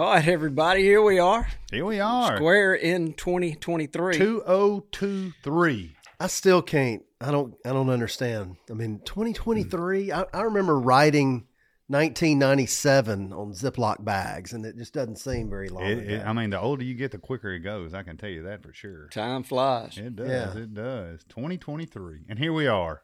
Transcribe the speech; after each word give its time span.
All 0.00 0.14
right, 0.14 0.26
everybody, 0.26 0.80
here 0.80 1.02
we 1.02 1.18
are. 1.18 1.46
Here 1.70 1.84
we 1.84 2.00
are. 2.00 2.38
Square 2.38 2.76
in 2.76 3.12
2023. 3.12 4.16
2023. 4.16 5.96
I 6.18 6.26
still 6.26 6.62
can't. 6.62 7.02
I 7.20 7.30
don't. 7.30 7.54
I 7.66 7.74
don't 7.74 7.90
understand. 7.90 8.56
I 8.70 8.72
mean, 8.72 9.02
2023. 9.04 10.10
I, 10.10 10.24
I 10.32 10.40
remember 10.40 10.80
writing 10.80 11.46
1997 11.88 13.34
on 13.34 13.52
Ziploc 13.52 14.02
bags, 14.02 14.54
and 14.54 14.64
it 14.64 14.78
just 14.78 14.94
doesn't 14.94 15.16
seem 15.16 15.50
very 15.50 15.68
long. 15.68 15.84
It, 15.84 16.10
it, 16.10 16.26
I 16.26 16.32
mean, 16.32 16.48
the 16.48 16.58
older 16.58 16.82
you 16.82 16.94
get, 16.94 17.10
the 17.10 17.18
quicker 17.18 17.52
it 17.52 17.60
goes. 17.60 17.92
I 17.92 18.02
can 18.02 18.16
tell 18.16 18.30
you 18.30 18.44
that 18.44 18.62
for 18.62 18.72
sure. 18.72 19.08
Time 19.08 19.42
flies. 19.42 19.98
It 19.98 20.16
does. 20.16 20.30
Yeah. 20.30 20.56
It 20.62 20.72
does. 20.72 21.24
2023. 21.28 22.20
And 22.26 22.38
here 22.38 22.54
we 22.54 22.66
are 22.66 23.02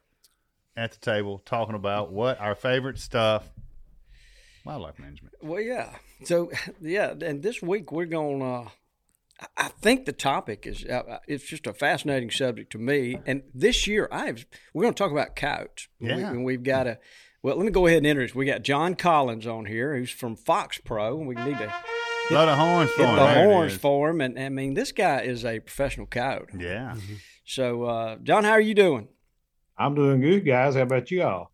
at 0.78 0.92
the 0.92 0.98
table 0.98 1.42
talking 1.44 1.74
about 1.74 2.10
what 2.10 2.40
our 2.40 2.54
favorite 2.54 2.98
stuff 2.98 3.50
wildlife 4.64 4.98
management. 4.98 5.34
Well, 5.42 5.60
yeah. 5.60 5.90
So, 6.24 6.50
yeah, 6.80 7.14
and 7.20 7.42
this 7.42 7.60
week 7.62 7.92
we're 7.92 8.06
going 8.06 8.40
to. 8.40 8.70
I 9.54 9.68
think 9.68 10.06
the 10.06 10.12
topic 10.12 10.66
is 10.66 10.82
uh, 10.86 11.18
it's 11.28 11.44
just 11.44 11.66
a 11.66 11.74
fascinating 11.74 12.30
subject 12.30 12.72
to 12.72 12.78
me. 12.78 13.18
And 13.26 13.42
this 13.54 13.86
year, 13.86 14.08
I've 14.10 14.46
we're 14.72 14.82
going 14.82 14.94
to 14.94 14.98
talk 14.98 15.12
about 15.12 15.36
coyotes. 15.36 15.88
And 16.00 16.16
we- 16.16 16.22
Yeah. 16.22 16.30
and 16.30 16.44
we've 16.44 16.62
got 16.62 16.86
a. 16.86 16.98
Well, 17.42 17.56
let 17.56 17.66
me 17.66 17.70
go 17.70 17.86
ahead 17.86 17.98
and 17.98 18.06
introduce. 18.06 18.34
We 18.34 18.46
got 18.46 18.62
John 18.62 18.94
Collins 18.94 19.46
on 19.46 19.66
here, 19.66 19.94
who's 19.94 20.10
from 20.10 20.34
Fox 20.36 20.78
Pro, 20.78 21.18
and 21.18 21.28
we 21.28 21.34
need 21.36 21.58
to 21.58 21.72
A 22.30 22.34
lot 22.34 22.48
of 22.48 22.58
horns 22.58 22.90
for 22.90 23.02
hit 23.02 23.08
him. 23.10 23.16
the 23.16 23.24
There 23.26 23.44
horns 23.44 23.76
for 23.76 24.10
him. 24.10 24.20
And 24.22 24.38
I 24.38 24.48
mean, 24.48 24.74
this 24.74 24.90
guy 24.90 25.20
is 25.20 25.44
a 25.44 25.60
professional 25.60 26.06
coyote. 26.06 26.54
Yeah. 26.58 26.96
So, 27.44 27.84
uh, 27.84 28.16
John, 28.22 28.42
how 28.42 28.50
are 28.52 28.60
you 28.60 28.74
doing? 28.74 29.08
I'm 29.78 29.94
doing 29.94 30.20
good, 30.22 30.44
guys. 30.46 30.74
How 30.74 30.80
about 30.82 31.10
you 31.10 31.22
all? 31.22 31.52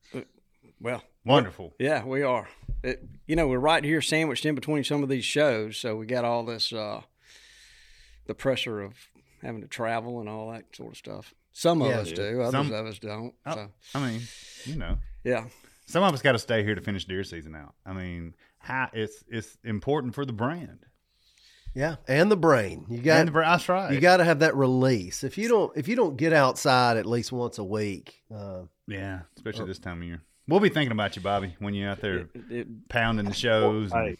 Well, 0.80 1.02
Wonderful. 1.26 1.74
Yeah, 1.78 2.04
we 2.04 2.22
are. 2.22 2.48
It, 2.82 3.04
you 3.26 3.36
know, 3.36 3.46
we're 3.48 3.58
right 3.58 3.84
here 3.84 4.00
sandwiched 4.02 4.44
in 4.44 4.54
between 4.54 4.84
some 4.84 5.02
of 5.02 5.08
these 5.08 5.24
shows, 5.24 5.76
so 5.76 5.96
we 5.96 6.06
got 6.06 6.24
all 6.24 6.44
this 6.44 6.72
uh, 6.72 7.02
the 8.26 8.34
pressure 8.34 8.80
of 8.82 8.94
having 9.42 9.60
to 9.60 9.68
travel 9.68 10.20
and 10.20 10.28
all 10.28 10.50
that 10.52 10.64
sort 10.74 10.92
of 10.92 10.96
stuff. 10.96 11.34
Some 11.52 11.82
of 11.82 11.88
Yeah. 11.90 11.98
us 11.98 12.12
do, 12.12 12.40
others 12.40 12.52
Some- 12.52 12.72
of 12.72 12.86
us 12.86 12.98
don't. 12.98 13.34
Oh, 13.44 13.54
So 13.54 13.70
I 13.94 14.10
mean, 14.10 14.20
you 14.64 14.76
know, 14.76 14.98
yeah, 15.24 15.44
some 15.86 16.02
of 16.02 16.14
us 16.14 16.22
got 16.22 16.32
to 16.32 16.38
stay 16.38 16.62
here 16.64 16.74
to 16.74 16.80
finish 16.80 17.04
deer 17.04 17.24
season 17.24 17.54
out. 17.54 17.74
I 17.84 17.92
mean, 17.92 18.34
how, 18.58 18.88
it's 18.92 19.22
it's 19.28 19.56
important 19.64 20.14
for 20.14 20.24
the 20.24 20.32
brand. 20.32 20.86
yeah, 21.74 21.96
and 22.08 22.30
the 22.30 22.36
brain. 22.36 22.86
You 22.88 22.98
got. 23.02 23.18
and 23.20 23.28
the 23.28 23.32
brand, 23.32 23.52
that's 23.52 23.68
right. 23.68 23.92
you 23.92 24.00
got 24.00 24.18
to 24.18 24.24
have 24.24 24.38
that 24.40 24.56
release. 24.56 25.24
If 25.24 25.36
you 25.36 25.48
don't, 25.48 25.76
if 25.76 25.88
you 25.88 25.96
don't 25.96 26.16
get 26.16 26.32
outside 26.32 26.96
at 26.96 27.04
least 27.06 27.32
once 27.32 27.58
a 27.58 27.64
week, 27.64 28.22
uh, 28.34 28.62
yeah, 28.86 29.20
especially 29.36 29.66
this 29.66 29.78
time 29.78 30.00
of 30.02 30.08
year. 30.08 30.22
We'll 30.48 30.60
be 30.60 30.68
thinking 30.68 30.92
about 30.92 31.14
you, 31.16 31.22
Bobby, 31.22 31.54
when 31.60 31.74
you're 31.74 31.90
out 31.90 32.00
there 32.00 32.28
It- 32.34 32.50
it- 32.50 32.88
pounding 32.88 33.26
the 33.26 33.32
shows 33.34 33.92
and 33.92 34.16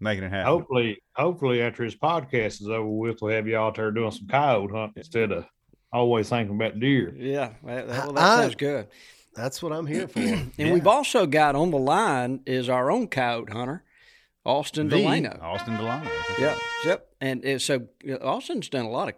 making 0.00 0.24
it 0.24 0.30
happen. 0.30 0.46
hopefully, 0.46 0.98
hopefully 1.16 1.62
after 1.62 1.84
this 1.84 1.94
podcast 1.96 2.60
is 2.60 2.68
over 2.68 2.86
with, 2.86 3.22
we'll 3.22 3.34
have 3.34 3.46
you 3.48 3.56
out 3.56 3.76
there 3.76 3.90
doing 3.90 4.10
some 4.10 4.26
coyote 4.26 4.70
hunt 4.72 4.92
instead 4.96 5.32
of 5.32 5.46
always 5.92 6.28
thinking 6.28 6.56
about 6.56 6.78
deer. 6.78 7.14
yeah, 7.16 7.52
well, 7.62 7.86
that, 7.86 8.04
well, 8.04 8.12
that 8.12 8.22
I- 8.22 8.42
sounds 8.42 8.54
good. 8.56 8.88
that's 9.34 9.62
what 9.62 9.72
I'm 9.72 9.86
here 9.86 10.06
for. 10.08 10.18
And 10.20 10.52
Yeah. 10.56 10.72
we've 10.72 10.86
also 10.86 11.26
got 11.26 11.54
on 11.54 11.70
the 11.70 11.78
line 11.78 12.40
is 12.46 12.68
our 12.68 12.90
own 12.90 13.08
coyote 13.08 13.50
hunter, 13.52 13.82
Austin 14.44 14.88
The 14.88 14.98
Delano. 14.98 15.38
Austin 15.40 15.76
Delano. 15.76 16.04
That's 16.04 16.38
Yeah, 16.40 16.46
right. 16.48 16.58
yep. 16.84 17.08
And, 17.20 17.44
and 17.44 17.62
so 17.62 17.86
uh, 18.10 18.14
Austin's 18.16 18.68
done 18.68 18.84
a 18.84 18.90
lot 18.90 19.08
of 19.08 19.14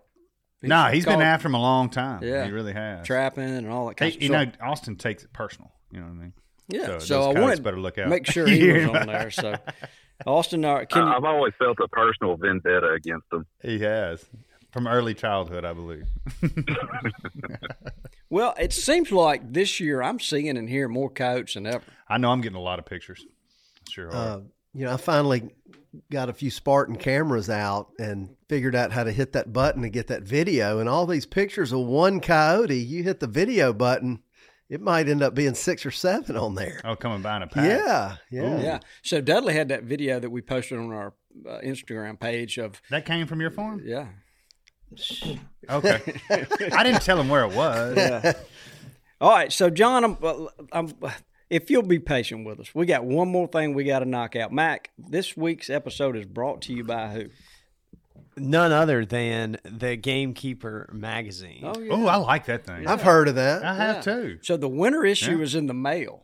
No, 0.62 0.84
he's 0.86 1.04
been 1.04 1.20
after 1.22 1.48
him 1.48 1.54
a 1.54 1.60
long 1.60 1.88
time. 1.90 2.22
Yeah. 2.22 2.44
He 2.44 2.52
really 2.52 2.74
has. 2.74 3.06
trapping 3.06 3.44
and 3.44 3.68
all 3.68 3.86
that 3.88 3.96
kind 3.96 4.12
He, 4.12 4.18
of 4.18 4.22
you 4.22 4.28
stuff. 4.28 4.46
know, 4.60 4.66
Austin 4.66 4.96
takes 4.96 5.24
it 5.24 5.32
personal. 5.32 5.72
You 5.90 6.00
know 6.00 6.06
what 6.06 6.12
I 6.12 6.16
mean? 6.16 6.32
Yeah, 6.68 6.86
So 6.86 6.98
so, 6.98 7.20
I 7.20 7.24
coyotes 7.24 7.42
wanted 7.42 7.62
better 7.62 7.80
look 7.80 7.98
out. 7.98 8.08
make 8.08 8.26
sure 8.26 8.46
he 8.48 8.72
was 8.72 8.84
on 8.86 9.06
there. 9.06 9.30
So, 9.30 9.54
Austin, 10.26 10.64
uh, 10.64 10.84
can 10.88 11.02
Uh, 11.02 11.06
you, 11.06 11.12
I've 11.16 11.24
always 11.24 11.52
felt 11.58 11.78
a 11.80 11.88
personal 11.88 12.36
vendetta 12.36 12.90
against 12.92 13.26
him. 13.32 13.46
He 13.62 13.78
has 13.80 14.24
from 14.72 14.86
early 14.88 15.14
childhood, 15.14 15.64
I 15.64 15.72
believe. 15.72 16.06
well, 18.30 18.54
it 18.58 18.72
seems 18.72 19.12
like 19.12 19.52
this 19.52 19.78
year 19.80 20.02
I'm 20.02 20.18
seeing 20.18 20.56
and 20.56 20.68
hearing 20.68 20.92
more 20.92 21.10
coyotes 21.10 21.54
than 21.54 21.66
ever. 21.66 21.84
I 22.08 22.18
know 22.18 22.30
I'm 22.30 22.40
getting 22.40 22.56
a 22.56 22.62
lot 22.62 22.78
of 22.78 22.86
pictures. 22.86 23.24
Sure 23.88 24.14
uh, 24.14 24.40
you 24.74 24.84
know, 24.84 24.92
I 24.92 24.96
finally 24.96 25.50
got 26.10 26.28
a 26.28 26.32
few 26.32 26.50
Spartan 26.50 26.96
cameras 26.96 27.48
out 27.48 27.90
and 27.98 28.34
figured 28.48 28.74
out 28.74 28.90
how 28.90 29.04
to 29.04 29.12
hit 29.12 29.32
that 29.32 29.52
button 29.52 29.82
to 29.82 29.88
get 29.88 30.08
that 30.08 30.22
video. 30.24 30.80
And 30.80 30.88
all 30.88 31.06
these 31.06 31.26
pictures 31.26 31.72
of 31.72 31.80
one 31.80 32.20
coyote, 32.20 32.76
you 32.76 33.04
hit 33.04 33.20
the 33.20 33.28
video 33.28 33.72
button, 33.72 34.20
it 34.74 34.80
might 34.80 35.08
end 35.08 35.22
up 35.22 35.34
being 35.36 35.54
six 35.54 35.86
or 35.86 35.92
seven 35.92 36.36
on 36.36 36.56
there. 36.56 36.80
oh, 36.84 36.96
coming 36.96 37.22
by 37.22 37.36
in 37.36 37.42
a 37.42 37.46
pack. 37.46 37.64
Yeah, 37.64 38.16
yeah. 38.28 38.60
Yeah. 38.60 38.78
So 39.02 39.20
Dudley 39.20 39.54
had 39.54 39.68
that 39.68 39.84
video 39.84 40.18
that 40.18 40.30
we 40.30 40.42
posted 40.42 40.78
on 40.78 40.92
our 40.92 41.14
uh, 41.48 41.60
Instagram 41.64 42.18
page 42.18 42.58
of 42.58 42.82
That 42.90 43.06
came 43.06 43.28
from 43.28 43.40
your 43.40 43.50
farm? 43.50 43.82
yeah. 43.84 44.08
Okay. 45.70 46.00
I 46.72 46.82
didn't 46.82 47.02
tell 47.02 47.20
him 47.20 47.28
where 47.28 47.44
it 47.44 47.54
was. 47.54 48.34
All 49.20 49.30
right, 49.30 49.52
so 49.52 49.70
John, 49.70 50.04
I'm, 50.04 50.18
uh, 50.22 50.46
I'm, 50.72 50.92
if 51.48 51.70
you'll 51.70 51.82
be 51.82 52.00
patient 52.00 52.44
with 52.44 52.58
us, 52.58 52.74
we 52.74 52.84
got 52.84 53.04
one 53.04 53.28
more 53.28 53.46
thing 53.46 53.74
we 53.74 53.84
got 53.84 54.00
to 54.00 54.04
knock 54.04 54.34
out. 54.34 54.52
Mac, 54.52 54.90
this 54.98 55.36
week's 55.36 55.70
episode 55.70 56.16
is 56.16 56.26
brought 56.26 56.62
to 56.62 56.72
you 56.72 56.82
by 56.82 57.08
who? 57.08 57.26
None 58.36 58.72
other 58.72 59.04
than 59.04 59.58
the 59.64 59.96
Gamekeeper 59.96 60.90
magazine. 60.92 61.60
Oh 61.64 61.78
yeah. 61.78 61.92
Oh, 61.92 62.06
I 62.06 62.16
like 62.16 62.46
that 62.46 62.66
thing. 62.66 62.86
I've 62.86 63.02
heard 63.02 63.28
of 63.28 63.36
that. 63.36 63.64
I 63.64 63.74
have 63.74 63.96
Yeah. 63.96 64.00
too. 64.02 64.38
So 64.42 64.56
the 64.56 64.68
winter 64.68 65.04
issue 65.04 65.36
Yeah. 65.38 65.42
is 65.44 65.54
in 65.54 65.66
the 65.66 65.74
mail, 65.74 66.22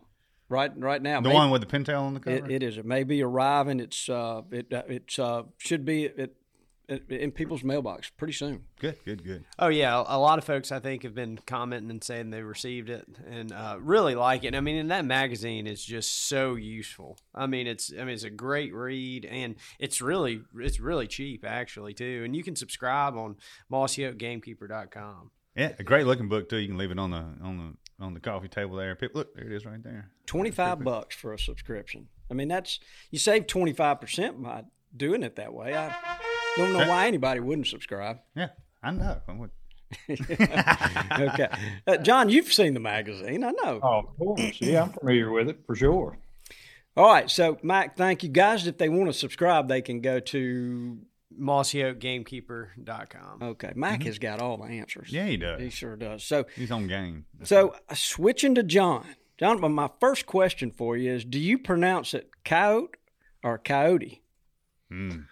right? 0.49 0.73
Right 0.77 1.01
now, 1.01 1.21
The 1.21 1.29
May- 1.29 1.35
one 1.35 1.51
with 1.51 1.61
the 1.61 1.67
pintail 1.69 2.03
on 2.03 2.15
the 2.15 2.21
cover? 2.21 2.37
It, 2.37 2.51
it 2.51 2.63
is. 2.63 2.79
It 2.79 2.85
may 2.85 3.05
be 3.05 3.23
arriving. 3.23 3.79
It's 3.81 4.09
uh, 4.09 4.43
it 4.51 4.73
uh, 4.73 4.83
it's 4.89 5.19
uh, 5.19 5.43
should 5.59 5.85
be 5.85 6.07
it, 6.07 6.15
it, 6.19 6.37
in 7.09 7.31
people's 7.31 7.63
mailbox 7.63 8.11
pretty 8.11 8.33
soon. 8.33 8.65
good, 8.79 8.97
good, 9.05 9.25
good. 9.25 9.45
Oh 9.59 9.69
yeah, 9.69 10.03
a 10.07 10.19
lot 10.19 10.39
of 10.39 10.45
folks 10.45 10.73
I 10.73 10.81
think 10.81 11.03
have 11.05 11.15
been 11.15 11.39
commenting 11.47 11.91
and 11.91 12.03
saying 12.03 12.31
they 12.31 12.43
received 12.43 12.91
it 12.91 13.07
and 13.29 13.53
uh, 13.53 13.77
really 13.81 14.15
like 14.15 14.45
it. 14.45 14.55
I 14.55 14.61
mean, 14.61 14.77
and 14.77 14.91
that 14.91 15.05
magazine 15.05 15.67
is 15.67 15.85
just 15.85 16.29
so 16.29 16.55
useful. 16.55 17.19
I 17.35 17.47
mean, 17.47 17.67
it's 17.67 17.93
I 17.93 18.05
mean 18.05 18.15
it's 18.15 18.25
a 18.25 18.31
great 18.31 18.75
read 18.75 19.25
and 19.25 19.57
it's 19.79 20.01
really 20.01 20.43
it's 20.59 20.81
really 20.81 21.07
cheap 21.07 21.45
actually 21.47 21.95
too. 21.95 22.23
And 22.25 22.35
you 22.35 22.43
can 22.43 22.57
subscribe 22.57 23.17
on 23.17 23.37
MossyOakGamekeeper.com. 23.71 25.31
Yeah, 25.57 25.73
a 25.79 25.83
great 25.83 26.07
looking 26.07 26.29
book 26.29 26.49
too. 26.49 26.59
You 26.59 26.69
can 26.69 26.79
leave 26.79 26.91
it 26.91 26.99
on 26.99 27.11
the 27.11 27.25
on 27.43 27.77
the 27.99 28.05
on 28.05 28.15
the 28.15 28.21
coffee 28.21 28.49
table 28.49 28.77
there. 28.77 28.95
People, 28.95 29.21
look, 29.21 29.35
there 29.35 29.47
it 29.47 29.53
is 29.53 29.67
right 29.67 29.83
there. 29.83 30.11
Twenty 30.27 30.51
five 30.51 30.83
bucks 30.83 31.15
for 31.15 31.33
a 31.33 31.39
subscription. 31.39 32.09
I 32.31 32.35
mean, 32.35 32.49
that's 32.49 32.81
you 33.11 33.19
save 33.19 33.47
twenty 33.47 33.73
five 33.73 34.01
percent 34.01 34.43
by 34.43 34.65
doing 34.97 35.23
it 35.23 35.37
that 35.37 35.53
way. 35.53 35.75
I 35.77 35.95
don't 36.61 36.73
know 36.73 36.89
why 36.89 37.07
anybody 37.07 37.41
wouldn't 37.41 37.67
subscribe. 37.67 38.19
Yeah, 38.37 38.49
I 38.83 38.91
know. 38.93 39.21
I 39.29 39.33
would- 39.33 39.51
Okay, 40.09 41.49
uh, 41.87 41.97
John, 41.99 42.29
you've 42.29 42.53
seen 42.53 42.75
the 42.75 42.81
magazine. 42.81 43.43
I 43.45 43.51
know. 43.51 43.81
Oh, 43.83 43.99
of 43.99 44.17
course. 44.17 44.61
Yeah, 44.61 44.83
I'm 44.85 44.93
familiar 44.93 45.31
with 45.31 45.49
it 45.49 45.59
for 45.67 45.75
sure. 45.75 46.19
All 46.97 47.09
right, 47.09 47.31
so 47.31 47.59
Mike, 47.63 47.97
thank 47.97 48.23
you 48.23 48.29
guys. 48.29 48.67
If 48.67 48.79
they 48.79 48.89
want 48.89 49.09
to 49.09 49.13
subscribe, 49.13 49.69
they 49.69 49.83
can 49.83 50.01
go 50.01 50.21
to 50.21 50.99
mossyoakgamekeeper.com. 51.41 53.43
Okay, 53.43 53.73
Mac 53.75 54.03
has 54.05 54.19
got 54.19 54.41
all 54.41 54.57
the 54.59 54.65
answers. 54.65 55.11
Yeah, 55.13 55.27
he 55.27 55.37
does. 55.37 55.61
He 55.61 55.71
sure 55.71 55.97
does. 55.97 56.23
So, 56.25 56.47
He's 56.57 56.71
on 56.71 56.87
game. 56.87 57.27
so 57.43 57.75
uh, 57.89 57.95
switching 57.95 58.55
to 58.57 58.63
John. 58.63 59.05
John, 59.39 59.61
but 59.61 59.71
my 59.71 59.89
first 60.01 60.27
question 60.27 60.71
for 60.71 60.97
you 60.97 61.13
is: 61.15 61.25
Do 61.25 61.39
you 61.41 61.59
pronounce 61.59 62.15
it 62.15 62.31
coyote 62.45 62.97
or 63.43 63.59
coyote? 63.59 64.23
Mm. 64.93 65.27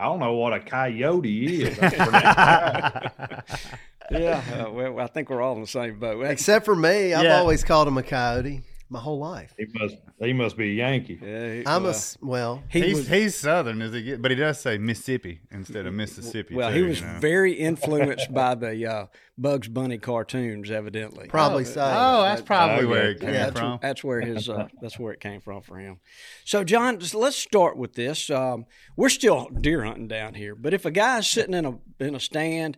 I 0.00 0.04
don't 0.04 0.18
know 0.18 0.32
what 0.32 0.52
a 0.54 0.60
coyote 0.60 1.62
is. 1.64 1.78
Yeah, 4.12 4.42
uh, 4.66 4.72
well, 4.72 4.98
I 4.98 5.06
think 5.06 5.30
we're 5.30 5.40
all 5.40 5.54
in 5.54 5.60
the 5.60 5.68
same 5.68 6.00
boat. 6.00 6.24
Except 6.26 6.64
for 6.64 6.74
me, 6.74 7.14
I've 7.14 7.22
Yeah. 7.22 7.38
always 7.38 7.62
called 7.62 7.86
him 7.86 7.96
a 7.96 8.02
coyote 8.02 8.62
my 8.92 8.98
whole 8.98 9.18
life. 9.20 9.54
he 9.56 9.66
must 9.72 9.96
he 10.18 10.32
must 10.32 10.56
be 10.56 10.70
a 10.72 10.74
Yankee. 10.74 11.18
Yeah, 11.22 11.54
he- 11.54 11.62
I'm 11.66 11.82
a 11.82 11.84
well, 11.86 11.90
s- 11.94 12.18
well. 12.20 12.62
he 12.68 12.80
he's 12.82 12.96
was, 12.98 13.08
he's 13.08 13.36
southern 13.36 13.80
as 13.82 13.92
he 13.94 14.16
but 14.16 14.30
he 14.32 14.36
does 14.36 14.60
say 14.60 14.78
Mississippi 14.78 15.40
instead 15.52 15.86
of 15.86 15.94
Mississippi. 15.94 16.54
well, 16.56 16.70
too, 16.70 16.76
he 16.76 16.82
was 16.82 17.00
you 17.00 17.06
know? 17.06 17.18
very 17.20 17.52
influenced 17.52 18.32
by 18.34 18.54
the 18.56 18.84
uh, 18.86 19.06
Bugs 19.38 19.68
Bunny 19.68 19.96
cartoons, 19.98 20.70
evidently. 20.70 21.28
Probably 21.28 21.64
so. 21.64 21.80
Oh, 21.82 22.22
that's 22.24 22.42
probably 22.42 22.78
Okay. 22.84 22.86
where 22.86 23.10
it 23.12 23.20
came 23.20 23.32
Yeah, 23.32 23.50
from. 23.52 23.78
that's 23.80 24.02
where 24.04 24.20
his 24.20 24.48
uh, 24.48 24.66
that's 24.82 24.98
where 24.98 25.12
it 25.12 25.20
came 25.20 25.40
from 25.40 25.62
for 25.62 25.78
him. 25.78 26.00
So, 26.44 26.64
John, 26.64 26.98
let's 27.14 27.36
start 27.36 27.76
with 27.76 27.94
this. 27.94 28.28
Um, 28.28 28.66
we're 28.96 29.08
still 29.08 29.48
deer 29.48 29.84
hunting 29.84 30.08
down 30.08 30.34
here, 30.34 30.54
but 30.54 30.74
if 30.74 30.84
a 30.84 30.90
guy's 30.90 31.28
sitting 31.28 31.54
in 31.54 31.64
a 31.64 31.78
in 32.00 32.14
a 32.16 32.20
stand, 32.20 32.76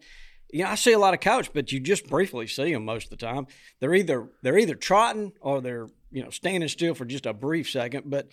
you 0.52 0.62
know, 0.64 0.68
I 0.70 0.74
see 0.74 0.92
a 0.92 0.98
lot 0.98 1.14
of 1.14 1.20
couch, 1.20 1.50
but 1.54 1.72
you 1.72 1.80
just 1.80 2.06
briefly 2.08 2.46
see 2.46 2.74
them 2.74 2.84
most 2.84 3.04
of 3.04 3.10
the 3.18 3.24
time. 3.24 3.46
They're 3.80 3.94
either 3.94 4.28
they're 4.42 4.58
either 4.58 4.74
trotting 4.74 5.32
or 5.40 5.62
they're 5.62 5.88
you 6.12 6.22
know 6.22 6.30
standing 6.30 6.68
still 6.68 6.94
for 6.94 7.04
just 7.04 7.26
a 7.26 7.32
brief 7.32 7.70
second. 7.70 8.04
But 8.06 8.28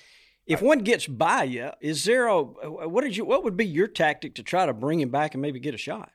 if 0.46 0.62
one 0.62 0.80
gets 0.80 1.08
by 1.08 1.44
you, 1.44 1.72
is 1.82 2.04
there 2.06 2.28
a 2.28 2.42
what 2.42 3.04
did 3.04 3.16
you 3.16 3.26
what 3.26 3.44
would 3.44 3.58
be 3.58 3.66
your 3.66 3.88
tactic 3.88 4.36
to 4.36 4.44
try 4.44 4.66
to 4.66 4.74
bring 4.74 5.00
him 5.00 5.10
back 5.10 5.34
and 5.34 5.42
maybe 5.42 5.60
get 5.60 5.74
a 5.76 5.78
shot? 5.78 6.12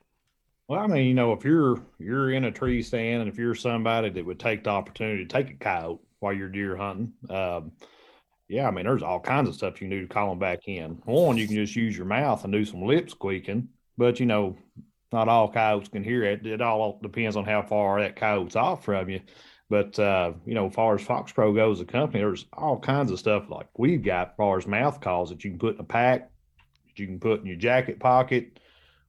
Well, 0.67 0.79
I 0.79 0.87
mean, 0.87 1.05
you 1.05 1.13
know, 1.13 1.33
if 1.33 1.43
you're 1.43 1.81
you're 1.99 2.31
in 2.31 2.45
a 2.45 2.51
tree 2.51 2.81
stand 2.81 3.21
and 3.21 3.29
if 3.29 3.37
you're 3.37 3.55
somebody 3.55 4.09
that 4.09 4.25
would 4.25 4.39
take 4.39 4.63
the 4.63 4.71
opportunity 4.71 5.25
to 5.25 5.29
take 5.29 5.51
a 5.51 5.57
coyote 5.57 5.99
while 6.19 6.33
you're 6.33 6.49
deer 6.49 6.75
hunting, 6.75 7.13
um, 7.29 7.71
yeah, 8.47 8.67
I 8.67 8.71
mean, 8.71 8.85
there's 8.85 9.03
all 9.03 9.19
kinds 9.19 9.49
of 9.49 9.55
stuff 9.55 9.81
you 9.81 9.87
can 9.87 9.97
do 9.97 10.07
to 10.07 10.13
call 10.13 10.29
them 10.29 10.39
back 10.39 10.67
in. 10.67 11.01
One, 11.05 11.37
you 11.37 11.47
can 11.47 11.55
just 11.55 11.75
use 11.75 11.95
your 11.95 12.05
mouth 12.05 12.43
and 12.43 12.53
do 12.53 12.65
some 12.65 12.83
lip 12.83 13.09
squeaking, 13.09 13.69
but 13.97 14.19
you 14.19 14.25
know, 14.25 14.57
not 15.11 15.27
all 15.27 15.51
coyotes 15.51 15.87
can 15.87 16.03
hear 16.03 16.23
it. 16.23 16.45
It 16.45 16.61
all 16.61 16.99
depends 17.01 17.35
on 17.35 17.45
how 17.45 17.61
far 17.61 18.01
that 18.01 18.15
coyote's 18.15 18.55
off 18.55 18.85
from 18.85 19.09
you. 19.09 19.21
But 19.69 19.97
uh, 19.97 20.33
you 20.45 20.53
know, 20.53 20.67
as 20.67 20.73
far 20.73 20.95
as 20.95 21.01
Fox 21.01 21.31
Pro 21.31 21.53
goes, 21.53 21.79
the 21.79 21.85
company, 21.85 22.19
there's 22.19 22.45
all 22.53 22.79
kinds 22.79 23.11
of 23.11 23.19
stuff 23.19 23.49
like 23.49 23.67
we've 23.77 24.03
got 24.03 24.29
as 24.29 24.33
far 24.37 24.57
as 24.57 24.67
mouth 24.67 25.01
calls 25.01 25.29
that 25.29 25.43
you 25.43 25.51
can 25.51 25.59
put 25.59 25.75
in 25.75 25.81
a 25.81 25.85
pack, 25.85 26.29
that 26.87 26.99
you 26.99 27.07
can 27.07 27.19
put 27.19 27.41
in 27.41 27.47
your 27.47 27.55
jacket 27.55 27.99
pocket, 27.99 28.59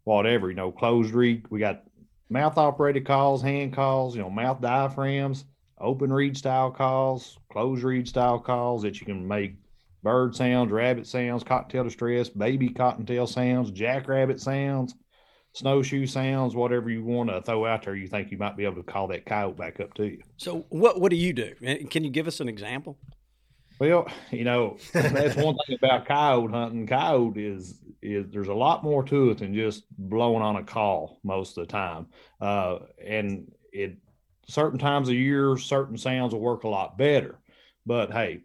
whatever, 0.05 0.49
you 0.49 0.56
know, 0.56 0.73
closed 0.73 1.12
reed. 1.12 1.44
We 1.50 1.61
got 1.61 1.85
mouth 2.31 2.56
operated 2.56 3.06
calls, 3.06 3.43
hand 3.43 3.75
calls, 3.75 4.17
you 4.17 4.23
know, 4.23 4.31
mouth 4.31 4.61
diaphragms, 4.61 5.44
open 5.79 6.12
reed 6.12 6.37
style 6.37 6.70
calls, 6.70 7.38
closed 7.52 7.82
reed 7.82 8.09
style 8.09 8.38
calls 8.38 8.82
that 8.82 8.99
you 8.99 9.06
can 9.06 9.29
make 9.29 9.56
bird 10.02 10.35
sounds, 10.35 10.73
rabbit 10.73 11.06
sounds, 11.06 11.44
cottontail 11.44 11.85
distress, 11.85 12.31
baby 12.31 12.70
cottontail 12.70 13.26
sounds, 13.26 13.70
jackrabbit 13.70 14.41
sounds, 14.41 14.94
snowshoe 15.56 16.06
sounds, 16.06 16.55
whatever 16.55 16.91
you 16.91 17.03
want 17.03 17.31
to 17.31 17.41
throw 17.43 17.67
out 17.67 17.85
there, 17.85 17.97
you 17.97 18.06
think 18.06 18.31
you 18.31 18.38
might 18.38 18.56
be 18.56 18.64
able 18.64 18.76
to 18.76 18.82
call 18.82 19.08
that 19.08 19.26
coyote 19.26 19.56
back 19.56 19.81
up 19.81 19.94
to 19.94 20.05
you. 20.05 20.23
So, 20.37 20.67
what 20.69 21.00
what 21.00 21.11
do 21.11 21.17
you 21.17 21.32
do? 21.32 21.55
Can 21.91 22.05
you 22.05 22.11
give 22.11 22.29
us 22.29 22.41
an 22.41 22.49
example? 22.49 22.99
Well, 23.79 24.08
you 24.31 24.44
know, 24.44 24.79
that's 24.93 25.37
one 25.37 25.56
thing 25.67 25.76
about 25.82 26.06
coyote 26.06 26.50
hunting. 26.50 26.87
Coyote 26.87 27.47
is 27.47 27.81
is 28.03 28.26
there's 28.31 28.49
a 28.49 28.55
lot 28.55 28.85
more 28.85 29.03
to 29.05 29.31
it 29.31 29.38
than 29.38 29.55
just 29.55 29.85
blowing 29.99 30.43
on 30.43 30.56
a 30.56 30.62
call 30.62 31.19
most 31.25 31.59
of 31.59 31.67
the 31.67 31.73
time. 31.73 32.06
Uh, 32.41 32.79
and 33.05 33.52
it 33.73 33.97
certain 34.49 34.79
times 34.79 35.09
of 35.09 35.14
year, 35.14 35.56
certain 35.56 35.99
sounds 35.99 36.32
will 36.32 36.41
work 36.41 36.64
a 36.64 36.69
lot 36.69 36.97
better. 36.97 37.38
But 37.85 38.12
hey, 38.12 38.41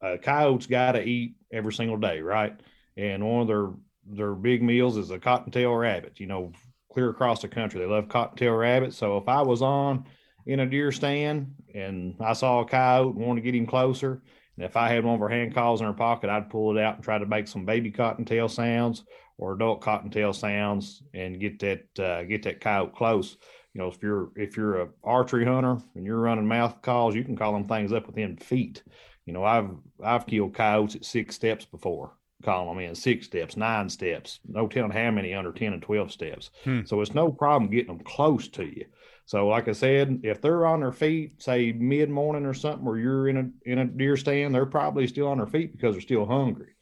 a 0.00 0.18
coyote's 0.18 0.66
got 0.66 0.92
to 0.92 1.02
eat 1.02 1.36
every 1.52 1.72
single 1.72 1.96
day, 1.96 2.20
right? 2.20 2.58
And 2.96 3.24
one 3.24 3.42
of 3.42 3.48
their 3.48 3.70
their 4.08 4.34
big 4.34 4.62
meals 4.62 4.96
is 4.96 5.10
a 5.10 5.18
cottontail 5.18 5.74
rabbit. 5.74 6.20
You 6.20 6.26
know, 6.26 6.52
clear 6.92 7.10
across 7.10 7.42
the 7.42 7.48
country, 7.48 7.80
they 7.80 7.86
love 7.86 8.08
cottontail 8.08 8.54
rabbits. 8.54 8.96
So 8.96 9.18
if 9.18 9.28
I 9.28 9.42
was 9.42 9.62
on 9.62 10.06
in 10.46 10.60
a 10.60 10.66
deer 10.66 10.92
stand 10.92 11.54
and 11.74 12.14
I 12.20 12.32
saw 12.32 12.60
a 12.60 12.64
coyote 12.64 13.16
and 13.16 13.26
wanted 13.26 13.40
to 13.42 13.44
get 13.44 13.54
him 13.54 13.66
closer, 13.66 14.22
and 14.56 14.64
if 14.64 14.76
I 14.76 14.88
had 14.88 15.04
one 15.04 15.14
of 15.14 15.22
our 15.22 15.28
hand 15.28 15.54
calls 15.54 15.80
in 15.80 15.86
our 15.86 15.92
pocket, 15.92 16.30
I'd 16.30 16.50
pull 16.50 16.76
it 16.76 16.82
out 16.82 16.96
and 16.96 17.04
try 17.04 17.18
to 17.18 17.26
make 17.26 17.48
some 17.48 17.64
baby 17.64 17.90
cottontail 17.90 18.48
sounds 18.48 19.04
or 19.38 19.54
adult 19.54 19.82
cottontail 19.82 20.32
sounds 20.32 21.02
and 21.12 21.38
get 21.38 21.58
that 21.58 21.98
uh, 21.98 22.22
get 22.24 22.42
that 22.44 22.60
coyote 22.60 22.94
close. 22.94 23.36
You 23.74 23.82
know, 23.82 23.88
if 23.88 24.02
you're 24.02 24.30
if 24.36 24.56
you're 24.56 24.80
a 24.80 24.88
archery 25.04 25.44
hunter 25.44 25.78
and 25.94 26.06
you're 26.06 26.20
running 26.20 26.48
mouth 26.48 26.80
calls, 26.80 27.14
you 27.14 27.24
can 27.24 27.36
call 27.36 27.52
them 27.52 27.68
things 27.68 27.92
up 27.92 28.06
within 28.06 28.38
feet. 28.38 28.82
You 29.26 29.34
know, 29.34 29.44
I've 29.44 29.70
I've 30.02 30.26
killed 30.26 30.54
coyotes 30.54 30.96
at 30.96 31.04
six 31.04 31.34
steps 31.34 31.66
before, 31.66 32.15
calling 32.44 32.68
them 32.68 32.84
in 32.84 32.94
six 32.94 33.26
steps, 33.26 33.56
nine 33.56 33.88
steps, 33.88 34.40
no 34.46 34.68
telling 34.68 34.90
how 34.90 35.10
many 35.10 35.34
under 35.34 35.52
ten 35.52 35.72
and 35.72 35.82
twelve 35.82 36.12
steps. 36.12 36.50
Hmm. 36.64 36.82
So 36.84 37.00
it's 37.00 37.14
no 37.14 37.30
problem 37.30 37.70
getting 37.70 37.96
them 37.96 38.04
close 38.04 38.48
to 38.48 38.64
you. 38.64 38.86
So, 39.26 39.48
like 39.48 39.66
I 39.66 39.72
said, 39.72 40.20
if 40.22 40.40
they're 40.40 40.66
on 40.66 40.80
their 40.80 40.92
feet, 40.92 41.42
say 41.42 41.72
mid 41.72 42.08
morning 42.10 42.46
or 42.46 42.54
something, 42.54 42.84
where 42.84 42.98
you're 42.98 43.28
in 43.28 43.36
a 43.36 43.70
in 43.70 43.78
a 43.78 43.84
deer 43.84 44.16
stand, 44.16 44.54
they're 44.54 44.66
probably 44.66 45.06
still 45.08 45.26
on 45.26 45.38
their 45.38 45.46
feet 45.46 45.72
because 45.72 45.94
they're 45.94 46.00
still 46.00 46.26
hungry. 46.26 46.74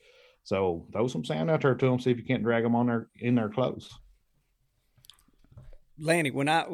So, 0.43 0.87
throw 0.93 1.07
some 1.09 1.25
sound 1.25 1.51
out 1.51 1.63
there 1.63 1.75
to 1.75 1.87
them. 1.87 1.99
See 1.99 2.11
if 2.11 2.19
you 2.19 2.25
can't 2.25 2.43
drag 2.43 2.63
them 2.63 2.75
on 2.75 2.87
their 2.87 3.09
in 3.19 3.35
their 3.35 3.49
clothes. 3.49 3.99
Lanny, 5.99 6.31
when 6.31 6.49
I 6.49 6.65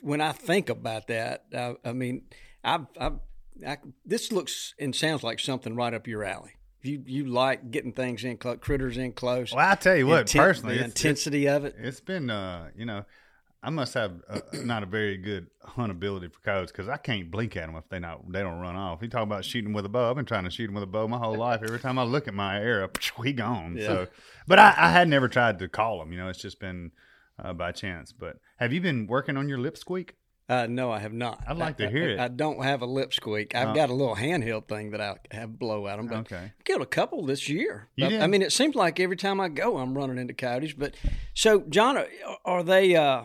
when 0.00 0.20
I 0.20 0.32
think 0.32 0.68
about 0.68 1.08
that, 1.08 1.46
I, 1.52 1.74
I 1.84 1.92
mean, 1.92 2.22
I've, 2.62 2.86
I've 3.00 3.18
I, 3.66 3.78
this 4.04 4.32
looks 4.32 4.74
and 4.78 4.94
sounds 4.94 5.22
like 5.22 5.40
something 5.40 5.74
right 5.74 5.94
up 5.94 6.06
your 6.06 6.24
alley. 6.24 6.55
You 6.86 7.02
you 7.06 7.24
like 7.26 7.70
getting 7.70 7.92
things 7.92 8.24
in 8.24 8.36
close, 8.36 8.58
critters 8.60 8.96
in 8.96 9.12
close. 9.12 9.52
Well, 9.52 9.68
I 9.68 9.74
tell 9.74 9.96
you 9.96 10.06
what, 10.06 10.26
Inten- 10.26 10.38
personally, 10.38 10.78
the 10.78 10.84
intensity 10.84 11.48
of 11.48 11.64
it. 11.64 11.74
It's 11.78 12.00
been, 12.00 12.30
uh, 12.30 12.68
you 12.76 12.86
know, 12.86 13.04
I 13.62 13.70
must 13.70 13.94
have 13.94 14.22
uh, 14.28 14.40
not 14.52 14.82
a 14.84 14.86
very 14.86 15.16
good 15.16 15.48
huntability 15.64 16.32
for 16.32 16.40
coyotes 16.40 16.70
because 16.70 16.88
I 16.88 16.98
can't 16.98 17.30
blink 17.30 17.56
at 17.56 17.66
them 17.66 17.74
if 17.76 17.88
they 17.88 17.98
not 17.98 18.30
they 18.30 18.40
don't 18.40 18.60
run 18.60 18.76
off. 18.76 19.02
You 19.02 19.08
talk 19.08 19.24
about 19.24 19.44
shooting 19.44 19.72
with 19.72 19.84
a 19.84 19.88
bow. 19.88 20.08
I've 20.10 20.16
been 20.16 20.24
trying 20.24 20.44
to 20.44 20.50
shoot 20.50 20.66
them 20.66 20.74
with 20.74 20.84
a 20.84 20.86
bow 20.86 21.08
my 21.08 21.18
whole 21.18 21.36
life. 21.36 21.62
Every 21.64 21.80
time 21.80 21.98
I 21.98 22.04
look 22.04 22.28
at 22.28 22.34
my 22.34 22.60
arrow, 22.60 22.88
he 23.24 23.32
gone. 23.32 23.76
Yeah. 23.76 23.86
So, 23.86 24.06
but 24.46 24.58
I, 24.58 24.74
I 24.76 24.90
had 24.90 25.08
never 25.08 25.28
tried 25.28 25.58
to 25.58 25.68
call 25.68 25.98
them. 25.98 26.12
You 26.12 26.18
know, 26.18 26.28
it's 26.28 26.40
just 26.40 26.60
been 26.60 26.92
uh, 27.42 27.54
by 27.54 27.72
chance. 27.72 28.12
But 28.12 28.36
have 28.58 28.72
you 28.72 28.80
been 28.80 29.06
working 29.08 29.36
on 29.36 29.48
your 29.48 29.58
lip 29.58 29.76
squeak? 29.76 30.14
Uh, 30.48 30.66
no, 30.68 30.92
I 30.92 31.00
have 31.00 31.12
not. 31.12 31.42
I'd 31.48 31.56
like 31.56 31.76
to 31.78 31.88
I- 31.88 31.90
hear 31.90 32.10
I, 32.10 32.12
it. 32.12 32.20
I 32.20 32.28
don't 32.28 32.62
have 32.62 32.80
a 32.82 32.86
lip 32.86 33.12
squeak. 33.12 33.54
I've 33.56 33.70
Uh, 33.70 33.72
got 33.72 33.90
a 33.90 33.94
little 33.94 34.14
handheld 34.14 34.68
thing 34.68 34.92
that 34.92 35.00
I 35.00 35.16
have 35.32 35.58
blow 35.58 35.88
at 35.88 35.96
them. 35.96 36.06
But 36.06 36.18
Okay. 36.18 36.52
killed 36.64 36.82
a 36.82 36.86
couple 36.86 37.24
this 37.26 37.48
year. 37.48 37.88
You 37.96 38.06
I, 38.06 38.08
did? 38.10 38.20
I 38.22 38.26
mean, 38.28 38.42
it 38.42 38.52
seems 38.52 38.76
like 38.76 39.00
every 39.00 39.16
time 39.16 39.40
I 39.40 39.48
go, 39.48 39.78
I'm 39.78 39.96
running 39.96 40.18
into 40.18 40.34
coyotes. 40.34 40.72
But 40.72 40.94
so, 41.34 41.60
John, 41.68 41.96
are, 41.96 42.06
are 42.44 42.62
they 42.62 42.94
uh, 42.94 43.24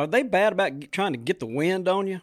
are 0.00 0.06
they 0.08 0.24
bad 0.24 0.52
about 0.52 0.90
trying 0.90 1.12
to 1.12 1.18
get 1.18 1.38
the 1.38 1.46
wind 1.46 1.86
on 1.88 2.08
you? 2.08 2.20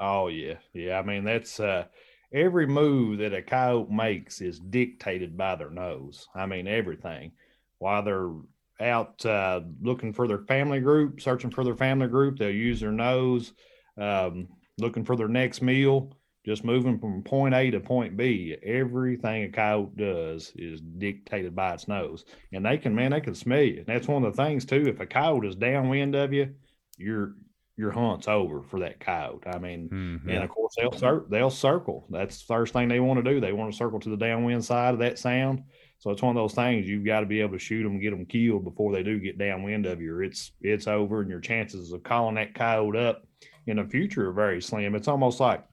Oh 0.00 0.28
yeah, 0.28 0.54
yeah. 0.72 0.98
I 0.98 1.02
mean, 1.02 1.24
that's 1.24 1.60
uh, 1.60 1.84
every 2.32 2.66
move 2.66 3.18
that 3.18 3.34
a 3.34 3.42
coyote 3.42 3.90
makes 3.90 4.40
is 4.40 4.58
dictated 4.58 5.36
by 5.36 5.56
their 5.56 5.70
nose. 5.70 6.26
I 6.34 6.46
mean, 6.46 6.66
everything. 6.66 7.32
While 7.78 8.02
they're 8.02 8.30
out 8.80 9.24
uh, 9.24 9.60
looking 9.80 10.12
for 10.12 10.26
their 10.28 10.44
family 10.46 10.80
group, 10.80 11.20
searching 11.20 11.50
for 11.50 11.64
their 11.64 11.76
family 11.76 12.08
group, 12.08 12.38
they'll 12.38 12.50
use 12.50 12.80
their 12.80 12.92
nose. 12.92 13.52
Um, 13.98 14.48
looking 14.78 15.04
for 15.06 15.16
their 15.16 15.28
next 15.28 15.62
meal, 15.62 16.14
just 16.44 16.62
moving 16.62 16.98
from 16.98 17.22
point 17.22 17.54
A 17.54 17.70
to 17.70 17.80
point 17.80 18.14
B. 18.16 18.54
Everything 18.62 19.44
a 19.44 19.48
coyote 19.48 19.96
does 19.96 20.52
is 20.54 20.82
dictated 20.82 21.56
by 21.56 21.72
its 21.72 21.88
nose, 21.88 22.26
and 22.52 22.64
they 22.64 22.76
can, 22.76 22.94
man, 22.94 23.12
they 23.12 23.22
can 23.22 23.34
smell 23.34 23.62
you. 23.62 23.78
And 23.78 23.86
that's 23.86 24.06
one 24.06 24.22
of 24.22 24.36
the 24.36 24.42
things 24.42 24.66
too. 24.66 24.84
If 24.86 25.00
a 25.00 25.06
coyote 25.06 25.48
is 25.48 25.56
downwind 25.56 26.14
of 26.14 26.32
you, 26.32 26.54
your 26.98 27.34
your 27.78 27.90
hunt's 27.90 28.26
over 28.28 28.62
for 28.62 28.80
that 28.80 29.00
coyote. 29.00 29.46
I 29.46 29.58
mean, 29.58 29.88
Mhm. 29.90 30.30
and 30.34 30.44
of 30.44 30.48
course 30.50 30.74
they'll 30.78 31.26
they'll 31.28 31.50
circle. 31.50 32.06
That's 32.10 32.38
the 32.40 32.46
first 32.46 32.72
thing 32.74 32.88
they 32.88 33.00
want 33.00 33.22
to 33.24 33.30
do. 33.32 33.40
They 33.40 33.52
want 33.52 33.70
to 33.72 33.76
circle 33.76 34.00
to 34.00 34.08
the 34.10 34.16
downwind 34.16 34.64
side 34.64 34.94
of 34.94 35.00
that 35.00 35.18
sound. 35.18 35.62
So 35.98 36.10
it's 36.10 36.22
one 36.22 36.36
of 36.36 36.40
those 36.40 36.54
things 36.54 36.86
you've 36.86 37.06
got 37.06 37.20
to 37.20 37.26
be 37.26 37.40
able 37.40 37.52
to 37.54 37.58
shoot 37.58 37.82
them, 37.82 37.98
get 37.98 38.10
them 38.10 38.26
killed 38.26 38.64
before 38.64 38.92
they 38.92 39.02
do 39.02 39.18
get 39.18 39.38
downwind 39.38 39.86
of 39.86 40.00
you. 40.00 40.20
It's 40.20 40.52
it's 40.60 40.86
over, 40.86 41.20
and 41.22 41.30
your 41.30 41.40
chances 41.40 41.92
of 41.92 42.02
calling 42.02 42.34
that 42.36 42.54
coyote 42.54 42.96
up 42.98 43.26
in 43.66 43.76
the 43.78 43.84
future 43.84 44.28
are 44.28 44.32
very 44.32 44.60
slim. 44.62 44.94
It's 44.94 45.08
almost 45.08 45.40
like 45.40 45.64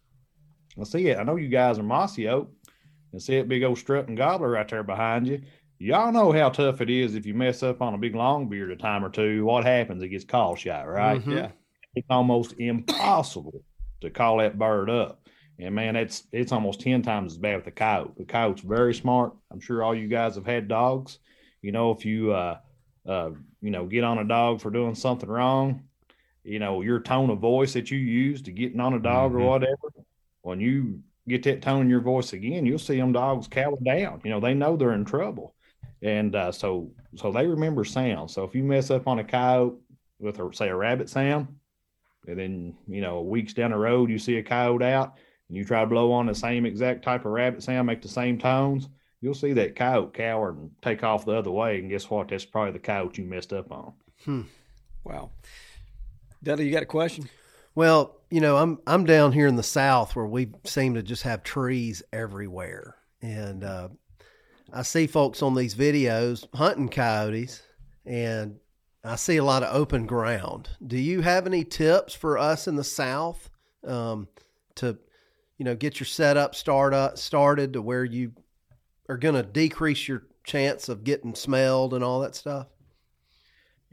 I 0.80 0.84
see 0.86 1.08
it. 1.08 1.18
I 1.18 1.24
know 1.24 1.36
you 1.36 1.50
guys 1.50 1.78
are 1.78 1.84
mossy 1.84 2.28
oak, 2.30 2.50
and 3.12 3.22
see 3.22 3.38
that 3.38 3.50
big 3.50 3.64
old 3.64 3.78
strutting 3.78 4.16
gobbler 4.16 4.50
right 4.50 4.68
there 4.68 4.84
behind 4.84 5.28
you. 5.28 5.42
Y'all 5.78 6.12
know 6.14 6.32
how 6.32 6.50
tough 6.50 6.80
it 6.82 6.90
is 6.90 7.14
if 7.16 7.26
you 7.26 7.34
mess 7.34 7.62
up 7.62 7.82
on 7.82 7.94
a 7.94 7.98
big 7.98 8.16
long 8.16 8.48
beard 8.48 8.72
a 8.72 8.76
time 8.78 9.04
or 9.04 9.10
two. 9.10 9.44
What 9.44 9.66
happens? 9.66 10.02
It 10.02 10.08
gets 10.10 10.24
call 10.24 10.56
shot, 10.56 10.88
right? 10.88 11.22
Mhm. 11.22 11.36
Yeah. 11.36 11.52
it's 11.96 12.08
almost 12.10 12.54
impossible 12.58 13.64
to 14.02 14.10
call 14.10 14.38
that 14.38 14.58
bird 14.58 14.90
up. 14.90 15.23
And 15.60 15.76
man, 15.76 15.96
it's 15.96 16.28
it's 16.32 16.52
almost 16.52 16.82
ten 16.82 17.02
times 17.02 17.34
as 17.34 17.38
bad 17.38 17.56
with 17.58 17.66
the 17.66 17.72
coyote. 17.72 18.14
The 18.18 18.26
coyote's 18.26 18.62
very 18.62 18.94
smart. 18.94 19.34
I'm 19.52 19.60
sure 19.60 19.84
all 19.84 19.94
you 19.96 20.08
guys 20.08 20.36
have 20.36 20.46
had 20.46 20.68
dogs. 20.68 21.20
You 21.62 21.72
know, 21.72 21.92
if 21.92 22.06
you 22.06 22.32
uh, 22.32 22.58
uh, 23.08 23.32
you 23.62 23.70
know, 23.72 23.86
get 23.86 24.04
on 24.04 24.18
a 24.18 24.24
dog 24.26 24.62
for 24.62 24.72
doing 24.72 24.96
something 24.96 25.30
wrong, 25.30 25.84
you 26.44 26.60
know, 26.60 26.82
your 26.82 27.00
tone 27.00 27.30
of 27.30 27.40
voice 27.40 27.74
that 27.74 27.92
you 27.92 27.98
use 28.00 28.42
to 28.44 28.52
getting 28.52 28.80
on 28.80 28.94
a 28.96 29.00
dog 29.00 29.32
Mhm. 29.32 29.42
or 29.42 29.48
whatever, 29.50 29.90
when 30.42 30.60
you 30.60 31.02
get 31.28 31.44
that 31.44 31.62
tone 31.62 31.82
in 31.82 31.90
your 31.90 32.02
voice 32.02 32.34
again, 32.34 32.66
you'll 32.66 32.80
see 32.80 32.98
them 32.98 33.14
dogs 33.14 33.48
cower 33.48 33.78
down. 33.82 34.22
You 34.26 34.32
know, 34.32 34.40
they 34.40 34.54
know 34.54 34.76
they're 34.76 34.94
in 34.94 35.06
trouble. 35.06 35.56
And 36.02 36.36
uh, 36.36 36.52
so 36.52 36.92
so 37.16 37.32
they 37.32 37.46
remember 37.48 37.84
sound. 37.86 38.32
So 38.32 38.44
if 38.44 38.56
you 38.56 38.64
mess 38.64 38.90
up 38.92 39.08
on 39.08 39.20
a 39.20 39.24
coyote 39.24 39.78
with 40.20 40.40
a 40.40 40.50
say 40.54 40.68
a 40.70 40.76
rabbit 40.76 41.10
sound, 41.10 41.48
and 42.28 42.40
then 42.40 42.76
you 42.88 43.02
know 43.02 43.22
weeks 43.22 43.54
down 43.54 43.72
the 43.72 43.78
road 43.78 44.10
you 44.10 44.18
see 44.18 44.38
a 44.38 44.44
coyote 44.44 44.84
out 44.84 45.14
and 45.48 45.58
you 45.58 45.66
try 45.66 45.82
to 45.82 45.88
blow 45.88 46.12
on 46.12 46.28
the 46.28 46.36
same 46.36 46.66
exact 46.66 47.04
type 47.04 47.26
of 47.26 47.32
rabbit 47.32 47.64
sound, 47.64 47.88
make 47.88 48.02
the 48.02 48.08
same 48.08 48.38
tones, 48.38 48.90
you'll 49.22 49.34
see 49.34 49.54
that 49.54 49.76
coyote 49.76 50.14
cower 50.14 50.50
and 50.50 50.72
take 50.82 51.04
off 51.04 51.26
the 51.26 51.34
other 51.34 51.52
way. 51.52 51.80
And 51.80 51.90
guess 51.90 52.10
what? 52.10 52.28
That's 52.28 52.46
probably 52.46 52.74
the 52.74 52.80
coyote 52.80 53.22
you 53.22 53.28
messed 53.28 53.54
up 53.54 53.72
on. 53.72 53.94
Hmm. 54.26 54.42
Wow. 55.04 55.32
Dudley, 56.44 56.66
you 56.66 56.72
got 56.72 56.84
a 56.84 56.88
question? 56.88 57.30
Well, 57.76 58.20
you 58.30 58.42
know, 58.42 58.58
I'm 58.58 58.80
I'm 58.86 59.06
down 59.06 59.32
here 59.32 59.48
in 59.48 59.56
the 59.56 59.64
south 59.64 60.16
where 60.16 60.26
we 60.26 60.52
seem 60.64 60.94
to 60.96 61.04
just 61.04 61.24
have 61.24 61.44
trees 61.44 62.04
everywhere, 62.12 62.96
and 63.22 63.64
uh, 63.64 63.90
I 64.72 64.84
see 64.84 65.08
folks 65.08 65.42
on 65.42 65.56
these 65.56 65.74
videos 65.74 66.46
hunting 66.54 66.90
coyotes, 66.90 67.64
and 68.06 68.60
I 69.04 69.16
see 69.16 69.38
a 69.38 69.44
lot 69.44 69.64
of 69.64 69.76
open 69.76 70.06
ground. 70.06 70.70
Do 70.86 70.98
you 70.98 71.22
have 71.22 71.48
any 71.48 71.64
tips 71.64 72.14
for 72.14 72.38
us 72.38 72.68
in 72.68 72.76
the 72.76 72.84
south 72.84 73.50
um, 73.86 74.28
to, 74.76 74.98
you 75.64 75.70
know, 75.70 75.76
get 75.78 75.98
your 75.98 76.08
setup 76.08 76.56
start 76.56 76.94
up, 76.94 77.18
started 77.18 77.72
to 77.72 77.82
where 77.82 78.04
you 78.04 78.34
are 79.08 79.16
going 79.16 79.36
to 79.36 79.44
decrease 79.44 80.10
your 80.10 80.24
chance 80.44 80.90
of 80.90 81.06
getting 81.06 81.34
smelled 81.36 81.94
and 81.94 82.04
all 82.04 82.20
that 82.20 82.36
stuff? 82.36 82.68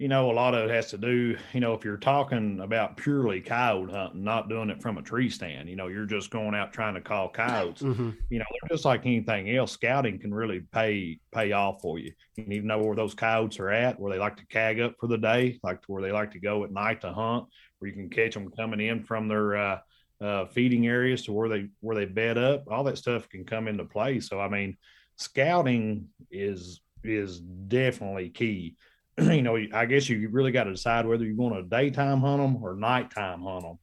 you 0.01 0.09
know, 0.09 0.31
a 0.31 0.33
lot 0.33 0.55
of 0.55 0.69
it 0.69 0.75
has 0.75 0.89
to 0.91 0.97
do, 0.97 1.37
you 1.53 1.61
know, 1.61 1.75
if 1.75 1.85
you're 1.85 1.99
talking 1.99 2.61
about 2.61 2.97
purely 2.97 3.39
coyote 3.39 3.91
hunting, 3.91 4.25
not 4.25 4.49
doing 4.49 4.71
it 4.71 4.81
from 4.81 4.97
a 4.97 5.03
tree 5.03 5.29
stand, 5.29 5.69
you 5.69 5.77
know, 5.77 5.89
you're 5.89 6.07
just 6.07 6.31
going 6.31 6.55
out 6.55 6.73
trying 6.73 6.95
to 6.95 7.03
call 7.03 7.29
coyotes. 7.29 7.83
Mm-hmm. 7.83 8.13
You 8.31 8.39
know, 8.39 8.47
they're 8.51 8.75
just 8.75 8.87
like 8.87 9.05
anything 9.05 9.55
else. 9.55 9.73
Scouting 9.73 10.19
can 10.19 10.33
really 10.33 10.61
pay 10.73 11.21
pay 11.35 11.53
off 11.53 11.83
for 11.83 11.99
you. 11.99 12.13
You 12.37 12.47
need 12.47 12.61
to 12.61 12.67
know 12.67 12.79
where 12.79 12.97
those 12.97 13.13
coyotes 13.13 13.61
are 13.61 13.69
at, 13.69 14.01
where 14.01 14.11
they 14.11 14.19
like 14.19 14.39
to 14.39 14.47
cag 14.47 14.81
up 14.81 14.95
for 14.99 15.07
the 15.07 15.19
day, 15.19 15.61
like 15.63 15.83
to 15.83 15.93
where 15.93 16.01
they 16.01 16.13
like 16.13 16.33
to 16.33 16.41
go 16.41 16.65
at 16.65 16.73
night 16.73 17.03
to 17.03 17.13
hunt, 17.13 17.45
where 17.79 17.91
you 17.91 17.95
can 17.95 18.09
catch 18.09 18.33
them 18.33 18.51
coming 18.53 18.81
in 18.81 19.05
from 19.05 19.29
their 19.29 19.55
uh, 19.55 19.79
uh, 20.21 20.47
feeding 20.47 20.87
areas 20.87 21.23
to 21.25 21.33
where 21.33 21.49
they 21.49 21.69
where 21.81 21.97
they 21.97 22.05
bed 22.05 22.39
up. 22.39 22.65
All 22.71 22.85
that 22.85 22.99
stuff 22.99 23.29
can 23.29 23.45
come 23.45 23.69
into 23.69 23.85
play. 23.85 24.21
So 24.21 24.41
I 24.41 24.49
mean, 24.49 24.77
scouting 25.17 26.09
is 26.31 26.81
is 27.03 27.41
definitely 27.41 28.31
key. 28.31 28.77
you 29.19 29.43
know, 29.43 29.57
I 29.73 29.87
guess 29.87 30.09
you 30.09 30.29
really 30.29 30.53
got 30.53 30.65
to 30.65 30.73
decide 30.73 31.07
whether 31.07 31.25
you're 31.25 31.35
going 31.35 31.55
to 31.55 31.69
daytime 31.69 32.21
hunt 32.21 32.43
them 32.43 32.63
or 32.63 32.75
nighttime 32.75 33.43
hunt 33.43 33.63
them. 33.63 33.79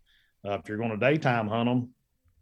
Uh, 0.45 0.57
if 0.59 0.69
you're 0.69 0.77
going 0.77 0.91
to 0.91 0.97
daytime 0.97 1.47
hunt 1.47 1.67
them, 1.67 1.89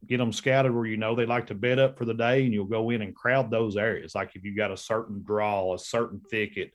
get 0.07 0.17
them 0.17 0.33
scouted 0.33 0.73
where 0.73 0.85
you 0.85 0.97
know 0.97 1.15
they 1.15 1.25
like 1.25 1.47
to 1.47 1.55
bed 1.55 1.79
up 1.79 1.97
for 1.97 2.05
the 2.05 2.13
day, 2.13 2.43
and 2.43 2.53
you'll 2.53 2.65
go 2.65 2.89
in 2.89 3.01
and 3.01 3.15
crowd 3.15 3.49
those 3.49 3.77
areas. 3.77 4.13
Like 4.15 4.35
if 4.35 4.43
you 4.43 4.55
got 4.55 4.71
a 4.71 4.77
certain 4.77 5.23
draw, 5.23 5.73
a 5.73 5.79
certain 5.79 6.21
thicket, 6.29 6.73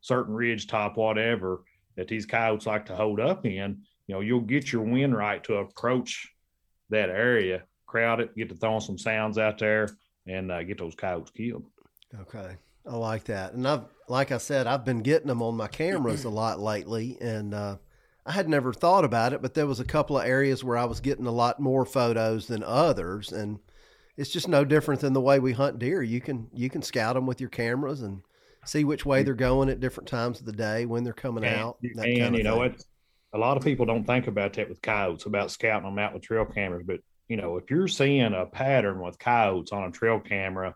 certain 0.00 0.34
ridge 0.34 0.66
top, 0.66 0.96
whatever 0.96 1.62
that 1.96 2.08
these 2.08 2.24
coyotes 2.24 2.66
like 2.66 2.86
to 2.86 2.96
hold 2.96 3.20
up 3.20 3.44
in, 3.44 3.82
you 4.06 4.14
know, 4.14 4.20
you'll 4.20 4.40
get 4.40 4.72
your 4.72 4.82
wind 4.82 5.14
right 5.14 5.44
to 5.44 5.56
approach 5.56 6.32
that 6.92 7.10
area, 7.10 7.64
crowd 7.86 8.20
it, 8.20 8.34
get 8.36 8.48
to 8.48 8.54
throwing 8.54 8.80
some 8.80 8.98
sounds 8.98 9.36
out 9.36 9.58
there, 9.58 9.88
and 10.26 10.50
uh, 10.50 10.62
get 10.62 10.78
those 10.78 10.94
coyotes 10.94 11.30
killed. 11.30 11.66
Okay. 12.20 12.56
I 12.86 12.96
like 12.96 13.24
that. 13.24 13.52
And 13.52 13.66
I've, 13.66 13.84
like 14.08 14.32
I 14.32 14.38
said, 14.38 14.66
I've 14.66 14.84
been 14.84 15.02
getting 15.02 15.28
them 15.28 15.42
on 15.42 15.56
my 15.56 15.68
cameras 15.68 16.24
a 16.24 16.30
lot 16.30 16.58
lately. 16.58 17.16
And 17.20 17.54
uh, 17.54 17.76
I 18.26 18.32
had 18.32 18.48
never 18.48 18.72
thought 18.72 19.04
about 19.04 19.32
it, 19.32 19.40
but 19.40 19.54
there 19.54 19.66
was 19.66 19.80
a 19.80 19.84
couple 19.84 20.18
of 20.18 20.26
areas 20.26 20.64
where 20.64 20.76
I 20.76 20.84
was 20.84 21.00
getting 21.00 21.26
a 21.26 21.32
lot 21.32 21.60
more 21.60 21.84
photos 21.84 22.48
than 22.48 22.64
others. 22.64 23.30
And 23.30 23.60
it's 24.16 24.30
just 24.30 24.48
no 24.48 24.64
different 24.64 25.00
than 25.00 25.12
the 25.12 25.20
way 25.20 25.38
we 25.38 25.52
hunt 25.52 25.78
deer. 25.78 26.02
You 26.02 26.20
can, 26.20 26.48
you 26.52 26.68
can 26.68 26.82
scout 26.82 27.14
them 27.14 27.24
with 27.24 27.40
your 27.40 27.50
cameras 27.50 28.02
and 28.02 28.22
see 28.64 28.82
which 28.82 29.06
way 29.06 29.22
they're 29.22 29.34
going 29.34 29.68
at 29.68 29.80
different 29.80 30.08
times 30.08 30.40
of 30.40 30.46
the 30.46 30.52
day, 30.52 30.84
when 30.84 31.04
they're 31.04 31.12
coming 31.12 31.44
and, 31.44 31.56
out. 31.56 31.78
and 31.82 32.36
you 32.36 32.42
know, 32.42 32.62
it's 32.62 32.84
a 33.32 33.38
lot 33.38 33.56
of 33.56 33.64
people 33.64 33.86
don't 33.86 34.06
think 34.06 34.26
about 34.26 34.52
that 34.54 34.68
with 34.68 34.82
coyotes, 34.82 35.26
about 35.26 35.50
scouting 35.50 35.88
them 35.88 35.98
out 35.98 36.14
with 36.14 36.22
trail 36.22 36.44
cameras. 36.44 36.84
But 36.86 37.00
you 37.28 37.36
know, 37.36 37.56
if 37.56 37.70
you're 37.70 37.88
seeing 37.88 38.34
a 38.34 38.46
pattern 38.46 39.00
with 39.00 39.18
coyotes 39.18 39.72
on 39.72 39.84
a 39.84 39.90
trail 39.90 40.20
camera, 40.20 40.74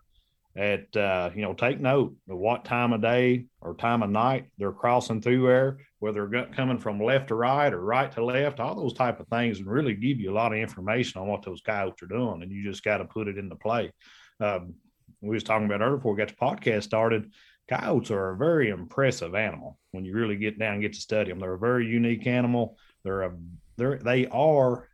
at 0.57 0.95
uh, 0.97 1.29
you 1.35 1.43
know, 1.43 1.53
take 1.53 1.79
note 1.79 2.15
of 2.27 2.37
what 2.37 2.65
time 2.65 2.91
of 2.91 3.01
day 3.01 3.45
or 3.61 3.75
time 3.75 4.01
of 4.01 4.09
night 4.09 4.47
they're 4.57 4.71
crossing 4.71 5.21
through 5.21 5.45
there, 5.45 5.77
whether 5.99 6.27
they're 6.27 6.47
coming 6.47 6.79
from 6.79 6.99
left 6.99 7.27
to 7.27 7.35
right 7.35 7.71
or 7.71 7.79
right 7.79 8.11
to 8.13 8.25
left, 8.25 8.59
all 8.59 8.75
those 8.75 8.93
type 8.93 9.19
of 9.19 9.27
things, 9.27 9.59
and 9.59 9.67
really 9.67 9.93
give 9.93 10.19
you 10.19 10.31
a 10.31 10.33
lot 10.33 10.51
of 10.51 10.57
information 10.57 11.21
on 11.21 11.27
what 11.27 11.43
those 11.43 11.61
coyotes 11.61 12.01
are 12.01 12.07
doing, 12.07 12.41
and 12.41 12.51
you 12.51 12.63
just 12.63 12.83
got 12.83 12.97
to 12.97 13.05
put 13.05 13.27
it 13.27 13.37
into 13.37 13.55
play. 13.55 13.91
Um, 14.39 14.73
we 15.21 15.35
was 15.35 15.43
talking 15.43 15.67
about 15.67 15.81
earlier 15.81 15.97
before 15.97 16.13
we 16.13 16.17
got 16.17 16.29
the 16.29 16.33
podcast 16.33 16.83
started. 16.83 17.31
Coyotes 17.67 18.11
are 18.11 18.29
a 18.29 18.37
very 18.37 18.69
impressive 18.69 19.35
animal 19.35 19.77
when 19.91 20.05
you 20.05 20.13
really 20.13 20.37
get 20.37 20.57
down 20.57 20.73
and 20.73 20.81
get 20.81 20.93
to 20.93 20.99
study 20.99 21.29
them. 21.29 21.39
They're 21.39 21.53
a 21.53 21.59
very 21.59 21.85
unique 21.85 22.25
animal. 22.25 22.77
They're 23.03 23.23
a 23.23 23.33
they're 23.75 23.97
they 23.97 24.27
are 24.27 24.87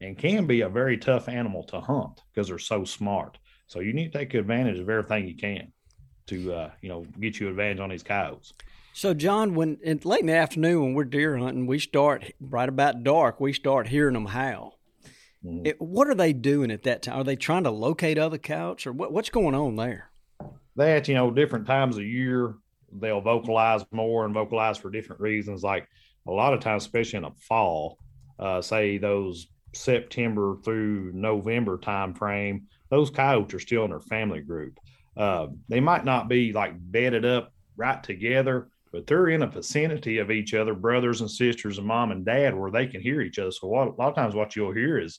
and 0.00 0.16
can 0.16 0.46
be 0.46 0.62
a 0.62 0.68
very 0.68 0.98
tough 0.98 1.28
animal 1.28 1.64
to 1.64 1.80
hunt 1.80 2.22
because 2.32 2.48
they're 2.48 2.58
so 2.58 2.84
smart. 2.84 3.38
So 3.66 3.80
you 3.80 3.92
need 3.92 4.12
to 4.12 4.18
take 4.18 4.34
advantage 4.34 4.78
of 4.78 4.88
everything 4.88 5.26
you 5.26 5.36
can 5.36 5.72
to 6.28 6.52
uh, 6.52 6.70
you 6.80 6.88
know 6.88 7.04
get 7.20 7.38
you 7.38 7.48
advantage 7.48 7.80
on 7.80 7.90
these 7.90 8.02
coyotes. 8.02 8.52
So, 8.92 9.12
John, 9.12 9.54
when 9.54 9.76
in, 9.82 10.00
late 10.04 10.20
in 10.20 10.26
the 10.26 10.36
afternoon 10.36 10.82
when 10.82 10.94
we're 10.94 11.04
deer 11.04 11.36
hunting, 11.36 11.66
we 11.66 11.78
start 11.78 12.32
right 12.40 12.68
about 12.68 13.04
dark. 13.04 13.38
We 13.40 13.52
start 13.52 13.88
hearing 13.88 14.14
them 14.14 14.26
howl. 14.26 14.78
Mhm. 15.44 15.66
It, 15.66 15.80
what 15.82 16.08
are 16.08 16.14
they 16.14 16.32
doing 16.32 16.70
at 16.70 16.82
that 16.84 17.02
time? 17.02 17.20
Are 17.20 17.24
they 17.24 17.36
trying 17.36 17.64
to 17.64 17.70
locate 17.70 18.16
other 18.16 18.38
coyotes, 18.38 18.86
or 18.86 18.92
what, 18.92 19.12
what's 19.12 19.28
going 19.28 19.54
on 19.54 19.76
there? 19.76 20.10
That 20.76 21.08
you 21.08 21.14
know 21.14 21.30
different 21.30 21.66
times 21.66 21.96
of 21.96 22.04
year 22.04 22.54
they'll 22.92 23.20
vocalize 23.20 23.84
more 23.90 24.24
and 24.24 24.34
vocalize 24.34 24.78
for 24.78 24.90
different 24.90 25.20
reasons. 25.20 25.62
Like 25.62 25.88
a 26.26 26.32
lot 26.32 26.54
of 26.54 26.60
times 26.60 26.84
especially 26.84 27.18
in 27.18 27.22
the 27.24 27.30
fall 27.40 27.98
uh, 28.38 28.60
say 28.60 28.98
those 28.98 29.48
september 29.74 30.56
through 30.64 31.12
november 31.12 31.76
time 31.76 32.14
frame 32.14 32.66
those 32.88 33.10
coyotes 33.10 33.52
are 33.52 33.58
still 33.58 33.84
in 33.84 33.90
their 33.90 34.00
family 34.00 34.40
group. 34.40 34.78
Uh, 35.16 35.48
they 35.68 35.80
might 35.80 36.04
not 36.04 36.28
be 36.28 36.52
like 36.52 36.72
bedded 36.78 37.24
up 37.24 37.52
right 37.76 38.02
together 38.02 38.68
but 38.92 39.06
they're 39.06 39.28
in 39.28 39.42
a 39.42 39.46
vicinity 39.46 40.18
of 40.18 40.30
each 40.30 40.54
other 40.54 40.72
brothers 40.72 41.20
and 41.20 41.30
sisters 41.30 41.78
and 41.78 41.86
mom 41.86 42.12
and 42.12 42.24
dad 42.24 42.54
where 42.54 42.70
they 42.70 42.86
can 42.86 43.00
hear 43.00 43.20
each 43.20 43.38
other. 43.38 43.50
So 43.50 43.66
a 43.66 43.70
lot 43.70 43.98
of 43.98 44.14
times 44.14 44.34
what 44.34 44.56
you'll 44.56 44.72
hear 44.72 44.98
is 44.98 45.18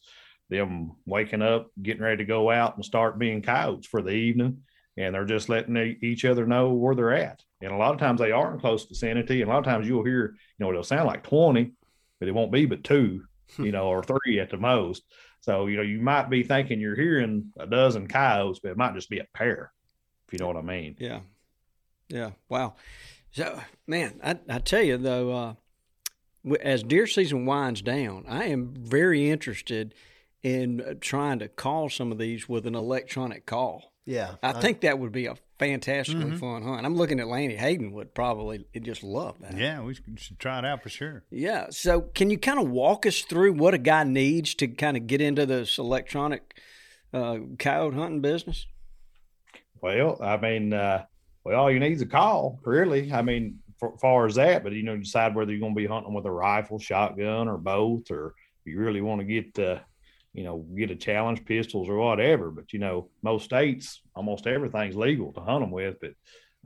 them 0.49 0.93
waking 1.05 1.41
up 1.41 1.69
getting 1.81 2.01
ready 2.01 2.17
to 2.17 2.25
go 2.25 2.49
out 2.49 2.75
and 2.75 2.85
start 2.85 3.19
being 3.19 3.41
coyotes 3.41 3.85
for 3.85 4.01
the 4.01 4.11
evening 4.11 4.63
and 4.97 5.13
they're 5.13 5.25
just 5.25 5.49
letting 5.49 5.77
each 6.01 6.25
other 6.25 6.45
know 6.45 6.73
where 6.73 6.95
they're 6.95 7.13
at. 7.13 7.43
And 7.61 7.71
a 7.71 7.77
lot 7.77 7.93
of 7.93 7.99
times 7.99 8.19
they 8.19 8.31
are 8.31 8.53
in 8.53 8.59
close 8.59 8.85
vicinity, 8.85 9.41
and 9.41 9.49
a 9.49 9.53
lot 9.53 9.59
of 9.59 9.65
times 9.65 9.87
you'll 9.87 10.03
hear, 10.03 10.35
you 10.57 10.65
know, 10.65 10.69
it'll 10.69 10.83
sound 10.83 11.07
like 11.07 11.23
20, 11.23 11.71
but 12.19 12.27
it 12.27 12.33
won't 12.33 12.51
be 12.51 12.65
but 12.65 12.83
two, 12.83 13.23
you 13.57 13.71
know, 13.71 13.87
or 13.87 14.03
three 14.03 14.39
at 14.39 14.49
the 14.49 14.57
most. 14.57 15.03
So, 15.41 15.67
you 15.67 15.77
know, 15.77 15.83
you 15.83 16.01
might 16.01 16.29
be 16.29 16.43
thinking 16.43 16.79
you're 16.79 16.95
hearing 16.95 17.51
a 17.57 17.67
dozen 17.67 18.07
coyotes, 18.07 18.59
but 18.59 18.71
it 18.71 18.77
might 18.77 18.95
just 18.95 19.09
be 19.09 19.19
a 19.19 19.27
pair, 19.33 19.71
if 20.27 20.33
you 20.33 20.39
know 20.39 20.47
what 20.47 20.57
I 20.57 20.61
mean. 20.61 20.95
Yeah, 20.99 21.21
yeah. 22.09 22.31
Wow. 22.49 22.75
So, 23.31 23.61
man, 23.85 24.19
I, 24.23 24.37
I 24.49 24.59
tell 24.59 24.81
you 24.81 24.97
though, 24.97 25.31
uh, 25.31 25.53
as 26.61 26.81
deer 26.83 27.07
season 27.07 27.45
winds 27.45 27.81
down, 27.81 28.25
I 28.27 28.45
am 28.45 28.73
very 28.75 29.29
interested 29.29 29.93
in 30.43 30.81
uh, 30.81 30.93
trying 30.99 31.39
to 31.39 31.47
call 31.47 31.89
some 31.89 32.11
of 32.11 32.17
these 32.17 32.49
with 32.49 32.65
an 32.65 32.75
electronic 32.75 33.45
call. 33.45 33.91
Yeah. 34.07 34.35
I 34.41 34.53
think 34.53 34.81
that 34.81 34.97
would 34.97 35.11
be 35.11 35.27
a 35.27 35.35
fantastically 35.59 36.37
fun 36.37 36.63
hunt. 36.63 36.85
I'm 36.85 36.95
looking 36.95 37.19
at 37.19 37.27
Lanny 37.27 37.55
Hayden 37.55 37.91
would 37.91 38.15
probably 38.15 38.65
just 38.81 39.03
love 39.03 39.35
that. 39.41 39.57
Yeah, 39.57 39.81
we 39.81 39.95
should, 39.95 40.19
should 40.19 40.39
try 40.39 40.59
it 40.59 40.65
out 40.65 40.81
for 40.81 40.89
sure. 40.89 41.23
Yeah. 41.29 41.67
So, 41.69 42.01
can 42.01 42.29
you 42.29 42.37
kind 42.39 42.59
of 42.59 42.69
walk 42.69 43.05
us 43.05 43.21
through 43.21 43.53
what 43.53 43.73
a 43.73 43.77
guy 43.77 44.03
needs 44.03 44.55
to 44.55 44.67
kind 44.67 44.95
of 44.95 45.07
get 45.07 45.19
into 45.19 45.45
this 45.45 45.77
electronic 45.77 46.57
uh, 47.13 47.37
coyote 47.59 47.95
hunting 47.95 48.21
business? 48.21 48.65
Well, 49.81 50.17
I 50.21 50.37
mean, 50.37 50.73
uh, 50.73 51.03
well, 51.43 51.59
all 51.59 51.71
you 51.71 51.79
need 51.79 51.93
is 51.93 52.01
a 52.01 52.07
call, 52.07 52.59
really. 52.63 53.11
I 53.11 53.21
mean, 53.21 53.59
for 53.77 53.97
far 53.97 54.25
as 54.25 54.35
that, 54.35 54.63
but 54.63 54.71
you 54.71 54.83
know, 54.83 54.97
decide 54.97 55.35
whether 55.35 55.51
you're 55.51 55.59
going 55.59 55.75
to 55.75 55.79
be 55.79 55.85
hunting 55.85 56.13
with 56.13 56.25
a 56.25 56.31
rifle, 56.31 56.79
shotgun, 56.79 57.47
or 57.47 57.57
both, 57.57 58.09
or 58.09 58.35
you 58.65 58.79
really 58.79 59.01
want 59.01 59.21
to 59.21 59.25
get, 59.25 59.59
uh, 59.59 59.79
you 60.37 60.43
know, 60.43 60.63
get 60.77 60.91
a 60.91 60.95
challenge, 60.95 61.43
pistols, 61.45 61.89
or 61.89 61.97
whatever. 61.97 62.51
But 62.51 62.71
you 62.71 62.77
know, 62.77 63.09
most 63.23 63.45
states, 63.45 64.01
almost 64.15 64.45
everything's 64.45 64.95
legal 64.95 65.33
to 65.33 65.41
hunt 65.41 65.61
them 65.61 65.71
with. 65.71 65.95
But 65.99 66.11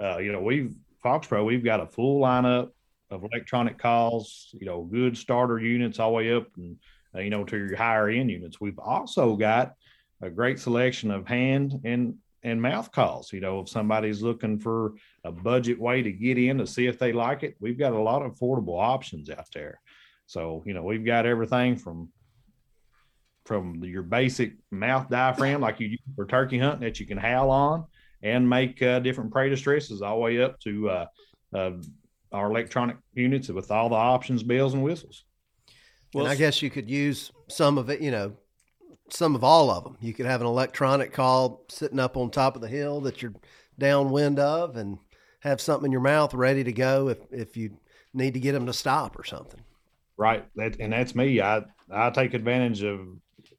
uh, 0.04 0.18
you 0.18 0.34
know, 0.34 0.42
we've 0.42 0.75
Fox 1.01 1.25
Pro, 1.25 1.46
we've 1.46 1.63
got 1.63 1.80
a 1.80 1.88
full 1.88 2.22
lineup 2.22 2.72
of 3.10 3.24
electronic 3.24 3.78
calls. 3.78 4.54
You 4.60 4.66
know, 4.66 4.84
good 4.84 5.18
starter 5.18 5.58
units 5.58 6.00
all 6.00 6.10
the 6.10 6.16
way 6.18 6.36
up, 6.36 6.48
and 6.58 6.75
uh, 7.16 7.20
you 7.20 7.30
know, 7.30 7.46
to 7.46 7.58
your 7.58 7.78
higher 7.78 8.10
end 8.10 8.30
units. 8.30 8.60
We've 8.60 8.78
also 8.78 9.38
got 9.38 9.74
a 10.22 10.30
great 10.30 10.60
selection 10.60 11.10
of 11.10 11.25
hand 11.25 11.80
and 11.86 12.16
and 12.44 12.62
mouth 12.62 12.92
calls. 12.92 13.32
You 13.32 13.40
know, 13.40 13.62
if 13.62 13.70
somebody's 13.70 14.22
looking 14.22 14.60
for 14.60 14.96
a 15.24 15.32
budget 15.32 15.80
way 15.80 16.01
to 16.01 16.12
get 16.12 16.38
in 16.38 16.58
to 16.58 16.68
see 16.68 16.88
if 16.88 17.00
they 17.00 17.13
like 17.13 17.44
it, 17.44 17.56
we've 17.62 17.80
got 17.80 17.94
a 17.94 18.01
lot 18.01 18.22
of 18.22 18.34
affordable 18.34 18.82
options 18.82 19.30
out 19.30 19.48
there. 19.54 19.80
So, 20.25 20.62
you 20.66 20.74
know, 20.74 20.84
we've 20.84 21.06
got 21.06 21.25
everything 21.25 21.78
from 21.78 22.10
from 23.45 23.83
your 23.83 24.03
basic 24.03 24.53
mouth 24.69 25.10
diaphragm 25.10 25.62
like 25.62 25.79
you 25.79 25.88
use 25.88 26.00
for 26.15 26.25
turkey 26.25 26.60
hunting 26.60 26.81
that 26.81 27.00
you 27.00 27.05
can 27.05 27.17
howl 27.17 27.50
on 27.50 27.86
and 28.24 28.48
make 28.48 28.81
uh, 28.81 29.00
different 29.00 29.31
prey 29.31 29.50
distresses 29.50 30.01
all 30.01 30.17
the 30.17 30.21
way 30.21 30.41
up 30.41 30.60
to 30.60 30.89
uh, 30.89 31.05
uh, 31.53 31.71
our 32.31 32.50
electronic 32.50 32.98
units 33.13 33.50
with 33.50 33.71
all 33.71 33.89
the 33.89 33.95
options, 33.95 34.43
bells 34.43 34.74
and 34.74 34.83
whistles. 34.83 35.25
Well, 36.13 36.25
and 36.25 36.31
I 36.31 36.36
guess 36.36 36.62
you 36.62 36.69
could 36.69 36.89
use 36.89 37.31
some 37.48 37.77
of 37.77 37.89
it, 37.89 38.01
you 38.01 38.12
know, 38.12 38.33
some 39.10 39.36
of 39.36 39.43
all 39.43 39.69
of 39.69 39.83
them. 39.83 39.98
You 40.01 40.13
could 40.13 40.25
have 40.25 40.41
an 40.41 40.48
electronic 40.48 41.13
call 41.13 41.65
sitting 41.69 42.00
up 42.00 42.17
on 42.17 42.31
top 42.31 42.55
of 42.55 42.62
the 42.62 42.67
hill 42.67 43.01
that 43.01 43.21
you're 43.21 43.33
downwind 43.77 44.39
of 44.39 44.77
and 44.77 44.98
have 45.39 45.60
something 45.60 45.88
in 45.88 45.91
your 45.91 46.01
mouth 46.01 46.33
ready 46.33 46.63
to 46.63 46.71
go 46.71 47.10
if, 47.10 47.17
if 47.31 47.57
you 47.57 47.77
need 48.13 48.33
to 48.33 48.39
get 48.39 48.51
them 48.51 48.65
to 48.67 48.74
stop 48.74 49.17
or 49.17 49.24
something. 49.24 49.60
Right. 50.17 50.45
That, 50.55 50.79
and 50.79 50.93
that's 50.93 51.15
me. 51.15 51.41
I, 51.41 51.63
I 51.91 52.10
take 52.12 52.33
advantage 52.33 52.83
of, 52.83 53.00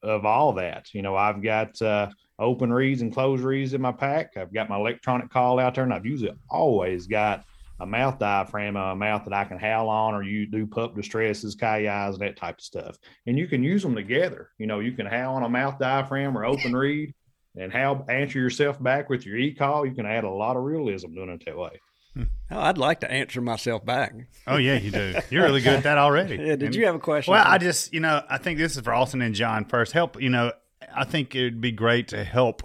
of 0.02 0.24
all 0.24 0.52
that. 0.54 0.92
You 0.92 1.02
know, 1.02 1.16
I've 1.16 1.42
got, 1.42 1.80
uh, 1.80 2.10
open 2.38 2.72
reeds 2.72 3.02
and 3.02 3.12
closed 3.12 3.42
reeds 3.42 3.72
in 3.72 3.80
my 3.80 3.92
pack. 3.92 4.36
I've 4.36 4.52
got 4.52 4.68
my 4.68 4.76
electronic 4.76 5.30
call 5.30 5.60
out 5.60 5.74
there 5.74 5.84
and 5.84 5.94
I've 5.94 6.06
usually 6.06 6.32
always 6.50 7.06
got 7.06 7.44
a 7.80 7.86
mouth 7.86 8.18
diaphragm, 8.18 8.76
a 8.76 8.94
mouth 8.94 9.24
that 9.24 9.32
I 9.32 9.44
can 9.44 9.58
howl 9.58 9.88
on, 9.88 10.14
or 10.14 10.22
you 10.22 10.46
do 10.46 10.66
pup 10.66 10.94
distresses, 10.94 11.54
ki-yis, 11.54 12.18
that 12.18 12.36
type 12.36 12.58
of 12.58 12.64
stuff. 12.64 12.96
And 13.26 13.38
you 13.38 13.46
can 13.46 13.62
use 13.62 13.82
them 13.82 13.94
together. 13.94 14.50
You 14.58 14.66
know, 14.66 14.80
you 14.80 14.92
can 14.92 15.06
howl 15.06 15.36
on 15.36 15.42
a 15.42 15.48
mouth 15.48 15.78
diaphragm 15.78 16.36
or 16.36 16.44
open 16.44 16.74
reed 16.74 17.14
and 17.56 17.72
how 17.72 18.04
answer 18.08 18.38
yourself 18.38 18.82
back 18.82 19.08
with 19.08 19.26
your 19.26 19.36
e-call. 19.36 19.84
You 19.86 19.94
can 19.94 20.06
add 20.06 20.24
a 20.24 20.30
lot 20.30 20.56
of 20.56 20.62
realism 20.62 21.12
doing 21.12 21.30
it 21.30 21.44
that 21.44 21.56
way. 21.56 21.80
Oh, 22.16 22.26
I'd 22.50 22.76
like 22.78 23.00
to 23.00 23.10
answer 23.10 23.40
myself 23.40 23.84
back. 23.86 24.12
Oh 24.46 24.56
yeah, 24.56 24.76
you 24.76 24.90
do. 24.90 25.14
You're 25.30 25.44
really 25.44 25.62
good 25.62 25.72
at 25.74 25.82
that 25.84 25.96
already. 25.98 26.34
yeah. 26.40 26.56
Did 26.56 26.62
And- 26.64 26.74
you 26.74 26.84
have 26.86 26.94
a 26.94 26.98
question? 26.98 27.32
Well, 27.32 27.44
I 27.46 27.56
just, 27.58 27.92
you 27.94 28.00
know, 28.00 28.22
I 28.28 28.36
think 28.38 28.58
this 28.58 28.76
is 28.76 28.82
for 28.82 28.92
Austin 28.92 29.22
and 29.22 29.34
John 29.34 29.64
first. 29.64 29.92
Help, 29.92 30.20
you 30.20 30.28
know, 30.28 30.52
I 30.94 31.04
think 31.04 31.34
it'd 31.34 31.60
be 31.60 31.72
great 31.72 32.08
to 32.08 32.22
help 32.24 32.62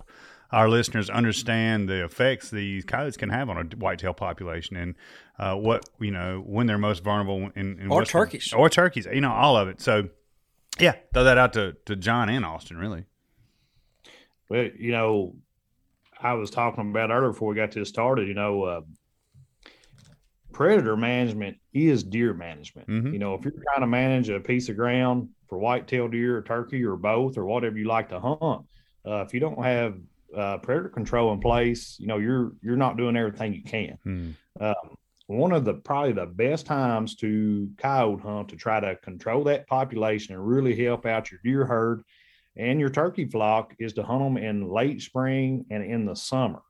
our 0.51 0.70
listeners 0.70 1.10
understand 1.10 1.88
the 1.89 2.04
effects 2.04 2.50
these 2.50 2.84
coyotes 2.86 3.16
can 3.18 3.30
have 3.30 3.50
on 3.50 3.58
a 3.58 3.75
whitetail 3.77 4.13
population 4.13 4.75
and 4.77 4.96
uh, 5.39 5.56
what, 5.56 5.84
you 6.00 6.12
know, 6.12 6.42
when 6.46 6.68
they're 6.68 6.77
most 6.77 7.04
vulnerable 7.04 7.50
in, 7.56 7.80
in 7.80 7.88
Or 7.92 8.00
what's- 8.00 8.12
turkeys. 8.12 8.54
Or 8.54 8.70
turkeys, 8.70 9.08
you 9.12 9.22
know, 9.22 9.32
all 9.32 9.56
of 9.58 9.68
it. 9.70 9.80
So, 9.82 10.10
yeah, 10.80 10.96
throw 11.13 11.24
that 11.25 11.38
out 11.38 11.54
to, 11.54 11.75
to 11.86 11.96
John 11.96 12.27
and 12.30 12.44
Austin, 12.46 12.77
really. 12.77 13.06
Well, 14.50 14.70
you 14.77 14.92
know, 14.92 15.36
I 16.22 16.34
was 16.34 16.50
talking 16.50 16.89
about 16.89 17.12
earlier 17.12 17.32
before 17.32 17.50
we 17.50 17.56
got 17.56 17.72
this 17.72 17.89
started, 17.89 18.27
you 18.27 18.34
know, 18.34 18.63
uh, 18.63 18.82
predator 20.57 20.97
management 20.97 21.55
is 21.71 22.03
deer 22.03 22.33
management. 22.33 22.87
Mhm. 22.87 23.13
You 23.13 23.19
know, 23.19 23.35
if 23.35 23.45
you're 23.45 23.51
trying 23.51 23.81
to 23.81 23.85
manage 23.85 24.27
a 24.29 24.39
piece 24.39 24.69
of 24.69 24.75
ground 24.75 25.29
for 25.47 25.59
whitetail 25.59 26.07
deer 26.07 26.37
or 26.37 26.41
turkey 26.41 26.83
or 26.83 26.97
both 26.97 27.37
or 27.37 27.45
whatever 27.45 27.77
you 27.77 27.85
like 27.85 28.09
to 28.09 28.19
hunt, 28.19 28.65
uh, 29.05 29.23
if 29.23 29.35
you 29.35 29.39
don't 29.39 29.63
have 29.63 29.99
uh, 30.35 30.57
predator 30.57 30.89
control 30.89 31.31
in 31.31 31.39
place, 31.39 31.99
you 31.99 32.07
know, 32.07 32.17
you're 32.17 32.53
you're 32.63 32.75
not 32.75 32.97
doing 32.97 33.15
everything 33.15 33.53
you 33.53 33.61
can. 33.61 33.99
Hmm. 34.03 34.31
Um, 34.59 34.97
one 35.27 35.51
of 35.51 35.63
the 35.63 35.75
probably 35.75 36.13
the 36.13 36.25
best 36.25 36.65
times 36.65 37.15
to 37.17 37.69
coyote 37.77 38.21
hunt 38.21 38.49
to 38.49 38.55
try 38.55 38.79
to 38.79 38.95
control 38.95 39.43
that 39.43 39.67
population 39.67 40.33
and 40.33 40.43
really 40.43 40.75
help 40.75 41.05
out 41.05 41.29
your 41.29 41.39
deer 41.43 41.65
herd 41.65 42.01
and 42.55 42.79
your 42.79 42.89
turkey 42.89 43.25
flock 43.25 43.75
is 43.77 43.93
to 43.93 44.01
hunt 44.01 44.23
them 44.23 44.37
in 44.37 44.67
late 44.67 45.03
spring 45.03 45.67
and 45.69 45.83
in 45.83 46.05
the 46.05 46.15
summer. 46.15 46.63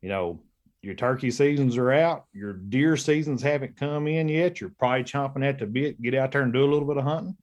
You 0.00 0.08
know, 0.08 0.40
your 0.84 0.94
turkey 0.94 1.30
seasons 1.30 1.76
are 1.76 1.92
out, 1.92 2.26
your 2.32 2.52
deer 2.52 2.96
seasons 2.96 3.42
haven't 3.42 3.76
come 3.76 4.06
in 4.06 4.28
yet. 4.28 4.60
You're 4.60 4.70
probably 4.78 5.04
chomping 5.04 5.44
at 5.44 5.58
the 5.58 5.66
bit, 5.66 6.00
get 6.00 6.14
out 6.14 6.32
there 6.32 6.42
and 6.42 6.52
do 6.52 6.64
a 6.64 6.70
little 6.70 6.86
bit 6.86 6.98
of 6.98 7.04
hunting. 7.04 7.36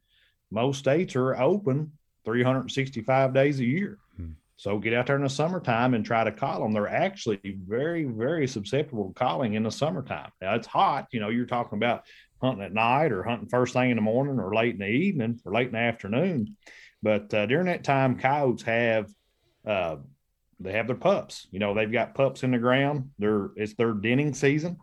Most 0.52 0.80
states 0.80 1.16
are 1.16 1.36
open 1.36 1.94
365 2.26 3.34
days 3.34 3.60
a 3.60 3.66
year. 3.66 3.98
Hmm. 4.18 4.32
So 4.58 4.78
get 4.78 4.94
out 4.94 5.08
there 5.08 5.16
in 5.16 5.24
the 5.24 5.30
summertime 5.30 5.94
and 5.94 6.06
try 6.06 6.24
to 6.24 6.32
call 6.32 6.62
them. 6.62 6.74
They're 6.74 6.88
actually 6.88 7.40
very, 7.44 8.04
very 8.04 8.48
susceptible 8.48 9.08
to 9.08 9.14
calling 9.14 9.56
in 9.56 9.64
the 9.64 9.72
summertime. 9.72 10.32
Now 10.42 10.56
it's 10.56 10.68
hot. 10.68 11.08
You 11.12 11.20
know, 11.20 11.30
you're 11.30 11.46
talking 11.46 11.78
about 11.78 12.04
hunting 12.42 12.64
at 12.64 12.74
night 12.74 13.12
or 13.12 13.24
hunting 13.24 13.50
first 13.50 13.74
thing 13.74 13.90
in 13.90 13.96
the 13.96 14.02
morning 14.02 14.40
or 14.40 14.54
late 14.54 14.74
in 14.74 14.80
the 14.80 14.88
evening 14.88 15.40
or 15.46 15.54
late 15.54 15.68
in 15.68 15.74
the 15.74 15.80
afternoon. 15.80 16.58
But 17.02 17.34
uh, 17.34 17.46
during 17.48 17.66
that 17.66 17.84
time, 17.84 18.20
coyotes 18.20 18.64
have 18.64 19.10
uh, 19.66 19.98
they 20.62 20.74
have 20.74 20.88
their 20.88 20.96
pups. 20.96 21.48
You 21.52 21.60
know, 21.60 21.74
they've 21.74 21.92
got 21.92 22.16
pups 22.16 22.44
in 22.44 22.52
the 22.52 22.58
ground. 22.58 23.10
They're 23.20 23.50
it's 23.56 23.74
their 23.76 23.94
denning 23.94 24.34
season, 24.34 24.78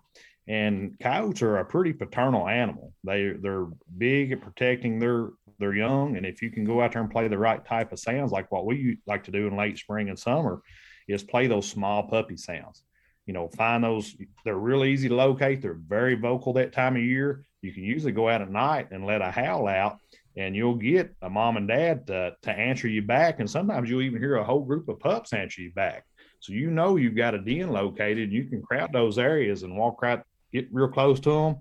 and 0.47 0.99
coyotes 1.01 1.43
are 1.43 1.59
a 1.59 1.65
pretty 1.65 1.93
paternal 1.93 2.49
animal. 2.49 2.93
They 3.05 3.33
they're 3.41 3.67
big 3.97 4.33
at 4.33 4.41
protecting 4.41 4.99
their 4.99 5.31
their 5.59 5.75
young, 5.75 6.17
and 6.17 6.25
if 6.25 6.43
you 6.43 6.51
can 6.51 6.65
go 6.65 6.81
out 6.81 6.93
there 6.93 7.03
and 7.03 7.11
play 7.11 7.29
the 7.29 7.39
right 7.39 7.65
type 7.65 7.93
of 7.93 7.99
sounds, 7.99 8.33
like 8.33 8.51
what 8.53 8.67
we 8.67 8.99
like 9.07 9.25
to 9.25 9.31
do 9.31 9.47
in 9.47 9.57
late 9.57 9.79
spring 9.79 10.09
and 10.09 10.19
summer, 10.19 10.63
is 11.09 11.23
play 11.23 11.47
those 11.47 11.69
small 11.69 12.05
puppy 12.05 12.37
sounds. 12.37 12.85
You 13.29 13.35
know, 13.35 13.47
find 13.49 13.85
those. 13.85 14.17
They're 14.47 14.57
really 14.57 14.91
easy 14.91 15.11
to 15.11 15.15
locate. 15.15 15.61
They're 15.61 15.75
very 15.75 16.15
vocal 16.15 16.55
that 16.55 16.73
time 16.73 16.97
of 16.97 17.03
year. 17.03 17.45
You 17.61 17.75
can 17.75 17.85
usually 17.85 18.13
go 18.13 18.27
out 18.27 18.41
at 18.41 18.51
night 18.51 18.89
and 18.91 19.05
let 19.05 19.21
a 19.21 19.31
howl 19.31 19.69
out, 19.69 19.99
and 20.39 20.57
you'll 20.57 20.77
get 20.77 21.15
a 21.21 21.29
mom 21.29 21.59
and 21.59 21.69
dad 21.69 22.07
to, 22.07 22.35
to 22.41 22.51
answer 22.51 22.89
you 22.89 23.03
back. 23.03 23.39
And 23.39 23.51
sometimes 23.51 23.91
you'll 23.91 24.01
even 24.01 24.23
hear 24.23 24.37
a 24.37 24.45
whole 24.45 24.65
group 24.65 24.89
of 24.89 24.99
pups 24.99 25.35
answer 25.35 25.61
you 25.61 25.73
back. 25.73 26.07
So 26.41 26.55
you 26.55 26.71
know 26.71 26.97
you've 26.97 27.17
got 27.17 27.35
a 27.35 27.39
den 27.39 27.71
located. 27.71 28.33
You 28.33 28.45
can 28.45 28.63
crowd 28.63 28.95
those 28.95 29.19
areas 29.19 29.63
and 29.63 29.77
walk 29.77 30.01
right, 30.01 30.23
get 30.51 30.73
real 30.73 30.89
close 30.89 31.21
to 31.21 31.31
them, 31.31 31.57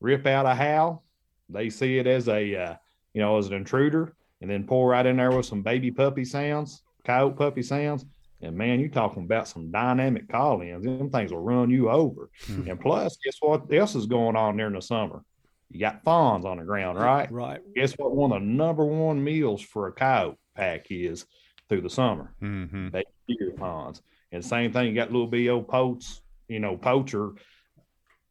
rip 0.00 0.26
out 0.26 0.44
a 0.44 0.54
howl. 0.54 1.04
They 1.48 1.70
see 1.70 1.96
it 1.96 2.06
as 2.06 2.28
a, 2.28 2.54
uh, 2.54 2.74
you 3.14 3.22
know, 3.22 3.38
as 3.38 3.46
an 3.46 3.54
intruder, 3.54 4.14
and 4.42 4.50
then 4.50 4.66
pull 4.66 4.84
right 4.84 5.06
in 5.06 5.16
there 5.16 5.30
with 5.30 5.46
some 5.46 5.62
baby 5.62 5.90
puppy 5.90 6.26
sounds, 6.26 6.82
coyote 7.06 7.36
puppy 7.38 7.62
sounds. 7.62 8.04
And 8.40 8.56
man, 8.56 8.78
you're 8.78 8.88
talking 8.88 9.24
about 9.24 9.48
some 9.48 9.70
dynamic 9.70 10.28
call-ins. 10.28 10.84
Them 10.84 11.10
things 11.10 11.32
will 11.32 11.40
run 11.40 11.70
you 11.70 11.90
over. 11.90 12.30
And 12.48 12.80
plus, 12.80 13.18
guess 13.24 13.36
what 13.40 13.72
else 13.72 13.94
is 13.94 14.06
going 14.06 14.36
on 14.36 14.56
during 14.56 14.74
the 14.74 14.82
summer? 14.82 15.24
You 15.70 15.80
got 15.80 16.02
fawns 16.04 16.44
on 16.44 16.58
the 16.58 16.64
ground, 16.64 16.98
right? 16.98 17.30
right. 17.30 17.60
Guess 17.74 17.94
what? 17.94 18.14
One 18.14 18.32
of 18.32 18.40
the 18.40 18.46
number 18.46 18.84
one 18.84 19.22
meals 19.22 19.60
for 19.60 19.88
a 19.88 19.92
coyote 19.92 20.38
pack 20.54 20.86
is 20.90 21.26
through 21.68 21.82
the 21.82 21.90
summer. 21.90 22.32
Mm-hmm. 22.40 22.90
They 22.90 23.04
deer 23.26 23.52
ponds. 23.56 24.00
And 24.32 24.44
same 24.44 24.72
thing, 24.72 24.88
you 24.88 24.94
got 24.94 25.12
little 25.12 25.50
old 25.50 25.68
poach, 25.68 26.06
you 26.48 26.60
know, 26.60 26.76
poacher 26.76 27.32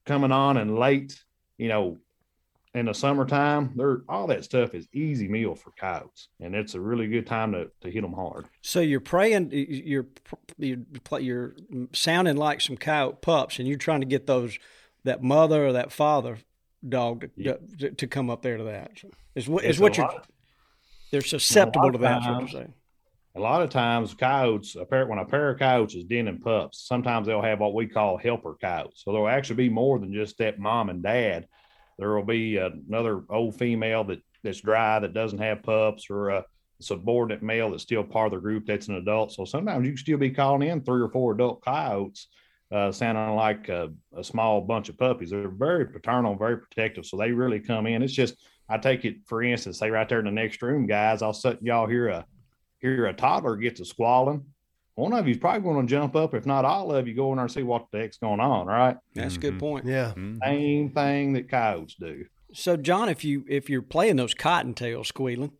coming 0.05 0.31
on 0.31 0.57
and 0.57 0.79
late, 0.79 1.21
you 1.57 1.67
know, 1.67 1.97
in 2.77 2.85
the 2.85 2.93
summertime. 2.93 3.71
They're 3.75 4.01
all 4.07 4.27
that 4.27 4.43
stuff 4.43 4.73
is 4.75 4.87
easy 4.93 5.27
meal 5.27 5.55
for 5.55 5.71
coyotes, 5.71 6.29
and 6.39 6.55
it's 6.55 6.75
a 6.75 6.79
really 6.79 7.07
good 7.07 7.25
time 7.25 7.51
to, 7.53 7.69
to 7.81 7.89
hit 7.91 8.01
them 8.01 8.13
hard. 8.13 8.45
So 8.61 8.79
you're 8.79 8.99
praying, 8.99 9.49
you're 9.51 10.05
you're 10.57 10.79
you're 11.19 11.55
sounding 11.93 12.37
like 12.37 12.61
some 12.61 12.77
coyote 12.77 13.21
pups, 13.21 13.59
and 13.59 13.67
you're 13.67 13.77
trying 13.77 14.01
to 14.01 14.05
get 14.07 14.27
those 14.27 14.57
that 15.03 15.23
mother 15.23 15.67
or 15.67 15.73
that 15.73 15.91
father 15.91 16.37
dog 16.87 17.21
to, 17.21 17.29
Yeah. 17.35 17.53
to, 17.79 17.91
to 17.91 18.07
come 18.07 18.29
up 18.29 18.41
there 18.41 18.57
to 18.57 18.65
that. 18.65 18.91
Is 19.35 19.47
what 19.49 19.63
is 19.63 19.79
what 19.79 19.97
you're. 19.97 20.09
They're 21.11 21.21
susceptible 21.21 21.91
to 21.93 21.97
that. 21.99 22.21
times-. 22.21 22.53
A 23.35 23.39
lot 23.39 23.61
of 23.61 23.69
times, 23.69 24.15
coyotes, 24.15 24.75
a 24.75 24.83
pair, 24.83 25.05
when 25.05 25.19
a 25.19 25.25
pair 25.25 25.51
of 25.51 25.59
coyotes 25.59 25.93
is 25.93 26.03
denning 26.05 26.39
pups, 26.39 26.79
sometimes 26.87 27.27
they'll 27.27 27.41
have 27.41 27.59
what 27.59 27.75
we 27.75 27.85
call 27.85 28.17
helper 28.17 28.57
coyotes. 28.59 29.03
So 29.05 29.11
there'll 29.11 29.27
actually 29.29 29.57
be 29.57 29.69
more 29.69 29.99
than 29.99 30.11
just 30.11 30.39
that 30.39 30.57
mom 30.57 30.89
and 30.89 31.03
dad. 31.03 31.47
There 31.97 32.15
will 32.15 32.23
be 32.23 32.57
another 32.57 33.23
old 33.29 33.55
female 33.55 34.03
that 34.05 34.21
that's 34.43 34.61
dry 34.61 34.99
that 34.99 35.13
doesn't 35.13 35.39
have 35.39 35.63
pups, 35.63 36.09
or 36.09 36.29
a 36.29 36.45
subordinate 36.79 37.41
male 37.41 37.71
that's 37.71 37.83
still 37.83 38.03
part 38.03 38.27
of 38.27 38.33
the 38.33 38.41
group 38.41 38.65
that's 38.65 38.87
an 38.87 38.95
adult. 38.95 39.33
So 39.33 39.45
sometimes 39.45 39.85
you 39.85 39.91
can 39.91 39.97
still 39.97 40.17
be 40.17 40.29
calling 40.29 40.67
in 40.67 40.81
three 40.81 41.01
or 41.01 41.09
four 41.09 41.33
adult 41.33 41.61
coyotes, 41.61 42.27
uh, 42.71 42.91
sounding 42.91 43.35
like 43.35 43.69
a, 43.69 43.89
a 44.15 44.23
small 44.23 44.61
bunch 44.61 44.89
of 44.89 44.97
puppies. 44.97 45.31
They're 45.31 45.49
very 45.49 45.87
paternal, 45.87 46.35
very 46.35 46.57
protective. 46.57 47.05
So 47.05 47.17
they 47.17 47.31
really 47.31 47.59
come 47.59 47.87
in. 47.87 48.03
It's 48.03 48.13
just 48.13 48.35
I 48.69 48.77
take 48.77 49.05
it 49.05 49.17
for 49.25 49.41
instance, 49.41 49.79
say 49.79 49.89
right 49.89 50.07
there 50.07 50.19
in 50.19 50.25
the 50.25 50.31
next 50.31 50.61
room, 50.61 50.87
guys. 50.87 51.21
I'll 51.21 51.33
set 51.33 51.63
y'all 51.63 51.87
hear 51.87 52.09
a 52.09 52.25
hear 52.79 53.07
a 53.07 53.13
toddler 53.13 53.55
get 53.55 53.77
to 53.77 53.85
squalling. 53.85 54.45
One 54.97 55.13
of 55.13 55.27
you's 55.27 55.37
probably 55.37 55.61
going 55.61 55.85
to 55.85 55.89
jump 55.89 56.15
up, 56.15 56.33
if 56.33 56.47
not 56.47 56.65
all 56.65 56.91
of 56.91 57.07
you, 57.07 57.13
go 57.13 57.31
in 57.31 57.35
there 57.37 57.45
and 57.45 57.51
see 57.51 57.61
what 57.61 57.85
the 57.91 57.99
heck's 57.99 58.17
going 58.17 58.39
on. 58.39 58.65
Right? 58.65 58.97
That's 59.13 59.35
a 59.35 59.37
Mhm. 59.37 59.41
good 59.41 59.59
point. 59.59 59.85
Yeah. 59.85 60.13
Same 60.43 60.89
thing 60.89 61.33
that 61.33 61.47
coyotes 61.49 61.95
do. 61.99 62.25
So 62.51 62.75
John, 62.77 63.07
if 63.07 63.23
you 63.23 63.45
if 63.47 63.69
you're 63.69 63.83
playing 63.83 64.15
those 64.15 64.33
cottontails 64.33 65.05
squealing, 65.07 65.51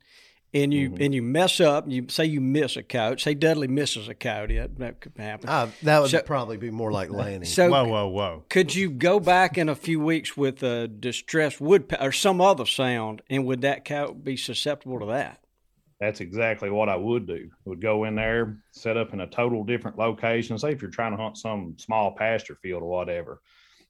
and 0.56 0.74
you 0.74 0.90
Mhm. 0.90 1.06
and 1.06 1.14
you 1.14 1.22
mess 1.22 1.60
up, 1.60 1.86
you 1.88 2.08
say 2.10 2.26
you 2.26 2.42
miss 2.42 2.76
a 2.78 2.82
coyote. 2.82 3.20
Say 3.20 3.36
Dudley 3.36 3.68
misses 3.68 4.08
a 4.08 4.16
coyote. 4.16 4.56
That, 4.58 4.80
that 4.80 5.02
could 5.02 5.12
happen. 5.18 5.48
Uh, 5.50 5.68
that 5.84 6.02
would 6.02 6.10
So- 6.10 6.22
probably 6.24 6.58
be 6.58 6.72
more 6.72 6.92
like 6.92 7.12
Lanny. 7.12 7.46
so 7.46 7.70
Whoa, 7.70 7.84
whoa, 7.88 8.08
whoa. 8.08 8.44
could 8.50 8.74
you 8.74 8.90
go 8.90 9.20
back 9.20 9.56
in 9.58 9.70
a 9.70 9.76
few 9.76 10.00
weeks 10.00 10.36
with 10.36 10.64
a 10.64 10.88
distressed 10.88 11.62
wood 11.62 11.94
or 12.02 12.12
some 12.12 12.42
other 12.42 12.66
sound, 12.66 13.22
and 13.30 13.46
would 13.46 13.62
that 13.62 13.86
coyote 13.86 14.24
be 14.24 14.36
susceptible 14.36 15.00
to 15.02 15.06
that? 15.06 15.42
That's 16.00 16.22
exactly 16.22 16.70
what 16.70 16.90
I 16.90 16.96
would 16.96 17.26
do. 17.26 17.50
Would 17.66 17.82
go 17.82 18.04
in 18.04 18.16
there, 18.16 18.58
set 18.72 18.98
up 18.98 19.14
in 19.14 19.22
a 19.22 19.28
total 19.28 19.64
different 19.64 19.98
location. 19.98 20.58
Say 20.58 20.72
if 20.72 20.82
you're 20.82 20.92
trying 20.92 21.16
to 21.16 21.22
hunt 21.22 21.38
some 21.38 21.76
small 21.78 22.16
pasture 22.16 22.58
field 22.62 22.84
or 22.84 22.90
whatever. 22.90 23.42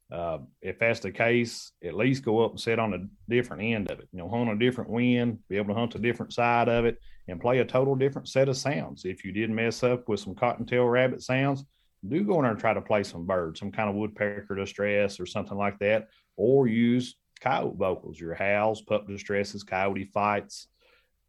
Uh, 0.10 0.38
if 0.62 0.80
that's 0.80 1.02
the 1.02 1.12
case, 1.12 1.74
at 1.84 1.94
least 1.94 2.24
go 2.24 2.44
up 2.44 2.52
and 2.52 2.60
sit 2.60 2.80
on 2.80 2.94
a 2.94 3.30
different 3.30 3.62
end 3.62 3.92
of 3.92 4.00
it. 4.00 4.08
You 4.14 4.20
know, 4.20 4.30
hunt 4.30 4.50
a 4.50 4.56
different 4.56 4.90
wind, 4.90 5.40
be 5.50 5.58
able 5.58 5.74
to 5.74 5.80
hunt 5.80 5.96
a 5.96 6.00
different 6.00 6.32
side 6.32 6.70
of 6.70 6.86
it, 6.86 6.98
and 7.28 7.42
play 7.42 7.60
a 7.60 7.66
total 7.66 7.94
different 7.94 8.30
set 8.30 8.48
of 8.48 8.56
sounds. 8.56 9.04
If 9.04 9.26
you 9.26 9.34
did 9.34 9.50
mess 9.50 9.84
up 9.84 10.08
with 10.08 10.22
some 10.22 10.34
cottontail 10.34 10.86
rabbit 10.86 11.24
sounds, 11.24 11.66
do 12.08 12.24
go 12.24 12.36
in 12.36 12.44
there 12.44 12.52
and 12.52 12.60
try 12.60 12.74
to 12.74 12.82
play 12.82 13.04
some 13.04 13.26
birds, 13.26 13.60
some 13.60 13.72
kind 13.72 13.90
of 13.90 13.96
woodpecker 13.96 14.56
distress 14.56 15.20
or 15.20 15.26
something 15.26 15.58
like 15.58 15.78
that, 15.80 16.08
or 16.38 16.68
use 16.68 17.18
coyote 17.42 17.76
vocals, 17.76 18.18
your 18.18 18.34
howls, 18.34 18.82
pup 18.84 19.10
distresses, 19.10 19.64
coyote 19.64 20.06
fights, 20.06 20.70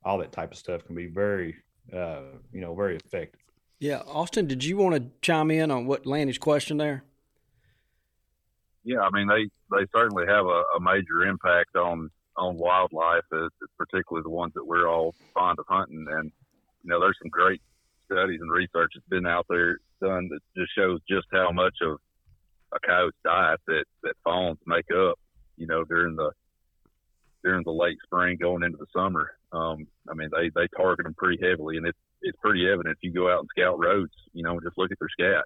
all 0.09 0.17
that 0.19 0.33
type 0.33 0.51
of 0.51 0.57
stuff 0.57 0.85
can 0.87 0.95
be 0.95 1.07
very, 1.07 1.55
uh, 1.93 2.23
you 2.51 2.63
know, 2.63 2.75
very 2.75 2.97
effective. 2.97 3.41
Yeah, 3.79 4.01
Austin, 4.07 4.47
did 4.47 4.65
you 4.65 4.79
want 4.79 4.95
to 4.95 5.11
chime 5.21 5.51
in 5.51 5.71
on 5.71 5.87
what 5.87 6.07
Lanny's 6.07 6.39
question 6.39 6.79
there? 6.79 7.05
Yeah, 8.85 9.01
I 9.01 9.11
mean 9.11 9.29
they 9.29 9.49
they 9.71 9.85
certainly 9.95 10.25
have 10.27 10.47
a, 10.47 10.63
a 10.77 10.81
major 10.81 11.25
impact 11.29 11.77
on 11.77 12.11
on 12.37 12.57
wildlife, 12.57 13.25
uh, 13.33 13.49
particularly 13.77 14.23
the 14.23 14.31
ones 14.31 14.53
that 14.55 14.65
we're 14.65 14.89
all 14.89 15.15
fond 15.35 15.59
of 15.59 15.67
hunting. 15.69 16.07
And 16.11 16.33
you 16.83 16.91
know, 16.91 16.99
there's 16.99 17.19
some 17.21 17.29
great 17.29 17.61
studies 18.11 18.41
and 18.41 18.51
research 18.51 18.93
that's 18.95 19.07
been 19.11 19.27
out 19.27 19.45
there 19.51 19.79
done 20.01 20.31
that 20.31 20.41
just 20.57 20.73
shows 20.75 21.01
just 21.09 21.27
how 21.31 21.53
much 21.53 21.75
of 21.83 21.99
a 22.73 22.79
coyote's 22.81 23.17
diet 23.25 23.61
that 23.67 23.85
that 24.05 24.15
fawns 24.25 24.59
make 24.67 24.87
up. 24.91 25.19
You 25.59 25.67
know, 25.67 25.85
during 25.85 26.17
the 26.17 26.31
during 27.45 27.63
the 27.65 27.73
late 27.73 27.99
spring 28.05 28.39
going 28.41 28.63
into 28.63 28.79
the 28.79 28.87
summer. 28.97 29.38
Um, 29.53 29.87
I 30.09 30.15
mean, 30.15 30.31
they 30.33 30.51
they 30.55 30.69
target 30.77 31.05
them 31.05 31.15
pretty 31.15 31.43
heavily, 31.43 31.77
and 31.77 31.87
it's 31.87 31.99
it's 32.23 32.39
pretty 32.43 32.69
evident 32.69 32.97
if 32.97 33.03
you 33.03 33.13
go 33.13 33.31
out 33.31 33.41
and 33.41 33.49
scout 33.57 33.79
roads. 33.79 34.13
You 34.33 34.43
know, 34.43 34.61
just 34.61 34.79
look 34.79 34.93
at 34.93 34.99
their 34.99 35.09
scat. 35.09 35.45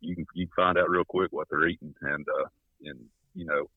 You 0.00 0.14
can 0.14 0.26
you 0.34 0.46
can 0.46 0.54
find 0.54 0.78
out 0.78 0.90
real 0.90 1.04
quick 1.04 1.32
what 1.32 1.48
they're 1.50 1.68
eating, 1.68 1.94
and 2.02 2.26
uh, 2.28 2.48
and 2.84 2.98
you 3.34 3.46
know, 3.46 3.68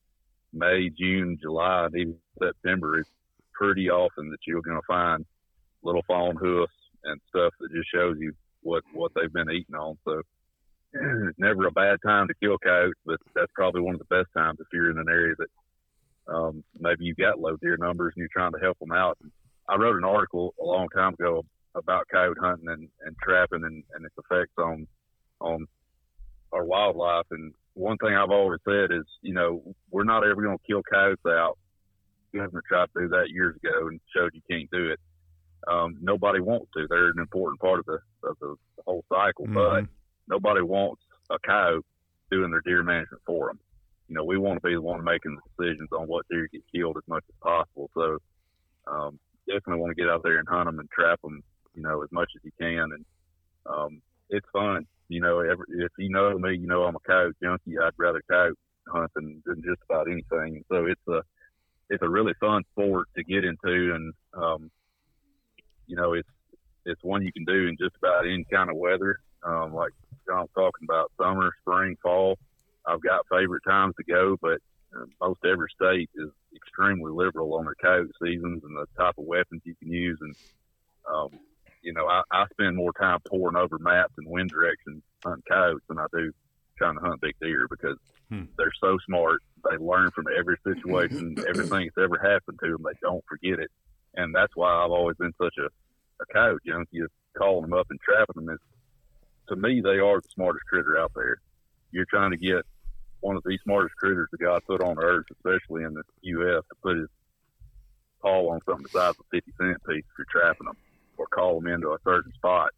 May, 0.52 0.90
June, 0.90 1.38
July, 1.42 1.86
and 1.86 1.96
even 1.96 2.16
September, 2.42 3.00
it's 3.00 3.10
pretty 3.54 3.90
often 3.90 4.30
that 4.30 4.40
you're 4.46 4.62
going 4.62 4.80
to 4.80 4.88
find 4.88 5.26
little 5.84 6.04
fawn 6.08 6.36
hoofs 6.36 6.74
and 7.04 7.20
stuff 7.30 7.54
that 7.60 7.72
just 7.72 7.90
shows 7.94 8.18
you 8.20 8.34
what 8.62 8.84
what 8.94 9.12
they've 9.16 9.34
been 9.34 9.52
eating 9.52 9.76
on. 9.76 9.98
So 10.06 10.20
it's 10.20 11.38
never 11.38 11.68
a 11.68 11.72
bad 11.72 12.00
time 12.06 12.28
to 12.28 12.34
kill 12.42 12.58
coyotes, 12.58 13.00
but 13.06 13.20
that's 13.36 13.52
probably 13.54 13.82
one 13.82 13.96
of 13.96 14.00
the 14.00 14.16
best 14.16 14.30
times 14.36 14.60
if 14.60 14.68
you're 14.74 14.92
in 14.92 14.98
an 14.98 15.10
area 15.10 15.36
that 15.38 16.34
um, 16.34 16.64
maybe 16.80 17.06
you've 17.06 17.18
got 17.18 17.40
low 17.40 17.58
deer 17.58 17.78
numbers 17.78 18.14
and 18.16 18.22
you're 18.22 18.30
trying 18.32 18.54
to 18.54 18.60
help 18.60 18.80
them 18.80 18.92
out. 18.92 19.18
And 19.22 19.32
I 19.70 19.76
wrote 19.76 19.98
an 19.98 20.04
article 20.04 20.54
a 20.62 20.64
long 20.66 20.90
time 20.90 21.14
ago 21.14 21.46
about 21.76 22.08
coyote 22.12 22.38
hunting 22.40 22.68
and, 22.70 22.88
and 23.06 23.16
trapping 23.22 23.64
and, 23.64 23.84
and 23.94 24.06
its 24.06 24.16
effects 24.18 24.54
on 24.58 24.88
on 25.40 25.68
our 26.52 26.64
wildlife. 26.64 27.26
And 27.32 27.54
one 27.74 27.98
thing 27.98 28.14
I've 28.14 28.30
always 28.30 28.60
said 28.66 28.92
is, 28.92 29.06
you 29.22 29.34
know, 29.34 29.76
we're 29.90 30.04
not 30.04 30.26
ever 30.26 30.42
going 30.42 30.58
to 30.58 30.64
kill 30.68 30.84
coyotes 30.84 31.26
out. 31.26 31.58
Governor 32.34 32.64
tried 32.68 32.88
to 32.96 33.02
do 33.02 33.08
that 33.10 33.30
years 33.30 33.56
ago 33.56 33.88
and 33.88 34.00
showed 34.16 34.32
you 34.34 34.42
can't 34.50 34.70
do 34.72 34.92
it. 34.92 35.00
Um, 35.68 35.98
nobody 36.02 36.40
wants 36.42 36.68
to. 36.76 36.88
They're 36.90 37.08
an 37.10 37.20
important 37.20 37.60
part 37.62 37.80
of 37.80 37.86
the 37.86 38.00
of 38.28 38.38
the, 38.40 38.56
the 38.78 38.84
whole 38.86 39.04
cycle, 39.10 39.48
Mhm. 39.48 39.54
but 39.54 39.86
nobody 40.28 40.62
wants 40.62 41.02
a 41.30 41.38
coyote 41.40 41.86
doing 42.32 42.52
their 42.52 42.62
deer 42.62 42.84
management 42.84 43.22
for 43.26 43.48
them. 43.48 43.60
You 44.08 44.16
know, 44.16 44.26
we 44.26 44.38
want 44.38 44.62
to 44.62 44.68
be 44.68 44.74
the 44.74 44.82
one 44.82 45.04
making 45.04 45.36
the 45.36 45.64
decisions 45.64 45.90
on 45.92 46.08
what 46.08 46.26
deer 46.30 46.48
get 46.52 46.64
killed 46.74 46.98
as 46.98 47.08
much 47.08 47.24
as 47.30 47.36
possible. 47.42 47.90
So, 47.94 48.18
um, 48.88 49.20
definitely 49.48 49.82
want 49.82 49.96
to 49.96 50.02
get 50.02 50.10
out 50.10 50.24
there 50.24 50.38
and 50.38 50.48
hunt 50.48 50.66
them 50.66 50.80
and 50.80 50.90
trap 50.90 51.22
them, 51.22 51.44
you 51.76 51.82
know, 51.82 52.04
as 52.04 52.12
much 52.12 52.30
as 52.36 52.42
you 52.44 52.52
can. 52.60 52.90
And 52.94 53.06
um, 53.66 54.02
it's 54.30 54.48
fun. 54.54 54.86
You 55.10 55.22
know, 55.22 55.40
every, 55.40 55.66
if 55.70 55.92
you 55.98 56.10
know 56.10 56.38
me, 56.38 56.58
you 56.58 56.68
know 56.68 56.84
I'm 56.84 56.96
a 56.96 57.00
coyote 57.00 57.36
junkie. 57.42 57.78
I'd 57.78 57.92
rather 57.98 58.22
coyote 58.30 58.58
hunt 58.88 59.12
than, 59.16 59.44
than 59.46 59.62
just 59.64 59.82
about 59.90 60.08
anything. 60.10 60.64
So 60.70 60.86
it's 60.86 61.08
a 61.08 61.22
it's 61.90 62.02
a 62.02 62.10
really 62.10 62.34
fun 62.40 62.64
sport 62.72 63.08
to 63.16 63.24
get 63.24 63.44
into, 63.44 63.94
and 63.94 64.14
um, 64.34 64.72
you 65.88 65.96
know, 65.96 66.14
it's 66.14 66.30
it's 66.86 67.04
one 67.04 67.24
you 67.24 67.32
can 67.32 67.46
do 67.46 67.68
in 67.68 67.78
just 67.80 67.96
about 67.98 68.26
any 68.26 68.46
kind 68.52 68.70
of 68.70 68.78
weather. 68.78 69.18
Um, 69.44 69.74
like 69.74 69.92
John's 70.26 70.50
talking 70.56 70.88
about, 70.88 71.12
summer, 71.22 71.52
spring, 71.62 71.98
fall. 72.02 72.38
I've 72.86 73.02
got 73.02 73.26
favorite 73.32 73.64
times 73.68 73.94
to 73.98 74.04
go, 74.04 74.38
but 74.42 74.60
uh, 74.96 75.06
most 75.22 75.40
every 75.46 75.68
state 75.76 76.10
is 76.16 76.30
extremely 76.56 77.12
liberal 77.12 77.56
on 77.56 77.66
their 77.66 77.76
coyote 77.82 78.12
seasons 78.22 78.64
and 78.64 78.76
the 78.78 78.86
type 78.98 79.16
of 79.18 79.26
weapons 79.26 79.62
you 79.66 79.76
can 79.82 79.92
use. 79.92 80.18
And 80.22 80.36
um, 81.14 81.30
you 81.82 81.94
know, 81.94 82.08
I, 82.08 82.22
I 82.32 82.46
spend 82.54 82.76
more 82.76 82.94
time 82.94 83.20
pouring 83.28 83.58
over 83.58 83.78
maps 83.80 84.14
and 84.18 84.28
wind 84.28 84.52
directions 84.52 85.04
hunting 85.24 85.44
coyotes 85.50 85.84
than 85.88 86.00
I 86.00 86.06
do 86.14 86.32
trying 86.78 86.96
to 86.96 87.02
hunt 87.02 87.22
big 87.22 87.36
deer 87.42 87.68
because 87.70 87.98
Hmm. 88.30 88.46
they're 88.58 88.72
so 88.82 88.98
smart. 89.06 89.42
They 89.70 89.78
learn 89.78 90.10
from 90.16 90.26
every 90.38 90.58
situation, 90.66 91.36
everything 91.50 91.90
that's 91.96 92.04
ever 92.04 92.18
happened 92.18 92.58
to 92.64 92.72
them. 92.72 92.84
They 92.84 92.98
don't 93.02 93.24
forget 93.28 93.60
it, 93.60 93.70
and 94.16 94.34
that's 94.34 94.56
why 94.56 94.72
I've 94.72 94.92
always 94.92 95.18
been 95.18 95.34
such 95.42 95.56
a, 95.60 95.66
a 95.66 96.26
coyote 96.34 96.62
junkie. 96.66 97.00
Is 97.00 97.10
calling 97.38 97.64
them 97.64 97.74
up 97.74 97.88
and 97.90 98.00
trapping 98.00 98.46
them 98.46 98.54
is, 98.54 98.60
to 99.50 99.56
me, 99.56 99.82
they 99.82 100.00
are 100.00 100.22
the 100.22 100.30
smartest 100.34 100.66
critter 100.66 100.98
out 100.98 101.12
there. 101.16 101.38
You're 101.92 102.08
trying 102.10 102.32
to 102.32 102.38
get 102.38 102.66
one 103.24 103.38
of 103.38 103.44
the 103.44 103.58
smartest 103.64 103.96
critters 103.96 104.28
that 104.32 104.42
God 104.42 104.62
put 104.68 104.82
on 104.84 105.00
earth, 105.00 105.26
especially 105.32 105.84
in 105.84 105.94
the 105.94 106.04
U.S., 106.24 106.64
to 106.70 106.76
put 106.84 106.98
his 106.98 107.08
paw 108.22 108.52
on 108.52 108.60
something 108.66 108.84
the 108.84 108.90
size 108.90 109.12
of 109.12 109.26
a 109.32 109.36
50 109.38 109.52
cent 109.58 109.78
piece 109.88 110.04
if 110.04 110.18
you're 110.18 110.28
trapping 110.30 110.68
them, 110.68 110.78
or 111.18 111.28
call 111.28 111.60
them 111.60 111.72
into 111.72 111.90
a 111.90 111.98
certain 112.04 112.34
spot 112.34 112.72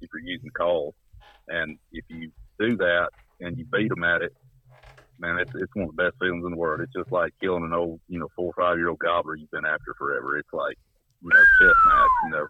if 0.00 0.08
you're 0.14 0.22
using 0.22 0.50
calls. 0.50 0.94
And 1.48 1.78
if 1.92 2.04
you 2.08 2.30
do 2.58 2.76
that 2.76 3.10
and 3.40 3.58
you 3.58 3.64
beat 3.72 3.88
them 3.88 4.04
at 4.04 4.22
it, 4.22 4.32
man, 5.18 5.38
it's, 5.38 5.50
it's 5.54 5.74
one 5.74 5.88
of 5.88 5.96
the 5.96 6.02
best 6.04 6.16
feelings 6.20 6.44
in 6.44 6.52
the 6.52 6.56
world. 6.56 6.80
It's 6.80 6.92
just 6.92 7.10
like 7.10 7.34
killing 7.40 7.64
an 7.64 7.72
old, 7.72 8.00
you 8.08 8.18
know, 8.20 8.28
four 8.36 8.52
or 8.56 8.62
five 8.62 8.78
year 8.78 8.88
old 8.88 9.00
gobbler 9.00 9.36
you've 9.36 9.50
been 9.50 9.66
after 9.66 9.94
forever. 9.98 10.38
It's 10.38 10.52
like, 10.52 10.76
you 11.22 11.30
know, 11.32 11.40
chess 11.60 11.76
match, 11.86 12.08
you 12.24 12.30
know. 12.30 12.46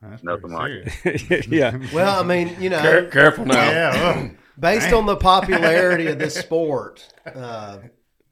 That's 0.00 0.22
Nothing 0.22 0.52
like 0.52 0.90
serious. 0.90 1.46
yeah. 1.48 1.76
Well, 1.92 2.20
I 2.20 2.22
mean, 2.22 2.56
you 2.60 2.70
know, 2.70 2.80
Care- 2.80 3.10
careful 3.10 3.46
now. 3.46 3.70
Yeah. 3.70 3.92
well, 3.92 4.30
based 4.58 4.92
on 4.92 5.06
the 5.06 5.16
popularity 5.16 6.06
of 6.06 6.18
this 6.18 6.34
sport, 6.38 7.12
uh, 7.26 7.78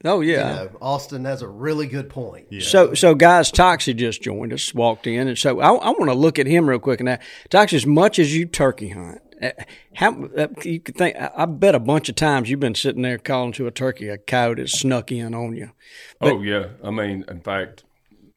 Oh 0.05 0.21
you 0.21 0.33
yeah. 0.33 0.53
know, 0.53 0.69
Austin 0.79 1.25
has 1.25 1.41
a 1.41 1.47
really 1.47 1.87
good 1.87 2.09
point. 2.09 2.47
yeah. 2.51 2.61
So, 2.61 2.93
so 2.93 3.15
guys, 3.15 3.51
Toxey 3.51 3.95
just 3.95 4.21
joined 4.21 4.53
us, 4.53 4.73
walked 4.73 5.07
in, 5.07 5.27
and 5.27 5.37
so 5.37 5.59
I, 5.59 5.73
I 5.73 5.89
want 5.89 6.05
to 6.05 6.13
look 6.13 6.37
at 6.37 6.45
him 6.45 6.69
real 6.69 6.79
quick. 6.79 6.99
And 6.99 7.07
that 7.07 7.23
Toxey, 7.49 7.77
as 7.77 7.85
much 7.85 8.19
as 8.19 8.35
you 8.35 8.45
turkey 8.45 8.89
hunt, 8.89 9.21
uh, 9.41 9.51
how 9.95 10.25
uh, 10.37 10.47
you 10.63 10.79
could 10.79 10.95
think? 10.95 11.15
I 11.17 11.31
I 11.35 11.45
bet 11.45 11.73
a 11.73 11.79
bunch 11.79 12.09
of 12.09 12.15
times 12.15 12.49
you've 12.49 12.59
been 12.59 12.75
sitting 12.75 13.01
there 13.01 13.17
calling 13.17 13.53
to 13.53 13.65
a 13.65 13.71
turkey, 13.71 14.07
a 14.07 14.17
coyote 14.19 14.61
has 14.61 14.71
snuck 14.71 15.11
in 15.11 15.33
on 15.33 15.55
you. 15.55 15.71
oh 16.21 16.41
yeah. 16.43 16.67
I 16.83 16.91
mean, 16.91 17.25
in 17.27 17.41
fact, 17.41 17.83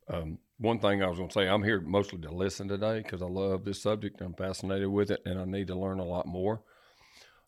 um, 0.08 0.38
one 0.56 0.78
thing 0.78 1.02
I 1.02 1.08
was 1.08 1.18
going 1.18 1.28
to 1.28 1.34
say, 1.34 1.46
I'm 1.48 1.62
here 1.62 1.80
mostly 1.80 2.20
to 2.22 2.30
listen 2.30 2.68
today 2.68 3.02
because 3.02 3.20
I 3.22 3.26
love 3.26 3.64
this 3.64 3.82
subject. 3.82 4.20
I'm 4.22 4.34
fascinated 4.34 4.88
with 4.88 5.10
it, 5.10 5.20
and 5.26 5.38
I 5.38 5.44
need 5.44 5.66
to 5.68 5.74
learn 5.74 6.00
a 6.00 6.04
lot 6.04 6.26
more. 6.26 6.62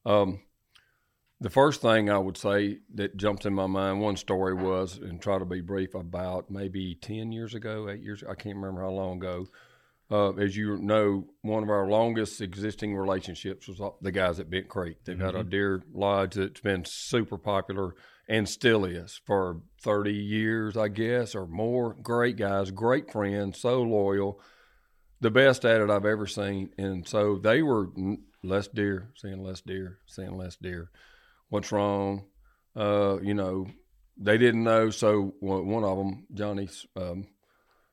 Um, 0.05 0.41
the 1.41 1.51
first 1.51 1.83
thing 1.83 2.09
I 2.09 2.19
would 2.19 2.37
say 2.37 2.79
that 2.95 3.17
jumps 3.17 3.47
in 3.47 3.55
my 3.55 3.67
mind, 3.67 4.01
one 4.01 4.17
story 4.17 4.55
was, 4.55 4.99
and 4.99 5.21
try 5.21 5.39
to 5.39 5.45
be 5.45 5.61
brief, 5.61 5.95
about 5.95 6.51
maybe 6.51 6.95
ten 6.95 7.33
years 7.33 7.55
ago, 7.55 7.89
eight 7.89 8.03
years, 8.03 8.23
I 8.23 8.35
can't 8.35 8.57
remember 8.57 8.83
how 8.83 8.91
long 8.91 9.19
ago. 9.19 9.47
Uh, 10.11 10.33
as 10.35 10.55
you 10.55 10.77
know, 10.77 11.27
one 11.41 11.63
of 11.63 11.71
our 11.71 11.89
longest 11.89 12.43
existing 12.43 12.95
relationships 12.95 13.67
was 13.67 13.81
the 14.03 14.13
guys 14.13 14.39
at 14.39 14.51
Bent 14.51 14.69
Creek. 14.69 14.99
They've 15.05 15.19
got 15.19 15.35
a 15.35 15.43
deer 15.43 15.83
lodge 15.95 16.35
that's 16.35 16.61
been 16.61 16.85
super 16.85 17.39
popular 17.39 17.95
and 18.29 18.49
still 18.49 18.85
is 18.85 19.21
for 19.25 19.63
30 19.81 20.13
years, 20.13 20.77
I 20.77 20.89
guess, 20.89 21.35
or 21.35 21.47
more. 21.47 21.95
Great 21.95 22.37
guys, 22.37 22.71
great 22.71 23.11
friends, 23.11 23.61
so 23.61 23.83
loyal, 23.83 24.41
the 25.21 25.31
best 25.31 25.65
at 25.65 25.81
it 25.81 25.91
I've 25.91 26.05
ever 26.05 26.27
seen. 26.27 26.71
And 26.77 27.09
so 27.09 27.39
they 27.39 27.63
were 27.63 27.89
less 28.43 28.69
deer, 28.69 29.11
seeing 29.17 29.43
less 29.43 29.61
deer, 29.61 29.99
seeing 30.07 30.37
less 30.37 30.57
deer. 30.57 30.91
What's 31.49 31.73
wrong? 31.73 32.25
Uh, 32.75 33.19
you 33.23 33.35
know, 33.35 33.67
they 34.17 34.39
didn't 34.39 34.65
know. 34.65 34.91
So 34.91 35.35
one 35.41 35.85
of 35.85 35.99
them, 35.99 36.27
Johnny's 36.33 36.87
um, 36.97 37.27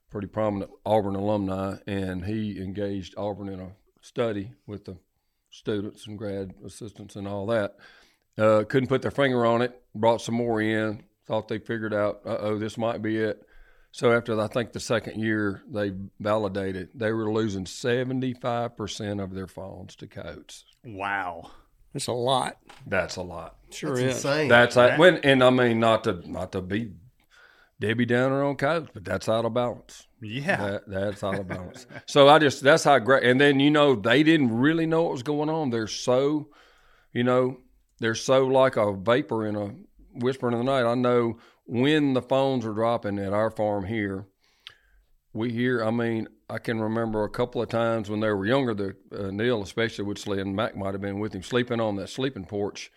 pretty 0.09 0.27
prominent 0.27 0.71
Auburn 0.85 1.15
alumni, 1.15 1.75
and 1.87 2.25
he 2.25 2.61
engaged 2.61 3.15
Auburn 3.17 3.49
in 3.49 3.59
a 3.59 3.71
study 4.01 4.53
with 4.65 4.85
the 4.85 4.97
students 5.49 6.07
and 6.07 6.17
grad 6.17 6.53
assistants 6.65 7.15
and 7.15 7.27
all 7.27 7.45
that. 7.47 7.75
Uh, 8.37 8.63
couldn't 8.63 8.87
put 8.87 9.01
their 9.01 9.11
finger 9.11 9.45
on 9.45 9.61
it. 9.61 9.81
Brought 9.93 10.21
some 10.21 10.35
more 10.35 10.61
in. 10.61 11.03
Thought 11.25 11.47
they 11.47 11.59
figured 11.59 11.93
out, 11.93 12.21
uh 12.25 12.37
oh, 12.39 12.57
this 12.57 12.77
might 12.77 13.01
be 13.01 13.17
it. 13.17 13.45
So 13.91 14.11
after 14.11 14.39
I 14.39 14.47
think 14.47 14.71
the 14.71 14.79
second 14.79 15.19
year, 15.19 15.63
they 15.71 15.91
validated 16.19 16.89
they 16.93 17.11
were 17.11 17.31
losing 17.31 17.65
seventy 17.65 18.33
five 18.33 18.77
percent 18.77 19.19
of 19.19 19.33
their 19.33 19.47
fawns 19.47 19.95
to 19.97 20.07
coats. 20.07 20.65
wow. 20.83 21.51
That's 21.93 22.05
a 22.05 22.13
lot. 22.13 22.57
That's 22.85 23.15
a 23.15 23.23
lot. 23.23 23.55
Sure 23.71 23.95
That's 23.95 24.17
is. 24.19 24.25
insane. 24.25 24.47
That's 24.47 24.77
I, 24.77 24.95
when, 24.97 25.17
and 25.17 25.43
I 25.43 25.49
mean 25.49 25.79
not 25.79 26.03
to 26.03 26.21
not 26.29 26.51
to 26.51 26.61
be 26.61 26.91
Debbie 27.79 28.05
Downer 28.05 28.43
on 28.43 28.57
coach, 28.57 28.89
but 28.93 29.03
that's 29.03 29.27
out 29.27 29.45
of 29.45 29.53
balance. 29.53 30.05
Yeah. 30.21 30.57
That, 30.57 30.87
that's 30.87 31.23
out 31.23 31.39
of 31.39 31.47
balance. 31.47 31.87
so 32.05 32.27
I 32.27 32.37
just 32.37 32.61
that's 32.61 32.83
how 32.83 32.99
great. 32.99 33.23
And 33.23 33.41
then 33.41 33.59
you 33.59 33.71
know 33.71 33.95
they 33.95 34.21
didn't 34.21 34.55
really 34.55 34.85
know 34.85 35.03
what 35.03 35.13
was 35.13 35.23
going 35.23 35.49
on. 35.49 35.71
They're 35.71 35.87
so, 35.87 36.49
you 37.13 37.23
know, 37.23 37.57
they're 37.99 38.15
so 38.15 38.45
like 38.45 38.75
a 38.77 38.93
vapor 38.93 39.47
in 39.47 39.55
a 39.55 39.73
whisper 40.13 40.51
in 40.51 40.57
the 40.57 40.63
night. 40.63 40.85
I 40.85 40.93
know 40.93 41.39
when 41.69 42.13
the 42.13 42.21
phones 42.21 42.65
were 42.65 42.73
dropping 42.73 43.19
at 43.19 43.31
our 43.33 43.51
farm 43.51 43.85
here. 43.85 44.25
We 45.31 45.51
hear. 45.51 45.83
I 45.83 45.91
mean, 45.91 46.27
I 46.49 46.57
can 46.57 46.81
remember 46.81 47.23
a 47.23 47.29
couple 47.29 47.61
of 47.61 47.69
times 47.69 48.09
when 48.09 48.19
they 48.19 48.29
were 48.29 48.47
younger. 48.47 48.73
The 48.73 48.95
uh, 49.15 49.29
Neil, 49.29 49.61
especially, 49.61 50.05
would 50.05 50.17
sleep, 50.17 50.39
and 50.41 50.55
Mac 50.55 50.75
might 50.75 50.93
have 50.95 51.01
been 51.01 51.19
with 51.19 51.33
him, 51.33 51.43
sleeping 51.43 51.79
on 51.79 51.95
that 51.97 52.09
sleeping 52.09 52.45
porch, 52.45 52.91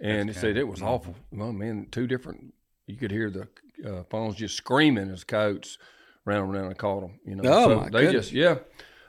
and 0.00 0.28
he 0.28 0.34
said 0.34 0.56
it 0.56 0.66
was 0.66 0.82
awful. 0.82 1.14
Well, 1.30 1.52
man, 1.52 1.86
two 1.92 2.08
different. 2.08 2.52
You 2.88 2.96
could 2.96 3.12
hear 3.12 3.30
the 3.30 3.48
uh, 3.88 4.02
phones 4.10 4.34
just 4.34 4.56
screaming 4.56 5.10
as 5.12 5.22
coach 5.22 5.78
ran 6.24 6.40
around 6.42 6.64
and 6.66 6.76
caught 6.78 7.02
them. 7.02 7.20
You 7.24 7.36
know, 7.36 7.42
Oh, 7.46 7.68
so 7.68 7.76
my 7.76 7.84
they 7.84 8.06
goodness. 8.06 8.30
just 8.30 8.32
yeah. 8.32 8.56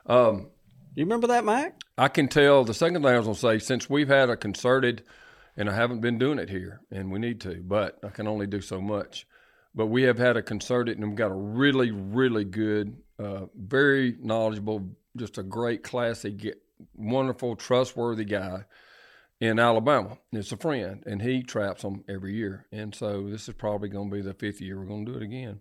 Um, 0.05 0.51
You 0.93 1.03
remember 1.05 1.25
that, 1.27 1.43
Mac? 1.43 1.81
I 1.97 2.09
can 2.09 2.27
tell. 2.27 2.63
The 2.63 2.75
second 2.75 3.01
thing 3.01 3.11
I 3.11 3.17
was 3.17 3.25
going 3.25 3.35
to 3.35 3.41
say, 3.41 3.57
since 3.57 3.89
we've 3.89 4.07
had 4.07 4.29
a 4.29 4.37
concerted, 4.37 5.01
and 5.57 5.69
I 5.69 5.75
haven't 5.75 6.01
been 6.01 6.19
doing 6.19 6.39
it 6.39 6.49
here, 6.49 6.81
and 6.91 7.11
we 7.11 7.19
need 7.19 7.41
to, 7.41 7.61
but 7.61 7.99
I 8.03 8.09
can 8.09 8.27
only 8.27 8.47
do 8.47 8.61
so 8.61 8.79
much. 8.79 9.27
But 9.73 9.87
we 9.87 10.03
have 10.03 10.17
had 10.17 10.37
a 10.37 10.41
concerted, 10.41 10.97
and 10.97 11.07
we've 11.07 11.17
got 11.17 11.31
a 11.31 11.35
really, 11.35 11.91
really 11.91 12.45
good, 12.45 12.97
uh, 13.19 13.47
very 13.55 14.15
knowledgeable, 14.19 14.95
just 15.17 15.37
a 15.37 15.43
great, 15.43 15.83
classy, 15.83 16.53
wonderful, 16.95 17.55
trustworthy 17.55 18.25
guy 18.25 18.65
in 19.39 19.59
Alabama. 19.59 20.17
It's 20.31 20.51
a 20.51 20.57
friend, 20.57 21.03
and 21.05 21.21
he 21.21 21.43
traps 21.43 21.81
them 21.81 22.03
every 22.07 22.35
year. 22.35 22.65
And 22.71 22.93
so 22.93 23.27
this 23.29 23.47
is 23.47 23.55
probably 23.55 23.89
going 23.89 24.09
to 24.09 24.15
be 24.15 24.21
the 24.21 24.33
fifth 24.33 24.61
year 24.61 24.79
we're 24.79 24.85
going 24.85 25.05
to 25.05 25.11
do 25.11 25.17
it 25.17 25.23
again. 25.23 25.59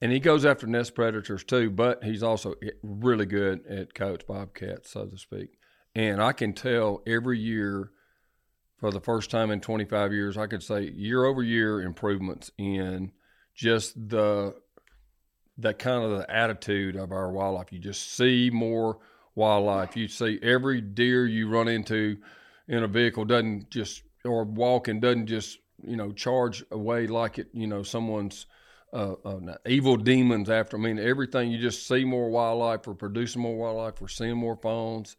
And 0.00 0.12
he 0.12 0.20
goes 0.20 0.44
after 0.44 0.66
nest 0.66 0.94
predators 0.94 1.42
too, 1.42 1.70
but 1.70 2.04
he's 2.04 2.22
also 2.22 2.54
really 2.82 3.26
good 3.26 3.66
at 3.66 3.94
coach 3.94 4.26
bobcats, 4.26 4.92
so 4.92 5.06
to 5.06 5.18
speak. 5.18 5.58
And 5.94 6.22
I 6.22 6.32
can 6.32 6.52
tell 6.52 7.02
every 7.06 7.38
year, 7.40 7.90
for 8.78 8.90
the 8.90 9.00
first 9.00 9.30
time 9.30 9.50
in 9.50 9.60
25 9.60 10.12
years, 10.12 10.36
I 10.36 10.46
could 10.46 10.62
say 10.62 10.82
year 10.82 11.24
over 11.24 11.42
year 11.42 11.82
improvements 11.82 12.50
in 12.58 13.12
just 13.54 13.94
the 14.08 14.54
that 15.60 15.80
kind 15.80 16.04
of 16.04 16.16
the 16.16 16.30
attitude 16.32 16.94
of 16.94 17.10
our 17.10 17.32
wildlife. 17.32 17.72
You 17.72 17.80
just 17.80 18.12
see 18.14 18.48
more 18.52 18.98
wildlife. 19.34 19.96
You 19.96 20.06
see 20.06 20.38
every 20.42 20.80
deer 20.80 21.26
you 21.26 21.48
run 21.48 21.66
into 21.66 22.18
in 22.68 22.84
a 22.84 22.88
vehicle 22.88 23.24
doesn't 23.24 23.70
just 23.70 24.02
or 24.24 24.44
walking 24.44 25.00
doesn't 25.00 25.26
just 25.26 25.58
you 25.82 25.96
know 25.96 26.12
charge 26.12 26.64
away 26.70 27.06
like 27.06 27.38
it 27.38 27.48
you 27.52 27.66
know 27.66 27.82
someone's 27.82 28.46
uh, 28.92 29.14
uh, 29.24 29.54
evil 29.66 29.96
demons 29.96 30.48
after. 30.48 30.76
I 30.76 30.80
mean, 30.80 30.98
everything 30.98 31.50
you 31.50 31.58
just 31.58 31.86
see 31.86 32.04
more 32.04 32.30
wildlife. 32.30 32.86
We're 32.86 32.94
producing 32.94 33.42
more 33.42 33.56
wildlife. 33.56 34.00
We're 34.00 34.08
seeing 34.08 34.36
more 34.36 34.56
fawns. 34.56 35.16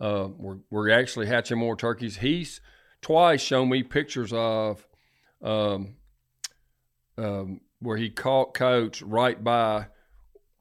Uh, 0.00 0.28
we're 0.36 0.58
we're 0.70 0.90
actually 0.90 1.26
hatching 1.26 1.58
more 1.58 1.76
turkeys. 1.76 2.16
He's 2.16 2.60
twice 3.02 3.40
shown 3.40 3.68
me 3.68 3.82
pictures 3.82 4.32
of 4.32 4.86
um, 5.42 5.96
um, 7.18 7.60
where 7.80 7.96
he 7.96 8.10
caught 8.10 8.54
coats 8.54 9.02
right 9.02 9.42
by 9.42 9.86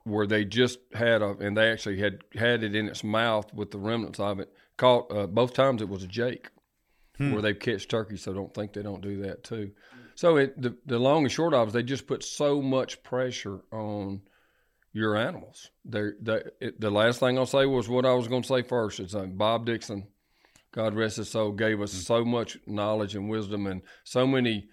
where 0.04 0.28
they 0.28 0.46
just 0.46 0.80
had 0.94 1.22
a, 1.22 1.30
and 1.38 1.58
they 1.58 1.72
actually 1.72 2.00
had 2.00 2.20
had 2.36 2.64
it 2.64 2.76
in 2.76 2.88
its 2.88 3.04
mouth 3.04 3.52
with 3.54 3.72
the 3.72 3.80
remnants 3.80 4.20
of 4.20 4.40
it. 4.40 4.52
Caught 4.78 5.12
uh, 5.12 5.28
both 5.28 5.54
times 5.54 5.82
it 5.82 5.90
was 5.90 6.04
a 6.04 6.08
jake 6.08 6.50
where 7.32 7.42
they 7.42 7.54
catch 7.54 7.88
turkeys. 7.88 8.24
So 8.24 8.34
don't 8.34 8.54
think 8.54 8.74
they 8.74 8.84
don't 8.84 9.02
do 9.02 9.22
that 9.24 9.44
too. 9.44 9.72
So 10.16 10.38
it, 10.38 10.62
the 10.62 10.76
the 10.86 11.00
long 11.00 11.24
and 11.24 11.32
short 11.32 11.54
of 11.54 11.68
it 11.68 11.70
is 11.70 11.74
they 11.74 11.84
just 11.84 12.08
put 12.08 12.24
so 12.24 12.62
much 12.62 13.04
pressure 13.04 13.62
on 13.72 14.22
your 14.94 15.18
animals. 15.18 15.72
They 15.84 16.12
they 16.22 16.44
it, 16.62 16.80
the 16.80 16.90
last 16.90 17.20
thing 17.20 17.38
I'll 17.38 17.46
say 17.46 17.66
was 17.66 17.90
what 17.90 18.06
I 18.06 18.14
was 18.14 18.28
going 18.28 18.42
to 18.44 18.48
say 18.48 18.62
first. 18.62 19.00
It's 19.00 19.16
uh, 19.16 19.26
Bob 19.26 19.66
Dixon, 19.66 20.08
God 20.76 20.94
rest 20.94 21.18
his 21.18 21.30
soul, 21.30 21.54
gave 21.54 21.82
us 21.82 21.94
mm. 21.94 22.06
so 22.06 22.26
much 22.26 22.58
knowledge 22.68 23.16
and 23.16 23.30
wisdom 23.30 23.66
and 23.66 23.82
so 24.04 24.28
many 24.28 24.68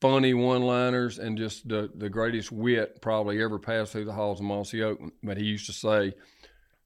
funny 0.00 0.34
one-liners 0.34 1.18
and 1.18 1.38
just 1.38 1.68
the 1.68 1.90
the 1.94 2.08
greatest 2.08 2.50
wit 2.50 3.00
probably 3.00 3.40
ever 3.42 3.58
passed 3.58 3.92
through 3.92 4.06
the 4.06 4.12
halls 4.12 4.40
of 4.40 4.46
Mossy 4.46 4.82
Oak. 4.82 4.98
But 5.22 5.36
he 5.36 5.44
used 5.44 5.66
to 5.66 5.72
say 5.72 6.14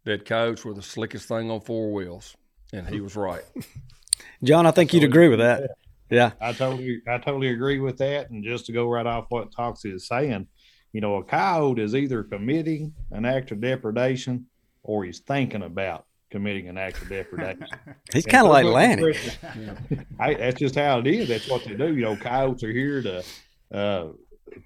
that 0.05 0.27
coyotes 0.27 0.65
were 0.65 0.75
the 0.75 0.83
slickest 0.83 1.27
thing 1.27 1.51
on 1.51 1.63
four 1.63 1.93
wheels, 1.93 2.37
and 2.73 2.87
he 2.87 3.01
was 3.01 3.17
right. 3.17 3.43
John, 4.45 4.67
I 4.67 4.73
think 4.73 4.93
you'd 4.93 5.05
agree 5.05 5.29
with 5.29 5.39
that. 5.39 5.71
Yeah. 6.11 6.33
I 6.41 6.53
totally, 6.53 7.01
I 7.09 7.19
totally 7.19 7.49
agree 7.49 7.81
with 7.81 7.99
that. 7.99 8.31
And 8.31 8.45
just 8.45 8.67
to 8.67 8.73
go 8.73 8.87
right 8.87 9.07
off 9.07 9.27
what 9.31 9.53
Toxey 9.53 9.91
is 9.91 10.07
saying, 10.07 10.47
you 10.93 11.01
know, 11.01 11.17
a 11.17 11.25
coyote 11.25 11.83
is 11.83 11.95
either 11.95 12.23
committing 12.23 12.95
an 13.11 13.25
act 13.25 13.51
of 13.51 13.61
depredation 13.61 14.47
or 14.83 15.05
he's 15.05 15.21
thinking 15.21 15.63
about 15.63 16.07
committing 16.35 16.69
an 16.69 16.77
act 16.77 17.01
of 17.01 17.09
depredation. 17.09 17.65
He's 18.13 18.27
kind 18.27 18.45
of 18.45 18.53
like 18.53 18.65
Lanny. 18.67 19.15
I, 20.19 20.35
that's 20.35 20.59
just 20.59 20.75
how 20.75 20.99
it 20.99 21.07
is. 21.07 21.29
That's 21.29 21.49
what 21.49 21.63
they 21.65 21.75
do. 21.75 21.95
You 21.95 22.03
know, 22.03 22.17
coyotes 22.17 22.65
are 22.65 22.73
here 22.73 23.01
to 23.03 23.23
uh, 23.73 24.09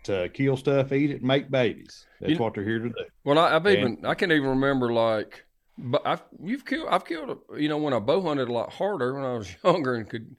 to 0.05 0.31
kill 0.31 0.57
stuff, 0.57 0.91
eat 0.93 1.11
it, 1.11 1.23
make 1.23 1.51
babies. 1.51 2.07
That's 2.21 2.33
You- 2.33 2.39
what 2.39 2.55
they're 2.55 2.65
here 2.65 2.79
to 2.79 2.89
do. 2.89 2.95
Well, 3.25 3.39
I, 3.39 3.55
I've 3.57 3.67
And- 3.67 3.77
even 3.79 4.07
I 4.07 4.15
can't 4.15 4.33
even 4.33 4.49
remember 4.49 4.91
like, 4.95 5.45
but 5.77 6.01
I've 6.07 6.23
you've 6.43 6.65
killed 6.65 6.89
I've 6.91 7.05
killed 7.05 7.39
you 7.59 7.69
know 7.69 7.77
when 7.77 7.93
I 7.93 7.99
bow 7.99 8.23
hunted 8.23 8.49
a 8.49 8.53
lot 8.53 8.73
harder 8.73 9.13
when 9.15 9.25
I 9.25 9.35
was 9.35 9.55
younger 9.65 9.95
and 9.95 10.09
could 10.09 10.37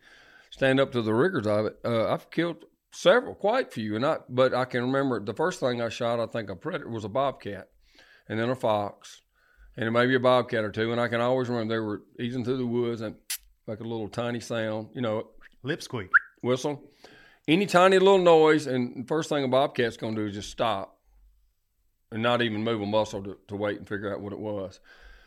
stand 0.49 0.79
up 0.79 0.91
to 0.93 1.03
the 1.03 1.13
rigors 1.13 1.45
of 1.45 1.67
it. 1.67 1.77
Uh, 1.85 2.11
I've 2.11 2.31
killed 2.31 2.65
several, 2.91 3.35
quite 3.35 3.71
few, 3.71 3.95
and 3.95 4.03
I 4.03 4.17
but 4.29 4.55
I 4.55 4.65
can 4.65 4.81
remember 4.81 5.19
the 5.23 5.35
first 5.35 5.59
thing 5.59 5.79
I 5.79 5.89
shot. 5.89 6.19
I 6.19 6.25
think 6.25 6.49
a 6.49 6.55
predator 6.55 6.89
was 6.89 7.03
a 7.05 7.09
bobcat, 7.09 7.67
and 8.27 8.39
then 8.39 8.49
a 8.49 8.55
fox, 8.55 9.21
and 9.77 9.88
it 9.88 9.91
may 9.91 10.05
be 10.05 10.15
a 10.15 10.19
bobcat 10.19 10.63
or 10.63 10.71
two. 10.71 10.91
And 10.91 10.99
I 10.99 11.08
can 11.08 11.21
always 11.21 11.49
remember 11.49 11.73
they 11.73 11.79
were 11.79 12.01
easing 12.19 12.43
through 12.43 12.58
the 12.58 12.65
woods 12.65 13.01
and 13.01 13.15
like 13.67 13.79
a 13.79 13.84
little 13.84 14.10
tiny 14.10 14.39
sound, 14.39 14.89
you 14.93 15.01
know, 15.01 15.27
Lip 15.63 15.82
squeak. 15.82 16.10
whistle, 16.41 16.84
any 17.47 17.65
tiny 17.65 17.99
little 17.99 18.17
noise, 18.17 18.67
and 18.67 19.03
the 19.03 19.08
first 19.08 19.29
thing 19.29 19.43
a 19.43 19.47
bobcat's 19.47 19.97
going 19.97 20.15
to 20.15 20.21
do 20.21 20.27
is 20.27 20.36
just 20.36 20.51
stop 20.51 20.97
and 22.12 22.23
not 22.23 22.41
even 22.41 22.63
move 22.63 22.82
a 22.82 22.86
muscle 22.86 23.21
to, 23.23 23.38
to 23.47 23.55
wait 23.55 23.77
and 23.77 23.88
figure 23.88 24.13
out 24.13 24.21
what 24.21 24.34
it 24.34 24.39
was. 24.39 24.79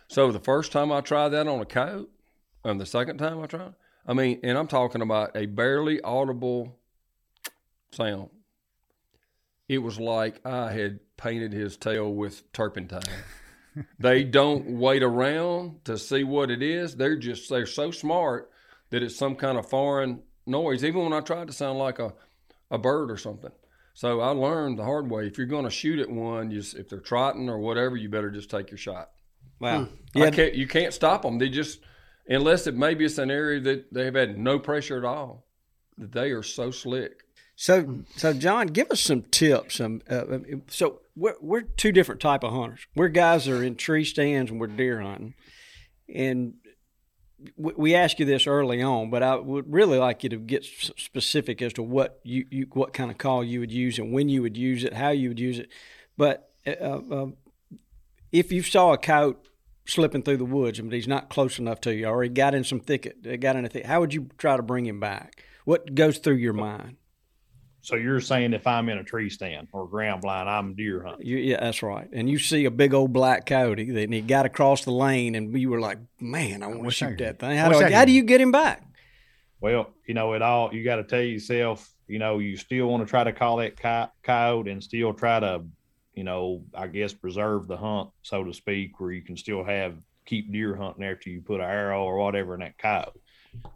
So 0.08 0.32
the 0.32 0.40
first 0.40 0.72
time 0.72 0.92
I 0.92 1.00
tried 1.00 1.30
that 1.30 1.46
on 1.46 1.60
a 1.60 1.66
coyote, 1.66 2.08
and 2.64 2.80
the 2.80 2.86
second 2.86 3.18
time 3.18 3.40
I 3.40 3.46
tried, 3.46 3.74
I 4.06 4.14
mean, 4.14 4.40
and 4.42 4.58
I'm 4.58 4.68
talking 4.68 5.02
about 5.02 5.36
a 5.36 5.46
barely 5.46 6.00
audible 6.00 6.78
sound. 7.92 8.30
It 9.68 9.78
was 9.78 9.98
like 9.98 10.44
I 10.46 10.72
had 10.72 11.00
painted 11.16 11.52
his 11.52 11.76
tail 11.76 12.12
with 12.12 12.52
turpentine. 12.52 13.02
they 13.98 14.24
don't 14.24 14.78
wait 14.78 15.02
around 15.02 15.84
to 15.84 15.96
see 15.98 16.24
what 16.24 16.50
it 16.50 16.62
is. 16.62 16.96
They're 16.96 17.16
just 17.16 17.48
they're 17.48 17.66
so 17.66 17.90
smart 17.90 18.50
that 18.90 19.02
it's 19.02 19.16
some 19.16 19.34
kind 19.36 19.58
of 19.58 19.68
foreign 19.68 20.22
noise. 20.46 20.84
Even 20.84 21.02
when 21.02 21.12
I 21.12 21.20
tried 21.20 21.46
to 21.46 21.52
sound 21.52 21.78
like 21.78 21.98
a, 21.98 22.12
a 22.70 22.78
bird 22.78 23.10
or 23.10 23.16
something. 23.16 23.52
So 23.94 24.20
I 24.20 24.30
learned 24.30 24.78
the 24.78 24.84
hard 24.84 25.10
way. 25.10 25.26
If 25.26 25.36
you're 25.36 25.46
going 25.46 25.64
to 25.64 25.70
shoot 25.70 25.98
at 25.98 26.08
one, 26.10 26.50
you 26.50 26.60
just, 26.60 26.76
if 26.76 26.88
they're 26.88 26.98
trotting 27.00 27.48
or 27.50 27.58
whatever, 27.58 27.96
you 27.96 28.08
better 28.08 28.30
just 28.30 28.50
take 28.50 28.70
your 28.70 28.78
shot. 28.78 29.10
Wow. 29.60 29.84
Hmm. 29.84 29.94
I 30.16 30.24
Yeah. 30.24 30.30
can't, 30.30 30.54
you 30.54 30.66
can't 30.66 30.94
stop 30.94 31.22
them. 31.22 31.38
They 31.38 31.48
just 31.50 31.80
unless 32.28 32.66
it 32.66 32.74
maybe 32.74 33.04
it's 33.04 33.18
an 33.18 33.30
area 33.30 33.60
that 33.60 33.92
they 33.92 34.04
have 34.06 34.14
had 34.14 34.38
no 34.38 34.58
pressure 34.58 34.96
at 34.98 35.04
all. 35.04 35.46
That 35.98 36.12
they 36.12 36.30
are 36.30 36.42
so 36.42 36.70
slick. 36.70 37.24
So, 37.62 38.00
so 38.16 38.32
John, 38.32 38.66
give 38.66 38.90
us 38.90 39.00
some 39.00 39.22
tips. 39.22 39.80
Um, 39.80 40.02
uh, 40.10 40.38
so 40.66 41.02
we're 41.14 41.36
we're 41.40 41.60
two 41.60 41.92
different 41.92 42.20
type 42.20 42.42
of 42.42 42.52
hunters. 42.52 42.88
We're 42.96 43.06
guys 43.06 43.44
that 43.44 43.52
are 43.52 43.62
in 43.62 43.76
tree 43.76 44.04
stands 44.04 44.50
and 44.50 44.58
we're 44.58 44.66
deer 44.66 45.00
hunting, 45.00 45.34
and 46.12 46.54
we, 47.56 47.94
asked 47.94 48.18
you 48.18 48.26
this 48.26 48.48
early 48.48 48.82
on, 48.82 49.10
but 49.10 49.22
I 49.22 49.36
would 49.36 49.72
really 49.72 49.96
like 49.96 50.24
you 50.24 50.30
to 50.30 50.38
get 50.38 50.64
specific 50.64 51.62
as 51.62 51.72
to 51.74 51.84
what 51.84 52.18
you, 52.24 52.46
you 52.50 52.66
what 52.72 52.92
kind 52.92 53.12
of 53.12 53.18
call 53.18 53.44
you 53.44 53.60
would 53.60 53.70
use 53.70 53.96
and 53.96 54.12
when 54.12 54.28
you 54.28 54.42
would 54.42 54.56
use 54.56 54.82
it, 54.82 54.94
how 54.94 55.10
you 55.10 55.28
would 55.28 55.38
use 55.38 55.60
it. 55.60 55.68
But 56.16 56.50
uh, 56.66 56.70
uh, 56.70 57.26
if 58.32 58.50
you 58.50 58.64
saw 58.64 58.92
a 58.92 58.98
coyote 58.98 59.38
slipping 59.86 60.24
through 60.24 60.38
the 60.38 60.44
woods 60.44 60.80
and 60.80 60.92
he's 60.92 61.06
not 61.06 61.30
close 61.30 61.60
enough 61.60 61.80
to 61.82 61.94
you, 61.94 62.06
or 62.06 62.24
he 62.24 62.28
got 62.28 62.56
in 62.56 62.64
some 62.64 62.80
thicket, 62.80 63.18
uh, 63.24 63.36
got 63.36 63.54
in 63.54 63.64
a 63.64 63.68
thicket, 63.68 63.86
how 63.86 64.00
would 64.00 64.12
you 64.12 64.30
try 64.36 64.56
to 64.56 64.64
bring 64.64 64.84
him 64.84 64.98
back? 64.98 65.44
What 65.64 65.94
goes 65.94 66.18
through 66.18 66.38
your 66.38 66.54
mind? 66.54 66.96
So 67.82 67.96
you're 67.96 68.20
saying 68.20 68.52
if 68.52 68.64
I'm 68.66 68.88
in 68.88 68.98
a 68.98 69.04
tree 69.04 69.28
stand 69.28 69.66
or 69.72 69.88
ground 69.88 70.22
blind, 70.22 70.48
I'm 70.48 70.74
deer 70.74 71.02
hunting. 71.02 71.26
You, 71.26 71.36
yeah, 71.38 71.60
that's 71.60 71.82
right. 71.82 72.08
And 72.12 72.30
you 72.30 72.38
see 72.38 72.64
a 72.64 72.70
big 72.70 72.94
old 72.94 73.12
black 73.12 73.44
coyote, 73.44 73.90
and 74.04 74.14
he 74.14 74.20
got 74.20 74.46
across 74.46 74.84
the 74.84 74.92
lane, 74.92 75.34
and 75.34 75.58
you 75.58 75.68
were 75.68 75.80
like, 75.80 75.98
"Man, 76.20 76.62
I 76.62 76.68
want 76.68 76.84
to 76.84 76.90
shoot 76.92 77.18
that 77.18 77.40
thing." 77.40 77.58
How 77.58 77.68
do 77.68 77.78
I 77.78 77.86
I, 77.86 77.90
how 77.90 78.04
do 78.04 78.12
you 78.12 78.22
get 78.22 78.40
him 78.40 78.52
back? 78.52 78.86
Well, 79.60 79.90
you 80.06 80.14
know, 80.14 80.32
it 80.34 80.42
all 80.42 80.72
you 80.72 80.84
got 80.84 80.96
to 80.96 81.04
tell 81.04 81.22
yourself, 81.22 81.92
you 82.06 82.20
know, 82.20 82.38
you 82.38 82.56
still 82.56 82.86
want 82.86 83.04
to 83.04 83.10
try 83.10 83.24
to 83.24 83.32
call 83.32 83.56
that 83.56 83.76
coy- 83.76 84.10
coyote 84.22 84.70
and 84.70 84.82
still 84.82 85.12
try 85.12 85.40
to, 85.40 85.64
you 86.14 86.22
know, 86.22 86.64
I 86.74 86.86
guess 86.86 87.12
preserve 87.12 87.66
the 87.66 87.76
hunt, 87.76 88.10
so 88.22 88.44
to 88.44 88.52
speak, 88.52 89.00
where 89.00 89.10
you 89.10 89.22
can 89.22 89.36
still 89.36 89.64
have 89.64 89.96
keep 90.24 90.52
deer 90.52 90.76
hunting 90.76 91.04
after 91.04 91.30
you 91.30 91.40
put 91.40 91.60
an 91.60 91.66
arrow 91.66 92.04
or 92.04 92.18
whatever 92.18 92.54
in 92.54 92.60
that 92.60 92.78
coyote. 92.78 93.20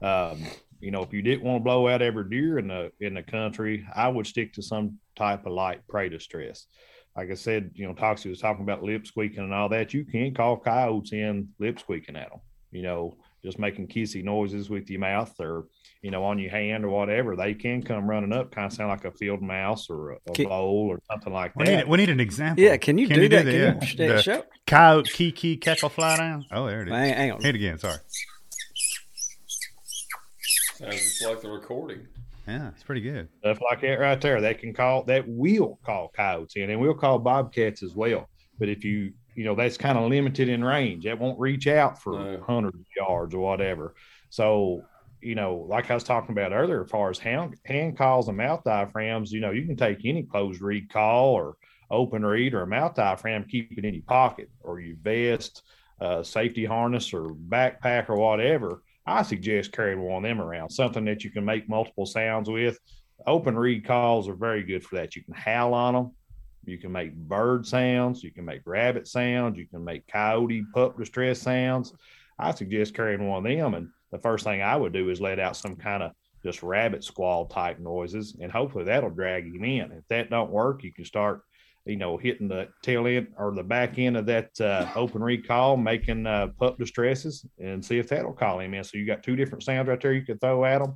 Um, 0.00 0.44
you 0.80 0.90
know, 0.90 1.02
if 1.02 1.12
you 1.12 1.22
didn't 1.22 1.44
want 1.44 1.60
to 1.60 1.64
blow 1.64 1.88
out 1.88 2.02
every 2.02 2.28
deer 2.28 2.58
in 2.58 2.68
the 2.68 2.90
in 3.00 3.14
the 3.14 3.22
country, 3.22 3.86
I 3.94 4.08
would 4.08 4.26
stick 4.26 4.52
to 4.54 4.62
some 4.62 4.98
type 5.16 5.46
of 5.46 5.52
light 5.52 5.80
prey 5.88 6.08
distress. 6.08 6.66
Like 7.16 7.30
I 7.30 7.34
said, 7.34 7.70
you 7.74 7.86
know, 7.86 7.94
Toxey 7.94 8.28
was 8.28 8.40
talking 8.40 8.62
about 8.62 8.82
lip 8.82 9.06
squeaking 9.06 9.38
and 9.44 9.54
all 9.54 9.70
that. 9.70 9.94
You 9.94 10.04
can 10.04 10.34
call 10.34 10.58
coyotes 10.58 11.12
in 11.12 11.48
lip 11.58 11.78
squeaking 11.80 12.16
at 12.16 12.28
them. 12.30 12.40
You 12.72 12.82
know, 12.82 13.16
just 13.42 13.58
making 13.58 13.88
kissy 13.88 14.22
noises 14.22 14.68
with 14.68 14.90
your 14.90 15.00
mouth 15.00 15.32
or 15.40 15.66
you 16.02 16.10
know 16.10 16.22
on 16.24 16.38
your 16.38 16.50
hand 16.50 16.84
or 16.84 16.90
whatever. 16.90 17.34
They 17.34 17.54
can 17.54 17.82
come 17.82 18.06
running 18.10 18.34
up, 18.34 18.50
kind 18.50 18.66
of 18.66 18.72
sound 18.74 18.90
like 18.90 19.06
a 19.06 19.12
field 19.12 19.40
mouse 19.40 19.88
or 19.88 20.10
a, 20.12 20.16
a 20.28 20.32
Can- 20.34 20.48
vole 20.48 20.88
or 20.90 21.00
something 21.10 21.32
like 21.32 21.56
We 21.56 21.64
that. 21.64 21.76
need, 21.76 21.88
we 21.88 21.96
need 21.96 22.10
an 22.10 22.20
example. 22.20 22.62
Yeah, 22.62 22.76
can 22.76 22.98
you 22.98 23.08
do 23.08 23.28
that? 23.30 23.44
Can 23.44 23.54
you 23.54 23.60
yeah. 23.60 23.80
sh- 23.80 23.96
that 23.96 24.06
The 24.08 24.22
show? 24.22 24.44
Coyote, 24.66 25.10
kiki, 25.10 25.56
keckle, 25.56 25.90
fly 25.90 26.18
down. 26.18 26.44
Oh, 26.52 26.66
there 26.66 26.82
it 26.82 26.88
is. 26.88 26.92
Hang, 26.94 27.14
hang 27.14 27.32
on. 27.32 27.40
Hit 27.42 27.54
again. 27.54 27.78
Sorry. 27.78 27.96
Sounds 30.78 30.96
just 30.96 31.24
like 31.24 31.40
the 31.40 31.48
recording. 31.50 32.06
Yeah, 32.46 32.68
it's 32.68 32.82
pretty 32.82 33.00
good. 33.00 33.28
stuff 33.40 33.58
like 33.68 33.80
that 33.80 33.98
right 33.98 34.20
there. 34.20 34.40
That 34.40 34.58
can 34.60 34.72
call 34.72 35.02
that 35.04 35.26
will 35.26 35.80
call 35.84 36.08
coyotes 36.14 36.56
in, 36.56 36.70
and 36.70 36.80
we'll 36.80 36.94
call 36.94 37.18
bobcats 37.18 37.82
as 37.82 37.94
well. 37.94 38.28
But 38.58 38.68
if 38.68 38.84
you 38.84 39.12
you 39.34 39.44
know 39.44 39.54
that's 39.54 39.76
kind 39.76 39.98
of 39.98 40.08
limited 40.08 40.48
in 40.48 40.62
range, 40.64 41.04
that 41.04 41.18
won't 41.18 41.38
reach 41.40 41.66
out 41.66 42.00
for 42.00 42.12
No. 42.12 42.42
hundreds 42.46 42.78
of 42.78 42.86
yards 42.96 43.34
or 43.34 43.40
whatever. 43.40 43.94
So 44.30 44.84
you 45.22 45.34
know, 45.34 45.66
like 45.68 45.90
I 45.90 45.94
was 45.94 46.04
talking 46.04 46.32
about 46.32 46.52
earlier, 46.52 46.84
as 46.84 46.90
far 46.90 47.10
as 47.10 47.18
hand, 47.18 47.56
hand 47.64 47.96
calls 47.98 48.28
and 48.28 48.36
mouth 48.36 48.62
diaphragms, 48.64 49.32
you 49.32 49.40
know, 49.40 49.50
you 49.50 49.64
can 49.66 49.74
take 49.76 50.04
any 50.04 50.22
closed 50.22 50.60
reed 50.60 50.88
call 50.90 51.30
or 51.34 51.56
open 51.90 52.24
reed 52.24 52.52
or 52.54 52.62
a 52.62 52.66
mouth 52.66 52.94
diaphragm, 52.94 53.44
keep 53.44 53.76
it 53.76 53.84
in 53.84 53.94
your 53.94 54.02
pocket 54.04 54.50
or 54.60 54.78
your 54.78 54.96
vest, 55.02 55.62
uh, 56.00 56.22
safety 56.22 56.64
harness 56.64 57.12
or 57.12 57.30
backpack 57.30 58.08
or 58.08 58.16
whatever. 58.16 58.82
I 59.06 59.22
suggest 59.22 59.72
carrying 59.72 60.00
one 60.00 60.24
of 60.24 60.28
them 60.28 60.40
around, 60.40 60.70
something 60.70 61.04
that 61.04 61.22
you 61.22 61.30
can 61.30 61.44
make 61.44 61.68
multiple 61.68 62.06
sounds 62.06 62.50
with. 62.50 62.78
Open 63.26 63.56
reed 63.56 63.86
calls 63.86 64.28
are 64.28 64.34
very 64.34 64.62
good 64.62 64.84
for 64.84 64.96
that. 64.96 65.16
You 65.16 65.22
can 65.22 65.34
howl 65.34 65.74
on 65.74 65.94
them. 65.94 66.10
You 66.64 66.78
can 66.78 66.90
make 66.90 67.14
bird 67.14 67.66
sounds. 67.66 68.24
You 68.24 68.32
can 68.32 68.44
make 68.44 68.62
rabbit 68.66 69.06
sounds. 69.06 69.56
You 69.56 69.66
can 69.68 69.84
make 69.84 70.06
coyote 70.08 70.64
pup 70.74 70.98
distress 70.98 71.40
sounds. 71.40 71.94
I 72.38 72.52
suggest 72.52 72.94
carrying 72.94 73.28
one 73.28 73.46
of 73.46 73.56
them. 73.56 73.74
And 73.74 73.88
the 74.10 74.18
first 74.18 74.44
thing 74.44 74.62
I 74.62 74.76
would 74.76 74.92
do 74.92 75.08
is 75.10 75.20
let 75.20 75.38
out 75.38 75.56
some 75.56 75.76
kind 75.76 76.02
of 76.02 76.12
just 76.44 76.62
rabbit 76.62 77.02
squall 77.02 77.46
type 77.46 77.78
noises, 77.78 78.36
and 78.40 78.52
hopefully 78.52 78.84
that'll 78.84 79.10
drag 79.10 79.46
him 79.46 79.64
in. 79.64 79.92
If 79.92 80.06
that 80.08 80.30
don't 80.30 80.50
work, 80.50 80.84
you 80.84 80.92
can 80.92 81.04
start, 81.04 81.42
you 81.86 81.96
know, 81.96 82.16
hitting 82.16 82.48
the 82.48 82.68
tail 82.82 83.06
end 83.06 83.28
or 83.38 83.54
the 83.54 83.62
back 83.62 83.98
end 83.98 84.16
of 84.16 84.26
that 84.26 84.60
uh, 84.60 84.90
open 84.96 85.22
reed 85.22 85.46
call, 85.46 85.76
making 85.76 86.26
uh, 86.26 86.48
pup 86.58 86.78
distresses, 86.78 87.46
and 87.58 87.84
see 87.84 87.98
if 87.98 88.08
that'll 88.08 88.32
call 88.32 88.60
him 88.60 88.74
in. 88.74 88.84
So 88.84 88.98
you 88.98 89.06
got 89.06 89.22
two 89.22 89.36
different 89.36 89.62
sounds 89.62 89.88
right 89.88 90.00
there 90.00 90.12
you 90.12 90.24
could 90.24 90.40
throw 90.40 90.64
at 90.64 90.82
him. 90.82 90.94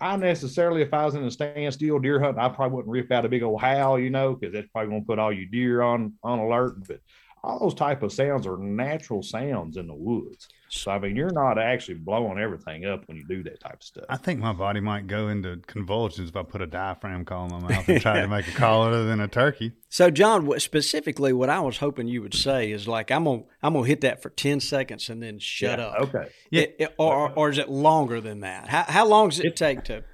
I 0.00 0.16
necessarily, 0.16 0.80
if 0.80 0.94
I 0.94 1.04
was 1.04 1.14
in 1.14 1.24
a 1.24 1.30
standstill 1.30 1.98
deer 1.98 2.18
hunting, 2.18 2.42
I 2.42 2.48
probably 2.48 2.76
wouldn't 2.76 2.92
rip 2.92 3.12
out 3.12 3.26
a 3.26 3.28
big 3.28 3.42
old 3.42 3.60
howl, 3.60 3.98
you 3.98 4.08
know, 4.08 4.34
because 4.34 4.54
that's 4.54 4.68
probably 4.68 4.90
going 4.90 5.02
to 5.02 5.06
put 5.06 5.18
all 5.18 5.32
your 5.32 5.46
deer 5.46 5.82
on 5.82 6.14
on 6.22 6.38
alert. 6.38 6.86
But 6.88 7.00
all 7.44 7.58
those 7.58 7.74
type 7.74 8.02
of 8.02 8.12
sounds 8.12 8.46
are 8.46 8.56
natural 8.56 9.22
sounds 9.22 9.76
in 9.76 9.86
the 9.86 9.94
woods. 9.94 10.48
So 10.72 10.92
I 10.92 10.98
mean, 11.00 11.16
you're 11.16 11.32
not 11.32 11.58
actually 11.58 11.94
blowing 11.94 12.38
everything 12.38 12.84
up 12.86 13.02
when 13.08 13.16
you 13.16 13.24
do 13.26 13.42
that 13.42 13.58
type 13.60 13.74
of 13.74 13.82
stuff. 13.82 14.04
I 14.08 14.16
think 14.16 14.38
my 14.38 14.52
body 14.52 14.78
might 14.80 15.08
go 15.08 15.28
into 15.28 15.56
convulsions 15.66 16.28
if 16.30 16.36
I 16.36 16.44
put 16.44 16.62
a 16.62 16.66
diaphragm 16.66 17.24
call 17.24 17.46
in 17.46 17.50
my 17.62 17.68
mouth 17.70 17.88
and 17.88 18.00
try 18.00 18.20
to 18.20 18.28
make 18.28 18.46
a 18.46 18.52
call 18.52 18.82
other 18.82 19.04
than 19.04 19.20
a 19.20 19.26
turkey. 19.26 19.72
So, 19.88 20.10
John, 20.10 20.48
specifically, 20.60 21.32
what 21.32 21.50
I 21.50 21.58
was 21.60 21.78
hoping 21.78 22.06
you 22.06 22.22
would 22.22 22.34
say 22.34 22.70
is 22.70 22.86
like, 22.86 23.10
I'm 23.10 23.24
gonna 23.24 23.42
I'm 23.62 23.72
gonna 23.74 23.86
hit 23.86 24.02
that 24.02 24.22
for 24.22 24.30
ten 24.30 24.60
seconds 24.60 25.08
and 25.10 25.20
then 25.20 25.38
shut 25.40 25.78
Yeah, 25.80 25.86
up. 25.86 26.00
Okay. 26.08 26.28
Yeah. 26.50 26.62
It- 26.62 26.76
it- 26.78 26.94
or, 26.98 27.32
or 27.34 27.50
is 27.50 27.58
it 27.58 27.68
longer 27.68 28.20
than 28.20 28.40
that? 28.40 28.68
How, 28.68 28.84
how 28.84 29.06
long 29.06 29.30
does 29.30 29.40
it 29.40 29.56
take 29.56 29.82
to? 29.84 30.04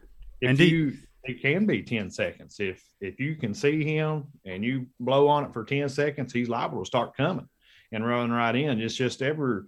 And 0.43 0.57
do 0.57 0.65
you, 0.65 0.95
it 1.25 1.43
can 1.43 1.67
be 1.67 1.83
10 1.83 2.11
seconds. 2.11 2.57
If 2.61 2.83
if 3.01 3.21
you 3.21 3.37
can 3.37 3.53
see 3.53 3.85
him 3.85 4.25
and 4.45 4.65
you 4.65 4.87
blow 5.01 5.29
on 5.29 5.45
it 5.45 5.53
for 5.53 5.65
10 5.65 5.89
seconds, 5.91 6.33
he's 6.33 6.49
liable 6.49 6.79
to 6.81 6.87
start 6.87 7.17
coming 7.17 7.49
and 7.93 8.07
running 8.07 8.33
right 8.33 8.55
in. 8.57 8.81
It's 8.81 8.95
just 8.95 9.21
ever, 9.23 9.67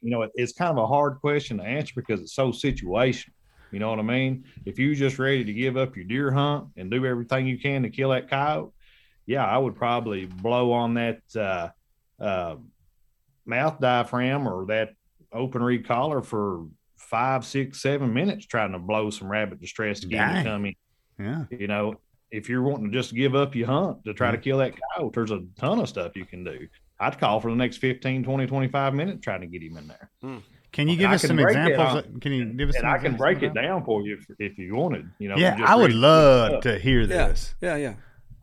you 0.00 0.10
know, 0.10 0.22
it, 0.22 0.30
it's 0.34 0.52
kind 0.52 0.70
of 0.70 0.78
a 0.78 0.86
hard 0.86 1.20
question 1.20 1.58
to 1.58 1.64
answer 1.64 1.92
because 1.96 2.20
it's 2.20 2.34
so 2.34 2.50
situational. 2.50 3.30
You 3.70 3.78
know 3.78 3.88
what 3.88 3.98
I 3.98 4.02
mean? 4.02 4.44
If 4.66 4.78
you 4.78 4.94
just 4.94 5.18
ready 5.18 5.44
to 5.44 5.52
give 5.52 5.76
up 5.76 5.96
your 5.96 6.04
deer 6.04 6.30
hunt 6.30 6.68
and 6.76 6.90
do 6.90 7.06
everything 7.06 7.46
you 7.46 7.58
can 7.58 7.82
to 7.82 7.90
kill 7.90 8.10
that 8.10 8.28
coyote, 8.28 8.72
yeah, 9.26 9.46
I 9.46 9.56
would 9.56 9.76
probably 9.76 10.26
blow 10.26 10.72
on 10.72 10.94
that 10.94 11.20
uh, 11.34 11.70
uh, 12.22 12.56
mouth 13.46 13.80
diaphragm 13.80 14.46
or 14.46 14.66
that 14.66 14.90
open 15.32 15.62
reed 15.62 15.86
collar 15.86 16.22
for 16.22 16.66
five, 16.96 17.44
six, 17.44 17.80
seven 17.80 18.12
minutes 18.12 18.46
trying 18.46 18.72
to 18.72 18.78
blow 18.78 19.10
some 19.10 19.30
rabbit 19.30 19.60
distress 19.60 20.00
to 20.00 20.06
get 20.06 20.20
him 20.20 20.34
Dang. 20.34 20.44
to 20.44 20.50
come 20.50 20.66
in. 20.66 20.74
Yeah. 21.18 21.44
You 21.58 21.66
know, 21.66 21.94
if 22.30 22.48
you're 22.48 22.62
wanting 22.62 22.90
to 22.90 22.92
just 22.92 23.14
give 23.14 23.34
up 23.34 23.54
your 23.54 23.66
hunt 23.66 24.04
to 24.04 24.14
try 24.14 24.30
to 24.30 24.38
kill 24.38 24.58
that 24.58 24.74
coyote, 24.96 25.14
there's 25.14 25.30
a 25.30 25.44
ton 25.58 25.78
of 25.78 25.88
stuff 25.88 26.16
you 26.16 26.24
can 26.24 26.44
do. 26.44 26.66
I'd 27.02 27.18
call 27.18 27.40
for 27.40 27.50
the 27.50 27.56
next 27.56 27.78
15, 27.78 28.24
20, 28.24 28.46
25 28.46 28.94
minutes 28.94 29.20
trying 29.22 29.40
to 29.42 29.46
get 29.46 29.62
him 29.62 29.76
in 29.76 29.88
there. 29.88 30.10
Can 30.72 30.88
you 30.88 30.96
give 30.96 31.10
I 31.10 31.14
us 31.14 31.22
some 31.22 31.36
break 31.36 31.54
it 31.56 31.66
examples? 31.72 32.02
down. 32.04 32.20
Can 32.20 32.32
you 32.32 32.44
give 32.46 32.68
us 32.70 32.76
And 32.76 32.82
some 32.82 32.90
I 32.90 32.98
can 32.98 33.16
break 33.16 33.42
it 33.42 33.52
down 33.54 33.84
for 33.84 34.00
you 34.02 34.16
if, 34.18 34.52
if 34.52 34.58
you 34.58 34.74
wanted. 34.74 35.10
You 35.18 35.28
know, 35.28 35.36
Yeah, 35.36 35.58
I 35.64 35.76
would 35.76 35.92
love 35.92 36.48
give 36.48 36.52
it 36.52 36.56
up. 36.56 36.62
to 36.62 36.78
hear 36.78 37.06
this. 37.06 37.54
yeah, 37.60 37.76
yeah. 37.76 37.94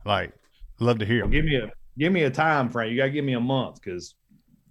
Like, 0.04 0.32
love 0.78 0.98
to 1.00 1.06
hear. 1.06 1.22
Well, 1.24 1.30
give 1.32 1.44
me 1.44 1.56
a 1.56 1.70
give 1.98 2.12
me 2.12 2.22
a 2.22 2.30
time 2.30 2.68
frame. 2.70 2.92
You 2.92 2.98
got 2.98 3.06
to 3.06 3.10
give 3.10 3.24
me 3.24 3.32
a 3.34 3.40
month 3.40 3.82
because 3.82 4.14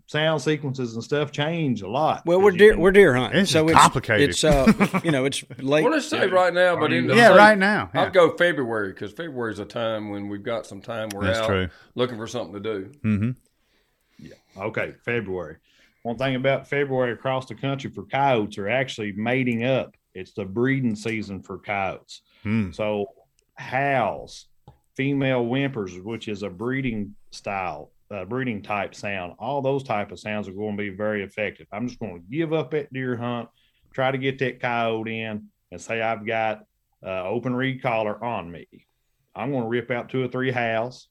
sound 0.07 0.41
sequences 0.41 0.95
and 0.95 1.03
stuff 1.03 1.31
change 1.31 1.81
a 1.83 1.87
lot. 1.87 2.23
Well, 2.25 2.41
we're 2.41 2.51
you 2.53 2.57
deer 2.57 2.71
can- 2.73 2.81
we're 2.81 2.91
deer 2.91 3.13
hunting, 3.13 3.41
This 3.41 3.51
so 3.51 3.67
it's 3.67 3.77
complicated. 3.77 4.29
It's 4.29 4.43
uh, 4.43 5.01
you 5.03 5.11
know, 5.11 5.25
it's 5.25 5.43
late. 5.59 5.83
Well, 5.83 5.91
let's 5.93 6.07
say 6.07 6.27
right 6.27 6.53
now, 6.53 6.79
but 6.79 6.91
in 6.93 7.07
the 7.07 7.15
yeah, 7.15 7.27
say- 7.29 7.37
right 7.37 7.57
now. 7.57 7.91
Yeah. 7.93 8.03
I'd 8.03 8.13
go 8.13 8.35
February 8.37 8.93
because 8.93 9.11
February 9.11 9.51
is 9.53 9.59
a 9.59 9.65
time 9.65 10.09
when 10.09 10.29
we've 10.29 10.41
got 10.43 10.65
some 10.65 10.81
time. 10.81 11.09
We're 11.13 11.25
That's 11.25 11.39
out 11.39 11.47
true. 11.47 11.69
looking 11.95 12.17
for 12.17 12.25
something 12.25 12.53
to 12.53 12.59
do. 12.61 12.91
Mm-hmm. 13.03 13.31
Okay, 14.57 14.93
February. 15.03 15.57
One 16.03 16.17
thing 16.17 16.35
about 16.35 16.67
February 16.67 17.11
across 17.11 17.45
the 17.45 17.55
country 17.55 17.89
for 17.89 18.03
coyotes 18.03 18.57
are 18.57 18.69
actually 18.69 19.11
mating 19.13 19.65
up. 19.65 19.95
It's 20.13 20.33
the 20.33 20.45
breeding 20.45 20.95
season 20.95 21.41
for 21.41 21.57
coyotes. 21.59 22.21
Mm. 22.45 22.73
So 22.73 23.07
howls, 23.55 24.47
female 24.95 25.43
whimpers, 25.43 25.99
which 26.01 26.27
is 26.27 26.43
a 26.43 26.49
breeding 26.49 27.15
style, 27.31 27.91
uh, 28.11 28.25
breeding 28.25 28.61
type 28.61 28.95
sound, 28.95 29.33
all 29.39 29.61
those 29.61 29.83
type 29.83 30.11
of 30.11 30.19
sounds 30.19 30.47
are 30.47 30.53
going 30.53 30.75
to 30.75 30.83
be 30.83 30.89
very 30.89 31.23
effective. 31.23 31.67
I'm 31.71 31.87
just 31.87 31.99
going 31.99 32.15
to 32.15 32.37
give 32.37 32.53
up 32.53 32.71
that 32.71 32.91
deer 32.91 33.15
hunt, 33.15 33.49
try 33.93 34.11
to 34.11 34.17
get 34.17 34.39
that 34.39 34.59
coyote 34.59 35.21
in, 35.21 35.47
and 35.71 35.81
say 35.81 36.01
I've 36.01 36.25
got 36.25 36.63
uh, 37.05 37.27
open 37.27 37.55
reed 37.55 37.81
collar 37.81 38.23
on 38.23 38.51
me. 38.51 38.67
I'm 39.35 39.51
going 39.51 39.63
to 39.63 39.69
rip 39.69 39.91
out 39.91 40.09
two 40.09 40.23
or 40.23 40.27
three 40.27 40.51
howls, 40.51 41.07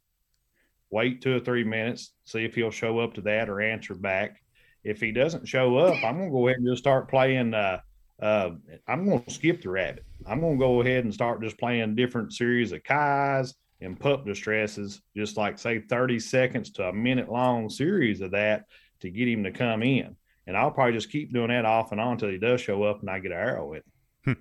wait 0.90 1.20
two 1.22 1.36
or 1.36 1.40
three 1.40 1.64
minutes, 1.64 2.12
see 2.24 2.44
if 2.44 2.54
he'll 2.54 2.70
show 2.70 2.98
up 2.98 3.14
to 3.14 3.20
that 3.22 3.48
or 3.48 3.60
answer 3.60 3.94
back. 3.94 4.40
If 4.84 5.00
he 5.00 5.12
doesn't 5.12 5.46
show 5.46 5.76
up, 5.76 6.02
I'm 6.04 6.18
going 6.18 6.30
to 6.30 6.32
go 6.32 6.46
ahead 6.48 6.58
and 6.58 6.68
just 6.68 6.82
start 6.82 7.10
playing. 7.10 7.54
Uh, 7.54 7.80
uh, 8.20 8.50
I'm 8.86 9.04
going 9.04 9.22
to 9.22 9.30
skip 9.30 9.62
the 9.62 9.70
rabbit. 9.70 10.04
I'm 10.26 10.40
going 10.40 10.58
to 10.58 10.64
go 10.64 10.80
ahead 10.80 11.04
and 11.04 11.12
start 11.12 11.42
just 11.42 11.58
playing 11.58 11.94
different 11.94 12.32
series 12.32 12.72
of 12.72 12.82
kais 12.84 13.54
and 13.80 13.98
pup 13.98 14.24
distresses, 14.24 15.00
just 15.16 15.36
like 15.36 15.58
say 15.58 15.80
30 15.80 16.18
seconds 16.20 16.70
to 16.72 16.88
a 16.88 16.92
minute 16.92 17.30
long 17.30 17.68
series 17.70 18.20
of 18.20 18.32
that 18.32 18.64
to 19.00 19.10
get 19.10 19.28
him 19.28 19.44
to 19.44 19.52
come 19.52 19.82
in. 19.82 20.16
And 20.46 20.56
I'll 20.56 20.70
probably 20.70 20.94
just 20.94 21.12
keep 21.12 21.32
doing 21.32 21.48
that 21.48 21.64
off 21.64 21.92
and 21.92 22.00
on 22.00 22.12
until 22.12 22.30
he 22.30 22.38
does 22.38 22.60
show 22.60 22.82
up 22.82 23.00
and 23.00 23.10
I 23.10 23.18
get 23.18 23.32
an 23.32 23.38
arrow 23.38 23.68
with 23.68 23.84
him. 24.24 24.36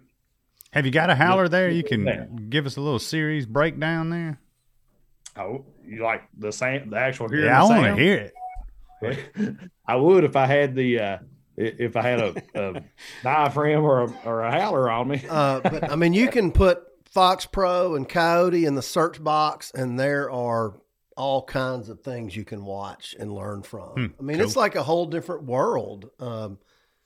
Have 0.72 0.86
you 0.86 0.92
got 0.92 1.10
a 1.10 1.16
howler 1.16 1.48
there? 1.48 1.70
You 1.70 1.84
can 1.84 2.48
give 2.50 2.66
us 2.66 2.78
a 2.78 2.82
little 2.82 3.00
series 3.00 3.46
breakdown 3.46 4.10
there. 4.10 4.40
Oh, 5.38 5.66
you 5.86 6.04
like 6.04 6.24
the 6.38 6.52
same, 6.52 6.90
the 6.90 6.98
actual 6.98 7.30
hearing? 7.30 7.46
Yeah, 7.46 7.64
I 7.64 7.68
the 7.68 7.74
want 7.82 7.96
to 7.98 8.04
hear 8.04 8.18
it. 8.18 8.34
I 9.88 9.96
would 9.96 10.24
if 10.24 10.36
I 10.36 10.46
had 10.48 10.76
the, 10.76 11.00
uh, 11.00 11.18
i- 11.18 11.22
if 11.58 11.96
I 11.96 12.02
had 12.02 12.20
a, 12.20 12.36
a 12.56 12.84
diaphragm 13.24 13.84
or 13.84 14.04
a, 14.04 14.14
or 14.26 14.42
a 14.44 14.52
howler 14.52 14.90
on 14.90 15.08
me. 15.10 15.24
Uh, 15.30 15.60
but 15.62 15.92
I 15.92 15.96
mean, 15.96 16.14
you 16.14 16.30
can 16.30 16.52
put 16.52 16.84
Fox 17.12 17.46
Pro 17.46 17.96
and 17.96 18.08
Coyote 18.10 18.66
in 18.66 18.76
the 18.76 18.82
search 18.82 19.24
box, 19.24 19.72
and 19.76 20.00
there 20.00 20.32
are 20.32 20.80
all 21.16 21.44
kinds 21.44 21.90
of 21.90 22.02
things 22.02 22.36
you 22.36 22.44
can 22.46 22.64
watch 22.66 23.16
and 23.20 23.32
learn 23.34 23.64
from. 23.64 23.90
Hmm, 23.90 24.06
I 24.20 24.24
mean, 24.24 24.38
cool. 24.38 24.46
it's 24.46 24.56
like 24.56 24.76
a 24.76 24.84
whole 24.84 25.06
different 25.08 25.44
world. 25.44 26.10
Um, 26.20 26.58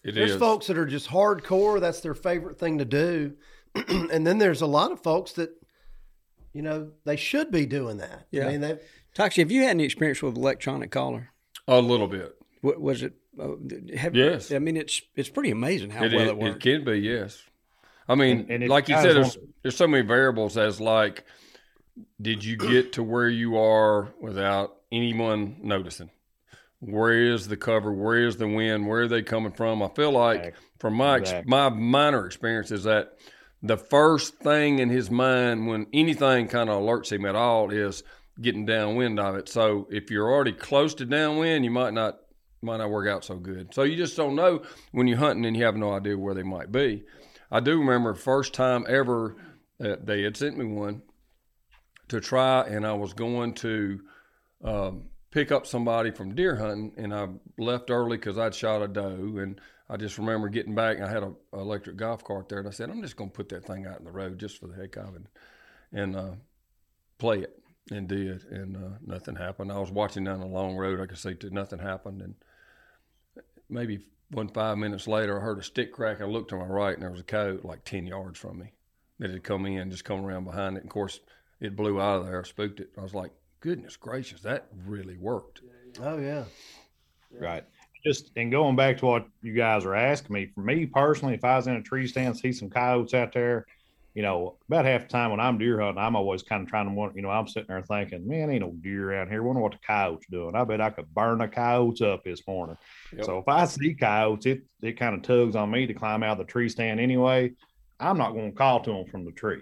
It 0.03 0.15
there's 0.15 0.31
is. 0.31 0.37
folks 0.39 0.67
that 0.67 0.77
are 0.77 0.85
just 0.85 1.07
hardcore; 1.09 1.79
that's 1.79 1.99
their 2.01 2.13
favorite 2.15 2.57
thing 2.57 2.77
to 2.79 2.85
do, 2.85 3.33
and 3.75 4.25
then 4.25 4.37
there's 4.37 4.61
a 4.61 4.65
lot 4.67 4.91
of 4.91 5.01
folks 5.01 5.33
that, 5.33 5.49
you 6.53 6.61
know, 6.61 6.91
they 7.05 7.15
should 7.15 7.51
be 7.51 7.65
doing 7.65 7.97
that. 7.97 8.27
Yeah. 8.31 8.47
I 8.47 8.51
mean, 8.51 8.61
they, 8.61 8.79
Toxey, 9.13 9.41
have 9.41 9.51
you 9.51 9.61
had 9.61 9.71
any 9.71 9.83
experience 9.85 10.21
with 10.21 10.35
electronic 10.37 10.91
collar? 10.91 11.29
a 11.67 11.79
little 11.79 12.07
bit. 12.07 12.35
What 12.61 12.81
was 12.81 13.03
it? 13.03 13.13
Uh, 13.39 13.51
have, 13.97 14.15
Yes. 14.15 14.51
I 14.51 14.59
mean, 14.59 14.75
it's 14.75 15.01
it's 15.15 15.29
pretty 15.29 15.51
amazing 15.51 15.89
how 15.91 16.03
It, 16.03 16.13
well 16.13 16.29
it, 16.29 16.37
it 16.37 16.55
it 16.55 16.59
can 16.59 16.83
be, 16.83 16.99
yes. 16.99 17.41
I 18.07 18.15
mean, 18.15 18.41
And- 18.49 18.63
and 18.63 18.69
like 18.69 18.89
you 18.89 18.95
said, 18.95 19.15
there's 19.15 19.37
there's 19.61 19.75
so 19.77 19.87
many 19.87 20.05
variables 20.05 20.57
as 20.57 20.81
like, 20.81 21.23
did 22.21 22.43
you 22.43 22.57
get 22.57 22.93
to 22.93 23.03
where 23.03 23.29
you 23.29 23.57
are 23.57 24.13
without 24.19 24.75
anyone 24.91 25.57
noticing? 25.63 26.09
where 26.83 27.13
is 27.13 27.47
the 27.47 27.55
cover, 27.55 27.93
where 27.93 28.25
is 28.25 28.37
the 28.37 28.47
wind, 28.47 28.87
where 28.87 29.01
are 29.01 29.07
they 29.07 29.21
coming 29.21 29.51
from. 29.51 29.83
I 29.83 29.87
feel 29.89 30.09
like, 30.11 30.39
Exactly. 30.39 30.61
from 30.79 30.93
my 30.95 31.17
Exactly. 31.17 31.47
my 31.47 31.69
minor 31.69 32.25
experience, 32.25 32.71
is 32.71 32.85
that 32.85 33.17
the 33.61 33.77
first 33.77 34.35
thing 34.39 34.79
in 34.79 34.89
his 34.89 35.11
mind 35.11 35.67
when 35.67 35.87
anything 35.93 36.47
kind 36.47 36.69
of 36.69 36.81
alerts 36.81 37.11
him 37.11 37.25
at 37.25 37.35
all 37.35 37.71
is 37.71 38.03
getting 38.39 38.65
downwind 38.65 39.19
of 39.19 39.35
it. 39.35 39.47
So 39.49 39.87
if 39.91 40.09
you're 40.09 40.31
already 40.31 40.53
close 40.53 40.95
to 40.95 41.05
downwind, 41.05 41.63
you 41.63 41.71
might 41.71 41.93
not 41.93 42.19
might 42.63 42.77
not 42.77 42.91
work 42.91 43.07
out 43.07 43.25
so 43.25 43.35
good. 43.35 43.73
So 43.73 43.83
you 43.83 43.95
just 43.95 44.15
don't 44.15 44.35
know 44.35 44.61
when 44.91 45.07
you're 45.07 45.17
hunting 45.17 45.45
and 45.45 45.57
you 45.57 45.65
have 45.65 45.75
no 45.75 45.93
idea 45.93 46.17
where 46.17 46.35
they 46.35 46.43
might 46.43 46.71
be. 46.71 47.03
I 47.49 47.59
do 47.59 47.79
remember 47.79 48.13
first 48.13 48.53
time 48.53 48.85
ever 48.87 49.35
that 49.79 50.05
they 50.05 50.21
had 50.21 50.37
sent 50.37 50.57
me 50.57 50.65
one 50.65 51.01
to 52.09 52.19
try, 52.21 52.61
and 52.67 52.85
I 52.85 52.93
was 52.93 53.13
going 53.13 53.55
to 53.55 54.01
um, 54.63 55.03
pick 55.31 55.51
up 55.51 55.65
somebody 55.65 56.11
from 56.11 56.35
deer 56.35 56.55
hunting, 56.55 56.93
and 56.97 57.13
I 57.13 57.27
left 57.57 57.89
early 57.89 58.17
because 58.17 58.37
I'd 58.37 58.53
shot 58.53 58.83
a 58.83 58.87
doe, 58.87 59.37
and 59.37 59.59
I 59.91 59.97
just 59.97 60.17
remember 60.17 60.47
getting 60.47 60.73
back. 60.73 60.97
And 60.97 61.05
I 61.05 61.11
had 61.11 61.23
a, 61.23 61.33
a 61.51 61.59
electric 61.59 61.97
golf 61.97 62.23
cart 62.23 62.47
there, 62.47 62.59
and 62.59 62.67
I 62.67 62.71
said, 62.71 62.89
"I'm 62.89 63.01
just 63.01 63.17
going 63.17 63.29
to 63.29 63.35
put 63.35 63.49
that 63.49 63.65
thing 63.65 63.85
out 63.85 63.99
in 63.99 64.05
the 64.05 64.11
road 64.11 64.39
just 64.39 64.57
for 64.57 64.67
the 64.67 64.75
heck 64.75 64.95
of 64.95 65.15
it, 65.15 65.23
and 65.91 66.15
uh, 66.15 66.31
play 67.17 67.39
it." 67.39 67.57
And 67.91 68.07
did, 68.07 68.45
and 68.45 68.77
uh, 68.77 68.97
nothing 69.05 69.35
happened. 69.35 69.71
I 69.71 69.79
was 69.79 69.91
watching 69.91 70.23
down 70.23 70.39
the 70.39 70.45
long 70.45 70.77
road. 70.77 71.01
I 71.01 71.07
could 71.07 71.17
see 71.17 71.33
that 71.33 71.51
nothing 71.51 71.79
happened, 71.79 72.21
and 72.21 72.35
maybe 73.69 74.05
one 74.29 74.47
five 74.47 74.77
minutes 74.77 75.07
later, 75.07 75.37
I 75.37 75.43
heard 75.43 75.59
a 75.59 75.63
stick 75.63 75.91
crack. 75.91 76.21
I 76.21 76.25
looked 76.25 76.51
to 76.51 76.57
my 76.57 76.65
right, 76.65 76.93
and 76.93 77.01
there 77.01 77.11
was 77.11 77.19
a 77.19 77.23
coyote 77.23 77.65
like 77.65 77.83
ten 77.83 78.07
yards 78.07 78.39
from 78.39 78.59
me 78.59 78.71
that 79.19 79.31
had 79.31 79.43
come 79.43 79.65
in, 79.65 79.91
just 79.91 80.05
come 80.05 80.23
around 80.23 80.45
behind 80.45 80.77
it. 80.77 80.81
And 80.81 80.87
of 80.87 80.93
course, 80.93 81.19
it 81.59 81.75
blew 81.75 81.99
out 81.99 82.21
of 82.21 82.27
there, 82.27 82.39
I 82.39 82.47
spooked 82.47 82.79
it. 82.79 82.91
I 82.97 83.01
was 83.01 83.13
like, 83.13 83.31
"Goodness 83.59 83.97
gracious, 83.97 84.41
that 84.43 84.67
really 84.85 85.17
worked." 85.17 85.61
Oh 85.99 86.17
yeah. 86.17 86.45
Right. 87.41 87.65
Just 88.03 88.31
and 88.35 88.51
going 88.51 88.75
back 88.75 88.97
to 88.97 89.05
what 89.05 89.27
you 89.41 89.53
guys 89.53 89.85
are 89.85 89.95
asking 89.95 90.33
me, 90.33 90.47
for 90.53 90.61
me 90.61 90.85
personally, 90.85 91.35
if 91.35 91.43
I 91.43 91.55
was 91.55 91.67
in 91.67 91.75
a 91.75 91.81
tree 91.81 92.07
stand, 92.07 92.37
see 92.37 92.51
some 92.51 92.69
coyotes 92.69 93.13
out 93.13 93.33
there, 93.33 93.67
you 94.13 94.21
know, 94.21 94.57
about 94.67 94.85
half 94.85 95.03
the 95.03 95.07
time 95.07 95.31
when 95.31 95.39
I'm 95.39 95.57
deer 95.57 95.79
hunting, 95.79 96.03
I'm 96.03 96.15
always 96.15 96.43
kind 96.43 96.63
of 96.63 96.69
trying 96.69 96.87
to 96.87 96.93
want, 96.93 97.15
you 97.15 97.21
know, 97.21 97.29
I'm 97.29 97.47
sitting 97.47 97.67
there 97.69 97.81
thinking, 97.81 98.27
man, 98.27 98.49
ain't 98.49 98.61
no 98.61 98.71
deer 98.71 99.11
around 99.11 99.29
here. 99.29 99.43
Wonder 99.43 99.61
what 99.61 99.71
the 99.71 99.77
coyotes 99.85 100.25
doing. 100.29 100.55
I 100.55 100.63
bet 100.63 100.81
I 100.81 100.89
could 100.89 101.13
burn 101.13 101.37
the 101.37 101.47
coyotes 101.47 102.01
up 102.01 102.23
this 102.23 102.45
morning. 102.47 102.77
Yep. 103.15 103.25
So 103.25 103.37
if 103.37 103.47
I 103.47 103.65
see 103.65 103.93
coyotes, 103.93 104.45
it 104.45 104.63
it 104.81 104.99
kind 104.99 105.15
of 105.15 105.21
tugs 105.21 105.55
on 105.55 105.71
me 105.71 105.85
to 105.87 105.93
climb 105.93 106.23
out 106.23 106.39
of 106.39 106.45
the 106.45 106.51
tree 106.51 106.69
stand 106.69 106.99
anyway. 106.99 107.51
I'm 107.99 108.17
not 108.17 108.33
going 108.33 108.51
to 108.51 108.57
call 108.57 108.81
to 108.81 108.91
them 108.91 109.05
from 109.05 109.25
the 109.25 109.31
tree. 109.31 109.61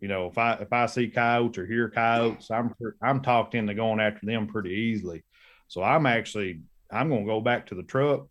You 0.00 0.08
know, 0.08 0.26
if 0.26 0.36
I 0.36 0.54
if 0.54 0.72
I 0.72 0.86
see 0.86 1.08
coyotes 1.08 1.58
or 1.58 1.66
hear 1.66 1.88
coyotes, 1.88 2.50
I'm 2.50 2.74
I'm 3.00 3.20
talked 3.20 3.54
into 3.54 3.74
going 3.74 4.00
after 4.00 4.26
them 4.26 4.48
pretty 4.48 4.70
easily. 4.70 5.22
So 5.68 5.82
I'm 5.82 6.06
actually 6.06 6.60
I'm 6.90 7.08
going 7.08 7.24
to 7.24 7.30
go 7.30 7.40
back 7.40 7.66
to 7.66 7.74
the 7.74 7.82
truck, 7.82 8.26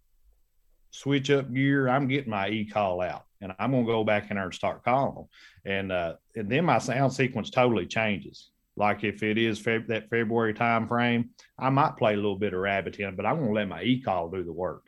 switch 0.92 1.30
up 1.30 1.54
gear. 1.54 1.88
I'm 1.88 2.08
getting 2.08 2.32
my 2.32 2.50
e 2.50 2.66
call 2.66 3.02
out, 3.02 3.26
and 3.42 3.54
I'm 3.60 3.72
going 3.72 3.86
to 3.86 3.92
go 3.92 4.04
back 4.04 4.30
in 4.30 4.36
there 4.36 4.46
and 4.46 4.54
start 4.54 4.84
calling 4.84 5.16
them. 5.16 5.26
And 5.66 5.92
uh, 5.92 6.16
and 6.36 6.50
then 6.50 6.66
my 6.66 6.80
sound 6.80 7.14
sequence 7.14 7.50
totally 7.50 7.86
changes. 7.86 8.50
Like 8.76 9.04
if 9.04 9.24
it 9.24 9.38
is 9.38 9.60
Feb- 9.60 9.88
that 9.88 10.10
February 10.10 10.54
time 10.54 10.88
frame, 10.88 11.32
I 11.58 11.70
might 11.70 11.98
play 11.98 12.14
a 12.14 12.18
little 12.18 12.38
bit 12.38 12.54
of 12.54 12.60
rabbit 12.60 13.00
in, 13.00 13.16
but 13.16 13.26
I'm 13.26 13.38
going 13.38 13.48
to 13.48 13.54
let 13.54 13.68
my 13.68 13.84
e 13.84 14.02
call 14.02 14.30
do 14.30 14.44
the 14.44 14.54
work. 14.54 14.84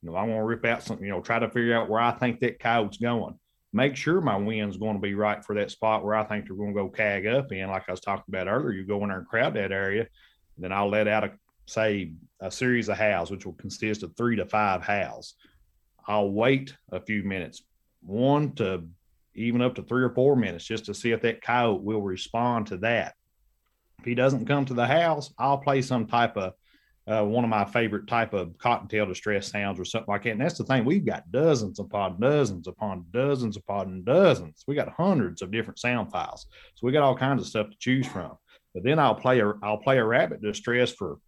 You 0.00 0.10
know, 0.10 0.16
I'm 0.16 0.26
going 0.26 0.38
to 0.38 0.44
rip 0.44 0.64
out 0.64 0.82
something. 0.82 1.04
You 1.04 1.12
know, 1.12 1.20
try 1.20 1.38
to 1.38 1.50
figure 1.50 1.76
out 1.76 1.88
where 1.88 2.00
I 2.00 2.12
think 2.12 2.40
that 2.40 2.60
coyote's 2.60 2.98
going. 2.98 3.38
Make 3.72 3.96
sure 3.96 4.20
my 4.20 4.36
wind's 4.36 4.76
going 4.76 4.94
to 4.94 5.00
be 5.00 5.14
right 5.14 5.44
for 5.44 5.54
that 5.54 5.70
spot 5.70 6.04
where 6.04 6.14
I 6.14 6.24
think 6.24 6.46
they're 6.46 6.56
going 6.56 6.74
to 6.74 6.80
go 6.80 6.88
cag 6.88 7.26
up 7.26 7.52
in. 7.52 7.68
Like 7.68 7.84
I 7.88 7.92
was 7.92 8.00
talking 8.00 8.24
about 8.28 8.46
earlier, 8.46 8.72
you 8.72 8.84
go 8.84 9.02
in 9.02 9.08
there 9.08 9.18
and 9.18 9.26
crowd 9.26 9.54
that 9.54 9.72
area, 9.72 10.08
then 10.58 10.72
I'll 10.72 10.90
let 10.90 11.08
out 11.08 11.24
a 11.24 11.32
say 11.66 12.12
a 12.40 12.50
series 12.50 12.88
of 12.88 12.96
howls, 12.96 13.30
which 13.30 13.46
will 13.46 13.52
consist 13.54 14.02
of 14.02 14.16
three 14.16 14.36
to 14.36 14.46
five 14.46 14.82
howls. 14.82 15.34
I'll 16.06 16.30
wait 16.30 16.76
a 16.90 17.00
few 17.00 17.22
minutes, 17.22 17.62
one 18.00 18.52
to 18.56 18.88
even 19.34 19.62
up 19.62 19.76
to 19.76 19.82
three 19.82 20.02
or 20.02 20.10
four 20.10 20.36
minutes, 20.36 20.64
just 20.64 20.86
to 20.86 20.94
see 20.94 21.12
if 21.12 21.22
that 21.22 21.40
coyote 21.40 21.82
will 21.82 22.02
respond 22.02 22.66
to 22.66 22.76
that. 22.78 23.14
If 24.00 24.04
he 24.04 24.14
doesn't 24.14 24.46
come 24.46 24.64
to 24.66 24.74
the 24.74 24.86
house, 24.86 25.32
I'll 25.38 25.58
play 25.58 25.80
some 25.80 26.06
type 26.06 26.36
of 26.36 26.54
uh, 27.06 27.24
one 27.24 27.42
of 27.42 27.50
my 27.50 27.64
favorite 27.64 28.06
type 28.06 28.32
of 28.32 28.56
cottontail 28.58 29.06
distress 29.06 29.50
sounds 29.50 29.80
or 29.80 29.84
something 29.84 30.10
like 30.10 30.22
that. 30.22 30.30
And 30.30 30.40
that's 30.40 30.58
the 30.58 30.64
thing, 30.64 30.84
we've 30.84 31.04
got 31.04 31.30
dozens 31.32 31.80
upon 31.80 32.20
dozens 32.20 32.68
upon 32.68 33.06
dozens 33.12 33.56
upon 33.56 34.04
dozens. 34.04 34.62
We 34.68 34.74
got 34.74 34.88
hundreds 34.88 35.42
of 35.42 35.50
different 35.50 35.78
sound 35.78 36.12
files, 36.12 36.46
so 36.74 36.86
we 36.86 36.92
got 36.92 37.02
all 37.02 37.16
kinds 37.16 37.42
of 37.42 37.48
stuff 37.48 37.70
to 37.70 37.76
choose 37.78 38.06
from. 38.06 38.32
But 38.74 38.84
then 38.84 38.98
I'll 38.98 39.14
play 39.14 39.40
a 39.40 39.52
I'll 39.62 39.78
play 39.78 39.98
a 39.98 40.04
rabbit 40.04 40.42
distress 40.42 40.92
for 40.92 41.18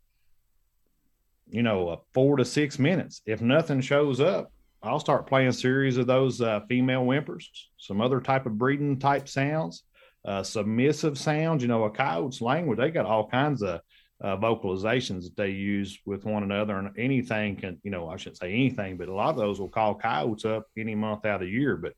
you 1.54 1.62
know, 1.62 1.88
uh, 1.88 1.96
four 2.12 2.36
to 2.36 2.44
six 2.44 2.80
minutes. 2.80 3.22
If 3.26 3.40
nothing 3.40 3.80
shows 3.80 4.20
up, 4.20 4.50
I'll 4.82 4.98
start 4.98 5.28
playing 5.28 5.52
series 5.52 5.96
of 5.96 6.08
those 6.08 6.40
uh, 6.40 6.60
female 6.68 7.04
whimpers, 7.04 7.48
some 7.76 8.00
other 8.00 8.20
type 8.20 8.46
of 8.46 8.58
breeding 8.58 8.98
type 8.98 9.28
sounds, 9.28 9.84
uh, 10.24 10.42
submissive 10.42 11.16
sounds. 11.16 11.62
You 11.62 11.68
know, 11.68 11.84
a 11.84 11.90
coyote's 11.90 12.40
language, 12.40 12.78
they 12.78 12.90
got 12.90 13.06
all 13.06 13.28
kinds 13.28 13.62
of 13.62 13.80
uh, 14.20 14.36
vocalizations 14.36 15.22
that 15.22 15.36
they 15.36 15.50
use 15.50 15.96
with 16.04 16.24
one 16.24 16.42
another. 16.42 16.76
And 16.76 16.90
anything 16.98 17.54
can, 17.54 17.78
you 17.84 17.92
know, 17.92 18.08
I 18.08 18.16
shouldn't 18.16 18.38
say 18.38 18.52
anything, 18.52 18.96
but 18.96 19.08
a 19.08 19.14
lot 19.14 19.30
of 19.30 19.36
those 19.36 19.60
will 19.60 19.68
call 19.68 19.94
coyotes 19.94 20.44
up 20.44 20.66
any 20.76 20.96
month 20.96 21.24
out 21.24 21.40
of 21.40 21.46
the 21.46 21.52
year. 21.52 21.76
But 21.76 21.92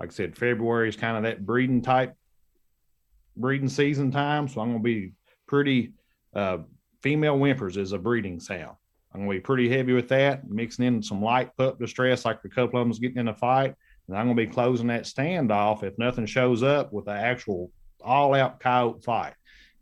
like 0.00 0.10
I 0.10 0.12
said, 0.12 0.36
February 0.36 0.88
is 0.88 0.96
kind 0.96 1.16
of 1.16 1.22
that 1.22 1.46
breeding 1.46 1.80
type 1.80 2.16
breeding 3.36 3.68
season 3.68 4.10
time. 4.10 4.48
So 4.48 4.60
I'm 4.60 4.70
going 4.70 4.82
to 4.82 4.84
be 4.84 5.12
pretty, 5.46 5.92
uh, 6.34 6.58
female 7.02 7.38
whimpers 7.38 7.76
is 7.76 7.92
a 7.92 7.98
breeding 7.98 8.40
sound. 8.40 8.76
I'm 9.16 9.24
going 9.24 9.38
to 9.38 9.40
be 9.40 9.44
pretty 9.44 9.68
heavy 9.70 9.94
with 9.94 10.08
that, 10.08 10.46
mixing 10.50 10.84
in 10.84 11.02
some 11.02 11.22
light 11.22 11.50
pup 11.56 11.78
distress, 11.78 12.26
like 12.26 12.40
a 12.44 12.50
couple 12.50 12.78
of 12.78 12.84
them's 12.84 12.98
getting 12.98 13.16
in 13.16 13.28
a 13.28 13.34
fight. 13.34 13.74
And 14.06 14.16
I'm 14.16 14.26
going 14.26 14.36
to 14.36 14.46
be 14.46 14.52
closing 14.52 14.88
that 14.88 15.04
standoff 15.04 15.82
if 15.82 15.98
nothing 15.98 16.26
shows 16.26 16.62
up 16.62 16.92
with 16.92 17.08
an 17.08 17.16
actual 17.16 17.72
all 18.02 18.34
out 18.34 18.60
coyote 18.60 19.02
fight. 19.02 19.32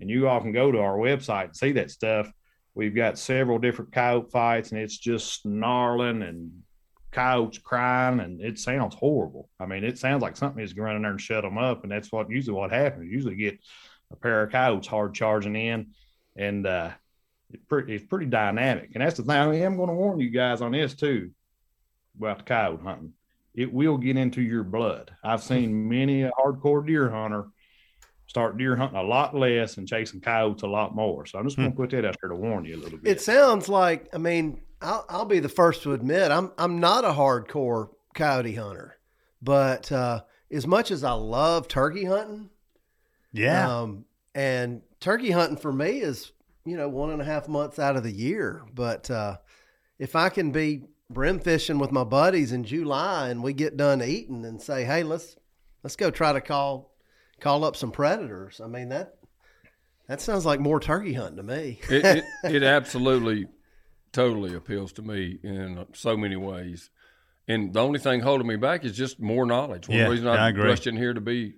And 0.01 0.09
you 0.09 0.29
all 0.29 0.41
can 0.41 0.53
go 0.53 0.71
to 0.71 0.79
our 0.79 0.97
website 0.97 1.47
and 1.47 1.57
see 1.57 1.73
that 1.73 1.91
stuff. 1.91 2.33
We've 2.77 2.95
got 2.95 3.19
several 3.19 3.59
different 3.59 3.91
coyote 3.91 4.31
fights, 4.31 4.71
and 4.71 4.81
it's 4.81 4.99
just 4.99 5.43
snarling 5.43 6.23
and 6.23 6.53
coyotes 7.11 7.59
crying, 7.59 8.21
and 8.21 8.41
it 8.41 8.61
sounds 8.61 8.95
horrible. 8.95 9.49
I 9.59 9.67
mean, 9.67 9.83
it 9.83 9.99
sounds 9.99 10.23
like 10.23 10.37
something 10.37 10.63
is 10.63 10.73
going 10.75 10.95
in 10.95 11.03
there 11.03 11.11
and 11.11 11.21
shut 11.21 11.43
them 11.43 11.59
up, 11.59 11.83
and 11.83 11.91
that's 11.91 12.13
what 12.13 12.31
usually 12.31 12.57
what 12.57 12.71
happens. 12.71 13.05
You 13.05 13.11
usually 13.11 13.37
get 13.37 13.59
a 14.13 14.17
pair 14.17 14.45
of 14.45 14.53
coyotes 14.53 14.87
hard 14.87 15.13
charging 15.13 15.57
in, 15.57 15.89
and 16.37 16.67
uh, 16.67 16.91
it's 17.55 17.65
pretty, 17.65 17.95
it's 17.95 18.05
pretty 18.07 18.27
dynamic. 18.27 18.91
And 18.95 19.03
that's 19.03 19.17
the 19.17 19.23
thing. 19.23 19.31
I 19.37 19.55
am 19.61 19.77
going 19.77 19.89
to 19.89 19.95
warn 19.95 20.21
you 20.21 20.31
guys 20.31 20.61
on 20.61 20.73
this 20.73 20.95
too 20.95 21.31
about 22.19 22.39
the 22.39 22.45
coyote 22.45 22.83
hunting. 22.83 23.13
It 23.55 23.73
will 23.73 23.97
get 23.97 24.17
into 24.17 24.43
your 24.43 24.65
blood. 24.65 25.13
I've 25.23 25.43
seen 25.43 25.89
many 25.89 26.23
a 26.23 26.31
hardcore 26.33 26.85
deer 26.87 27.09
hunter 27.09 27.47
start 28.27 28.59
deer 28.59 28.75
hunting 28.75 28.99
a 28.99 29.03
lot 29.03 29.35
less 29.37 29.77
and 29.77 29.87
chasing 29.87 30.21
coyotes 30.21 30.63
a 30.63 30.67
lot 30.67 30.95
more. 30.95 31.25
So 31.27 31.39
I'm 31.39 31.45
just 31.45 31.57
going 31.57 31.71
to 31.71 31.77
put 31.77 31.91
that 31.91 32.05
out 32.05 32.17
there 32.21 32.31
to 32.31 32.37
warn 32.37 32.65
you 32.65 32.77
a 32.77 32.81
little 32.83 32.99
bit. 32.99 33.11
It 33.13 33.21
sounds 33.21 33.69
like 33.69 34.09
I 34.13 34.19
mean 34.19 34.61
I'll, 34.83 35.07
I'll 35.09 35.25
be 35.25 35.39
the 35.39 35.49
first 35.49 35.83
to 35.85 35.93
admit 35.93 36.31
I'm 36.33 36.51
I'm 36.59 36.81
not 36.81 37.05
a 37.05 37.11
hardcore 37.11 37.91
coyote 38.15 38.55
hunter, 38.55 38.97
but 39.41 39.93
uh, 39.93 40.23
as 40.51 40.67
much 40.67 40.91
as 40.91 41.05
I 41.05 41.13
love 41.13 41.69
turkey 41.69 42.05
hunting, 42.05 42.51
Yeah. 43.33 43.81
um, 43.83 44.05
and 44.35 44.83
turkey 45.01 45.31
hunting 45.31 45.57
for 45.59 45.73
me 45.73 46.01
is 46.01 46.33
you 46.65 46.77
know 46.77 46.89
one 46.89 47.11
and 47.11 47.21
a 47.21 47.25
half 47.25 47.49
months 47.49 47.79
out 47.79 47.97
of 47.97 48.03
the 48.03 48.13
year. 48.13 48.63
But 48.73 49.11
uh, 49.11 49.39
if 49.99 50.17
I 50.17 50.29
can 50.29 50.51
be 50.51 50.83
brim 51.11 51.39
fishing 51.39 51.79
with 51.79 51.93
my 51.93 52.05
buddies 52.05 52.53
in 52.53 52.65
July 52.65 53.29
and 53.29 53.43
we 53.43 53.53
get 53.53 53.77
done 53.77 54.03
eating 54.03 54.45
and 54.45 54.61
say, 54.61 54.85
hey, 54.85 55.03
let's 55.03 55.37
let's 55.83 55.97
go 55.97 56.11
try 56.11 56.33
to 56.33 56.41
call 56.41 56.95
call 57.41 57.65
up 57.65 57.77
some 57.77 57.91
predators. 57.93 58.61
I 58.63 58.67
mean 58.67 58.89
that 58.91 59.15
that 60.09 60.21
sounds 60.21 60.45
like 60.45 60.61
more 60.61 60.81
turkey 60.81 61.15
hunting 61.15 61.37
to 61.37 61.43
me. 61.43 61.81
it, 61.89 62.05
it, 62.05 62.25
it 62.57 62.63
absolutely, 62.63 63.47
totally 64.13 64.55
appeals 64.55 64.93
to 64.95 65.03
me 65.03 65.39
in 65.43 65.87
so 65.95 66.17
many 66.17 66.37
ways. 66.37 66.91
And 67.47 67.75
the 67.75 67.81
only 67.81 67.99
thing 67.99 68.21
holding 68.21 68.47
me 68.47 68.57
back 68.57 68.85
is 68.85 68.97
just 68.97 69.21
more 69.21 69.45
knowledge. 69.45 69.87
One 69.89 69.99
Yeah, 69.99 70.09
reason 70.09 70.29
I 70.29 70.37
I 70.37 70.49
agree. 70.49 70.69
rushed 70.69 70.87
in 70.87 70.97
here 70.97 71.13
to 71.13 71.21
be 71.21 71.55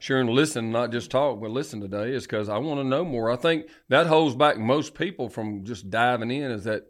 sure 0.00 0.20
and 0.20 0.30
listen, 0.30 0.70
not 0.70 0.92
just 0.92 1.10
talk, 1.10 1.40
but 1.40 1.50
listen 1.50 1.80
today 1.80 2.12
is 2.12 2.24
because 2.24 2.48
I 2.48 2.58
want 2.58 2.80
to 2.80 2.84
know 2.84 3.04
more. 3.04 3.30
I 3.30 3.36
think 3.36 3.66
that 3.88 4.06
holds 4.06 4.34
back 4.34 4.58
most 4.58 4.94
people 4.94 5.28
from 5.28 5.64
just 5.64 5.90
diving 5.90 6.30
in 6.30 6.50
is 6.50 6.64
that 6.64 6.84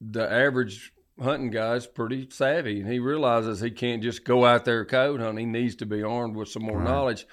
the 0.00 0.30
average 0.30 0.92
hunting 1.20 1.50
guy's 1.50 1.86
pretty 1.86 2.28
savvy 2.30 2.80
and 2.80 2.90
he 2.90 2.98
realizes 3.00 3.60
he 3.60 3.70
can't 3.70 4.02
just 4.02 4.24
go 4.24 4.44
out 4.44 4.64
there 4.64 4.84
coyote 4.84 5.20
hunting. 5.20 5.52
He 5.52 5.60
needs 5.60 5.76
to 5.76 5.86
be 5.86 6.02
armed 6.02 6.36
with 6.36 6.48
some 6.48 6.62
more 6.62 6.78
Right. 6.78 6.84
knowledge. 6.84 7.26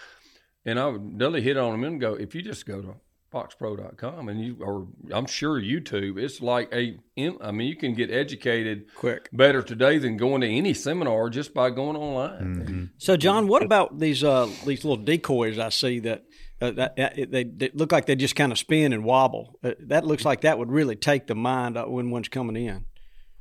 And 0.65 0.79
I 0.79 0.87
would 0.87 1.21
really 1.21 1.41
hit 1.41 1.57
on 1.57 1.75
him 1.75 1.83
and 1.83 2.01
go, 2.01 2.15
if 2.15 2.33
you 2.33 2.41
just 2.41 2.65
go 2.65 2.81
to 2.81 2.95
foxpro.com 3.33 4.29
and 4.29 4.41
you 4.41 4.57
or 4.61 4.87
I'm 5.11 5.25
sure 5.25 5.59
YouTube. 5.59 6.17
It's 6.17 6.41
like 6.41 6.71
a 6.73 6.97
I 7.41 7.51
mean 7.51 7.67
you 7.67 7.75
can 7.75 7.93
get 7.93 8.11
educated 8.11 8.93
quick 8.95 9.29
better 9.33 9.61
today 9.61 9.97
than 9.97 10.17
going 10.17 10.41
to 10.41 10.47
any 10.47 10.73
seminar 10.73 11.29
just 11.29 11.53
by 11.53 11.69
going 11.69 11.97
online. 11.97 12.55
Mm-hmm. 12.55 12.85
So 12.97 13.17
John, 13.17 13.47
what 13.47 13.63
about 13.63 13.99
these 13.99 14.23
uh, 14.23 14.49
these 14.65 14.83
little 14.83 15.03
decoys 15.03 15.59
I 15.59 15.69
see 15.69 15.99
that 15.99 16.23
uh, 16.61 16.71
that, 16.71 16.95
they, 16.95 17.43
they, 17.43 17.69
look 17.73 17.91
like 17.91 18.05
they 18.05 18.15
just 18.15 18.35
kind 18.35 18.51
of 18.53 18.57
spin 18.57 18.93
and 18.93 19.03
wobble. 19.03 19.59
Uh, 19.61 19.71
that 19.81 20.05
looks 20.05 20.23
like 20.23 20.41
that 20.41 20.57
would 20.57 20.71
really 20.71 20.95
take 20.95 21.27
the 21.27 21.35
mind 21.35 21.77
when 21.87 22.11
one's 22.11 22.29
coming 22.29 22.55
in. 22.55 22.85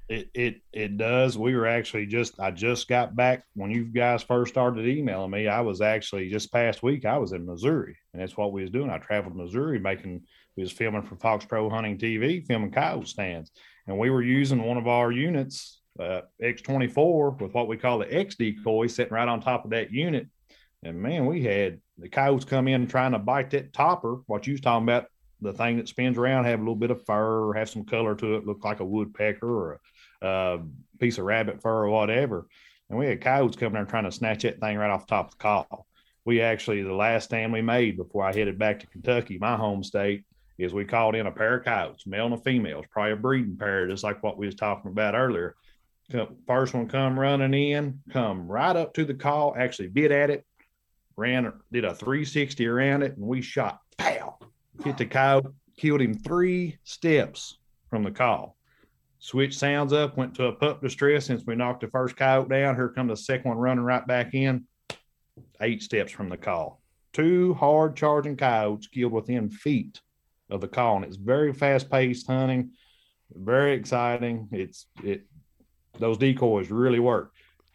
It, 0.06 0.28
it 0.34 0.60
it 0.72 0.98
does. 0.98 1.38
We 1.38 1.56
were 1.56 1.66
actually 1.66 2.04
just 2.04 2.38
I 2.38 2.50
just 2.50 2.88
got 2.88 3.16
back 3.16 3.44
when 3.54 3.70
you 3.70 3.84
guys 3.84 4.22
first 4.22 4.52
started 4.52 4.86
emailing 4.86 5.30
me. 5.30 5.48
I 5.48 5.62
was 5.62 5.80
actually 5.80 6.28
just 6.28 6.52
past 6.52 6.82
week. 6.82 7.06
I 7.06 7.16
was 7.16 7.32
in 7.32 7.46
Missouri, 7.46 7.96
and 8.12 8.20
that's 8.20 8.36
what 8.36 8.52
we 8.52 8.60
was 8.60 8.70
doing. 8.70 8.90
I 8.90 8.98
traveled 8.98 9.34
to 9.34 9.42
Missouri, 9.42 9.78
making 9.78 10.22
we 10.56 10.62
was 10.62 10.72
filming 10.72 11.02
for 11.02 11.16
Fox 11.16 11.46
Pro 11.46 11.70
Hunting 11.70 11.96
TV, 11.96 12.46
filming 12.46 12.70
coyote 12.70 13.08
stands, 13.08 13.50
and 13.86 13.98
we 13.98 14.10
were 14.10 14.22
using 14.22 14.62
one 14.62 14.76
of 14.76 14.86
our 14.86 15.10
units, 15.10 15.80
uh, 15.98 16.20
X24, 16.42 17.40
with 17.40 17.54
what 17.54 17.68
we 17.68 17.78
call 17.78 17.98
the 17.98 18.14
X 18.14 18.36
decoy, 18.36 18.86
sitting 18.86 19.14
right 19.14 19.28
on 19.28 19.40
top 19.40 19.64
of 19.64 19.70
that 19.70 19.90
unit. 19.90 20.28
And 20.82 21.00
man, 21.00 21.24
we 21.24 21.42
had 21.42 21.80
the 21.96 22.10
coyotes 22.10 22.44
come 22.44 22.68
in 22.68 22.86
trying 22.86 23.12
to 23.12 23.18
bite 23.18 23.50
that 23.50 23.72
topper. 23.72 24.16
What 24.26 24.46
you 24.46 24.52
was 24.52 24.60
talking 24.60 24.84
about, 24.84 25.06
the 25.40 25.54
thing 25.54 25.78
that 25.78 25.88
spins 25.88 26.18
around, 26.18 26.44
have 26.44 26.58
a 26.58 26.62
little 26.62 26.76
bit 26.76 26.90
of 26.90 27.04
fur, 27.06 27.54
have 27.54 27.70
some 27.70 27.84
color 27.84 28.14
to 28.16 28.34
it, 28.34 28.46
look 28.46 28.64
like 28.64 28.80
a 28.80 28.84
woodpecker 28.84 29.48
or 29.48 29.72
a 29.72 29.78
uh, 30.24 30.58
piece 30.98 31.18
of 31.18 31.24
rabbit 31.24 31.60
fur 31.62 31.84
or 31.84 31.90
whatever. 31.90 32.46
And 32.88 32.98
we 32.98 33.06
had 33.06 33.20
coyotes 33.20 33.56
coming 33.56 33.74
there 33.74 33.84
trying 33.84 34.04
to 34.04 34.12
snatch 34.12 34.42
that 34.42 34.60
thing 34.60 34.76
right 34.76 34.90
off 34.90 35.06
the 35.06 35.10
top 35.10 35.26
of 35.26 35.30
the 35.32 35.38
call. 35.38 35.86
We 36.24 36.40
actually, 36.40 36.82
the 36.82 36.94
last 36.94 37.24
stand 37.24 37.52
we 37.52 37.62
made 37.62 37.96
before 37.96 38.24
I 38.24 38.32
headed 38.32 38.58
back 38.58 38.80
to 38.80 38.86
Kentucky, 38.86 39.38
my 39.38 39.56
home 39.56 39.84
state, 39.84 40.24
is 40.58 40.72
we 40.72 40.84
called 40.84 41.14
in 41.14 41.26
a 41.26 41.32
pair 41.32 41.58
of 41.58 41.64
coyotes, 41.64 42.06
male 42.06 42.26
and 42.26 42.34
a 42.34 42.38
female. 42.38 42.78
It's 42.80 42.88
probably 42.90 43.12
a 43.12 43.16
breeding 43.16 43.56
pair, 43.56 43.88
just 43.88 44.04
like 44.04 44.22
what 44.22 44.38
we 44.38 44.46
was 44.46 44.54
talking 44.54 44.90
about 44.90 45.14
earlier. 45.14 45.56
First 46.46 46.74
one 46.74 46.88
come 46.88 47.18
running 47.18 47.54
in, 47.54 48.00
come 48.10 48.46
right 48.46 48.76
up 48.76 48.94
to 48.94 49.04
the 49.04 49.14
call, 49.14 49.54
actually 49.58 49.88
bit 49.88 50.12
at 50.12 50.30
it, 50.30 50.44
ran, 51.16 51.52
did 51.72 51.84
a 51.84 51.94
360 51.94 52.66
around 52.66 53.02
it, 53.02 53.16
and 53.16 53.26
we 53.26 53.42
shot, 53.42 53.80
pow, 53.96 54.38
hit 54.84 54.98
the 54.98 55.06
coyote, 55.06 55.48
killed 55.76 56.02
him 56.02 56.14
three 56.14 56.78
steps 56.84 57.58
from 57.90 58.02
the 58.02 58.10
call 58.10 58.56
switched 59.24 59.58
sounds 59.58 59.94
up, 59.94 60.18
went 60.18 60.34
to 60.34 60.44
a 60.44 60.52
pup 60.52 60.82
distress 60.82 61.24
since 61.24 61.44
we 61.46 61.54
knocked 61.54 61.80
the 61.80 61.88
first 61.88 62.14
coyote 62.14 62.50
down. 62.50 62.74
Here 62.74 62.90
comes 62.90 63.08
the 63.08 63.16
second 63.16 63.48
one 63.48 63.56
running 63.56 63.82
right 63.82 64.06
back 64.06 64.34
in. 64.34 64.66
Eight 65.62 65.82
steps 65.82 66.12
from 66.12 66.28
the 66.28 66.36
call. 66.36 66.82
Two 67.14 67.54
hard 67.54 67.96
charging 67.96 68.36
coyotes 68.36 68.86
killed 68.86 69.12
within 69.12 69.48
feet 69.48 69.98
of 70.50 70.60
the 70.60 70.68
call. 70.68 70.96
And 70.96 71.06
it's 71.06 71.16
very 71.16 71.54
fast 71.54 71.90
paced 71.90 72.26
hunting, 72.26 72.72
very 73.32 73.72
exciting. 73.72 74.46
It's 74.52 74.88
it 75.02 75.22
those 75.98 76.18
decoys 76.18 76.70
really 76.70 77.00
work. 77.00 77.32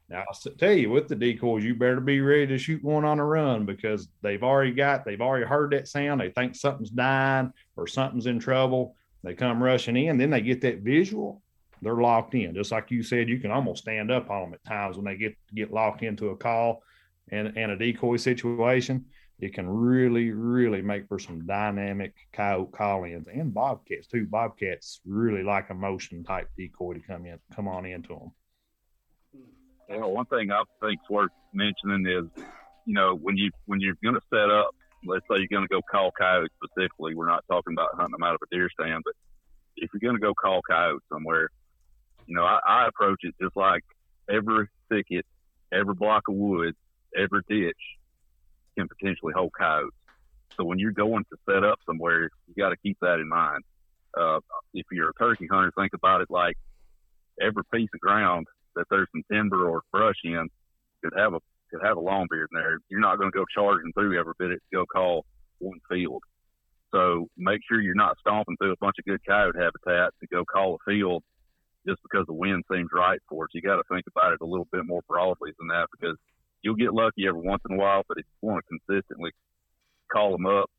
Now 0.08 0.26
I'll 0.30 0.52
tell 0.52 0.74
you 0.74 0.91
with 0.91 1.08
the 1.08 1.16
decoys, 1.16 1.64
you 1.64 1.74
better 1.74 2.00
be 2.00 2.22
ready 2.22 2.45
to 2.45 2.60
shoot 2.60 2.84
one 2.84 3.06
on 3.06 3.18
a 3.18 3.26
run 3.26 3.66
because 3.66 4.08
they've 4.22 4.43
already 4.43 4.72
got 4.72 5.04
they've 5.04 5.20
already 5.20 5.47
heard 5.47 5.72
that 5.72 5.88
sound. 5.88 6.22
They 6.22 6.30
think 6.30 6.56
something's 6.56 6.91
dying 6.91 7.52
or 7.76 7.88
something's 7.88 8.28
in 8.28 8.38
trouble 8.38 8.95
they 9.24 9.34
come 9.34 9.62
rushing 9.62 9.98
in, 9.98 10.18
then 10.18 10.30
they 10.30 10.42
get 10.42 10.62
that 10.62 10.80
visual. 10.80 11.42
They're 11.82 11.96
locked 11.96 12.36
in, 12.36 12.54
just 12.54 12.72
like 12.72 12.92
you 12.92 13.04
said. 13.04 13.30
You 13.30 13.40
can 13.40 13.52
almost 13.52 13.84
stand 13.84 14.12
up 14.12 14.30
on 14.30 14.42
them 14.42 14.54
at 14.54 14.66
times 14.66 14.98
when 14.98 15.06
they 15.06 15.16
get 15.16 15.36
get 15.54 15.72
locked 15.72 16.04
into 16.04 16.30
a 16.30 16.36
call 16.36 16.84
and 17.32 17.58
and 17.58 17.72
a 17.72 17.78
decoy 17.78 18.18
situation. 18.18 19.06
It 19.40 19.54
can 19.54 19.70
really, 19.70 20.32
really 20.32 20.82
make 20.82 21.08
for 21.08 21.18
some 21.18 21.46
dynamic 21.46 22.14
coyote 22.34 22.74
call-ins 22.74 23.28
and 23.28 23.54
bobcats 23.54 24.08
too. 24.08 24.28
Bobcats 24.28 25.00
really 25.06 25.44
like 25.44 25.70
a 25.70 25.74
motion 25.74 26.26
type 26.26 26.50
decoy 26.58 26.96
to 26.96 27.00
come 27.00 27.26
in, 27.26 27.40
come 27.56 27.70
on 27.70 27.86
into 27.86 28.10
them. 28.10 28.32
Yeah, 29.90 30.06
one 30.06 30.26
thing 30.26 30.52
I 30.52 30.64
think 30.82 31.00
is 31.02 31.10
worth 31.10 31.32
mentioning 31.54 32.06
is, 32.06 32.44
you 32.86 32.94
know, 32.94 33.16
when 33.16 33.38
you 33.38 33.50
when 33.66 33.80
you're 33.80 33.98
going 34.04 34.16
to 34.16 34.22
set 34.30 34.50
up 34.50 34.72
let's 35.06 35.26
say 35.30 35.38
you're 35.38 35.47
going 35.47 35.68
to 35.68 35.74
go 35.74 35.82
call 35.82 36.12
coyotes 36.12 36.54
specifically, 36.64 37.16
we're 37.16 37.28
not 37.28 37.43
talking 37.50 37.74
about 37.74 37.95
hunting 37.95 38.12
them 38.12 38.24
out 38.24 38.36
of 38.36 38.41
a 38.43 38.56
deer 38.56 38.70
stand, 38.80 39.04
but 39.04 39.14
if 39.78 39.89
you're 39.93 40.00
going 40.00 40.20
to 40.20 40.26
go 40.26 40.34
call 40.34 40.62
coyotes 40.62 41.06
somewhere, 41.12 41.50
you 42.28 42.36
know, 42.36 42.43
I, 42.43 42.60
I 42.68 42.88
approach 42.88 43.20
it 43.24 43.36
just 43.41 43.56
like 43.56 43.84
every 44.30 44.68
thicket, 44.89 45.26
every 45.72 45.95
block 45.95 46.28
of 46.28 46.36
woods, 46.36 46.78
every 47.16 47.41
ditch 47.47 47.78
can 48.78 48.88
potentially 48.88 49.34
hold 49.36 49.52
coyotes. 49.58 49.95
So 50.58 50.64
when 50.66 50.80
you're 50.80 50.91
going 50.91 51.24
to 51.32 51.38
set 51.50 51.64
up 51.64 51.80
somewhere, 51.86 52.30
you 52.47 52.54
got 52.58 52.70
to 52.70 52.78
keep 52.78 52.97
that 53.02 53.20
in 53.20 53.30
mind. 53.30 53.64
Uh, 54.18 54.39
if 54.74 54.86
you're 54.91 55.10
a 55.10 55.14
turkey 55.14 55.47
hunter, 55.50 55.72
think 55.78 55.93
about 55.93 56.22
it 56.22 56.30
like 56.30 56.58
every 57.39 57.64
piece 57.74 57.89
of 57.93 58.00
ground 58.00 58.47
that 58.76 58.86
there's 58.89 59.08
some 59.12 59.24
timber 59.32 59.70
or 59.70 59.84
brush 59.91 60.18
in 60.24 60.50
could 61.04 61.14
have 61.16 61.34
a 61.34 61.39
could 61.72 61.86
have 61.86 61.98
a 61.98 62.02
long 62.02 62.28
beard 62.30 62.50
in 62.52 62.60
there. 62.60 62.78
You're 62.90 63.00
not 63.00 63.18
going 63.18 63.32
to 63.32 63.38
go 63.38 63.46
charging 63.54 63.92
through 63.94 64.20
every 64.20 64.34
bit 64.38 64.50
to 64.50 64.60
go 64.74 64.86
call 64.86 65.26
one 65.60 65.80
field. 65.90 66.24
So 66.92 67.28
make 67.38 67.62
sure 67.68 67.82
you're 67.82 67.96
not 67.96 68.18
stomping 68.20 68.58
through 68.58 68.74
a 68.74 68.82
bunch 68.82 68.96
of 69.00 69.06
good 69.06 69.22
coyote 69.28 69.58
habitat 69.58 70.14
to 70.20 70.28
go 70.32 70.44
call 70.46 70.76
a 70.76 70.90
field 70.90 71.24
just 71.88 72.02
because 72.04 72.26
the 72.28 72.34
wind 72.34 72.64
seems 72.72 72.90
right 72.94 73.20
for 73.30 73.46
it. 73.46 73.52
You 73.54 73.62
got 73.62 73.78
to 73.78 73.84
think 73.92 74.06
about 74.08 74.34
it 74.34 74.42
a 74.42 74.46
little 74.46 74.68
bit 74.72 74.86
more 74.86 75.02
broadly 75.08 75.52
than 75.60 75.68
that 75.68 75.88
because 75.92 76.18
you'll 76.62 76.76
get 76.76 76.94
lucky 76.94 77.28
every 77.28 77.42
once 77.42 77.62
in 77.70 77.76
a 77.76 77.80
while, 77.80 78.04
but 78.08 78.18
if 78.18 78.26
you 78.26 78.50
want 78.50 78.64
to 78.66 78.80
consistently 78.80 79.32
call 80.12 80.32
them 80.32 80.46
up, 80.46 80.70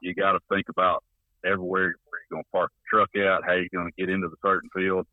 you 0.00 0.14
got 0.14 0.32
to 0.32 0.38
think 0.48 0.68
about 0.68 1.02
everywhere 1.44 1.94
where 2.08 2.20
you're 2.30 2.36
going 2.36 2.44
to 2.44 2.50
park 2.52 2.70
the 2.70 2.96
truck 2.96 3.10
at, 3.16 3.44
how 3.44 3.54
you're 3.54 3.68
going 3.74 3.90
to 3.90 4.00
get 4.00 4.12
into 4.12 4.28
the 4.28 4.36
certain 4.42 4.70
field. 4.74 5.06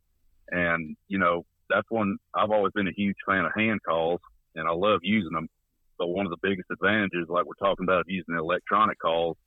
And, 0.50 0.96
you 1.08 1.18
know, 1.18 1.46
that's 1.70 1.90
one 1.90 2.18
I've 2.36 2.52
always 2.52 2.74
been 2.74 2.88
a 2.88 2.94
huge 2.96 3.16
fan 3.28 3.46
of 3.46 3.52
hand 3.56 3.80
calls 3.88 4.20
and 4.56 4.68
I 4.68 4.72
love 4.72 5.00
using 5.04 5.34
them. 5.34 5.50
But 5.98 6.08
one 6.08 6.26
of 6.26 6.32
the 6.32 6.38
biggest 6.42 6.70
advantages, 6.72 7.28
like 7.30 7.46
we're 7.46 7.54
talking 7.56 7.86
about 7.86 8.06
using 8.08 8.36
electronic 8.36 9.00
calls, 9.00 9.38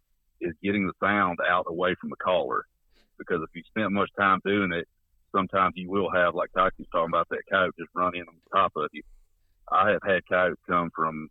is 0.40 0.54
getting 0.62 0.86
the 0.86 0.92
sound 1.00 1.38
out 1.48 1.66
away 1.68 1.94
from 2.00 2.10
the 2.10 2.16
caller. 2.16 2.64
Because 3.18 3.40
if 3.42 3.50
you 3.54 3.62
spend 3.66 3.94
much 3.94 4.10
time 4.18 4.40
doing 4.44 4.72
it, 4.72 4.86
sometimes 5.34 5.74
you 5.76 5.90
will 5.90 6.10
have, 6.10 6.34
like 6.34 6.52
Tyke's 6.52 6.76
talking 6.92 7.10
about, 7.10 7.28
that 7.30 7.42
coyote 7.50 7.74
just 7.78 7.90
run 7.94 8.14
in 8.14 8.22
on 8.22 8.34
top 8.52 8.72
of 8.76 8.88
you. 8.92 9.02
I 9.70 9.90
have 9.90 10.02
had 10.06 10.26
coyotes 10.28 10.60
come 10.68 10.90
from 10.94 11.28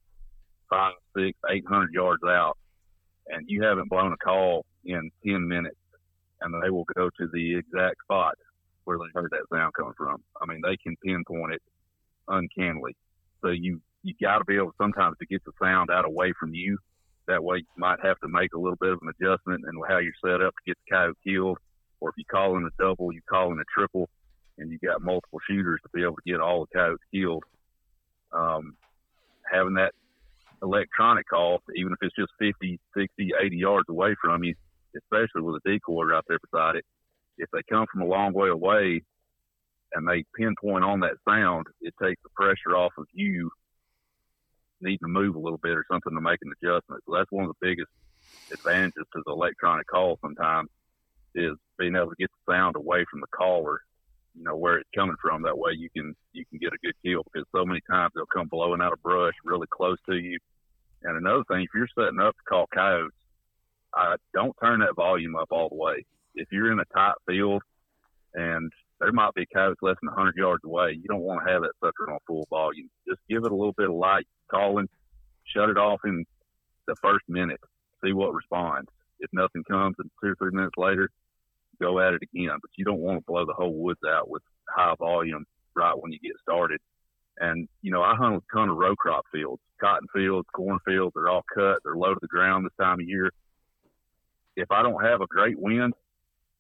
five, 0.70 0.94
six, 1.16 1.38
eight 1.50 1.64
hundred 1.68 1.94
yards 1.94 2.24
out, 2.24 2.58
and 3.28 3.46
you 3.48 3.64
haven't 3.64 3.90
blown 3.90 4.12
a 4.12 4.18
call 4.18 4.66
in 4.84 5.10
ten 5.26 5.48
minutes, 5.48 5.78
and 6.42 6.54
they 6.62 6.70
will 6.70 6.86
go 6.96 7.10
to 7.10 7.28
the 7.32 7.56
exact 7.56 8.02
spot 8.04 8.36
where 8.84 8.98
they 8.98 9.12
heard 9.14 9.32
that 9.32 9.46
sound 9.56 9.74
coming 9.74 9.94
from. 9.98 10.22
I 10.42 10.46
mean, 10.46 10.62
they 10.64 10.78
can 10.78 10.96
pinpoint 11.04 11.54
it 11.54 11.62
uncannily. 12.28 12.96
So 13.46 13.52
you 13.52 13.80
you 14.02 14.14
got 14.22 14.40
to 14.40 14.46
be 14.46 14.56
able 14.56 14.74
sometimes 14.80 15.18
to 15.20 15.26
get 15.26 15.44
the 15.46 15.52
sound 15.62 15.90
out 15.92 16.06
away 16.06 16.34
from 16.40 16.54
you. 16.54 16.78
That 17.28 17.44
way, 17.44 17.58
you 17.58 17.66
might 17.78 18.00
have 18.04 18.20
to 18.20 18.28
make 18.28 18.54
a 18.54 18.60
little 18.60 18.78
bit 18.80 18.92
of 18.92 19.00
an 19.02 19.10
adjustment 19.10 19.66
in 19.68 19.82
how 19.88 19.98
you're 19.98 20.14
set 20.24 20.42
up 20.42 20.54
to 20.54 20.64
get 20.68 20.78
the 20.86 20.96
coyote 20.96 21.18
killed. 21.26 21.58
Or 22.00 22.10
if 22.10 22.16
you 22.18 22.26
call 22.30 22.58
in 22.58 22.66
a 22.66 22.84
double, 22.84 23.12
you 23.12 23.22
call 23.28 23.52
in 23.52 23.60
a 23.60 23.64
triple, 23.74 24.10
and 24.58 24.72
you 24.72 24.78
got 24.80 25.02
multiple 25.02 25.40
shooters 25.50 25.80
to 25.84 25.90
be 25.94 26.04
able 26.04 26.16
to 26.16 26.32
get 26.32 26.40
all 26.40 26.66
the 26.66 26.78
coyotes 26.78 27.04
killed. 27.14 27.44
Um, 28.32 28.76
having 29.52 29.76
that 29.76 29.94
electronic 30.62 31.28
call, 31.28 31.62
even 31.76 31.94
if 31.94 31.98
it's 32.02 32.16
just 32.16 32.32
50, 32.40 32.80
60, 32.96 33.32
80 33.42 33.58
yards 33.58 33.90
away 33.90 34.16
from 34.22 34.44
you, 34.44 34.54
especially 34.96 35.42
with 35.42 35.62
a 35.66 35.70
decoy 35.70 36.04
right 36.04 36.24
there 36.28 36.40
beside 36.52 36.76
it, 36.76 36.86
if 37.38 37.50
they 37.52 37.62
come 37.70 37.86
from 37.92 38.02
a 38.02 38.06
long 38.06 38.34
way 38.34 38.50
away, 38.50 39.02
and 39.96 40.08
they 40.08 40.26
pinpoint 40.38 40.84
on 40.84 41.00
that 41.00 41.18
sound, 41.28 41.68
it 41.82 41.94
takes 42.02 42.22
the 42.24 42.30
pressure 42.36 42.76
off 42.76 42.92
of 42.98 43.06
you 43.14 43.50
needing 44.82 45.00
to 45.00 45.08
move 45.08 45.36
a 45.36 45.40
little 45.40 45.58
bit 45.58 45.78
or 45.78 45.86
something 45.90 46.14
to 46.14 46.22
make 46.22 46.40
an 46.42 46.52
adjustment. 46.62 47.02
So 47.06 47.16
that's 47.16 47.32
one 47.32 47.46
of 47.46 47.56
the 47.60 47.66
biggest 47.66 47.90
advantages 48.52 49.06
to 49.14 49.24
the 49.26 49.32
electronic 49.32 49.88
call 49.88 50.20
sometimes 50.22 50.70
is 51.34 51.56
being 51.78 51.96
able 51.96 52.10
to 52.10 52.16
get 52.20 52.30
the 52.32 52.54
sound 52.54 52.76
away 52.76 53.06
from 53.10 53.22
the 53.22 53.28
caller, 53.28 53.82
you 54.36 54.44
know, 54.44 54.56
where 54.56 54.78
it's 54.78 54.90
coming 54.96 55.16
from. 55.22 55.42
That 55.44 55.58
way 55.58 55.72
you 55.74 55.90
can 55.90 56.14
you 56.34 56.46
can 56.46 56.60
get 56.60 56.74
a 56.74 56.78
good 56.84 56.96
kill 57.04 57.24
because 57.24 57.48
so 57.56 57.66
many 57.66 57.82
times 57.90 58.12
they'll 58.16 58.26
come 58.26 58.48
blowing 58.48 58.82
out 58.82 58.94
of 58.94 59.02
brush 59.02 59.34
really 59.44 59.68
close 59.70 59.98
to 60.10 60.16
you. 60.16 60.38
And 61.04 61.18
another 61.18 61.44
thing, 61.50 61.62
if 61.62 61.70
you're 61.74 61.88
setting 61.98 62.20
up 62.20 62.36
to 62.36 62.44
call 62.48 62.68
coyotes, 62.74 63.12
uh, 63.98 64.18
don't 64.34 64.56
turn 64.62 64.80
that 64.80 64.96
volume 64.96 65.36
up 65.36 65.50
all 65.52 65.70
the 65.70 65.76
way. 65.76 66.06
If 66.36 66.48
you're 66.52 66.72
in 66.72 66.80
a 66.80 66.86
tight 66.94 67.16
field 67.28 67.62
and 68.34 68.72
there 69.06 69.14
might 69.14 69.36
be 69.36 69.46
coyotes 69.46 69.78
less 69.84 69.98
than 70.02 70.10
100 70.10 70.36
yards 70.36 70.64
away. 70.64 70.94
You 70.94 71.08
don't 71.08 71.22
want 71.22 71.46
to 71.46 71.54
have 71.54 71.62
that 71.62 71.74
sucker 71.80 72.12
on 72.12 72.18
full 72.26 72.48
volume. 72.50 72.90
Just 73.08 73.22
give 73.30 73.46
it 73.46 73.52
a 73.52 73.56
little 73.56 73.74
bit 73.74 73.88
of 73.88 73.96
light 73.96 74.26
calling, 74.50 74.90
shut 75.46 75.70
it 75.70 75.78
off 75.78 76.00
in 76.06 76.26
the 76.88 76.96
first 77.04 77.24
minute, 77.28 77.60
see 78.04 78.14
what 78.14 78.34
responds. 78.34 78.90
If 79.20 79.30
nothing 79.32 79.64
comes, 79.64 79.96
and 80.00 80.10
two 80.20 80.32
or 80.32 80.36
three 80.36 80.52
minutes 80.52 80.74
later, 80.76 81.12
go 81.80 82.00
at 82.00 82.16
it 82.16 82.24
again. 82.24 82.58
But 82.60 82.72
you 82.78 82.84
don't 82.84 83.00
want 83.00 83.20
to 83.20 83.26
blow 83.26 83.46
the 83.46 83.54
whole 83.54 83.76
woods 83.76 84.00
out 84.08 84.28
with 84.28 84.42
high 84.68 84.96
volume 84.98 85.46
right 85.76 85.94
when 85.96 86.12
you 86.12 86.18
get 86.20 86.34
started. 86.42 86.82
And, 87.40 87.68
you 87.84 87.92
know, 87.92 88.02
I 88.02 88.16
hunt 88.16 88.36
a 88.36 88.58
ton 88.58 88.70
of 88.70 88.78
row 88.78 88.96
crop 88.96 89.26
fields, 89.32 89.62
cotton 89.80 90.08
fields, 90.16 90.48
corn 90.52 90.80
fields. 90.84 91.14
They're 91.14 91.30
all 91.30 91.46
cut. 91.54 91.78
They're 91.84 91.96
low 91.96 92.16
to 92.16 92.20
the 92.20 92.28
ground 92.28 92.66
this 92.66 92.74
time 92.80 93.00
of 93.00 93.08
year. 93.08 93.30
if 94.56 94.72
I 94.72 94.82
don't 94.82 95.04
have 95.06 95.22
a 95.22 95.28
great 95.28 95.60
wind, 95.60 95.94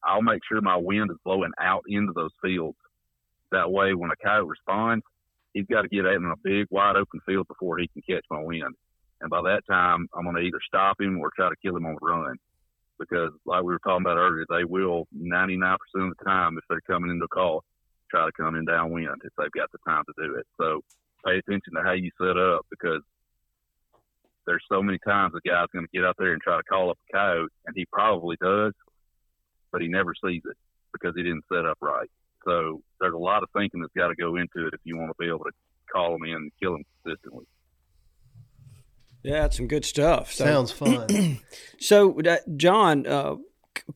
I'll 0.06 0.22
make 0.22 0.41
sure 0.47 0.62
my 0.62 0.78
wind 0.78 1.10
is 1.12 1.18
blowing 1.24 1.51
out 1.60 1.84
into 1.88 2.14
those 2.14 2.32
fields. 2.41 2.78
That 3.51 3.72
way, 3.72 3.93
when 3.93 4.12
a 4.12 4.16
coyote 4.16 4.47
responds, 4.47 5.06
he's 5.53 5.66
got 5.66 5.84
to 5.84 5.88
get 5.88 6.06
out 6.06 6.16
in 6.16 6.26
a 6.26 6.38
big, 6.43 6.68
wide 6.70 6.95
open 6.95 7.20
field 7.26 7.47
before 7.47 7.78
he 7.78 7.88
can 7.88 8.01
catch 8.08 8.26
my 8.30 8.41
wind. 8.41 8.76
And 9.22 9.30
by 9.30 9.41
that 9.43 9.64
time, 9.70 10.08
I'm 10.14 10.24
going 10.24 10.36
to 10.36 10.41
either 10.41 10.60
stop 10.68 10.99
him 10.99 11.20
or 11.20 11.32
try 11.36 11.49
to 11.49 11.56
kill 11.62 11.76
him 11.76 11.86
on 11.86 11.95
the 11.99 12.06
run. 12.06 12.36
Because, 12.99 13.32
like 13.45 13.64
we 13.64 13.74
were 13.74 13.80
talking 13.80 14.06
about 14.06 14.18
earlier, 14.18 14.45
they 14.49 14.64
will 14.64 15.08
99% 15.18 15.76
of 15.95 16.18
the 16.18 16.26
time, 16.26 16.58
if 16.58 16.64
they're 16.70 16.82
coming 16.82 17.12
into 17.12 17.26
a 17.26 17.30
call, 17.30 17.64
try 18.10 18.26
to 18.26 18.32
come 18.32 18.56
in 18.56 18.66
downwind 18.66 19.22
if 19.24 19.34
they've 19.38 19.51
got 19.51 19.72
the 19.72 19.80
time 19.86 20.03
to 20.06 20.28
do 20.28 20.36
it. 20.36 20.45
So 20.58 20.82
pay 21.26 21.38
attention 21.38 21.74
to 21.76 21.84
how 21.84 21.93
you 21.93 22.12
set 22.22 22.38
up 22.38 22.66
because 22.70 23.01
there's 24.45 24.64
so 24.72 24.82
many 24.82 24.99
times 24.99 25.34
a 25.36 25.47
guy's 25.47 25.68
going 25.74 25.86
to 25.86 25.91
get 25.91 26.06
out 26.06 26.16
there 26.18 26.34
and 26.34 26.41
try 26.41 26.58
to 26.58 26.64
call 26.64 26.91
up 26.91 26.99
a 27.10 27.14
coyote, 27.14 27.51
and 27.66 27.76
he 27.76 27.86
probably 27.91 28.38
does, 28.41 28.74
but 29.76 29.82
he 29.82 29.89
never 29.89 30.13
sees 30.26 30.41
it 30.45 30.55
because 30.93 31.13
he 31.17 31.23
didn't 31.23 31.43
set 31.51 31.65
up 31.65 31.78
right. 31.82 32.09
So 32.45 32.82
there's 33.01 33.13
a 33.13 33.17
lot 33.17 33.43
of 33.43 33.49
thinking 33.51 33.82
that's 33.82 33.91
got 33.91 34.07
to 34.07 34.15
go 34.15 34.38
into 34.38 34.67
it 34.67 34.73
if 34.73 34.80
you 34.86 34.95
want 34.95 35.09
to 35.09 35.15
be 35.19 35.28
able 35.28 35.39
to 35.39 35.51
call 35.91 36.13
them 36.13 36.23
in 36.23 36.34
and 36.36 36.51
kill 36.61 36.71
them 36.71 36.86
consistently. 37.03 37.45
Yeah, 39.21 39.41
that's 39.41 39.57
some 39.57 39.67
good 39.67 39.84
stuff. 39.84 40.32
So, 40.32 40.45
Sounds 40.45 40.71
fun. 40.71 41.41
so 41.78 42.17
uh, 42.21 42.38
John, 42.55 43.05
uh, 43.05 43.36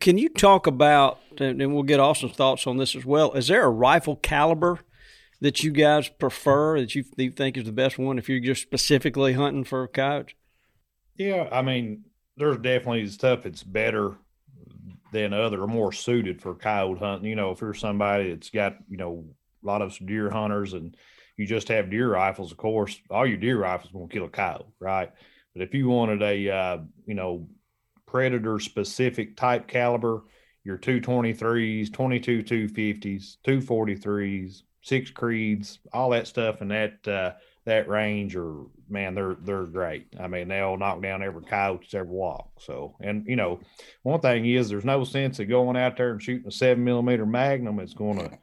can 0.02 0.18
you 0.18 0.28
talk 0.28 0.68
about, 0.68 1.20
and 1.38 1.62
and 1.62 1.74
we'll 1.74 1.84
get 1.84 2.02
Austin's 2.02 2.34
thoughts 2.34 2.68
on 2.68 2.76
this 2.76 2.94
as 2.94 3.06
well. 3.06 3.32
Is 3.32 3.48
there 3.48 3.64
a 3.64 3.70
rifle 3.70 4.18
caliber 4.18 4.80
that 5.40 5.64
you 5.64 5.72
guys 5.72 6.10
prefer 6.10 6.82
that 6.82 6.94
you, 6.94 7.06
you 7.16 7.32
think 7.32 7.56
is 7.56 7.64
the 7.64 7.72
best 7.72 7.98
one 7.98 8.18
if 8.18 8.28
you're 8.28 8.42
just 8.42 8.64
specifically 8.64 9.32
hunting 9.32 9.64
for 9.64 9.88
coyotes? 9.88 10.36
Yeah, 11.16 11.48
I 11.50 11.62
mean, 11.62 12.04
there's 12.36 12.58
definitely 12.58 13.08
stuff 13.08 13.44
that's 13.44 13.64
better 13.64 14.18
than 15.12 15.34
other 15.34 15.64
or 15.64 15.68
more 15.68 15.92
suited 15.92 16.42
for 16.42 16.56
coyote 16.56 17.00
hunting. 17.00 17.30
You 17.30 17.36
know, 17.36 17.52
if 17.52 17.62
you're 17.62 17.74
somebody 17.74 18.30
that's 18.30 18.50
got, 18.50 18.76
you 18.90 18.98
know, 18.98 19.26
a 19.64 19.68
lot 19.68 19.82
of 19.82 19.98
deer 20.06 20.30
hunters 20.30 20.74
and 20.74 20.96
you 21.38 21.46
just 21.46 21.68
have 21.70 21.90
deer 21.90 22.12
rifles, 22.12 22.52
of 22.52 22.58
course, 22.58 23.00
all 23.10 23.26
your 23.26 23.38
deer 23.38 23.60
rifles 23.60 23.94
won't 23.94 24.12
kill 24.12 24.26
a 24.26 24.30
coyote, 24.30 24.66
right? 24.80 25.12
But 25.54 25.64
if 25.64 25.74
you 25.74 25.90
wanted 25.90 26.22
a, 26.22 26.50
uh, 26.50 26.78
you 27.06 27.16
know, 27.16 27.48
predator 28.06 28.60
specific 28.60 29.38
type 29.38 29.68
caliber, 29.68 30.24
your 30.64 30.78
223s, 30.78 31.92
22 31.92 32.44
250s, 32.44 33.38
243s, 33.46 34.64
six 34.82 35.12
creeds, 35.12 35.80
all 35.94 36.10
that 36.12 36.28
stuff 36.28 36.62
And 36.62 36.72
that 36.72 37.08
uh, 37.08 37.34
that 37.70 37.88
range 37.88 38.36
are 38.36 38.64
man, 38.90 39.16
they're 39.16 39.36
they're 39.42 39.64
great. 39.64 40.08
I 40.20 40.28
mean, 40.28 40.48
they'll 40.48 40.78
knock 40.78 41.02
down 41.02 41.24
every 41.24 41.44
coyote 41.44 41.82
that's 41.82 41.94
ever 41.94 42.06
walked. 42.06 42.64
So, 42.64 42.96
and 43.00 43.26
you 43.26 43.36
know, 43.36 43.60
one 44.04 44.20
thing 44.20 44.46
is 44.46 44.70
there's 44.70 44.86
no 44.86 45.04
sense 45.04 45.40
of 45.40 45.48
going 45.50 45.78
out 45.78 45.98
there 45.98 46.12
and 46.12 46.22
shooting 46.22 46.48
a 46.48 46.52
seven 46.52 46.84
millimeter 46.84 47.26
Magnum. 47.26 47.80
It's 47.80 47.94
going 47.94 48.20
to 48.20 48.38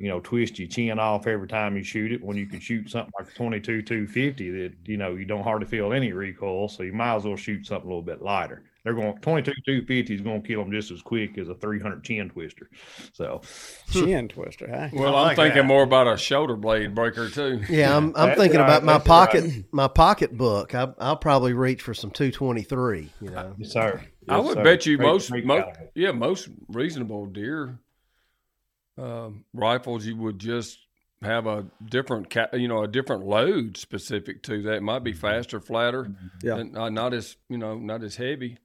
you 0.00 0.08
know, 0.08 0.18
twist 0.20 0.58
your 0.58 0.66
chin 0.66 0.98
off 0.98 1.26
every 1.26 1.46
time 1.46 1.76
you 1.76 1.82
shoot 1.82 2.10
it 2.10 2.24
when 2.24 2.34
you 2.34 2.46
can 2.46 2.58
shoot 2.58 2.88
something 2.88 3.12
like 3.18 3.28
a 3.28 3.34
22 3.34 3.82
250 3.82 4.50
that, 4.50 4.72
you 4.86 4.96
know, 4.96 5.14
you 5.14 5.26
don't 5.26 5.44
hardly 5.44 5.68
feel 5.68 5.92
any 5.92 6.10
recoil. 6.12 6.68
So 6.68 6.82
you 6.82 6.94
might 6.94 7.16
as 7.16 7.24
well 7.24 7.36
shoot 7.36 7.66
something 7.66 7.84
a 7.84 7.88
little 7.88 8.02
bit 8.02 8.22
lighter. 8.22 8.64
They're 8.82 8.94
going 8.94 9.16
22 9.18 9.52
250 9.66 10.14
is 10.14 10.20
going 10.22 10.40
to 10.42 10.48
kill 10.48 10.62
them 10.64 10.72
just 10.72 10.90
as 10.90 11.02
quick 11.02 11.36
as 11.36 11.48
a 11.48 11.54
300 11.54 12.02
chin 12.02 12.30
twister. 12.30 12.70
So, 13.12 13.42
Chin 13.92 14.28
twister, 14.28 14.68
huh? 14.70 14.88
Well, 14.92 15.14
I 15.14 15.20
I'm 15.20 15.26
like 15.28 15.36
thinking 15.36 15.56
that. 15.62 15.64
more 15.66 15.82
about 15.82 16.06
a 16.06 16.16
shoulder 16.16 16.56
blade 16.56 16.94
breaker 16.94 17.28
too. 17.28 17.60
Yeah, 17.68 17.94
I'm 17.96 18.14
I'm 18.16 18.28
That's 18.28 18.40
thinking 18.40 18.58
right, 18.60 18.64
about 18.64 18.84
my 18.84 18.94
that's 18.94 19.06
pocket 19.06 19.44
right. 19.44 19.64
my 19.72 19.88
pocket 19.88 20.36
book. 20.36 20.74
I, 20.74 20.88
I'll 20.98 21.16
probably 21.16 21.52
reach 21.52 21.82
for 21.82 21.92
some 21.92 22.10
223. 22.10 23.10
You 23.20 23.30
know, 23.30 23.54
yes, 23.58 23.72
sir. 23.72 24.02
I 24.28 24.38
would 24.38 24.54
sir. 24.54 24.64
bet 24.64 24.86
you 24.86 24.96
Great- 24.96 25.06
most, 25.06 25.30
great 25.30 25.44
yeah, 25.94 26.12
most 26.12 26.48
reasonable 26.68 27.26
deer 27.26 27.78
um, 28.98 29.44
rifles 29.54 30.04
you 30.06 30.16
would 30.16 30.38
just 30.38 30.78
have 31.22 31.46
a 31.46 31.66
different, 31.84 32.30
ca- 32.30 32.48
you 32.54 32.68
know, 32.68 32.82
a 32.82 32.88
different 32.88 33.26
load 33.26 33.76
specific 33.76 34.42
to 34.44 34.62
that. 34.62 34.74
It 34.76 34.82
might 34.82 35.04
be 35.04 35.12
faster, 35.12 35.60
flatter, 35.60 36.10
Yeah. 36.42 36.56
and 36.56 36.76
uh, 36.76 36.88
not 36.88 37.12
as 37.12 37.36
you 37.48 37.58
know, 37.58 37.76
not 37.76 38.02
as 38.02 38.16
heavy, 38.16 38.58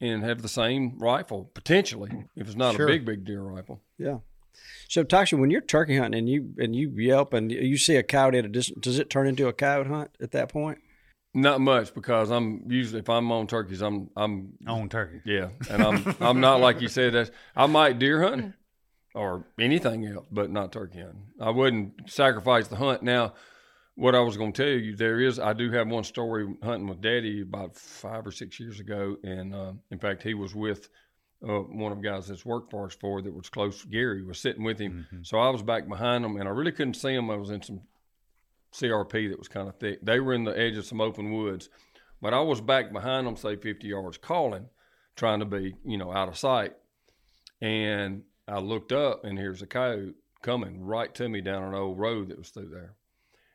and 0.00 0.22
have 0.24 0.42
the 0.42 0.48
same 0.48 0.98
rifle 0.98 1.50
potentially 1.54 2.24
if 2.36 2.46
it's 2.46 2.56
not 2.56 2.74
Sure. 2.76 2.86
a 2.86 2.90
big, 2.90 3.04
big 3.04 3.24
deer 3.24 3.42
rifle. 3.42 3.80
Yeah. 3.98 4.18
So, 4.88 5.04
Toxey, 5.04 5.36
when 5.36 5.50
you're 5.50 5.60
turkey 5.60 5.96
hunting 5.96 6.18
and 6.18 6.28
you 6.28 6.54
and 6.58 6.74
you 6.74 6.90
yelp 6.96 7.32
and 7.32 7.50
you 7.52 7.76
see 7.76 7.96
a 7.96 8.02
coyote 8.02 8.38
at 8.38 8.44
a 8.44 8.48
distance, 8.48 8.78
does 8.82 8.98
it 8.98 9.08
turn 9.10 9.26
into 9.28 9.46
a 9.46 9.52
coyote 9.52 9.86
hunt 9.88 10.10
at 10.20 10.32
that 10.32 10.48
point? 10.48 10.78
Not 11.32 11.60
much 11.60 11.94
because 11.94 12.30
I'm 12.30 12.64
usually 12.68 12.98
if 13.00 13.08
I'm 13.08 13.30
on 13.30 13.46
turkeys, 13.46 13.80
I'm 13.82 14.10
I'm 14.16 14.54
on 14.66 14.88
turkey. 14.88 15.20
Yeah, 15.24 15.50
and 15.70 15.82
I'm 15.82 16.16
I'm 16.20 16.40
not 16.40 16.60
like 16.60 16.80
you 16.80 16.88
said. 16.88 17.12
That 17.12 17.30
I 17.54 17.66
might 17.66 18.00
deer 18.00 18.22
hunt 18.22 18.54
or 19.14 19.46
anything 19.58 20.04
else, 20.06 20.26
but 20.32 20.50
not 20.50 20.72
turkey 20.72 20.98
hunting. 20.98 21.26
I 21.40 21.50
wouldn't 21.50 22.10
sacrifice 22.10 22.66
the 22.66 22.76
hunt. 22.76 23.02
Now, 23.04 23.34
what 24.00 24.14
I 24.14 24.20
was 24.20 24.38
going 24.38 24.54
to 24.54 24.62
tell 24.62 24.72
you, 24.72 24.96
there 24.96 25.20
is 25.20 25.38
I 25.38 25.52
do 25.52 25.70
have 25.72 25.86
one 25.86 26.04
story 26.04 26.46
hunting 26.62 26.88
with 26.88 27.02
Daddy 27.02 27.42
about 27.42 27.76
five 27.76 28.26
or 28.26 28.32
six 28.32 28.58
years 28.58 28.80
ago, 28.80 29.18
and 29.22 29.54
uh, 29.54 29.72
in 29.90 29.98
fact, 29.98 30.22
he 30.22 30.32
was 30.32 30.54
with 30.54 30.88
uh, 31.46 31.58
one 31.58 31.92
of 31.92 32.00
the 32.00 32.08
guys 32.08 32.26
that's 32.26 32.46
worked 32.46 32.70
for 32.70 32.86
us 32.86 32.94
for 32.94 33.20
that 33.20 33.34
was 33.34 33.50
close. 33.50 33.84
Gary 33.84 34.24
was 34.24 34.38
sitting 34.38 34.64
with 34.64 34.78
him, 34.78 35.06
so 35.22 35.38
I 35.38 35.50
was 35.50 35.62
back 35.62 35.86
behind 35.86 36.24
him, 36.24 36.36
and 36.38 36.48
I 36.48 36.52
really 36.52 36.72
couldn't 36.72 36.94
see 36.94 37.12
him. 37.12 37.30
I 37.30 37.36
was 37.36 37.50
in 37.50 37.60
some 37.60 37.82
CRP 38.72 39.28
that 39.28 39.38
was 39.38 39.48
kind 39.48 39.68
of 39.68 39.76
thick. 39.76 39.98
They 40.02 40.18
were 40.18 40.32
in 40.32 40.44
the 40.44 40.58
edge 40.58 40.78
of 40.78 40.86
some 40.86 41.02
open 41.02 41.34
woods, 41.34 41.68
but 42.22 42.32
I 42.32 42.40
was 42.40 42.62
back 42.62 42.94
behind 42.94 43.26
them, 43.26 43.36
say 43.36 43.56
50 43.56 43.86
yards, 43.86 44.16
calling, 44.16 44.70
trying 45.14 45.40
to 45.40 45.46
be, 45.46 45.74
you 45.84 45.98
know, 45.98 46.10
out 46.10 46.28
of 46.28 46.38
sight. 46.38 46.72
And 47.60 48.22
I 48.48 48.60
looked 48.60 48.92
up, 48.92 49.26
and 49.26 49.38
here's 49.38 49.60
a 49.60 49.66
coyote 49.66 50.14
coming 50.40 50.80
right 50.80 51.14
to 51.16 51.28
me 51.28 51.42
down 51.42 51.64
an 51.64 51.74
old 51.74 51.98
road 51.98 52.30
that 52.30 52.38
was 52.38 52.48
through 52.48 52.70
there. 52.70 52.94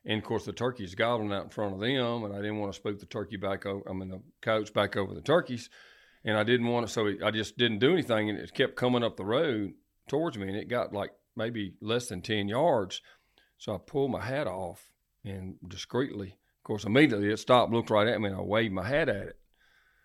And 0.05 0.19
of 0.19 0.23
course, 0.23 0.45
the 0.45 0.53
turkeys 0.53 0.93
gobbling 0.93 1.33
out 1.33 1.45
in 1.45 1.49
front 1.49 1.73
of 1.73 1.79
them, 1.79 2.23
and 2.23 2.33
I 2.33 2.37
didn't 2.37 2.59
want 2.59 2.71
to 2.71 2.75
spook 2.75 2.99
the 2.99 3.07
turkey 3.07 3.37
back 3.37 3.65
over. 3.65 3.89
I 3.89 3.93
mean, 3.93 4.09
the 4.09 4.21
coyotes 4.41 4.69
back 4.69 4.95
over 4.95 5.13
the 5.13 5.21
turkeys, 5.21 5.69
and 6.23 6.37
I 6.37 6.43
didn't 6.43 6.67
want 6.67 6.85
to. 6.85 6.93
So 6.93 7.11
I 7.23 7.31
just 7.31 7.57
didn't 7.57 7.79
do 7.79 7.93
anything, 7.93 8.29
and 8.29 8.37
it 8.37 8.53
kept 8.53 8.75
coming 8.75 9.03
up 9.03 9.17
the 9.17 9.25
road 9.25 9.73
towards 10.07 10.37
me, 10.37 10.47
and 10.47 10.57
it 10.57 10.69
got 10.69 10.93
like 10.93 11.11
maybe 11.35 11.73
less 11.81 12.07
than 12.07 12.21
ten 12.21 12.47
yards. 12.47 13.01
So 13.57 13.73
I 13.73 13.77
pulled 13.77 14.11
my 14.11 14.21
hat 14.21 14.47
off 14.47 14.91
and 15.23 15.55
discreetly, 15.67 16.27
of 16.27 16.63
course, 16.63 16.83
immediately 16.83 17.31
it 17.31 17.39
stopped, 17.39 17.71
looked 17.71 17.89
right 17.89 18.07
at 18.07 18.21
me, 18.21 18.29
and 18.29 18.37
I 18.37 18.41
waved 18.41 18.73
my 18.73 18.87
hat 18.87 19.09
at 19.09 19.27
it 19.27 19.39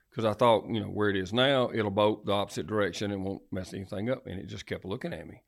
because 0.08 0.24
I 0.24 0.32
thought, 0.32 0.64
you 0.68 0.80
know, 0.80 0.86
where 0.86 1.10
it 1.10 1.16
is 1.16 1.32
now, 1.32 1.70
it'll 1.74 1.90
bolt 1.90 2.24
the 2.24 2.32
opposite 2.32 2.66
direction 2.66 3.10
and 3.10 3.24
won't 3.24 3.42
mess 3.52 3.74
anything 3.74 4.08
up. 4.08 4.26
And 4.26 4.40
it 4.40 4.46
just 4.46 4.66
kept 4.66 4.84
looking 4.84 5.12
at 5.12 5.28
me, 5.28 5.42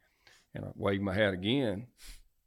and 0.54 0.64
I 0.64 0.68
waved 0.74 1.02
my 1.02 1.14
hat 1.14 1.32
again, 1.32 1.86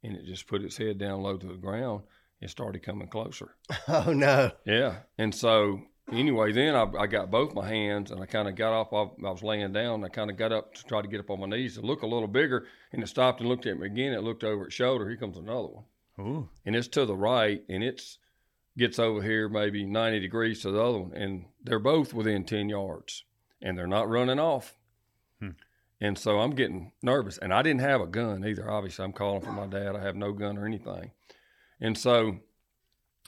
and 0.06 0.16
it 0.16 0.24
just 0.24 0.46
put 0.46 0.62
its 0.62 0.76
head 0.76 0.98
down 0.98 1.22
low 1.22 1.36
to 1.36 1.46
the 1.46 1.54
ground 1.54 2.02
and 2.40 2.50
started 2.50 2.82
coming 2.82 3.08
closer. 3.08 3.56
oh 3.88 4.12
no, 4.12 4.52
Yeah. 4.64 4.96
And 5.18 5.34
so 5.34 5.80
anyway, 6.12 6.52
then 6.52 6.74
I, 6.74 6.86
I 6.98 7.06
got 7.06 7.30
both 7.30 7.54
my 7.54 7.66
hands 7.66 8.10
and 8.10 8.22
I 8.22 8.26
kind 8.26 8.48
of 8.48 8.54
got 8.54 8.72
off. 8.72 8.92
I, 8.92 9.26
I 9.26 9.30
was 9.30 9.42
laying 9.42 9.72
down. 9.72 10.04
I 10.04 10.08
kind 10.08 10.30
of 10.30 10.36
got 10.36 10.52
up 10.52 10.74
to 10.74 10.84
try 10.84 11.02
to 11.02 11.08
get 11.08 11.20
up 11.20 11.30
on 11.30 11.40
my 11.40 11.46
knees 11.46 11.74
to 11.74 11.80
look 11.80 12.02
a 12.02 12.06
little 12.06 12.28
bigger. 12.28 12.66
And 12.92 13.02
it 13.02 13.08
stopped 13.08 13.40
and 13.40 13.48
looked 13.48 13.66
at 13.66 13.78
me 13.78 13.86
again. 13.86 14.12
It 14.12 14.22
looked 14.22 14.44
over 14.44 14.66
its 14.66 14.74
shoulder. 14.74 15.08
Here 15.08 15.16
comes 15.16 15.36
another 15.36 15.68
one. 15.68 15.84
Ooh. 16.18 16.48
And 16.64 16.74
it's 16.74 16.88
to 16.88 17.04
the 17.04 17.16
right 17.16 17.62
and 17.68 17.82
it's 17.82 18.18
gets 18.78 18.98
over 18.98 19.22
here 19.22 19.48
maybe 19.48 19.86
90 19.86 20.20
degrees 20.20 20.62
to 20.62 20.70
the 20.70 20.80
other 20.82 20.98
one. 20.98 21.12
And 21.14 21.46
they're 21.62 21.78
both 21.78 22.12
within 22.14 22.44
10 22.44 22.68
yards 22.68 23.24
and 23.62 23.76
they're 23.76 23.86
not 23.86 24.08
running 24.08 24.38
off. 24.38 24.76
And 26.00 26.18
so 26.18 26.40
I'm 26.40 26.50
getting 26.50 26.92
nervous. 27.02 27.38
And 27.38 27.54
I 27.54 27.62
didn't 27.62 27.80
have 27.80 28.00
a 28.00 28.06
gun 28.06 28.44
either. 28.44 28.70
Obviously, 28.70 29.04
I'm 29.04 29.12
calling 29.12 29.40
for 29.40 29.52
my 29.52 29.66
dad. 29.66 29.96
I 29.96 30.02
have 30.02 30.16
no 30.16 30.32
gun 30.32 30.58
or 30.58 30.66
anything. 30.66 31.12
And 31.80 31.96
so 31.96 32.38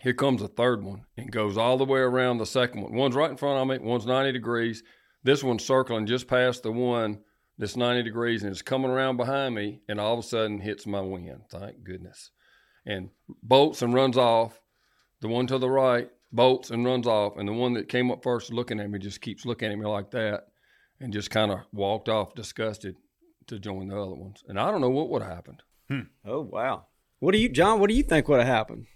here 0.03 0.14
comes 0.14 0.43
a 0.43 0.49
third 0.49 0.83
one 0.83 1.05
and 1.16 1.33
goes 1.33 1.57
all 1.57 1.77
the 1.77 1.85
way 1.85 2.01
around 2.01 2.39
the 2.39 2.47
second 2.47 2.83
one. 2.83 2.95
One's 2.95 3.16
right 3.16 3.31
in 3.31 3.37
front 3.37 3.59
of 3.59 3.69
me, 3.69 3.87
one's 3.87 4.07
90 4.07 4.33
degrees. 4.33 4.83
This 5.25 5.43
one's 5.43 5.64
circling 5.64 6.07
just 6.07 6.29
past 6.29 6.62
the 6.62 6.73
one 6.73 7.21
that's 7.59 7.77
90 7.77 8.05
degrees 8.05 8.43
and 8.43 8.53
it's 8.53 8.62
coming 8.62 8.91
around 8.91 9.16
behind 9.16 9.55
me 9.55 9.81
and 9.89 9.99
all 9.99 10.12
of 10.12 10.21
a 10.21 10.23
sudden 10.23 10.61
hits 10.61 10.87
my 10.87 11.01
wind. 11.01 11.43
Thank 11.51 11.83
goodness. 11.83 12.31
And 12.87 13.11
bolts 13.43 13.83
and 13.83 13.93
runs 13.93 14.16
off. 14.16 14.61
The 15.21 15.29
one 15.29 15.49
to 15.49 15.59
the 15.59 15.69
right 15.69 16.09
bolts 16.31 16.71
and 16.71 16.85
runs 16.85 17.07
off. 17.07 17.37
And 17.37 17.49
the 17.49 17.53
one 17.53 17.75
that 17.75 17.89
came 17.89 18.11
up 18.12 18.23
first 18.23 18.53
looking 18.53 18.79
at 18.79 18.89
me 18.89 19.01
just 19.01 19.21
keeps 19.21 19.45
looking 19.45 19.73
at 19.73 19.79
me 19.79 19.87
like 19.87 20.12
that 20.12 20.45
and 21.01 21.12
just 21.12 21.30
kind 21.30 21.51
of 21.51 21.61
walked 21.72 22.09
off 22.09 22.34
disgusted 22.34 22.96
to 23.46 23.59
join 23.59 23.88
the 23.88 24.01
other 24.01 24.14
ones. 24.14 24.42
And 24.49 24.59
I 24.59 24.70
don't 24.70 24.80
know 24.80 24.90
what 24.90 25.09
would 25.11 25.22
have 25.22 25.32
happened. 25.32 25.62
Hmm. 25.88 26.01
Oh 26.24 26.42
wow. 26.42 26.86
What 27.20 27.32
do 27.32 27.38
you, 27.38 27.49
John? 27.49 27.80
What 27.80 27.88
do 27.88 27.96
you 27.96 28.03
think 28.03 28.28
would 28.28 28.38
have 28.38 28.46
happened? 28.46 28.86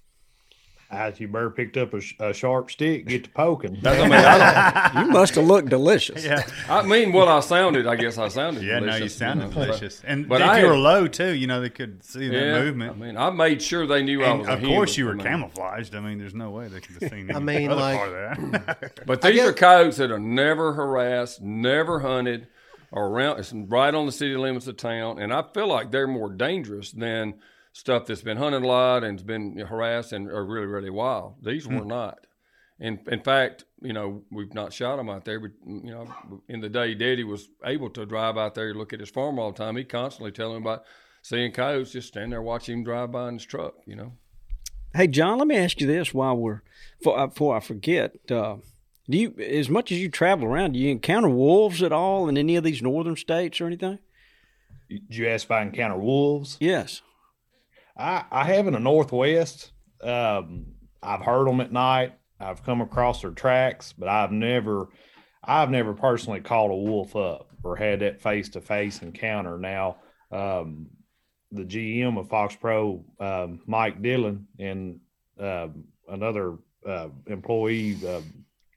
As 0.93 1.19
you 1.19 1.27
better 1.27 1.49
picked 1.49 1.79
up 1.79 1.95
a, 1.95 2.03
a 2.21 2.35
sharp 2.35 2.71
stick, 2.71 3.07
get 3.07 3.25
to 3.25 3.31
poking. 3.31 3.79
That's, 3.81 3.99
I 3.99 4.03
mean, 4.05 4.13
I, 4.13 4.93
don't- 4.93 5.07
You 5.07 5.13
must 5.13 5.35
have 5.37 5.47
looked 5.47 5.71
delicious. 5.71 6.23
Yeah, 6.23 6.43
I 6.69 6.83
mean, 6.83 7.13
what 7.13 7.29
I 7.29 7.41
sounded, 7.41 7.87
I 7.87 7.97
guess 7.97 8.19
I 8.19 8.29
sounded. 8.29 8.63
yeah. 8.63 8.79
No, 8.79 8.85
you 8.87 8.93
delicious, 8.93 9.17
sounded 9.17 9.55
know, 9.55 9.65
delicious, 9.65 10.03
and 10.05 10.29
but 10.29 10.43
if 10.43 10.47
I 10.49 10.61
you 10.61 10.67
were 10.67 10.77
low 10.77 11.09
too, 11.09 11.33
you 11.33 11.47
know 11.47 11.63
they 11.63 11.71
could 11.71 12.05
see 12.05 12.29
the 12.29 12.35
Yeah, 12.37 12.59
movement. 12.61 12.91
I 12.93 12.95
mean, 13.07 13.17
I 13.17 13.31
made 13.31 13.63
sure 13.63 13.87
they 13.87 14.03
knew 14.03 14.23
I 14.23 14.29
and 14.29 14.41
was. 14.41 14.49
a 14.49 14.53
of 14.53 14.63
course, 14.63 14.95
human. 14.95 14.99
you 14.99 15.05
were 15.25 15.29
I 15.31 15.37
mean, 15.39 15.43
camouflaged. 15.51 15.95
I 15.95 16.01
mean, 16.01 16.19
there's 16.19 16.35
no 16.35 16.51
way 16.51 16.69
they 16.69 16.81
could 16.81 17.03
have 17.03 17.11
seen. 17.11 17.35
I 17.35 17.39
mean, 17.39 17.71
other 17.71 17.81
like- 17.81 17.97
part 17.97 18.09
of 18.09 18.15
that. 18.67 19.03
But 19.07 19.23
these 19.23 19.37
guess- 19.37 19.49
are 19.49 19.53
coyotes 19.55 19.97
that 19.97 20.11
are 20.11 20.19
never 20.21 20.75
harassed, 20.75 21.41
never 21.41 22.01
hunted, 22.01 22.49
around. 22.93 23.39
It's 23.39 23.53
right 23.55 23.95
on 23.95 24.05
the 24.05 24.13
city 24.13 24.37
limits 24.37 24.67
of 24.67 24.77
town, 24.77 25.19
and 25.19 25.33
I 25.33 25.43
feel 25.55 25.69
like 25.69 25.91
they're 25.91 26.07
more 26.07 26.29
dangerous 26.31 26.91
than 26.93 27.35
stuff 27.73 28.07
that's 28.07 28.23
been 28.23 28.37
hunted 28.37 28.63
a 28.63 28.67
lot 28.67 29.03
and's 29.05 29.23
been 29.23 29.57
harassed 29.59 30.13
and 30.13 30.29
are 30.29 30.45
really, 30.45 30.67
really 30.67 30.91
wild. 30.91 31.37
These 31.43 31.65
Hmm. 31.67 31.79
were 31.79 31.85
not. 31.85 32.27
In 32.79 32.99
in 33.11 33.21
fact, 33.21 33.65
you 33.81 33.93
know, 33.93 34.23
we've 34.31 34.55
not 34.55 34.73
shot 34.73 34.97
them 34.97 35.09
out 35.09 35.25
there, 35.25 35.39
but 35.41 35.53
you 35.67 35.91
know, 35.91 36.09
in 36.49 36.61
the 36.61 36.69
day 36.69 36.95
Daddy 36.95 37.25
was 37.25 37.49
able 37.65 37.91
to 37.91 38.05
drive 38.07 38.37
out 38.37 38.55
there 38.55 38.75
look 38.75 38.93
at 38.93 39.01
his 39.01 39.11
farm 39.11 39.39
all 39.39 39.53
the 39.53 39.59
time. 39.59 39.77
He 39.77 39.85
constantly 39.85 40.33
telling 40.33 40.57
him 40.57 40.63
about 40.63 40.85
seeing 41.23 41.53
coyotes, 41.53 41.93
just 41.93 42.09
stand 42.09 42.33
there 42.33 42.43
watching 42.43 42.79
him 42.79 42.85
drive 42.85 43.13
by 43.13 43.29
in 43.29 43.35
his 43.35 43.45
truck. 43.45 43.75
You 43.87 43.97
know. 43.97 44.13
Hey, 44.95 45.07
John, 45.07 45.39
let 45.39 45.47
me 45.49 45.57
ask 45.57 45.81
you 45.81 45.87
this 45.87 46.13
while 46.13 46.37
we're 46.37 46.63
before, 46.99 47.19
I- 47.19 47.27
before 47.27 47.57
I 47.57 47.61
forget. 47.61 48.17
Uh, 48.31 48.57
do 49.09 49.17
you, 49.19 49.35
as 49.39 49.71
much 49.71 49.91
as 49.91 49.99
you 49.99 50.11
travel 50.11 50.47
around, 50.47 50.73
do 50.73 50.79
you 50.79 50.91
encounter 50.91 51.29
wolves 51.31 51.83
at 51.83 51.93
all 51.93 52.29
in 52.29 52.37
any 52.37 52.57
of 52.57 52.65
these 52.65 52.83
northern 52.83 53.17
states 53.17 53.61
or 53.61 53.67
anything? 53.67 53.99
Did 54.91 55.17
you 55.17 55.29
ask 55.29 55.45
if 55.47 55.51
I 55.51 55.63
encounter 55.63 55.97
wolves? 55.97 56.59
Yes. 56.61 57.01
I, 57.97 58.25
I 58.31 58.45
have 58.45 58.67
in 58.67 58.75
the 58.75 58.81
Northwest. 58.81 59.73
Um, 60.03 60.67
I've 61.03 61.23
heard 61.23 61.47
them 61.47 61.61
at 61.61 61.73
night. 61.73 62.15
I've 62.41 62.65
come 62.65 62.81
across 62.81 63.23
their 63.23 63.31
tracks, 63.31 63.93
but 63.93 64.09
I've 64.09 64.33
never, 64.33 64.89
I've 65.45 65.71
never 65.71 65.93
personally 65.93 66.41
caught 66.41 66.71
a 66.71 66.75
wolf 66.75 67.15
up 67.15 67.51
or 67.63 67.77
had 67.77 68.01
that 68.01 68.21
face 68.21 68.49
to 68.51 68.61
face 68.61 69.03
encounter. 69.03 69.59
Now, 69.59 69.99
um, 70.31 70.89
the 71.53 71.65
GM 71.65 72.19
of 72.19 72.29
Fox 72.29 72.57
Pro, 72.57 73.05
um, 73.21 73.61
Mike 73.67 74.03
Dillon, 74.03 74.47
and 74.59 75.01
um 75.39 75.85
another 76.09 76.59
uh, 76.87 77.09
employee, 77.27 77.97
uh, 78.07 78.21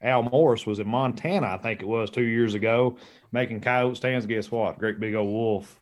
Al 0.02 0.24
Morris, 0.24 0.66
was 0.66 0.80
in 0.80 0.88
Montana, 0.88 1.48
I 1.48 1.58
think 1.58 1.82
it 1.82 1.88
was 1.88 2.10
two 2.10 2.24
years 2.24 2.54
ago, 2.54 2.98
making 3.32 3.62
coyote 3.62 3.96
stands. 3.96 4.26
Guess 4.26 4.52
what? 4.52 4.78
Great 4.78 5.00
big 5.00 5.16
old 5.16 5.28
wolf 5.28 5.82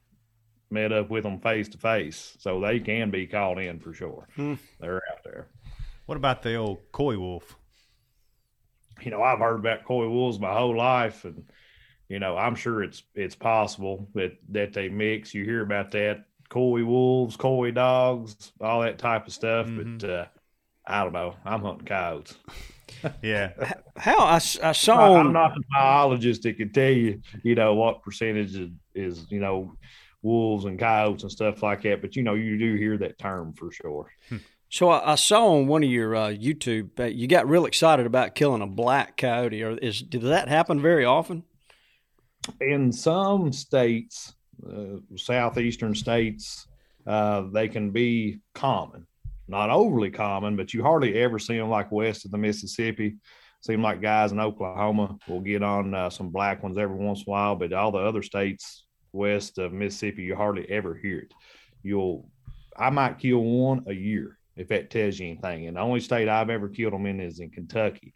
met 0.69 0.91
up 0.91 1.09
with 1.09 1.23
them 1.23 1.39
face 1.39 1.69
to 1.69 1.77
face, 1.77 2.35
so 2.39 2.59
they 2.59 2.79
can 2.79 3.11
be 3.11 3.27
called 3.27 3.59
in 3.59 3.79
for 3.79 3.93
sure. 3.93 4.27
Hmm. 4.35 4.55
They're 4.79 5.01
out 5.11 5.23
there. 5.23 5.47
what 6.05 6.15
about 6.17 6.41
the 6.41 6.55
old 6.55 6.79
coy 6.91 7.17
wolf? 7.17 7.55
You 9.01 9.11
know, 9.11 9.21
I've 9.21 9.39
heard 9.39 9.59
about 9.59 9.83
coy 9.85 10.07
wolves 10.07 10.39
my 10.39 10.53
whole 10.53 10.75
life, 10.77 11.25
and 11.25 11.43
you 12.09 12.19
know, 12.19 12.37
I'm 12.37 12.55
sure 12.55 12.83
it's 12.83 13.03
it's 13.15 13.35
possible 13.35 14.07
that 14.13 14.37
that 14.49 14.73
they 14.73 14.89
mix. 14.89 15.33
You 15.33 15.43
hear 15.43 15.61
about 15.61 15.91
that 15.91 16.25
coy 16.49 16.83
wolves, 16.85 17.35
coy 17.35 17.71
dogs, 17.71 18.51
all 18.61 18.81
that 18.81 18.99
type 18.99 19.27
of 19.27 19.33
stuff, 19.33 19.67
but 19.69 20.07
uh, 20.09 20.25
I 20.85 21.03
don't 21.03 21.13
know. 21.13 21.35
I'm 21.45 21.61
hunting 21.61 21.85
coyotes. 21.87 22.35
Yeah, 23.23 23.51
How 23.97 24.17
I, 24.19 24.35
s- 24.35 24.59
I 24.61 24.71
saw. 24.71 24.95
I- 24.97 25.19
on- 25.19 25.27
I'm 25.27 25.33
not 25.33 25.55
the 25.55 25.63
biologist 25.73 26.43
that 26.43 26.57
can 26.57 26.71
tell 26.71 26.91
you, 26.91 27.21
you 27.41 27.55
know, 27.55 27.73
what 27.73 28.03
percentage 28.03 28.55
is, 28.55 28.69
is 28.93 29.25
you 29.31 29.39
know, 29.39 29.73
wolves 30.23 30.65
and 30.65 30.79
coyotes 30.79 31.23
and 31.23 31.31
stuff 31.31 31.61
like 31.61 31.83
that. 31.83 32.01
But 32.01 32.15
you 32.15 32.23
know, 32.23 32.33
you 32.33 32.57
do 32.57 32.75
hear 32.75 32.97
that 32.97 33.19
term 33.19 33.53
for 33.53 33.71
sure. 33.71 34.11
So 34.69 34.89
I, 34.89 35.11
I 35.11 35.15
saw 35.15 35.53
on 35.53 35.67
one 35.67 35.83
of 35.83 35.89
your 35.89 36.15
uh, 36.15 36.29
YouTube, 36.29 36.99
uh, 36.99 37.03
you 37.03 37.27
got 37.27 37.47
real 37.47 37.65
excited 37.65 38.07
about 38.07 38.33
killing 38.33 38.63
a 38.63 38.67
black 38.67 39.17
coyote. 39.17 39.61
Or 39.61 39.77
is 39.77 40.01
does 40.01 40.23
that 40.23 40.47
happen 40.47 40.81
very 40.81 41.05
often? 41.05 41.43
in 42.59 42.91
some 42.91 43.51
states, 43.51 44.33
uh, 44.67 44.97
southeastern 45.15 45.95
states, 45.95 46.67
uh, 47.05 47.41
they 47.51 47.67
can 47.67 47.91
be 47.91 48.39
common, 48.53 49.05
not 49.47 49.69
overly 49.69 50.11
common, 50.11 50.55
but 50.55 50.73
you 50.73 50.81
hardly 50.83 51.15
ever 51.21 51.39
see 51.39 51.57
them 51.57 51.69
like 51.69 51.91
west 51.91 52.25
of 52.25 52.31
the 52.31 52.37
Mississippi. 52.37 53.15
Seem 53.61 53.81
like 53.81 54.01
guys 54.01 54.31
in 54.31 54.39
Oklahoma 54.39 55.17
will 55.27 55.39
get 55.39 55.63
on 55.63 55.93
uh, 55.93 56.09
some 56.09 56.29
black 56.29 56.63
ones 56.63 56.77
every 56.77 56.97
once 56.97 57.19
in 57.19 57.25
a 57.27 57.31
while, 57.31 57.55
but 57.55 57.71
all 57.71 57.91
the 57.91 57.97
other 57.99 58.21
states 58.21 58.83
west 59.13 59.57
of 59.59 59.71
Mississippi, 59.71 60.23
you 60.23 60.35
hardly 60.35 60.69
ever 60.69 60.95
hear 60.95 61.19
it. 61.19 61.33
You'll, 61.83 62.29
I 62.75 62.89
might 62.89 63.19
kill 63.19 63.39
one 63.39 63.85
a 63.87 63.93
year 63.93 64.37
if 64.55 64.67
that 64.67 64.89
tells 64.89 65.19
you 65.19 65.27
anything. 65.27 65.67
And 65.67 65.77
the 65.77 65.81
only 65.81 65.99
state 65.99 66.27
I've 66.27 66.49
ever 66.49 66.67
killed 66.67 66.93
them 66.93 67.05
in 67.05 67.19
is 67.19 67.39
in 67.39 67.49
Kentucky. 67.49 68.13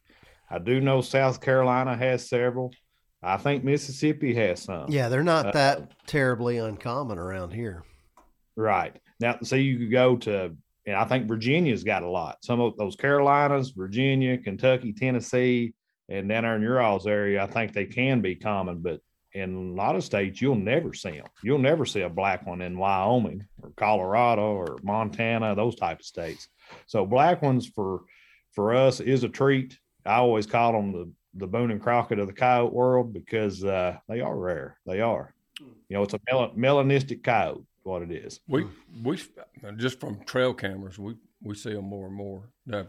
I 0.50 0.60
do 0.60 0.82
know 0.82 1.02
South 1.02 1.42
Carolina 1.42 1.96
has 1.96 2.28
several. 2.28 2.74
I 3.22 3.38
think 3.38 3.64
Mississippi 3.64 4.34
has 4.36 4.62
some. 4.64 4.86
Yeah, 4.90 5.10
they're 5.10 5.24
not 5.24 5.48
Uh, 5.48 5.52
that 5.52 6.08
terribly 6.08 6.58
uncommon 6.58 7.18
around 7.18 7.52
here. 7.52 7.84
Right. 8.56 8.96
Now, 9.20 9.38
so 9.42 9.56
you 9.56 9.78
could 9.80 9.92
go 9.92 10.18
to, 10.18 10.56
and 10.86 10.96
I 10.96 11.06
think 11.06 11.28
Virginia's 11.28 11.84
got 11.84 12.04
a 12.04 12.10
lot. 12.10 12.38
Some 12.44 12.60
of 12.62 12.78
those 12.78 12.96
Carolinas, 12.96 13.72
Virginia, 13.72 14.38
Kentucky, 14.38 14.94
Tennessee, 14.94 15.74
and 16.10 16.30
down 16.30 16.44
there 16.44 16.56
in 16.56 16.62
your 16.62 16.80
all's 16.80 17.08
area, 17.08 17.44
I 17.44 17.48
think 17.48 17.74
they 17.74 17.86
can 17.86 18.22
be 18.22 18.36
common, 18.36 18.80
but 18.80 19.02
in 19.38 19.56
a 19.56 19.74
lot 19.76 19.96
of 19.96 20.04
states, 20.04 20.42
you'll 20.42 20.56
never 20.56 20.94
see 20.94 21.12
them. 21.12 21.28
You'll 21.44 21.60
never 21.60 21.86
see 21.86 22.02
a 22.02 22.10
black 22.10 22.46
one 22.46 22.62
in 22.62 22.78
Wyoming 22.78 23.46
or 23.62 23.72
Colorado 23.76 24.42
or 24.54 24.78
Montana, 24.84 25.56
those 25.56 25.76
type 25.76 26.00
of 26.00 26.06
states. 26.06 26.48
So 26.88 27.06
black 27.06 27.42
ones 27.42 27.68
for 27.68 28.02
for 28.54 28.76
us 28.76 29.00
is 29.00 29.24
a 29.24 29.30
treat. 29.30 29.78
I 30.06 30.16
always 30.16 30.46
call 30.48 30.74
them 30.74 30.92
the 30.92 31.12
the 31.36 31.48
Boone 31.48 31.70
and 31.72 31.82
Crockett 31.82 32.20
of 32.20 32.28
the 32.28 32.34
coyote 32.34 32.74
world 32.74 33.14
because 33.14 33.64
uh, 33.64 33.98
they 34.10 34.22
are 34.22 34.36
rare. 34.36 34.80
They 34.88 35.02
are. 35.02 35.36
You 35.60 35.76
know, 35.92 36.04
it's 36.04 36.14
a 36.16 36.20
mel- 36.32 36.54
melanistic 36.56 37.24
coyote. 37.24 37.64
What 37.84 38.02
it 38.02 38.12
is. 38.12 38.42
We 38.50 38.66
we 39.04 39.18
just 39.78 40.00
from 40.00 40.20
trail 40.26 40.54
cameras, 40.54 41.00
we 41.00 41.16
we 41.42 41.56
see 41.56 41.74
them 41.74 41.86
more 41.86 42.08
and 42.08 42.16
more. 42.16 42.50
Now, 42.66 42.88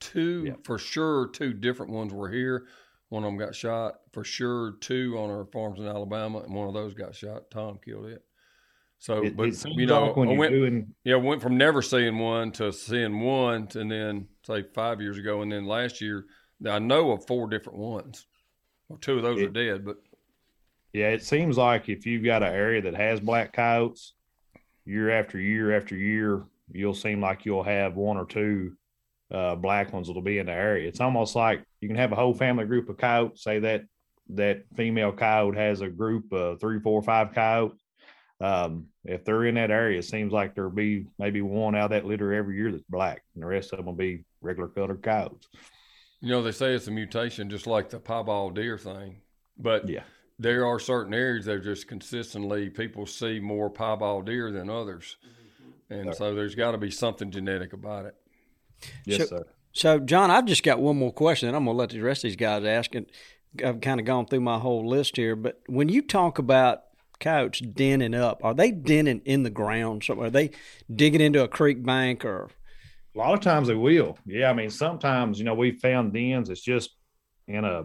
two 0.00 0.44
Yeah. 0.46 0.54
for 0.64 0.78
sure. 0.78 1.28
Two 1.28 1.52
different 1.52 1.92
ones 1.92 2.14
were 2.14 2.30
here. 2.30 2.66
One 3.08 3.24
of 3.24 3.28
them 3.28 3.38
got 3.38 3.54
shot 3.54 4.00
for 4.12 4.22
sure. 4.22 4.72
Two 4.80 5.16
on 5.18 5.30
our 5.30 5.46
farms 5.46 5.80
in 5.80 5.86
Alabama, 5.86 6.40
and 6.40 6.54
one 6.54 6.68
of 6.68 6.74
those 6.74 6.94
got 6.94 7.14
shot. 7.14 7.50
Tom 7.50 7.78
killed 7.84 8.06
it. 8.06 8.22
So, 8.98 9.24
It, 9.24 9.36
but 9.36 9.48
it 9.48 9.64
you 9.64 9.86
know, 9.86 10.12
when 10.12 10.28
I 10.28 10.32
went 10.32 10.52
doing 10.52 10.94
yeah, 11.04 11.16
went 11.16 11.40
from 11.40 11.56
never 11.56 11.82
seeing 11.82 12.18
one 12.18 12.50
to 12.52 12.72
seeing 12.72 13.20
one, 13.20 13.68
and 13.74 13.90
then 13.90 14.26
say 14.46 14.64
five 14.74 15.00
years 15.00 15.18
ago, 15.18 15.42
and 15.42 15.50
then 15.50 15.66
last 15.66 16.00
year, 16.00 16.26
I 16.68 16.78
know 16.78 17.12
of 17.12 17.26
four 17.26 17.48
different 17.48 17.78
ones. 17.78 18.26
Well, 18.88 18.98
two 18.98 19.16
of 19.18 19.22
those 19.22 19.40
are 19.40 19.48
dead, 19.48 19.84
but 19.84 19.96
Yeah, 20.92 21.08
it 21.10 21.22
seems 21.22 21.56
like 21.56 21.88
if 21.88 22.06
you've 22.06 22.24
got 22.24 22.42
an 22.42 22.52
area 22.52 22.82
that 22.82 22.94
has 22.94 23.20
black 23.20 23.52
coyotes, 23.52 24.14
year 24.84 25.10
after 25.10 25.38
year 25.38 25.76
after 25.76 25.94
year, 25.94 26.44
you'll 26.72 26.94
seem 26.94 27.20
like 27.20 27.44
you'll 27.44 27.62
have 27.62 27.96
one 27.96 28.16
or 28.16 28.26
two 28.26 28.72
uh, 29.30 29.54
black 29.54 29.92
ones 29.92 30.06
that'll 30.06 30.22
be 30.22 30.38
in 30.38 30.46
the 30.46 30.52
area. 30.52 30.88
It's 30.88 31.00
almost 31.00 31.36
like 31.36 31.62
you 31.80 31.88
can 31.88 31.96
have 31.96 32.12
a 32.12 32.16
whole 32.16 32.34
family 32.34 32.64
group 32.64 32.88
of 32.88 32.96
coyotes. 32.96 33.42
Say 33.42 33.58
that 33.60 33.84
that 34.30 34.64
female 34.76 35.12
coyote 35.12 35.56
has 35.56 35.80
a 35.80 35.88
group 35.88 36.32
of 36.32 36.60
three, 36.60 36.80
four, 36.80 37.02
five 37.02 37.32
coyotes. 37.34 37.80
Um, 38.40 38.86
if 39.04 39.24
they're 39.24 39.46
in 39.46 39.56
that 39.56 39.70
area, 39.70 39.98
it 39.98 40.04
seems 40.04 40.32
like 40.32 40.54
there'll 40.54 40.70
be 40.70 41.06
maybe 41.18 41.40
one 41.42 41.74
out 41.74 41.86
of 41.86 41.90
that 41.90 42.04
litter 42.04 42.32
every 42.32 42.56
year 42.56 42.70
that's 42.70 42.84
black, 42.88 43.22
and 43.34 43.42
the 43.42 43.46
rest 43.48 43.72
of 43.72 43.78
them 43.78 43.86
will 43.86 43.94
be 43.94 44.24
regular 44.40 44.68
colored 44.68 45.02
coyotes. 45.02 45.48
you 46.20 46.28
know 46.30 46.42
they 46.42 46.52
say 46.52 46.74
it's 46.74 46.86
a 46.88 46.90
mutation, 46.90 47.48
just 47.50 47.66
like 47.66 47.90
the 47.90 47.98
piebald 47.98 48.54
deer 48.54 48.76
thing. 48.78 49.16
But 49.56 49.88
Yeah. 49.88 50.02
there 50.38 50.66
are 50.66 50.78
certain 50.78 51.14
areas 51.14 51.46
that 51.46 51.64
just 51.64 51.88
consistently 51.88 52.70
people 52.70 53.06
see 53.06 53.40
more 53.40 53.70
piebald 53.70 54.26
deer 54.26 54.52
than 54.52 54.68
others, 54.70 55.16
and 55.90 56.14
so 56.14 56.34
there's 56.34 56.54
got 56.54 56.72
to 56.72 56.78
be 56.78 56.90
something 56.92 57.30
genetic 57.32 57.72
about 57.72 58.06
it. 58.06 58.14
Yes, 59.04 59.28
So- 59.28 59.38
sir. 59.38 59.46
So, 59.72 59.98
John, 59.98 60.30
I've 60.30 60.46
just 60.46 60.62
got 60.62 60.80
one 60.80 60.96
more 60.96 61.12
question, 61.12 61.48
and 61.48 61.56
I'm 61.56 61.64
going 61.64 61.76
to 61.76 61.78
let 61.78 61.90
the 61.90 62.00
rest 62.00 62.24
of 62.24 62.30
these 62.30 62.36
guys 62.36 62.64
ask 62.64 62.94
it. 62.94 63.10
I've 63.64 63.80
kind 63.80 64.00
of 64.00 64.06
gone 64.06 64.26
through 64.26 64.40
my 64.40 64.58
whole 64.58 64.86
list 64.86 65.16
here, 65.16 65.36
but 65.36 65.60
when 65.66 65.88
you 65.88 66.02
talk 66.02 66.38
about 66.38 66.84
coyotes 67.20 67.60
denning 67.60 68.14
up, 68.14 68.44
are 68.44 68.54
they 68.54 68.70
denning 68.70 69.22
in 69.24 69.42
the 69.42 69.50
ground? 69.50 70.04
So, 70.04 70.20
are 70.20 70.30
they 70.30 70.50
digging 70.94 71.20
into 71.20 71.42
a 71.42 71.48
creek 71.48 71.84
bank 71.84 72.24
or? 72.24 72.50
A 73.14 73.18
lot 73.18 73.34
of 73.34 73.40
times 73.40 73.68
they 73.68 73.74
will. 73.74 74.18
Yeah, 74.26 74.50
I 74.50 74.52
mean, 74.52 74.70
sometimes 74.70 75.38
you 75.38 75.44
know 75.44 75.54
we've 75.54 75.80
found 75.80 76.12
dens. 76.12 76.50
It's 76.50 76.60
just 76.60 76.90
in 77.48 77.64
a 77.64 77.84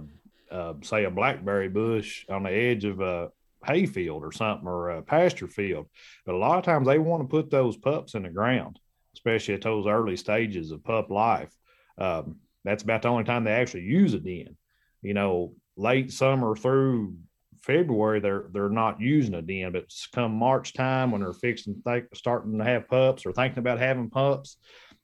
uh, 0.51 0.73
say 0.84 1.05
a 1.05 1.09
blackberry 1.09 1.69
bush 1.69 2.25
on 2.29 2.43
the 2.43 2.51
edge 2.51 2.86
of 2.86 3.01
a 3.01 3.29
hayfield 3.65 4.23
or 4.23 4.31
something 4.31 4.67
or 4.67 4.91
a 4.91 5.01
pasture 5.01 5.47
field. 5.47 5.88
But 6.25 6.36
a 6.36 6.38
lot 6.38 6.57
of 6.57 6.63
times 6.63 6.88
they 6.88 6.99
want 6.99 7.23
to 7.23 7.27
put 7.27 7.49
those 7.49 7.77
pups 7.77 8.13
in 8.13 8.23
the 8.23 8.29
ground, 8.29 8.79
especially 9.15 9.55
at 9.55 9.61
those 9.61 9.88
early 9.88 10.15
stages 10.15 10.71
of 10.71 10.84
pup 10.84 11.09
life. 11.09 11.51
Um, 11.97 12.37
that's 12.63 12.83
about 12.83 13.01
the 13.01 13.09
only 13.09 13.23
time 13.23 13.43
they 13.43 13.51
actually 13.51 13.83
use 13.83 14.13
a 14.13 14.19
den. 14.19 14.55
You 15.01 15.13
know, 15.13 15.53
late 15.75 16.11
summer 16.11 16.55
through 16.55 17.15
February, 17.61 18.19
they're 18.19 18.45
they're 18.51 18.69
not 18.69 19.01
using 19.01 19.35
a 19.35 19.41
den, 19.41 19.71
but 19.71 19.85
come 20.13 20.33
March 20.33 20.73
time 20.73 21.11
when 21.11 21.21
they're 21.21 21.33
fixing 21.33 21.81
think, 21.85 22.05
starting 22.13 22.57
to 22.57 22.63
have 22.63 22.87
pups 22.87 23.25
or 23.25 23.33
thinking 23.33 23.59
about 23.59 23.79
having 23.79 24.09
pups, 24.09 24.57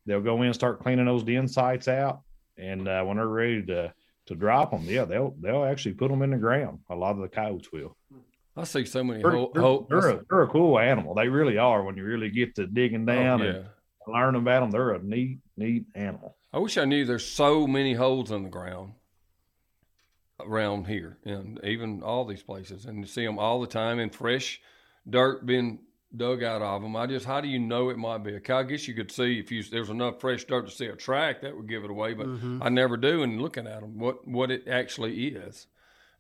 they'll 0.06 0.22
go 0.22 0.38
in 0.42 0.48
and 0.48 0.56
start 0.56 0.82
cleaning 0.82 1.06
those 1.06 1.24
den 1.24 1.48
sites 1.48 1.88
out, 1.88 2.22
and 2.58 2.88
uh, 2.88 3.04
when 3.04 3.18
they're 3.18 3.28
ready 3.28 3.66
to 3.66 3.94
to 4.28 4.36
drop 4.36 4.72
them, 4.72 4.86
yeah, 4.86 5.06
they'll 5.06 5.36
they'll 5.40 5.64
actually 5.64 5.94
put 5.94 6.10
them 6.10 6.22
in 6.22 6.32
the 6.32 6.38
ground. 6.38 6.80
A 6.90 6.96
lot 6.96 7.16
of 7.16 7.22
the 7.22 7.30
coyotes 7.30 7.72
will. 7.72 7.96
I 8.56 8.66
see 8.66 8.86
so 8.86 9.04
many. 9.04 9.22
They're, 9.22 9.32
Ho- 9.32 9.52
they're, 9.54 9.64
ho- 9.64 9.88
they're 9.90 10.10
a, 10.10 10.22
they're 10.30 10.42
a 10.44 10.48
cool 10.48 10.80
animal. 10.80 11.16
They 11.16 11.30
really 11.30 11.58
are. 11.58 11.82
When 11.84 11.96
you 11.96 12.04
really 12.04 12.30
get 12.30 12.56
to 12.56 12.68
digging 12.68 13.10
oh, 13.10 13.14
down 13.14 13.40
yeah. 13.40 13.46
and 13.46 13.66
learn 14.08 14.36
about 14.36 14.62
them, 14.62 14.72
they're 14.72 14.92
a 14.92 15.02
neat 15.02 15.40
neat 15.56 15.86
animal. 15.96 16.36
I 16.52 16.58
wish 16.60 16.78
I 16.78 16.86
knew 16.86 17.06
there's 17.06 17.26
so 17.26 17.68
many 17.68 17.94
holes 17.94 18.32
in 18.32 18.44
the 18.44 18.50
ground 18.50 18.94
around 20.40 20.88
here 20.88 21.18
and 21.26 21.60
even 21.64 22.02
all 22.02 22.26
these 22.26 22.42
places 22.44 22.86
and 22.86 23.00
you 23.00 23.06
see 23.06 23.26
them 23.26 23.38
all 23.38 23.60
the 23.60 23.68
time 23.68 24.00
and 24.00 24.14
fresh 24.14 24.62
dirt 25.08 25.46
being 25.46 25.80
dug 26.16 26.42
out 26.44 26.62
of 26.62 26.82
them. 26.82 26.96
I 26.96 27.06
just, 27.08 27.26
how 27.26 27.40
do 27.42 27.48
you 27.48 27.60
know 27.60 27.90
it 27.90 27.98
might 27.98 28.20
be 28.24 28.34
a 28.36 28.40
cow? 28.40 28.60
I 28.60 28.64
guess 28.64 28.88
you 28.88 28.94
could 28.96 29.12
see 29.12 29.38
if 29.38 29.52
you, 29.52 29.62
there's 29.64 29.90
enough 29.90 30.20
fresh 30.22 30.46
dirt 30.46 30.66
to 30.68 30.72
see 30.72 30.86
a 30.88 30.96
track 30.96 31.42
that 31.42 31.56
would 31.56 31.68
give 31.68 31.84
it 31.84 31.92
away, 31.92 32.14
but 32.14 32.26
Mm-hmm. 32.28 32.64
I 32.64 32.70
never 32.70 32.98
do. 32.98 33.22
And 33.22 33.42
looking 33.42 33.68
at 33.68 33.82
them, 33.82 34.00
what, 34.00 34.26
what 34.28 34.50
it 34.50 34.68
actually 34.68 35.28
is 35.28 35.68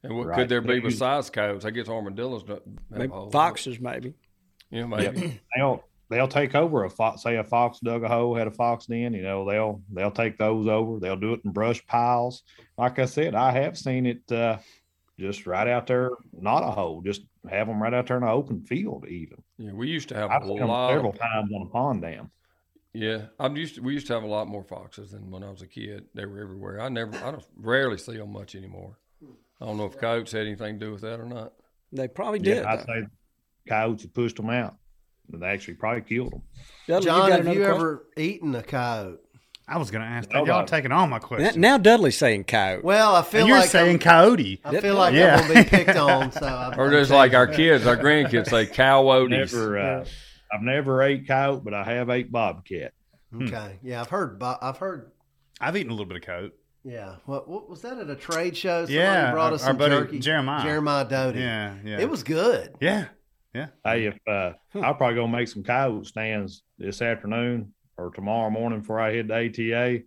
and 0.03 0.15
what 0.15 0.27
Right. 0.27 0.35
could 0.39 0.49
there 0.49 0.61
be 0.61 0.79
besides 0.79 1.29
coyotes? 1.29 1.65
I 1.65 1.71
guess 1.71 1.87
armadillos 1.89 2.43
don't 2.43 2.61
have 2.91 2.99
Maybe 2.99 3.11
holes. 3.11 3.31
foxes, 3.33 3.79
maybe. 3.79 4.13
Yeah, 4.69 4.85
maybe. 4.85 5.39
They'll 5.55 5.83
they'll 6.09 6.27
take 6.27 6.55
over 6.55 6.83
a 6.83 6.89
fox. 6.89 7.23
Say 7.23 7.37
a 7.37 7.43
fox 7.43 7.79
dug 7.79 8.03
a 8.03 8.07
hole, 8.07 8.35
had 8.35 8.47
a 8.47 8.51
fox 8.51 8.85
den. 8.87 9.13
You 9.13 9.21
know, 9.21 9.49
they'll 9.49 9.81
they'll 9.91 10.11
take 10.11 10.37
those 10.37 10.67
over. 10.67 10.99
They'll 10.99 11.15
do 11.15 11.33
it 11.33 11.41
in 11.45 11.51
brush 11.51 11.85
piles. 11.87 12.43
Like 12.77 12.99
I 12.99 13.05
said, 13.05 13.35
I 13.35 13.51
have 13.51 13.77
seen 13.77 14.05
it 14.05 14.31
uh, 14.31 14.57
just 15.19 15.45
right 15.47 15.67
out 15.67 15.87
there, 15.87 16.11
not 16.33 16.63
a 16.63 16.71
hole, 16.71 17.01
just 17.01 17.21
have 17.49 17.67
them 17.67 17.81
right 17.81 17.93
out 17.93 18.07
there 18.07 18.17
in 18.17 18.23
an 18.23 18.29
open 18.29 18.61
field. 18.63 19.05
Even 19.07 19.41
Yeah, 19.57 19.71
we 19.73 19.87
used 19.87 20.09
to 20.09 20.15
have 20.15 20.31
I've 20.31 20.43
a 20.43 20.47
seen 20.47 20.65
lot. 20.65 20.91
several 20.91 21.11
Of, 21.11 21.19
times 21.19 21.51
on 21.53 21.61
a 21.61 21.69
pond 21.69 22.01
dam. 22.01 22.31
yeah, 22.93 23.25
I'm 23.39 23.55
used 23.57 23.75
to. 23.75 23.81
We 23.81 23.93
used 23.93 24.07
to 24.07 24.13
have 24.13 24.23
a 24.23 24.27
lot 24.27 24.47
more 24.47 24.63
foxes 24.63 25.11
than 25.11 25.29
when 25.29 25.43
I 25.43 25.49
was 25.49 25.61
a 25.61 25.67
kid. 25.67 26.05
They 26.15 26.25
were 26.25 26.39
everywhere. 26.41 26.81
I 26.81 26.89
never, 26.89 27.15
I 27.17 27.31
don't 27.31 27.45
rarely 27.57 27.97
see 27.97 28.17
them 28.17 28.31
much 28.33 28.55
anymore. 28.55 28.97
I 29.61 29.65
don't 29.65 29.75
know 29.77 29.85
if 29.85 29.97
coyotes 29.99 30.31
had 30.31 30.47
anything 30.47 30.79
to 30.79 30.85
do 30.85 30.91
with 30.93 31.01
that 31.01 31.19
or 31.19 31.25
not. 31.25 31.51
They 31.91 32.07
probably 32.07 32.39
did. 32.39 32.57
Yeah, 32.63 32.71
I'd 32.71 32.85
say 32.85 33.03
coyotes 33.67 34.05
pushed 34.07 34.37
them 34.37 34.49
out. 34.49 34.75
They 35.31 35.47
actually 35.47 35.75
probably 35.75 36.01
killed 36.01 36.31
them. 36.33 36.41
Dudley, 36.87 37.05
John, 37.05 37.29
got 37.29 37.45
have 37.45 37.47
you 37.55 37.61
question? 37.61 37.75
ever 37.75 38.07
eaten 38.17 38.55
a 38.55 38.63
coyote? 38.63 39.19
I 39.67 39.77
was 39.77 39.91
going 39.91 40.01
to 40.03 40.07
ask 40.07 40.27
that. 40.31 40.45
Y'all 40.47 40.65
taking 40.65 40.91
all 40.91 41.05
my 41.05 41.19
questions. 41.19 41.55
now 41.55 41.77
Dudley's 41.77 42.17
saying 42.17 42.45
coyote. 42.45 42.83
Well, 42.83 43.15
I 43.15 43.21
feel 43.21 43.41
and 43.41 43.49
you're 43.49 43.59
like 43.59 43.69
saying 43.69 43.97
I'm, 43.97 43.99
coyote. 43.99 44.61
I 44.65 44.79
feel 44.81 44.95
like 44.95 45.13
Yeah. 45.13 45.35
I'm 45.37 45.47
gonna 45.47 45.63
be 45.63 45.69
picked 45.69 45.89
on. 45.95 46.31
So 46.31 46.45
I'm, 46.47 46.79
Or 46.79 46.89
just 46.89 47.11
like 47.11 47.35
our 47.35 47.45
kids, 47.45 47.85
our 47.85 47.95
grandkids 47.95 48.49
say 48.49 48.65
coyotes. 48.73 49.53
Never, 49.53 49.77
uh, 49.77 50.05
I've 50.51 50.63
never 50.63 51.03
ate 51.03 51.27
coyote, 51.27 51.61
but 51.63 51.75
I 51.75 51.83
have 51.83 52.09
ate 52.09 52.31
bobcat. 52.31 52.93
Okay, 53.43 53.77
yeah, 53.83 54.01
I've 54.01 54.09
heard. 54.09 54.39
bo- 54.39 54.57
I've 54.59 54.77
heard. 54.77 55.11
I've 55.61 55.77
eaten 55.77 55.91
a 55.91 55.93
little 55.93 56.07
bit 56.07 56.17
of 56.17 56.23
coyote. 56.23 56.53
Yeah, 56.83 57.17
what, 57.25 57.47
what 57.47 57.69
was 57.69 57.81
that 57.83 57.99
at 57.99 58.09
a 58.09 58.15
trade 58.15 58.57
show? 58.57 58.85
Somebody 58.85 58.93
Yeah, 58.95 59.31
brought 59.33 59.53
us 59.53 59.61
our 59.61 59.67
some 59.69 59.77
buddy 59.77 59.95
jerky. 59.97 60.19
Jeremiah. 60.19 60.63
Jeremiah 60.63 61.05
Doty. 61.07 61.39
Yeah, 61.41 61.75
yeah. 61.85 61.99
it 61.99 62.09
was 62.09 62.23
good. 62.23 62.73
Yeah. 62.81 63.05
Hey, 63.53 64.05
if 64.05 64.17
uh, 64.27 64.53
I'll 64.75 64.93
probably 64.93 65.15
gonna 65.15 65.31
make 65.31 65.47
some 65.47 65.63
coyote 65.63 66.05
stands 66.05 66.63
this 66.77 67.01
afternoon 67.01 67.73
or 67.97 68.11
tomorrow 68.11 68.49
morning 68.49 68.79
before 68.79 68.99
I 68.99 69.11
hit 69.13 69.27
the 69.27 69.35
ATA. 69.35 70.03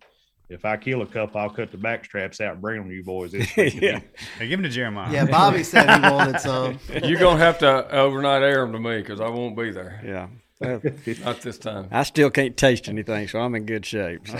If 0.49 0.65
I 0.65 0.77
kill 0.77 1.01
a 1.01 1.05
couple, 1.07 1.39
I'll 1.41 1.49
cut 1.49 1.71
the 1.71 1.77
back 1.77 2.05
straps 2.05 2.39
out 2.41 2.53
and 2.53 2.61
bring 2.61 2.77
them 2.79 2.89
to 2.89 2.95
you 2.95 3.03
boys 3.03 3.31
this 3.31 3.55
week. 3.57 3.81
yeah. 3.81 3.99
Hey, 4.37 4.47
give 4.47 4.59
them 4.59 4.63
to 4.63 4.69
Jeremiah. 4.69 5.11
Yeah, 5.11 5.25
Bobby 5.25 5.63
said 5.63 5.89
he 5.89 6.01
wanted 6.09 6.39
some. 6.41 6.79
You're 7.03 7.19
gonna 7.19 7.39
have 7.39 7.57
to 7.59 7.89
overnight 7.95 8.43
air 8.43 8.61
them 8.61 8.71
to 8.73 8.79
me 8.79 8.97
because 8.99 9.19
I 9.19 9.29
won't 9.29 9.57
be 9.57 9.71
there. 9.71 10.01
Yeah. 10.05 10.27
Not 11.25 11.41
this 11.41 11.57
time. 11.57 11.87
I 11.91 12.03
still 12.03 12.29
can't 12.29 12.55
taste 12.55 12.87
anything, 12.87 13.27
so 13.27 13.39
I'm 13.39 13.55
in 13.55 13.65
good 13.65 13.85
shape. 13.85 14.27
so. 14.27 14.37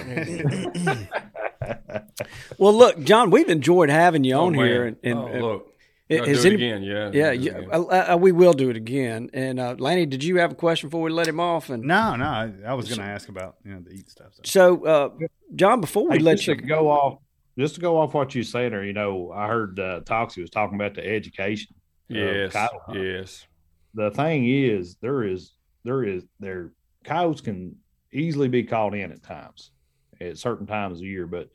well, 2.58 2.74
look, 2.74 3.04
John, 3.04 3.30
we've 3.30 3.50
enjoyed 3.50 3.90
having 3.90 4.24
you 4.24 4.36
Oh, 4.36 4.46
on 4.46 4.54
man. 4.54 4.66
here, 4.66 4.86
and, 4.86 4.98
and 5.04 5.20
oh, 5.20 5.40
look, 5.40 5.73
i- 6.22 6.26
is 6.26 6.42
do 6.44 6.48
it 6.50 6.54
any- 6.54 6.64
again. 6.66 6.84
Yeah, 6.84 7.12
yeah, 7.14 7.32
yeah 7.32 7.52
again. 7.58 7.70
uh, 7.72 8.14
uh, 8.14 8.18
we 8.20 8.32
will 8.32 8.54
do 8.54 8.70
it 8.70 8.78
again. 8.78 9.30
And 9.34 9.60
uh, 9.60 9.76
Lanny, 9.78 10.06
did 10.06 10.24
you 10.24 10.38
have 10.38 10.52
a 10.52 10.56
question 10.56 10.90
before 10.90 11.02
we 11.02 11.12
let 11.12 11.28
him 11.28 11.40
off? 11.40 11.70
And 11.70 11.84
No, 11.84 12.16
no. 12.16 12.26
I, 12.26 12.52
I 12.68 12.74
was 12.74 12.88
going 12.88 13.00
to 13.00 13.06
ask 13.06 13.30
about 13.30 13.56
you 13.66 13.74
know 13.74 13.80
the 13.82 13.92
eat 13.92 14.10
stuff. 14.10 14.34
So. 14.36 14.42
so, 14.46 14.86
uh, 14.86 15.10
John, 15.56 15.82
before 15.82 16.08
we 16.10 16.18
Hey, 16.18 16.24
let 16.24 16.46
you 16.48 16.56
go 16.56 16.90
off, 16.90 17.20
just 17.58 17.76
to 17.76 17.82
go 17.82 17.98
off 18.00 18.14
what 18.14 18.34
you 18.36 18.44
said, 18.44 18.74
or 18.74 18.84
you 18.84 18.94
know, 18.94 19.32
I 19.32 19.48
heard 19.48 19.80
uh, 19.80 20.02
Toxey 20.06 20.42
was 20.42 20.50
talking 20.50 20.76
about 20.76 20.96
the 20.96 21.06
education. 21.08 21.76
yes, 22.10 22.52
coyote 22.54 23.00
yes. 23.00 23.46
The 23.94 24.10
thing 24.12 24.48
is, 24.50 24.96
there 25.02 25.24
is, 25.24 25.52
there 25.84 26.04
is, 26.04 26.24
there 26.40 26.72
coyotes 27.04 27.42
can 27.42 27.76
easily 28.12 28.48
be 28.48 28.64
called 28.64 28.96
in 28.96 29.12
at 29.12 29.22
times, 29.22 29.72
at 30.20 30.38
certain 30.40 30.66
times 30.66 31.00
of 31.00 31.06
year, 31.06 31.28
but 31.28 31.50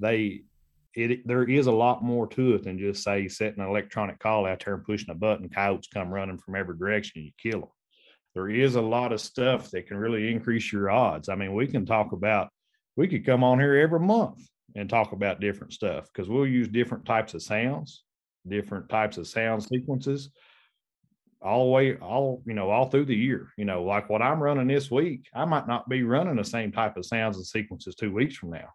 they, 0.00 0.42
it 0.94 1.26
there 1.26 1.44
is 1.44 1.66
a 1.66 1.72
lot 1.72 2.02
more 2.02 2.26
to 2.28 2.54
it 2.54 2.64
than 2.64 2.78
just 2.78 3.02
say 3.02 3.28
setting 3.28 3.60
an 3.60 3.68
electronic 3.68 4.18
call 4.18 4.46
out 4.46 4.64
there 4.64 4.74
and 4.74 4.84
pushing 4.84 5.10
a 5.10 5.14
button. 5.14 5.48
Coyotes 5.48 5.88
come 5.92 6.12
running 6.12 6.38
from 6.38 6.56
every 6.56 6.76
direction, 6.76 7.12
and 7.16 7.26
you 7.26 7.32
kill 7.38 7.60
them. 7.60 7.70
There 8.34 8.48
is 8.48 8.74
a 8.74 8.82
lot 8.82 9.12
of 9.12 9.20
stuff 9.20 9.70
that 9.70 9.86
can 9.86 9.96
really 9.96 10.32
increase 10.32 10.72
your 10.72 10.90
odds. 10.90 11.28
I 11.28 11.36
mean, 11.36 11.54
we 11.54 11.66
can 11.66 11.86
talk 11.86 12.12
about, 12.12 12.48
we 12.96 13.06
could 13.06 13.24
come 13.24 13.44
on 13.44 13.60
here 13.60 13.76
every 13.76 14.00
month 14.00 14.40
and 14.74 14.90
talk 14.90 15.12
about 15.12 15.40
different 15.40 15.72
stuff 15.72 16.08
because 16.12 16.28
we'll 16.28 16.46
use 16.46 16.66
different 16.68 17.04
types 17.04 17.34
of 17.34 17.42
sounds, 17.42 18.02
different 18.48 18.88
types 18.88 19.18
of 19.18 19.28
sound 19.28 19.62
sequences 19.62 20.30
all 21.44 21.66
the 21.66 21.70
way 21.70 21.96
all 21.96 22.42
you 22.46 22.54
know 22.54 22.70
all 22.70 22.86
through 22.86 23.04
the 23.04 23.14
year 23.14 23.52
you 23.58 23.66
know 23.66 23.84
like 23.84 24.08
what 24.08 24.22
i'm 24.22 24.42
running 24.42 24.66
this 24.66 24.90
week 24.90 25.28
i 25.34 25.44
might 25.44 25.68
not 25.68 25.86
be 25.90 26.02
running 26.02 26.36
the 26.36 26.44
same 26.44 26.72
type 26.72 26.96
of 26.96 27.04
sounds 27.04 27.36
and 27.36 27.46
sequences 27.46 27.94
two 27.94 28.12
weeks 28.12 28.34
from 28.34 28.50
now 28.50 28.68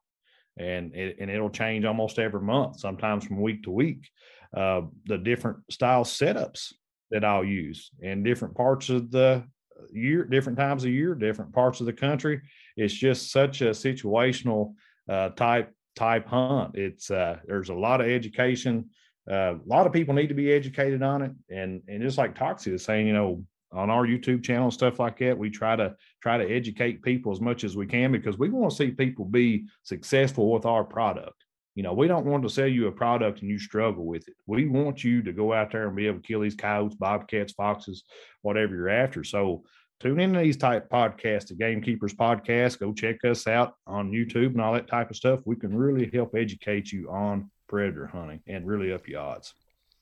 and 0.60 0.94
it, 0.94 1.18
and 1.20 1.32
it'll 1.32 1.50
change 1.50 1.86
almost 1.86 2.20
every 2.20 2.42
month 2.42 2.80
sometimes 2.80 3.26
from 3.26 3.42
week 3.42 3.64
to 3.64 3.72
week 3.72 4.10
uh, 4.56 4.82
the 5.06 5.18
different 5.18 5.58
style 5.72 6.04
setups 6.04 6.74
that 7.12 7.26
i'll 7.26 7.46
use 7.46 7.90
in 8.02 8.24
different 8.24 8.56
parts 8.56 8.90
of 8.90 9.10
the 9.12 9.44
year 9.92 10.24
different 10.26 10.58
times 10.58 10.84
of 10.84 10.92
year 10.92 11.16
different 11.16 11.54
parts 11.54 11.80
of 11.80 11.86
the 11.86 11.94
country. 11.94 12.42
It's 12.78 12.94
just 12.94 13.32
such 13.32 13.62
a 13.62 13.70
situational 13.70 14.74
uh, 15.10 15.30
type 15.30 15.72
type 15.96 16.28
hunt. 16.28 16.76
It's 16.76 17.12
uh, 17.12 17.38
there's 17.46 17.70
a 17.70 17.74
lot 17.74 18.02
of 18.02 18.08
education 18.08 18.90
uh, 19.30 19.54
a 19.54 19.68
lot 19.68 19.86
of 19.86 19.94
people 19.94 20.16
need 20.16 20.30
to 20.30 20.34
be 20.34 20.52
educated 20.52 21.04
on 21.04 21.22
it. 21.22 21.32
And 21.50 21.82
and 21.88 22.02
just 22.02 22.18
like 22.18 22.36
Toxey 22.36 22.74
is 22.74 22.84
saying 22.84 23.08
you 23.08 23.14
know 23.14 23.44
on 23.72 23.90
our 23.90 24.06
youtube 24.06 24.44
channel 24.44 24.66
and 24.66 24.74
stuff 24.74 25.00
like 25.00 25.20
that. 25.20 25.38
We 25.38 25.50
try 25.50 25.76
to 25.76 25.96
try 26.22 26.38
to 26.38 26.50
educate 26.50 27.04
people 27.04 27.32
as 27.32 27.42
much 27.42 27.64
as 27.64 27.76
we 27.76 27.86
can 27.86 28.12
because 28.12 28.38
we 28.38 28.50
want 28.50 28.72
to 28.72 28.76
see 28.76 28.92
people 28.92 29.26
be 29.26 29.66
successful 29.84 30.52
with 30.52 30.66
our 30.66 30.84
product. 30.84 31.44
You 31.76 31.84
know 31.84 31.94
we 31.94 32.08
don't 32.08 32.26
want 32.26 32.44
to 32.44 32.50
sell 32.50 32.68
you 32.68 32.88
a 32.88 32.92
product 32.92 33.42
and 33.42 33.50
you 33.50 33.60
struggle 33.60 34.06
with 34.06 34.28
it. 34.28 34.36
We 34.48 34.68
want 34.68 35.04
you 35.04 35.22
to 35.22 35.32
go 35.32 35.54
out 35.54 35.72
there 35.72 35.88
and 35.88 35.96
be 35.96 36.08
able 36.08 36.20
to 36.20 36.28
kill 36.28 36.42
these 36.42 36.56
coyotes 36.56 36.96
bobcats 36.96 37.54
foxes 37.54 38.04
whatever 38.42 38.76
you're 38.76 38.90
after. 38.90 39.24
So 39.24 39.64
tune 40.00 40.20
into 40.20 40.40
these 40.40 40.58
type 40.58 40.90
podcasts 40.90 41.48
the 41.48 41.56
gamekeepers 41.56 42.14
podcast. 42.14 42.80
Go 42.80 42.92
check 42.94 43.24
us 43.24 43.48
out 43.48 43.76
on 43.86 44.12
youtube 44.12 44.52
and 44.54 44.62
all 44.62 44.74
that 44.74 44.88
type 44.88 45.10
of 45.10 45.16
stuff. 45.16 45.42
We 45.46 45.56
can 45.56 45.76
really 45.76 46.10
help 46.12 46.36
educate 46.36 46.92
you 46.92 47.10
on 47.10 47.50
predator 47.68 48.08
hunting 48.08 48.42
and 48.48 48.68
really 48.68 48.92
up 48.92 49.08
your 49.08 49.22
odds. 49.22 49.54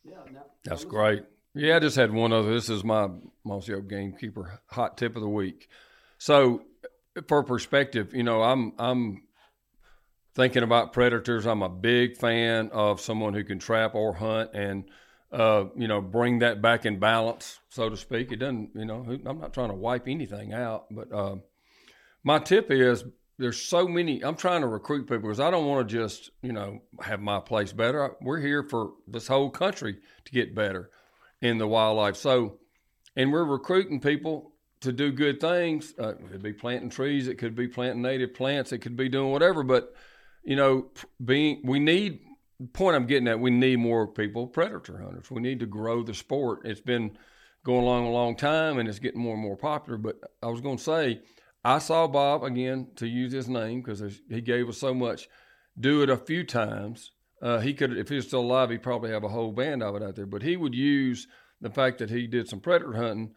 Yeah, 0.03 0.23
That's 0.63 0.85
great. 0.85 1.23
Yeah, 1.57 1.77
I 1.77 1.79
just 1.79 1.95
had 1.95 2.13
one 2.13 2.31
other. 2.31 2.53
This 2.53 2.69
is 2.69 2.83
my 2.83 3.09
Mossy 3.43 3.73
Oak 3.73 3.87
Gamekeeper 3.87 4.59
hot 4.67 4.95
tip 4.95 5.15
of 5.15 5.23
the 5.23 5.27
week. 5.27 5.67
So, 6.19 6.61
for 7.27 7.43
perspective, 7.43 8.13
you 8.13 8.21
know, 8.21 8.43
I'm 8.43 8.73
I'm 8.77 9.23
thinking 10.35 10.61
about 10.61 10.93
predators. 10.93 11.47
I'm 11.47 11.63
a 11.63 11.69
big 11.69 12.15
fan 12.15 12.69
of 12.71 13.01
someone 13.01 13.33
who 13.33 13.43
can 13.43 13.57
trap 13.57 13.95
or 13.95 14.13
hunt 14.13 14.51
and 14.53 14.83
uh, 15.31 15.65
you 15.75 15.87
know 15.87 15.99
bring 15.99 16.39
that 16.39 16.61
back 16.61 16.85
in 16.85 16.99
balance, 16.99 17.59
so 17.69 17.89
to 17.89 17.97
speak. 17.97 18.31
It 18.31 18.37
doesn't, 18.37 18.71
you 18.75 18.85
know, 18.85 19.17
I'm 19.25 19.39
not 19.39 19.55
trying 19.55 19.69
to 19.69 19.75
wipe 19.75 20.07
anything 20.07 20.53
out, 20.53 20.85
but 20.91 21.11
uh, 21.11 21.37
my 22.23 22.37
tip 22.37 22.69
is 22.69 23.03
there's 23.39 23.59
so 23.59 23.87
many. 23.87 24.23
I'm 24.23 24.35
trying 24.35 24.61
to 24.61 24.67
recruit 24.67 25.07
people 25.07 25.21
because 25.21 25.39
I 25.39 25.49
don't 25.49 25.65
want 25.65 25.89
to 25.89 25.97
just, 25.97 26.29
you 26.43 26.53
know, 26.53 26.83
have 27.01 27.19
my 27.19 27.39
place 27.39 27.73
better. 27.73 28.15
We're 28.21 28.41
here 28.41 28.61
for 28.61 28.91
this 29.07 29.27
whole 29.27 29.49
country 29.49 29.97
to 30.25 30.31
get 30.31 30.53
better 30.53 30.91
in 31.41 31.57
the 31.57 31.67
wildlife. 31.67 32.15
So, 32.15 32.59
and 33.15 33.31
we're 33.31 33.45
recruiting 33.45 33.99
people 33.99 34.53
to 34.81 34.91
do 34.91 35.11
good 35.11 35.39
things. 35.39 35.93
Uh, 35.99 36.09
it 36.09 36.31
could 36.31 36.43
be 36.43 36.53
planting 36.53 36.89
trees, 36.89 37.27
it 37.27 37.35
could 37.35 37.55
be 37.55 37.67
planting 37.67 38.01
native 38.01 38.33
plants, 38.33 38.71
it 38.71 38.79
could 38.79 38.95
be 38.95 39.09
doing 39.09 39.31
whatever. 39.31 39.63
But, 39.63 39.93
you 40.43 40.55
know, 40.55 40.91
being 41.23 41.61
we 41.63 41.79
need. 41.79 42.21
Point 42.73 42.95
I'm 42.95 43.05
getting 43.05 43.27
at, 43.27 43.39
we 43.39 43.51
need 43.51 43.77
more 43.77 44.07
people 44.07 44.47
predator 44.47 44.97
hunters. 44.97 45.29
We 45.29 45.41
need 45.41 45.59
to 45.59 45.67
grow 45.67 46.01
the 46.01 46.15
sport. 46.15 46.61
It's 46.65 46.81
been 46.81 47.15
going 47.63 47.83
along 47.83 48.07
a 48.07 48.11
long 48.11 48.35
time, 48.35 48.79
and 48.79 48.89
it's 48.89 48.97
getting 48.97 49.21
more 49.21 49.35
and 49.35 49.43
more 49.43 49.55
popular. 49.55 49.99
But 49.99 50.15
I 50.41 50.47
was 50.47 50.59
going 50.61 50.77
to 50.77 50.83
say 50.83 51.21
I 51.63 51.77
saw 51.77 52.07
Bob 52.07 52.43
again 52.43 52.87
to 52.95 53.05
use 53.05 53.31
his 53.31 53.47
name 53.47 53.81
because 53.81 54.01
he 54.27 54.41
gave 54.41 54.69
us 54.69 54.79
so 54.79 54.95
much. 54.95 55.27
Do 55.79 56.01
it 56.01 56.09
a 56.09 56.17
few 56.17 56.43
times. 56.43 57.11
Uh, 57.41 57.59
he 57.59 57.73
could, 57.73 57.97
if 57.97 58.09
he 58.09 58.15
was 58.15 58.27
still 58.27 58.41
alive, 58.41 58.69
he'd 58.69 58.81
probably 58.83 59.11
have 59.11 59.23
a 59.23 59.29
whole 59.29 59.51
band 59.51 59.83
of 59.83 59.95
it 59.95 60.03
out 60.03 60.15
there. 60.15 60.25
But 60.25 60.41
he 60.41 60.57
would 60.57 60.73
use 60.73 61.27
the 61.61 61.69
fact 61.69 61.99
that 61.99 62.09
he 62.09 62.27
did 62.27 62.47
some 62.47 62.59
predator 62.59 62.93
hunting 62.93 63.33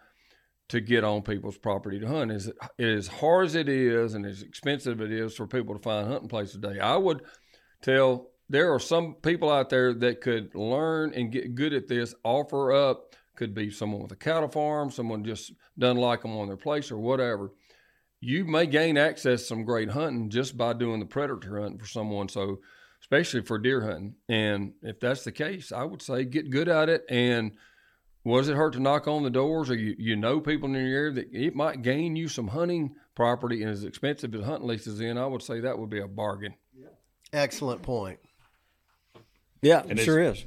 to 0.69 0.81
get 0.81 1.05
on 1.05 1.23
people's 1.23 1.59
property 1.59 1.99
to 1.99 2.07
hunt. 2.07 2.31
As 2.31 2.51
as 2.79 3.09
hard 3.09 3.47
as 3.47 3.55
it 3.55 3.69
is, 3.69 4.15
and 4.15 4.25
as 4.25 4.43
expensive 4.43 5.01
it 5.01 5.13
is 5.13 5.35
for 5.35 5.47
people 5.47 5.75
to 5.75 5.83
find 5.83 6.09
hunting 6.09 6.29
places 6.29 6.55
today, 6.61 6.79
I 6.81 6.97
would 6.97 7.23
tell 7.83 8.31
there 8.49 8.73
are 8.73 8.81
some 8.81 9.15
people 9.15 9.51
out 9.51 9.71
there 9.71 9.93
that 9.95 10.21
could 10.21 10.55
learn 10.55 11.13
and 11.15 11.33
get 11.33 11.55
good 11.55 11.73
at 11.73 11.89
this. 11.89 12.15
Offer 12.25 12.73
up 12.73 13.15
could 13.37 13.55
be 13.55 13.71
someone 13.71 14.03
with 14.03 14.13
a 14.13 14.17
cattle 14.17 14.49
farm, 14.49 14.91
someone 14.91 15.25
just 15.25 15.53
doesn't 15.79 15.97
like 15.97 16.23
them 16.23 16.37
on 16.37 16.47
their 16.47 16.57
place 16.57 16.91
or 16.91 16.99
whatever. 16.99 17.53
You 18.21 18.45
may 18.45 18.67
gain 18.67 18.99
access 18.99 19.41
to 19.41 19.47
some 19.47 19.65
great 19.65 19.91
hunting 19.91 20.29
just 20.29 20.59
by 20.59 20.75
doing 20.75 21.01
the 21.01 21.07
predator 21.07 21.61
hunting 21.61 21.79
for 21.79 21.87
someone. 21.87 22.29
So, 22.29 22.59
especially 23.11 23.41
for 23.41 23.59
deer 23.59 23.81
hunting, 23.81 24.15
and 24.29 24.73
if 24.83 25.01
that's 25.01 25.25
the 25.25 25.33
case, 25.33 25.73
I 25.73 25.83
would 25.83 26.01
say 26.01 26.25
get 26.25 26.51
good 26.51 26.69
at 26.69 26.89
it 26.89 27.05
and 27.09 27.53
was 28.23 28.49
it 28.49 28.57
hurt 28.57 28.75
to 28.75 28.81
knock 28.81 29.09
on 29.09 29.25
the 29.25 29.31
doors 29.31 29.69
or 29.69 29.75
you, 29.75 29.97
you 29.99 30.15
know 30.15 30.41
people 30.41 30.69
in 30.69 30.75
your 30.75 30.97
area 30.97 31.13
that 31.13 31.33
it 31.33 31.57
might 31.57 31.83
gain 31.83 32.15
you 32.15 32.29
some 32.29 32.49
hunting 32.49 32.95
property 33.15 33.63
and 33.63 33.71
as 33.71 33.83
expensive 33.83 34.35
as 34.35 34.45
hunting 34.45 34.69
leases 34.69 35.01
in, 35.01 35.19
I 35.19 35.27
would 35.27 35.43
say 35.43 35.61
that 35.61 35.79
would 35.79 35.91
be 35.91 36.01
a 36.01 36.07
bargain. 36.07 36.55
Excellent 37.33 37.83
point. 37.83 38.19
Yeah, 39.63 39.83
it 39.89 39.99
sure 40.01 40.21
is. 40.21 40.45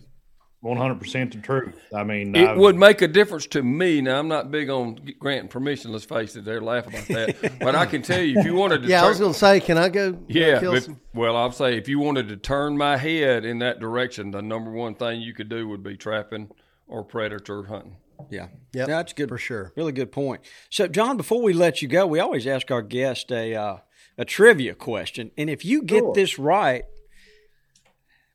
One 0.64 0.78
hundred 0.78 1.00
percent 1.00 1.34
the 1.34 1.40
truth. 1.40 1.76
I 1.94 2.06
mean, 2.06 2.34
It 2.34 2.48
I've- 2.48 2.58
would 2.60 2.78
make 2.78 3.02
a 3.02 3.08
difference 3.10 3.48
to 3.48 3.62
me. 3.62 4.00
Now, 4.00 4.18
I'm 4.18 4.30
not 4.30 4.50
big 4.50 4.70
on 4.70 4.98
granting 5.20 5.50
permission. 5.50 5.92
Let's 5.92 6.06
face 6.06 6.38
it, 6.38 6.46
they're 6.46 6.62
laughing 6.62 6.94
about 6.94 7.08
that. 7.10 7.60
but 7.60 7.76
I 7.76 7.86
can 7.86 8.02
tell 8.02 8.22
you, 8.22 8.40
if 8.40 8.46
you 8.46 8.54
wanted 8.56 8.84
to, 8.84 8.88
Yeah, 8.88 9.04
I 9.04 9.10
was 9.10 9.20
going 9.20 9.34
to 9.34 9.38
say, 9.38 9.60
can 9.60 9.78
I 9.78 9.90
go? 9.90 10.14
go 10.14 10.20
yeah. 10.30 10.62
kill 10.62 10.74
if- 10.76 10.84
some- 10.86 11.02
well, 11.14 11.36
I'll 11.36 11.52
say 11.52 11.78
if 11.78 11.90
you 11.90 12.00
wanted 12.00 12.30
to 12.30 12.38
turn 12.38 12.78
my 12.78 12.96
head 12.96 13.44
in 13.44 13.60
that 13.60 13.82
direction, 13.82 14.32
the 14.32 14.42
number 14.42 14.72
one 14.72 14.96
thing 14.96 15.20
you 15.22 15.34
could 15.34 15.50
do 15.50 15.68
would 15.68 15.84
be 15.84 15.98
trapping 15.98 16.50
or 16.88 17.04
predator 17.04 17.64
hunting. 17.64 17.98
Yeah. 18.30 18.48
yeah, 18.72 18.86
that's 18.86 19.12
good 19.12 19.28
for 19.28 19.38
sure. 19.38 19.74
Really 19.76 19.92
good 19.92 20.14
point. 20.14 20.44
So, 20.70 20.88
John, 20.88 21.18
before 21.18 21.42
we 21.42 21.52
let 21.52 21.82
you 21.82 21.90
go, 21.90 22.08
we 22.08 22.22
always 22.22 22.48
ask 22.48 22.72
our 22.72 22.82
guest 22.82 23.34
a 23.34 23.54
uh, 23.54 23.78
a 24.18 24.24
trivia 24.24 24.76
question, 24.76 25.32
and 25.38 25.50
if 25.50 25.66
you 25.66 25.82
get 25.84 26.14
this 26.14 26.40
right, 26.40 26.84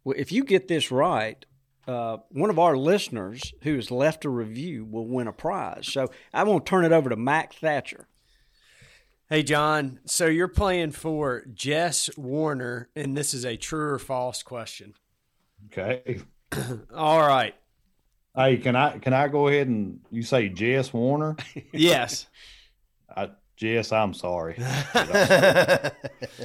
if 0.04 0.30
you 0.32 0.44
get 0.44 0.68
this 0.68 0.90
right, 0.90 1.42
uh, 1.88 2.18
one 2.30 2.50
of 2.50 2.58
our 2.58 2.76
listeners 2.76 3.52
who 3.62 3.74
has 3.74 3.90
left 3.90 4.24
a 4.24 4.28
review 4.30 4.84
will 4.84 5.06
win 5.08 5.26
a 5.26 5.32
prize. 5.32 5.88
So, 5.90 6.08
I 6.32 6.44
want 6.44 6.64
to 6.66 6.70
turn 6.70 6.84
it 6.84 6.92
over 6.92 7.08
to 7.10 7.16
Mac 7.16 7.54
Thatcher. 7.54 8.06
Hey, 9.30 9.42
John. 9.42 10.00
So 10.06 10.26
you're 10.26 10.48
playing 10.48 10.92
for 10.92 11.44
Jess 11.52 12.08
Warner, 12.16 12.88
and 12.96 13.16
this 13.16 13.34
is 13.34 13.44
a 13.44 13.56
true 13.56 13.94
or 13.94 13.98
false 13.98 14.42
question. 14.42 14.94
okay. 15.66 16.20
All 16.94 17.20
right. 17.20 17.54
Hey, 18.34 18.56
can 18.56 18.74
I 18.76 18.98
can 18.98 19.12
I 19.12 19.28
go 19.28 19.48
ahead 19.48 19.66
and 19.66 20.00
you 20.10 20.22
say 20.22 20.48
Jess 20.48 20.92
Warner? 20.92 21.36
Yes. 21.72 22.26
I, 23.58 23.60
Jess, 23.60 23.92
I'm 23.92 24.14
sorry. 24.14 24.56
I'm 24.94 25.06
going 25.06 25.12
to 25.12 25.92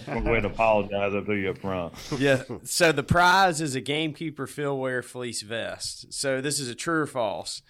go 0.07 0.32
ahead 0.32 0.38
and 0.38 0.45
apologize 0.45 1.14
up 1.14 1.26
to 1.26 1.34
you 1.34 1.51
up 1.51 1.59
front. 1.59 1.93
yeah. 2.18 2.43
So 2.64 2.91
the 2.91 3.03
prize 3.03 3.61
is 3.61 3.76
a 3.76 3.82
gamekeeper 3.82 4.47
Philware 4.47 5.03
fleece 5.03 5.41
vest. 5.41 6.14
So 6.14 6.41
this 6.41 6.59
is 6.59 6.70
a 6.70 6.76
true 6.76 7.01
or 7.01 7.07
false. 7.07 7.61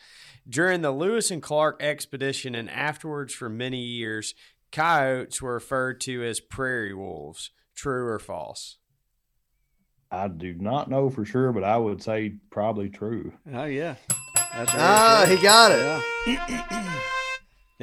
During 0.48 0.82
the 0.82 0.92
Lewis 0.92 1.32
and 1.32 1.42
Clark 1.42 1.82
expedition 1.82 2.56
and 2.56 2.70
afterwards 2.70 3.34
for 3.34 3.50
many 3.50 3.82
years, 3.82 4.34
coyotes 4.72 5.42
were 5.42 5.54
referred 5.54 6.02
to 6.02 6.24
as 6.24 6.40
prairie 6.40 6.94
wolves. 6.94 7.52
True 7.76 8.08
or 8.08 8.20
false? 8.20 8.78
I 10.12 10.28
do 10.28 10.54
not 10.54 10.90
know 10.90 11.10
for 11.10 11.26
sure, 11.26 11.52
but 11.52 11.64
I 11.64 11.78
would 11.78 12.04
say 12.04 12.36
probably 12.52 12.90
true. 12.90 13.34
Oh 13.52 13.64
yeah, 13.64 13.96
that's 14.54 14.72
very 14.72 14.84
ah, 14.84 15.24
true. 15.26 15.36
he 15.36 15.42
got 15.42 15.72
it. 15.72 16.04
Yeah. 16.28 17.10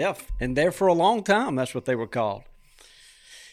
yeah, 0.00 0.14
and 0.40 0.56
there 0.56 0.72
for 0.72 0.86
a 0.88 0.94
long 0.94 1.22
time, 1.22 1.56
that's 1.56 1.74
what 1.74 1.84
they 1.84 1.94
were 1.94 2.06
called. 2.06 2.42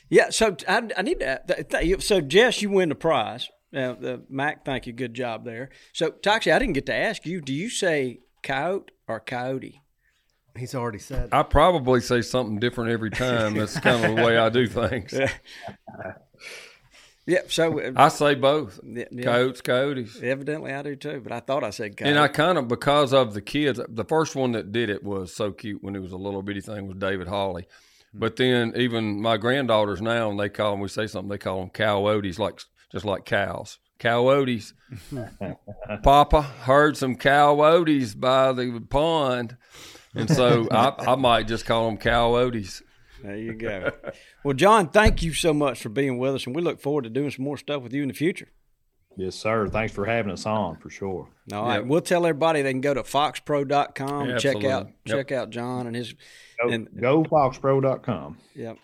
Yeah, 0.10 0.30
so 0.30 0.56
I, 0.68 0.88
I 0.98 1.02
need 1.02 1.20
to. 1.20 1.42
th- 1.48 1.68
th- 1.70 2.02
So 2.02 2.22
Jess, 2.22 2.62
you 2.62 2.70
win 2.70 2.90
the 2.90 2.96
prize. 2.96 3.50
Uh, 3.76 3.94
the 3.94 4.24
Mac, 4.30 4.64
thank 4.64 4.88
you, 4.88 4.94
good 4.94 5.14
job 5.14 5.44
there. 5.44 5.70
So 5.92 6.12
Toxey, 6.12 6.52
I 6.54 6.60
didn't 6.60 6.74
get 6.76 6.86
to 6.86 6.96
ask 6.96 7.26
you. 7.26 7.42
Do 7.42 7.54
you 7.54 7.70
say 7.70 8.20
coyote 8.42 8.92
or 9.08 9.20
coyote? 9.20 9.82
He's 10.58 10.74
already 10.74 11.00
said. 11.00 11.30
I 11.34 11.44
probably 11.44 12.00
say 12.00 12.22
something 12.22 12.60
different 12.60 12.92
every 12.92 13.12
time. 13.12 13.56
That's 13.56 13.78
kind 13.80 14.04
of 14.06 14.16
the 14.16 14.24
way 14.24 14.38
I 14.38 14.50
do 14.50 14.68
things. 14.68 15.14
Yeah. 15.14 15.32
Yep, 17.28 17.52
so 17.52 17.80
uh, 17.80 17.92
I 17.98 18.08
say 18.08 18.36
both. 18.36 18.80
yeah, 18.86 19.04
yeah, 19.12 19.24
Coyotes, 19.24 19.62
coyotes. 19.62 20.22
evidently 20.24 20.74
I 20.74 20.82
do 20.82 20.96
too. 20.96 21.20
But 21.22 21.34
I 21.34 21.42
thought 21.42 21.64
I 21.64 21.72
said 21.72 21.98
coyote. 21.98 22.10
And 22.10 22.20
I 22.20 22.30
kind 22.30 22.58
of 22.58 22.70
because 22.70 23.14
of 23.14 23.34
the 23.34 23.42
kids. 23.42 23.82
The 23.90 24.06
first 24.06 24.36
one 24.36 24.54
that 24.54 24.72
did 24.72 24.90
it 24.90 25.04
was 25.04 25.36
so 25.36 25.52
cute 25.52 25.84
when 25.84 25.96
it 25.96 26.00
was 26.02 26.14
a 26.14 26.18
little 26.18 26.42
bitty 26.42 26.62
thing 26.62 26.88
was 26.88 26.96
David 26.98 27.28
Hawley. 27.28 27.68
But 28.14 28.38
then 28.38 28.74
even 28.78 29.22
my 29.22 29.36
granddaughters 29.36 30.02
now, 30.02 30.32
and 30.32 30.40
they 30.40 30.48
call 30.50 30.72
them, 30.72 30.80
we 30.80 30.88
say 30.88 31.06
something, 31.06 31.30
they 31.30 31.38
call 31.38 31.60
them 31.60 31.70
coyotes, 31.70 32.40
like 32.40 32.62
just 32.92 33.06
like 33.06 33.26
cows. 33.26 33.78
Coyotes. 34.00 34.74
Papa 36.04 36.42
heard 36.42 36.96
some 36.96 37.16
coyotes 37.16 38.16
by 38.16 38.54
the 38.54 38.80
pond, 38.90 39.58
and 40.16 40.30
so 40.30 40.68
I, 40.72 40.94
I 41.00 41.16
might 41.16 41.48
just 41.48 41.66
call 41.66 41.88
them 41.88 41.98
coyotes. 41.98 42.82
There 43.24 43.38
you 43.38 43.54
go. 43.54 43.92
well, 44.44 44.54
John, 44.54 44.90
thank 44.90 45.24
you 45.24 45.34
so 45.34 45.54
much 45.54 45.82
for 45.82 45.90
being 45.90 46.18
with 46.18 46.36
us, 46.36 46.46
and 46.46 46.56
we 46.56 46.62
look 46.62 46.80
forward 46.80 47.04
to 47.04 47.10
doing 47.10 47.32
some 47.32 47.44
more 47.46 47.58
stuff 47.58 47.82
with 47.84 47.94
you 47.94 48.02
in 48.02 48.08
the 48.08 48.14
future. 48.14 48.50
Yes, 49.16 49.36
sir. 49.36 49.68
Thanks 49.68 49.92
for 49.94 50.06
having 50.06 50.32
us 50.32 50.46
on 50.46 50.78
for 50.78 50.92
sure. 50.92 51.28
All 51.52 51.64
right, 51.66 51.78
Yep. 51.80 51.86
we'll 51.86 52.02
tell 52.02 52.26
everybody 52.28 52.62
they 52.62 52.72
can 52.72 52.82
go 52.82 52.94
to 52.94 53.02
foxpro.com 53.02 54.30
and 54.30 54.40
check 54.40 54.64
out 54.64 54.88
Yep. 54.88 54.94
check 55.06 55.32
out 55.32 55.50
John 55.50 55.88
and 55.88 55.96
his. 55.96 56.14
Go, 56.62 56.70
And- 56.70 56.88
GoFoxPro.com. 56.92 58.38
Yep. 58.56 58.78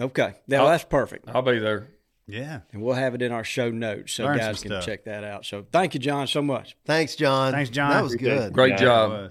Okay, 0.00 0.34
now 0.48 0.64
Oh. 0.64 0.68
that's 0.68 0.84
perfect, 0.84 1.28
I'll 1.28 1.42
be 1.42 1.58
there. 1.58 1.88
Yeah. 2.26 2.60
and 2.72 2.82
we'll 2.82 2.94
have 2.94 3.14
it 3.14 3.22
in 3.22 3.30
our 3.30 3.44
show 3.44 3.70
notes 3.70 4.12
so 4.14 4.24
Learn 4.24 4.38
guys 4.38 4.60
can 4.60 4.72
stuff. 4.72 4.84
check 4.84 5.04
that 5.04 5.22
out. 5.22 5.44
So 5.46 5.64
thank 5.70 5.94
you, 5.94 6.00
John, 6.00 6.26
so 6.26 6.42
much. 6.42 6.76
Thanks, 6.84 7.14
John. 7.14 7.52
Thanks, 7.52 7.70
John. 7.70 7.90
That 7.90 8.02
was 8.02 8.14
Appreciate 8.14 8.38
good. 8.38 8.52
Great 8.52 8.70
Yeah, 8.72 8.76
job. 8.78 9.30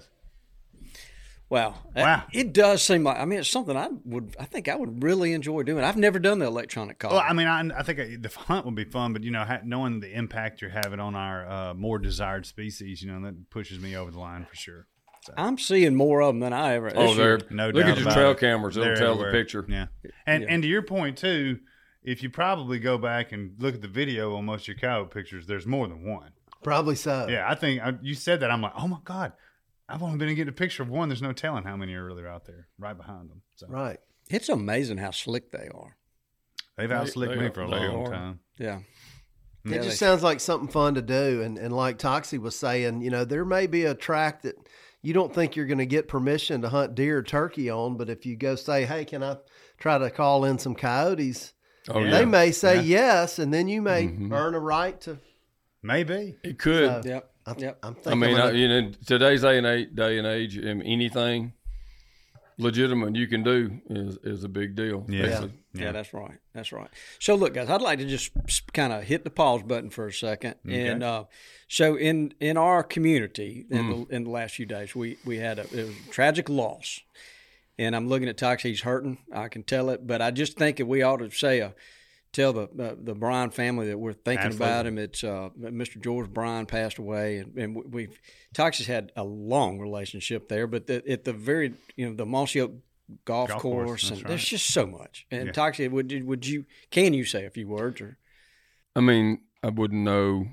Was. 1.48 1.60
Wow, 1.60 1.74
Wow. 1.94 2.22
it 2.32 2.52
does 2.52 2.82
seem 2.82 3.04
like 3.04 3.18
I 3.18 3.24
mean 3.24 3.38
it's 3.40 3.50
something 3.50 3.76
I 3.76 3.88
would 4.04 4.34
I 4.38 4.44
think 4.44 4.68
I 4.68 4.74
would 4.76 5.02
really 5.02 5.32
enjoy 5.32 5.62
doing. 5.62 5.84
I've 5.84 5.96
never 5.96 6.18
done 6.18 6.38
the 6.40 6.46
electronic 6.46 6.98
call. 6.98 7.12
Well, 7.12 7.24
I 7.26 7.32
mean, 7.32 7.46
I, 7.46 7.60
I 7.78 7.82
think 7.82 7.98
the 8.22 8.28
hunt 8.28 8.66
would 8.66 8.74
be 8.74 8.84
fun, 8.84 9.12
but 9.12 9.22
you 9.22 9.30
know, 9.30 9.44
ha- 9.44 9.60
knowing 9.64 10.00
the 10.00 10.12
impact 10.12 10.60
you're 10.60 10.70
having 10.70 11.00
on 11.00 11.14
our 11.14 11.46
uh, 11.48 11.74
more 11.74 11.98
desired 11.98 12.46
species, 12.46 13.02
you 13.02 13.10
know, 13.12 13.20
that 13.26 13.50
pushes 13.50 13.78
me 13.80 13.96
over 13.96 14.10
the 14.10 14.18
line 14.18 14.44
for 14.44 14.56
sure. 14.56 14.86
I'm 15.36 15.58
seeing 15.58 15.96
more 15.96 16.20
of 16.22 16.28
them 16.28 16.40
than 16.40 16.52
I 16.52 16.74
ever. 16.74 16.92
Oh, 16.94 17.08
this 17.08 17.16
there. 17.16 17.26
year. 17.38 17.40
No 17.50 17.66
Look 17.70 17.84
doubt 17.84 17.98
at 17.98 18.04
your 18.04 18.12
trail 18.12 18.30
it. 18.30 18.38
cameras; 18.38 18.76
it'll 18.76 18.86
They're 18.86 18.96
tell 18.96 19.16
the 19.18 19.30
picture. 19.32 19.64
Yeah, 19.68 19.86
and 20.26 20.44
and 20.44 20.62
to 20.62 20.68
your 20.68 20.82
point 20.82 21.18
too, 21.18 21.58
if 22.04 22.22
you 22.22 22.30
probably 22.30 22.78
go 22.78 22.96
back 22.96 23.32
and 23.32 23.52
look 23.58 23.74
at 23.74 23.82
the 23.82 23.88
video 23.88 24.36
on 24.36 24.44
most 24.44 24.62
of 24.62 24.68
your 24.68 24.76
coyote 24.76 25.10
pictures, 25.10 25.46
there's 25.46 25.66
more 25.66 25.88
than 25.88 26.04
one. 26.08 26.30
Probably 26.62 26.94
so. 26.94 27.26
Yeah, 27.28 27.44
I 27.48 27.54
think 27.56 27.82
I, 27.82 27.94
you 28.02 28.14
said 28.14 28.40
that. 28.40 28.50
I'm 28.52 28.60
like, 28.62 28.72
oh 28.78 28.86
my 28.86 28.98
god, 29.04 29.32
I've 29.88 30.02
only 30.02 30.18
been 30.18 30.28
to 30.28 30.34
get 30.34 30.48
a 30.48 30.52
picture 30.52 30.82
of 30.82 30.88
one. 30.88 31.08
There's 31.08 31.22
no 31.22 31.32
telling 31.32 31.64
how 31.64 31.76
many 31.76 31.94
are 31.94 32.04
really 32.04 32.26
out 32.26 32.44
there 32.46 32.68
right 32.78 32.96
behind 32.96 33.30
them. 33.30 33.42
So 33.54 33.66
Right. 33.68 33.98
It's 34.28 34.48
amazing 34.48 34.98
how 34.98 35.12
slick 35.12 35.52
they 35.52 35.68
are. 35.72 35.96
they've 36.76 36.90
outslicked 36.90 37.34
they 37.36 37.40
me 37.40 37.48
for 37.50 37.62
a 37.62 37.68
long 37.68 38.06
are. 38.06 38.10
time. 38.10 38.40
Yeah. 38.58 38.78
It 39.64 39.70
Yeah, 39.70 39.76
just 39.78 39.88
they- 39.90 39.94
sounds 40.06 40.22
like 40.22 40.40
something 40.40 40.68
fun 40.68 40.94
to 40.94 41.02
do. 41.02 41.40
And, 41.42 41.56
and 41.58 41.74
like 41.74 41.98
Toxey 41.98 42.38
was 42.38 42.56
saying, 42.56 43.00
you 43.02 43.10
know, 43.10 43.24
there 43.24 43.44
may 43.44 43.66
be 43.66 43.84
a 43.84 43.94
track 43.94 44.42
that 44.42 44.56
you 45.02 45.12
don't 45.12 45.32
think 45.32 45.54
you're 45.54 45.66
going 45.66 45.78
to 45.78 45.86
get 45.86 46.08
permission 46.08 46.62
to 46.62 46.68
hunt 46.68 46.94
deer 46.96 47.18
or 47.18 47.22
turkey 47.22 47.70
on, 47.70 47.96
but 47.96 48.10
if 48.10 48.26
you 48.26 48.36
go 48.36 48.56
say, 48.56 48.84
hey, 48.84 49.04
can 49.04 49.22
I 49.22 49.36
try 49.78 49.98
to 49.98 50.10
call 50.10 50.44
in 50.44 50.58
some 50.58 50.74
coyotes? 50.74 51.52
Oh, 51.88 52.00
Yeah. 52.00 52.06
yeah. 52.06 52.18
They 52.18 52.24
may 52.24 52.50
say 52.50 52.76
Yeah. 52.76 52.80
yes, 53.22 53.38
and 53.38 53.54
then 53.54 53.68
you 53.68 53.80
may 53.82 54.08
Mhm. 54.08 54.32
earn 54.32 54.54
a 54.56 54.60
right 54.60 55.00
to. 55.02 55.18
Maybe. 55.82 56.36
It 56.42 56.58
could. 56.58 57.04
So- 57.04 57.08
Yep. 57.08 57.30
I'm, 57.46 57.58
Yep. 57.58 57.78
I'm 57.82 57.92
I 57.92 57.94
thinking. 58.02 58.20
mean, 58.20 58.36
I, 58.38 58.50
you 58.50 58.68
know, 58.68 58.90
today's 59.06 59.42
day 59.42 59.58
and 59.58 59.66
age, 59.66 59.88
day 59.94 60.18
and 60.18 60.26
age, 60.26 60.58
um, 60.58 60.82
anything 60.84 61.52
legitimate 62.58 63.14
you 63.14 63.26
can 63.26 63.42
do 63.42 63.78
is 63.90 64.16
is 64.24 64.42
a 64.44 64.48
big 64.48 64.74
deal. 64.74 65.04
Yeah. 65.08 65.24
especially- 65.24 65.52
Yeah. 65.74 65.92
that's 65.92 66.14
right. 66.14 66.38
That's 66.54 66.72
right. 66.72 66.88
So, 67.18 67.34
look, 67.34 67.52
guys, 67.54 67.68
I'd 67.68 67.82
like 67.82 67.98
to 67.98 68.06
just 68.06 68.30
kind 68.72 68.92
of 68.94 69.04
hit 69.04 69.24
the 69.24 69.30
pause 69.30 69.62
button 69.62 69.90
for 69.90 70.06
a 70.06 70.12
second. 70.12 70.54
And 70.66 71.02
uh, 71.02 71.24
so, 71.68 71.96
in 71.96 72.32
in 72.40 72.56
our 72.56 72.82
community, 72.82 73.66
in, 73.70 73.90
the, 73.90 74.06
in 74.16 74.24
the 74.24 74.30
last 74.30 74.54
few 74.54 74.64
days, 74.66 74.94
we 74.96 75.18
we 75.26 75.36
had 75.36 75.58
a, 75.58 75.62
it 75.64 75.86
was 75.86 75.94
a 76.08 76.10
tragic 76.10 76.48
loss. 76.48 77.00
And 77.78 77.94
I'm 77.94 78.08
looking 78.08 78.26
at 78.28 78.38
Tox; 78.38 78.62
he's 78.62 78.80
hurting. 78.82 79.18
I 79.30 79.48
can 79.48 79.62
tell 79.62 79.90
it, 79.90 80.06
but 80.06 80.22
I 80.22 80.30
just 80.30 80.56
think 80.56 80.78
that 80.78 80.86
we 80.86 81.02
ought 81.02 81.18
to 81.18 81.30
say 81.30 81.60
a 81.60 81.74
tell 82.36 82.52
the 82.52 82.62
uh, 82.62 82.94
the 83.02 83.14
Bryan 83.14 83.50
family 83.50 83.88
that 83.88 83.98
we're 83.98 84.12
thinking 84.12 84.52
about 84.52 84.86
him. 84.86 84.98
It's 84.98 85.24
uh, 85.24 85.48
Mr. 85.58 86.00
George 86.00 86.28
Bryan 86.28 86.66
passed 86.66 86.98
away, 86.98 87.38
and, 87.38 87.56
and 87.56 87.74
we- 87.74 87.82
we've 87.82 88.20
Tox 88.54 88.78
has 88.78 88.86
had 88.86 89.10
a 89.16 89.24
long 89.24 89.78
relationship 89.78 90.48
there, 90.48 90.66
but 90.66 90.86
the, 90.86 91.02
at 91.10 91.24
the 91.24 91.32
very 91.32 91.72
you 91.96 92.08
know 92.08 92.14
the 92.14 92.26
Mossy 92.26 92.60
Oak 92.60 92.72
golf, 93.24 93.48
Golf 93.48 93.62
course, 93.62 93.86
course, 93.88 94.10
and 94.10 94.18
that's 94.18 94.28
there's 94.28 94.44
just 94.44 94.72
so 94.72 94.86
much. 94.86 95.26
And 95.30 95.46
Yeah. 95.46 95.52
Toxey, 95.52 95.88
would 95.88 96.12
you, 96.12 96.24
would 96.26 96.46
you 96.46 96.66
can 96.90 97.14
you 97.14 97.24
say 97.24 97.46
a 97.46 97.50
few 97.50 97.68
words 97.68 98.00
or 98.00 98.18
I 98.94 99.00
mean, 99.00 99.40
I 99.62 99.68
wouldn't 99.70 100.02
know 100.02 100.46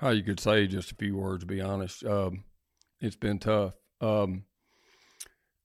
how 0.00 0.10
you 0.10 0.22
could 0.22 0.40
say 0.40 0.66
just 0.66 0.92
a 0.92 0.94
few 0.94 1.16
words. 1.16 1.42
To 1.42 1.46
be 1.46 1.60
honest, 1.60 2.04
um, 2.04 2.44
it's 3.00 3.16
been 3.16 3.38
tough. 3.38 3.74
Um, 4.00 4.44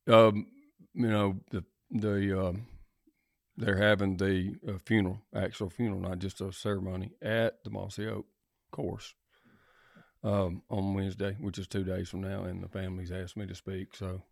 um, 0.08 0.48
you 0.94 1.08
know 1.10 1.40
the 1.52 1.64
the 1.92 2.48
um, 2.48 2.68
they're 3.58 3.78
having 3.78 4.18
the 4.18 4.56
uh, 4.68 4.78
funeral, 4.84 5.22
actual 5.36 5.70
funeral, 5.70 6.02
not 6.02 6.20
just 6.20 6.42
a 6.42 6.52
ceremony 6.52 7.12
at 7.22 7.64
the 7.64 7.70
Mossy 7.70 8.08
Oak 8.08 8.26
course 8.72 9.14
um, 10.24 10.64
on 10.70 10.94
Wednesday, 10.94 11.36
which 11.40 11.58
is 11.58 11.68
two 11.68 11.84
days 11.84 12.10
from 12.10 12.22
now, 12.22 12.44
and 12.44 12.64
the 12.64 12.68
family's 12.68 13.12
asked 13.12 13.38
me 13.38 13.46
to 13.46 13.56
speak, 13.56 13.96
so 13.96 14.24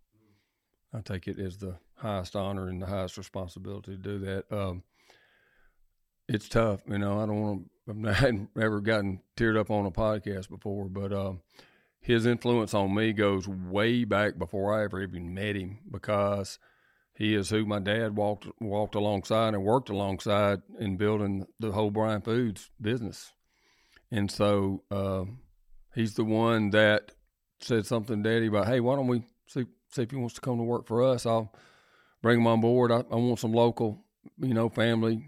I 0.93 1.01
take 1.01 1.27
it 1.27 1.39
as 1.39 1.57
the 1.57 1.77
highest 1.95 2.35
honor 2.35 2.67
and 2.67 2.81
the 2.81 2.87
highest 2.87 3.17
responsibility 3.17 3.91
to 3.91 3.97
do 3.97 4.19
that. 4.19 4.51
Um, 4.51 4.83
it's 6.27 6.49
tough, 6.49 6.81
you 6.87 6.97
know. 6.97 7.19
I 7.19 7.25
don't 7.25 7.41
want 7.41 7.69
to. 8.03 8.09
I 8.09 8.13
hadn't 8.13 8.49
ever 8.59 8.79
gotten 8.79 9.21
teared 9.35 9.59
up 9.59 9.69
on 9.69 9.85
a 9.85 9.91
podcast 9.91 10.49
before, 10.49 10.85
but 10.85 11.11
um, 11.11 11.41
his 11.99 12.25
influence 12.25 12.73
on 12.73 12.93
me 12.93 13.11
goes 13.13 13.47
way 13.47 14.05
back 14.05 14.37
before 14.37 14.73
I 14.73 14.83
ever 14.83 15.01
even 15.01 15.33
met 15.33 15.55
him 15.55 15.79
because 15.89 16.57
he 17.21 17.35
is 17.35 17.51
who 17.51 17.67
my 17.67 17.77
dad 17.77 18.15
walked 18.15 18.47
walked 18.59 18.95
alongside 18.95 19.53
and 19.53 19.63
worked 19.63 19.89
alongside 19.89 20.63
in 20.79 20.97
building 20.97 21.45
the 21.59 21.71
whole 21.71 21.91
Bryan 21.91 22.21
Foods 22.21 22.71
business, 22.81 23.31
and 24.09 24.31
so 24.31 24.81
uh, 24.89 25.25
he's 25.93 26.15
the 26.15 26.23
one 26.23 26.71
that 26.71 27.11
said 27.59 27.85
something, 27.85 28.23
to 28.23 28.29
Daddy, 28.29 28.47
about 28.47 28.65
hey, 28.65 28.79
why 28.79 28.95
don't 28.95 29.05
we 29.05 29.21
see 29.45 29.65
see 29.91 30.01
if 30.01 30.09
he 30.09 30.17
wants 30.17 30.33
to 30.33 30.41
come 30.41 30.57
to 30.57 30.63
work 30.63 30.87
for 30.87 31.03
us? 31.03 31.27
I'll 31.27 31.53
bring 32.23 32.39
him 32.39 32.47
on 32.47 32.59
board. 32.59 32.91
I, 32.91 33.03
I 33.11 33.15
want 33.15 33.37
some 33.37 33.53
local, 33.53 34.03
you 34.39 34.55
know, 34.55 34.69
family 34.69 35.23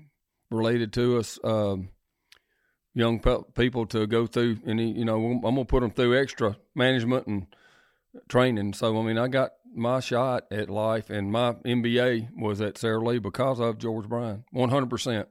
related 0.50 0.94
to 0.94 1.20
us. 1.20 1.38
Um, 1.44 1.90
young 2.96 3.20
pe- 3.20 3.44
people 3.54 3.86
to 3.88 4.08
go 4.08 4.26
through, 4.26 4.58
and 4.66 4.80
you 4.80 5.06
know, 5.06 5.24
I'm 5.24 5.42
gonna 5.42 5.66
put 5.66 5.82
them 5.82 5.92
through 5.92 6.20
extra 6.20 6.58
management 6.74 7.28
and 7.28 7.46
training. 8.28 8.74
So, 8.74 8.98
I 8.98 9.04
mean, 9.04 9.18
I 9.18 9.28
got 9.28 9.52
my 9.76 10.00
shot 10.00 10.46
at 10.52 10.70
life, 10.70 11.10
and 11.10 11.32
my 11.32 11.54
MBA 11.54 12.30
was 12.38 12.62
at 12.62 12.78
Sara 12.78 13.04
Lee 13.04 13.20
because 13.20 13.60
of 13.60 13.78
George 13.78 14.08
Bryan, 14.08 14.44
100%. 14.54 15.26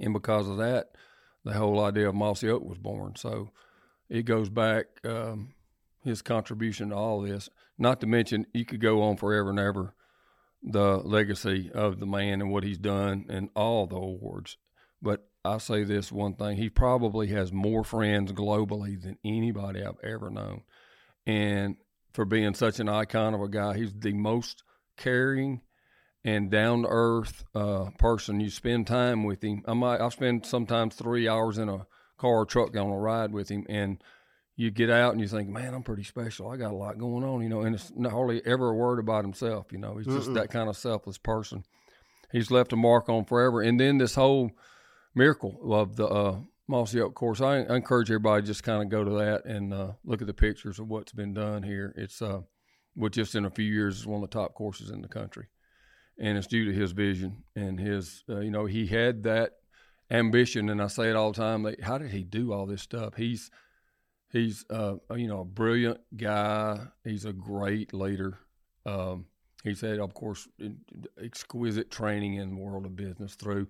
And 0.00 0.12
because 0.12 0.48
of 0.48 0.58
that, 0.58 0.92
the 1.44 1.52
whole 1.52 1.80
idea 1.80 2.08
of 2.08 2.14
Mossy 2.14 2.48
Oak 2.48 2.62
was 2.62 2.78
born. 2.78 3.16
So 3.16 3.50
it 4.08 4.24
goes 4.24 4.48
back, 4.48 4.86
um, 5.04 5.54
his 6.04 6.22
contribution 6.22 6.90
to 6.90 6.96
all 6.96 7.20
this. 7.20 7.48
Not 7.76 8.00
to 8.00 8.06
mention, 8.06 8.46
you 8.52 8.64
could 8.64 8.80
go 8.80 9.02
on 9.02 9.16
forever 9.16 9.50
and 9.50 9.58
ever 9.58 9.94
the 10.62 10.96
legacy 10.98 11.70
of 11.72 12.00
the 12.00 12.06
man 12.06 12.40
and 12.40 12.50
what 12.50 12.64
he's 12.64 12.78
done 12.78 13.26
and 13.28 13.48
all 13.54 13.86
the 13.86 13.96
awards. 13.96 14.56
But 15.00 15.28
I 15.44 15.58
say 15.58 15.84
this 15.84 16.10
one 16.10 16.34
thing: 16.34 16.56
he 16.56 16.68
probably 16.68 17.28
has 17.28 17.52
more 17.52 17.84
friends 17.84 18.32
globally 18.32 19.00
than 19.00 19.18
anybody 19.24 19.82
I've 19.82 20.02
ever 20.02 20.30
known, 20.30 20.62
and 21.28 21.76
for 22.14 22.24
being 22.24 22.54
such 22.54 22.80
an 22.80 22.88
icon 22.88 23.34
of 23.34 23.42
a 23.42 23.48
guy, 23.48 23.76
he's 23.76 23.92
the 23.92 24.14
most 24.14 24.64
caring 24.96 25.60
and 26.24 26.50
down 26.50 26.82
to 26.82 26.88
earth 26.90 27.44
uh, 27.54 27.90
person. 27.98 28.40
You 28.40 28.50
spend 28.50 28.86
time 28.88 29.22
with 29.22 29.44
him. 29.44 29.62
I 29.68 29.74
might 29.74 30.00
I'll 30.00 30.10
spend 30.10 30.46
sometimes 30.46 30.96
three 30.96 31.28
hours 31.28 31.58
in 31.58 31.68
a 31.68 31.86
car 32.16 32.38
or 32.38 32.46
truck 32.46 32.76
on 32.76 32.90
a 32.90 32.98
ride 32.98 33.32
with 33.32 33.50
him, 33.50 33.66
and 33.68 34.02
you 34.56 34.72
get 34.72 34.90
out 34.90 35.12
and 35.12 35.20
you 35.20 35.28
think, 35.28 35.48
man, 35.48 35.74
I'm 35.74 35.84
pretty 35.84 36.02
special. 36.02 36.50
I 36.50 36.56
got 36.56 36.72
a 36.72 36.76
lot 36.76 36.98
going 36.98 37.22
on, 37.22 37.42
you 37.42 37.48
know. 37.48 37.60
And 37.60 37.76
it's 37.76 37.92
not 37.94 38.10
hardly 38.10 38.44
ever 38.44 38.70
a 38.70 38.74
word 38.74 38.98
about 38.98 39.22
himself, 39.22 39.66
you 39.70 39.78
know. 39.78 39.98
He's 39.98 40.06
just 40.06 40.30
Mm-mm. 40.30 40.34
that 40.34 40.50
kind 40.50 40.68
of 40.68 40.76
selfless 40.76 41.18
person. 41.18 41.64
He's 42.32 42.50
left 42.50 42.72
a 42.72 42.76
mark 42.76 43.08
on 43.08 43.24
forever. 43.24 43.62
And 43.62 43.78
then 43.78 43.98
this 43.98 44.16
whole 44.16 44.50
miracle 45.14 45.72
of 45.72 45.94
the 45.94 46.06
uh, 46.08 46.38
Mossy 46.68 47.00
Oak 47.00 47.14
course. 47.14 47.40
I, 47.40 47.62
I 47.62 47.76
encourage 47.76 48.10
everybody 48.10 48.46
just 48.46 48.62
kind 48.62 48.82
of 48.82 48.90
go 48.90 49.02
to 49.02 49.10
that 49.12 49.46
and 49.46 49.72
uh, 49.72 49.92
look 50.04 50.20
at 50.20 50.26
the 50.26 50.34
pictures 50.34 50.78
of 50.78 50.88
what's 50.88 51.12
been 51.12 51.32
done 51.32 51.62
here. 51.62 51.94
It's 51.96 52.20
uh, 52.20 52.42
with 52.94 53.14
just 53.14 53.34
in 53.34 53.46
a 53.46 53.50
few 53.50 53.64
years 53.64 54.00
is 54.00 54.06
one 54.06 54.22
of 54.22 54.30
the 54.30 54.38
top 54.38 54.54
courses 54.54 54.90
in 54.90 55.00
the 55.00 55.08
country, 55.08 55.46
and 56.18 56.36
it's 56.36 56.46
due 56.46 56.66
to 56.66 56.72
his 56.72 56.92
vision 56.92 57.44
and 57.56 57.80
his. 57.80 58.22
Uh, 58.28 58.40
you 58.40 58.50
know, 58.50 58.66
he 58.66 58.86
had 58.86 59.22
that 59.22 59.52
ambition, 60.10 60.68
and 60.68 60.82
I 60.82 60.88
say 60.88 61.08
it 61.08 61.16
all 61.16 61.32
the 61.32 61.40
time. 61.40 61.62
Like, 61.62 61.80
how 61.80 61.96
did 61.96 62.10
he 62.10 62.22
do 62.22 62.52
all 62.52 62.66
this 62.66 62.82
stuff? 62.82 63.14
He's 63.16 63.50
he's 64.30 64.66
uh, 64.68 64.96
you 65.16 65.26
know 65.26 65.40
a 65.40 65.46
brilliant 65.46 66.00
guy. 66.16 66.80
He's 67.02 67.24
a 67.24 67.32
great 67.32 67.94
leader. 67.94 68.38
Um, 68.84 69.24
he's 69.64 69.80
had, 69.80 70.00
of 70.00 70.12
course, 70.14 70.48
exquisite 71.22 71.90
training 71.90 72.34
in 72.34 72.50
the 72.50 72.60
world 72.60 72.86
of 72.86 72.96
business 72.96 73.34
through 73.34 73.68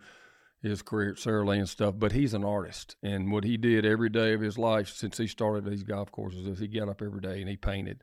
his 0.61 0.83
career 0.83 1.11
at 1.11 1.19
Sara 1.19 1.47
Lee 1.47 1.59
and 1.59 1.69
stuff, 1.69 1.95
but 1.99 2.13
he's 2.13 2.35
an 2.35 2.45
artist. 2.45 2.97
And 3.03 3.31
what 3.31 3.45
he 3.45 3.57
did 3.57 3.87
every 3.87 4.09
day 4.09 4.33
of 4.33 4.41
his 4.41 4.59
life 4.59 4.89
since 4.89 5.19
he 5.19 5.27
started 5.27 5.65
these 5.65 5.85
golf 5.85 6.11
courses 6.11 6.47
is 6.47 6.59
he 6.59 6.67
got 6.67 6.89
up 6.89 7.01
every 7.01 7.21
day 7.21 7.41
and 7.41 7.49
he 7.49 7.57
painted. 7.57 8.03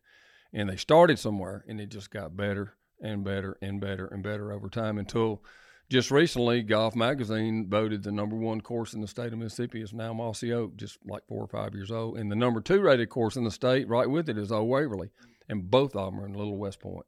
And 0.54 0.70
they 0.70 0.78
started 0.78 1.20
somewhere 1.20 1.66
and 1.68 1.82
it 1.82 1.90
just 1.90 2.12
got 2.12 2.38
better 2.38 2.76
and 3.02 3.24
better 3.24 3.58
and 3.62 3.82
better 3.82 4.08
and 4.08 4.24
better 4.24 4.54
over 4.54 4.70
time 4.70 4.98
until 4.98 5.44
just 5.90 6.10
recently, 6.10 6.64
Golf 6.64 6.96
Magazine 6.96 7.68
voted 7.70 8.02
the 8.02 8.12
number 8.12 8.36
one 8.36 8.62
course 8.62 8.94
in 8.94 9.02
the 9.02 9.08
state 9.08 9.34
of 9.34 9.38
Mississippi 9.40 9.82
is 9.82 9.94
now 9.94 10.14
Mossy 10.14 10.52
Oak, 10.52 10.76
just 10.78 10.98
like 11.06 11.28
four 11.28 11.44
or 11.44 11.48
five 11.48 11.76
years 11.76 11.92
old. 11.92 12.18
And 12.18 12.32
the 12.32 12.36
number 12.36 12.60
two 12.60 12.82
rated 12.82 13.10
course 13.10 13.36
in 13.36 13.44
the 13.44 13.52
state, 13.52 13.88
right 13.88 14.10
with 14.10 14.28
it, 14.28 14.38
is 14.38 14.52
Old 14.52 14.68
Waverly. 14.68 15.12
And 15.48 15.70
both 15.70 15.96
of 15.96 16.06
them 16.06 16.20
are 16.20 16.26
in 16.26 16.34
Little 16.34 16.58
West 16.58 16.80
Point. 16.80 17.06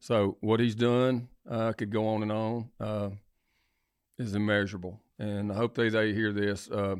So 0.00 0.38
what 0.40 0.60
he's 0.60 0.74
done 0.74 1.28
uh, 1.50 1.72
could 1.72 1.90
go 1.90 2.08
on 2.08 2.22
and 2.22 2.32
on. 2.32 2.70
Uh, 2.80 3.10
is 4.18 4.34
immeasurable. 4.34 5.00
And 5.18 5.50
I 5.52 5.54
hope 5.56 5.74
they, 5.74 5.88
they 5.88 6.12
hear 6.12 6.32
this. 6.32 6.70
Uh, 6.70 6.96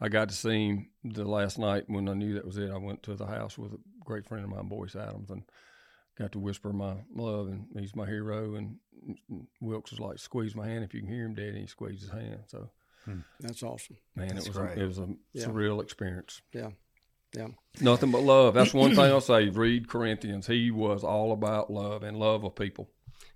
I 0.00 0.08
got 0.08 0.28
to 0.28 0.34
see 0.34 0.68
him 0.68 0.88
the 1.04 1.24
last 1.24 1.58
night 1.58 1.84
when 1.86 2.08
I 2.08 2.14
knew 2.14 2.34
that 2.34 2.46
was 2.46 2.58
it. 2.58 2.70
I 2.70 2.76
went 2.78 3.02
to 3.04 3.14
the 3.14 3.26
house 3.26 3.56
with 3.58 3.72
a 3.72 3.78
great 4.04 4.26
friend 4.26 4.44
of 4.44 4.50
mine, 4.50 4.68
Boyce 4.68 4.94
Adams, 4.96 5.30
and 5.30 5.42
got 6.18 6.32
to 6.32 6.38
whisper 6.38 6.72
my 6.72 6.94
love, 7.14 7.48
and 7.48 7.66
he's 7.78 7.96
my 7.96 8.06
hero. 8.06 8.54
And 8.56 8.76
Wilkes 9.60 9.90
was 9.90 10.00
like, 10.00 10.18
"Squeeze 10.18 10.54
my 10.54 10.66
hand 10.66 10.84
if 10.84 10.92
you 10.94 11.00
can 11.00 11.08
hear 11.08 11.24
him, 11.26 11.34
Daddy." 11.34 11.60
He 11.60 11.66
squeezed 11.66 12.02
his 12.02 12.10
hand. 12.10 12.40
So 12.46 12.68
That's 13.40 13.62
awesome. 13.62 13.96
man, 14.14 14.28
That's 14.28 14.46
it 14.46 14.50
was 14.50 14.56
great. 14.58 14.78
a, 14.78 14.82
it 14.82 14.86
was 14.86 14.98
a 14.98 15.08
Yeah. 15.32 15.44
surreal 15.46 15.82
experience. 15.82 16.42
Yeah. 16.52 16.70
Yeah. 17.34 17.48
Nothing 17.80 18.10
but 18.10 18.22
love. 18.22 18.54
That's 18.54 18.72
one 18.74 18.90
thing 18.94 19.04
I'll 19.04 19.20
say. 19.20 19.48
Read 19.50 19.88
Corinthians. 19.88 20.46
He 20.46 20.70
was 20.70 21.04
all 21.04 21.32
about 21.32 21.70
love 21.70 22.02
and 22.02 22.18
love 22.18 22.44
of 22.44 22.54
people. 22.54 22.88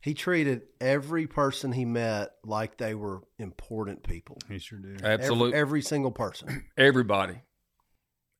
He 0.02 0.14
treated 0.14 0.62
every 0.80 1.26
person 1.26 1.72
he 1.72 1.84
met 1.84 2.30
like 2.44 2.78
they 2.78 2.94
were 2.94 3.22
important 3.38 4.02
people. 4.02 4.38
He 4.48 4.58
sure 4.58 4.78
did. 4.78 5.02
Every- 5.02 5.24
Absolutely. 5.24 5.58
every 5.58 5.82
single 5.82 6.10
person. 6.10 6.64
Everybody. 6.76 7.42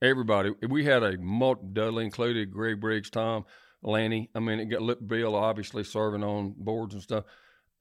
Everybody. 0.03 0.53
We 0.67 0.87
had 0.87 1.03
a 1.03 1.19
multi 1.19 1.67
Dudley 1.73 2.05
included, 2.07 2.51
Greg 2.51 2.81
Briggs, 2.81 3.11
Tom, 3.11 3.45
Lanny. 3.83 4.31
I 4.35 4.41
mean, 4.41 4.59
it 4.59 4.67
got 4.67 4.81
Lip 4.81 4.99
Bill 5.07 5.35
obviously 5.35 5.85
serving 5.85 6.25
on 6.25 6.55
boards 6.57 6.95
and 6.95 7.03
stuff. 7.03 7.25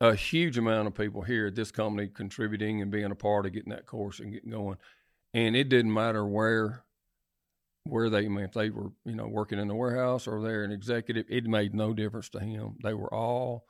A 0.01 0.15
huge 0.15 0.57
amount 0.57 0.87
of 0.87 0.93
people 0.95 1.21
here 1.21 1.47
at 1.47 1.55
this 1.55 1.71
company 1.71 2.07
contributing 2.07 2.81
and 2.81 2.91
being 2.91 3.11
a 3.11 3.15
part 3.15 3.45
of 3.45 3.53
getting 3.53 3.71
that 3.71 3.85
course 3.85 4.19
and 4.19 4.33
getting 4.33 4.51
going. 4.51 4.77
And 5.33 5.55
it 5.55 5.69
didn't 5.69 5.93
matter 5.93 6.25
where 6.25 6.83
where 7.89 8.09
they 8.09 8.25
if 8.25 8.53
they 8.53 8.69
were, 8.69 8.91
you 9.05 9.15
know, 9.15 9.27
working 9.27 9.59
in 9.59 9.67
the 9.67 9.75
warehouse 9.75 10.27
or 10.27 10.41
they're 10.41 10.63
an 10.63 10.71
executive, 10.71 11.25
it 11.29 11.45
made 11.45 11.73
no 11.73 11.93
difference 11.93 12.29
to 12.29 12.39
him. 12.39 12.77
They 12.83 12.93
were 12.93 13.13
all 13.13 13.65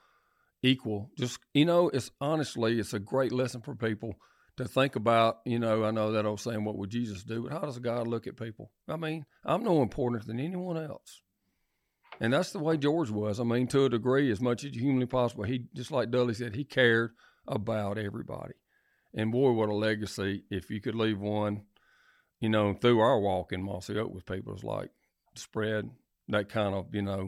equal. 0.62 1.10
Just 1.18 1.40
you 1.54 1.66
know, 1.66 1.90
it's 1.90 2.12
honestly 2.20 2.80
it's 2.80 2.94
a 2.94 3.00
great 3.00 3.32
lesson 3.32 3.62
for 3.62 3.76
people 3.76 4.16
to 4.60 4.66
think 4.66 4.98
about, 4.98 5.40
you 5.46 5.58
know, 5.58 5.86
I 5.86 5.92
know 5.92 6.12
that 6.12 6.26
old 6.26 6.42
saying, 6.42 6.66
what 6.66 6.78
would 6.78 6.90
Jesus 6.90 7.24
do? 7.24 7.44
But 7.44 7.54
how 7.54 7.62
does 7.62 7.80
God 7.80 8.08
look 8.08 8.28
at 8.28 8.36
people? 8.36 8.72
I 8.90 8.98
mean, 8.98 9.26
I'm 9.46 9.64
no 9.64 9.82
important 9.82 10.28
than 10.28 10.40
anyone 10.40 10.78
else. 10.78 11.22
And 12.20 12.34
that's 12.34 12.52
the 12.52 12.60
way 12.60 12.76
George 12.76 13.10
was. 13.10 13.40
I 13.40 13.44
mean, 13.44 13.68
to 13.68 13.86
a 13.86 13.90
degree, 13.90 14.30
as 14.30 14.42
much 14.42 14.66
as 14.66 14.74
humanly 14.74 15.06
possible. 15.06 15.46
He, 15.46 15.64
just 15.74 15.92
like 15.92 16.12
Dudley 16.12 16.34
said, 16.34 16.56
he 16.56 16.66
cared 16.66 17.12
about 17.48 17.98
everybody. 17.98 18.56
And 19.14 19.32
boy, 19.32 19.52
what 19.52 19.70
a 19.70 19.74
legacy 19.74 20.44
if 20.52 20.70
you 20.70 20.82
could 20.82 20.96
leave 20.96 21.20
one, 21.20 21.64
you 22.40 22.50
know, 22.50 22.74
through 22.74 23.00
our 23.00 23.20
walk 23.20 23.52
in 23.52 23.64
Mossy 23.64 23.98
Oak 23.98 24.14
with 24.14 24.26
people, 24.26 24.56
is 24.56 24.64
like 24.64 24.90
spread 25.36 25.90
that 26.30 26.50
kind 26.50 26.76
of, 26.76 26.94
you 26.94 27.02
know, 27.02 27.28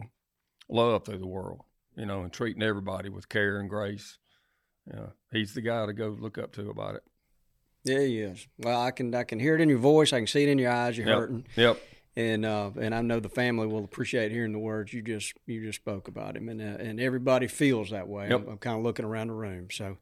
love 0.68 1.04
through 1.04 1.18
the 1.18 1.26
world, 1.26 1.60
you 1.96 2.06
know, 2.06 2.22
and 2.22 2.32
treating 2.32 2.62
everybody 2.62 3.08
with 3.08 3.28
care 3.28 3.58
and 3.58 3.68
grace. 3.68 4.18
Yeah, 4.92 5.08
he's 5.32 5.54
the 5.54 5.60
guy 5.60 5.86
to 5.86 5.92
go 5.92 6.08
look 6.08 6.38
up 6.38 6.52
to 6.52 6.70
about 6.70 6.96
it. 6.96 7.02
Yeah, 7.84 8.00
he 8.00 8.20
is. 8.20 8.46
Well, 8.58 8.80
I 8.80 8.90
can 8.90 9.14
I 9.14 9.24
can 9.24 9.40
hear 9.40 9.54
it 9.54 9.60
in 9.60 9.68
your 9.68 9.78
voice. 9.78 10.12
I 10.12 10.18
can 10.18 10.26
see 10.26 10.44
it 10.44 10.48
in 10.48 10.58
your 10.58 10.70
eyes. 10.72 10.96
You're 10.96 11.08
Yep. 11.08 11.18
hurting, 11.18 11.46
Yep. 11.56 11.80
and 12.16 12.46
uh, 12.46 12.70
and 12.80 12.94
I 12.94 13.02
know 13.02 13.18
the 13.20 13.28
family 13.28 13.66
will 13.66 13.84
appreciate 13.84 14.30
hearing 14.32 14.52
the 14.52 14.58
words 14.58 14.92
you 14.92 15.02
just 15.02 15.34
you 15.46 15.62
just 15.64 15.80
spoke 15.80 16.06
about 16.08 16.36
him, 16.36 16.48
and 16.48 16.60
uh, 16.60 16.82
and 16.82 17.00
everybody 17.00 17.48
feels 17.48 17.90
that 17.90 18.08
way. 18.08 18.28
Yep. 18.28 18.40
I'm, 18.42 18.48
I'm 18.50 18.58
kind 18.58 18.78
of 18.78 18.84
looking 18.84 19.04
around 19.04 19.28
the 19.28 19.34
room, 19.34 19.68
so 19.70 19.98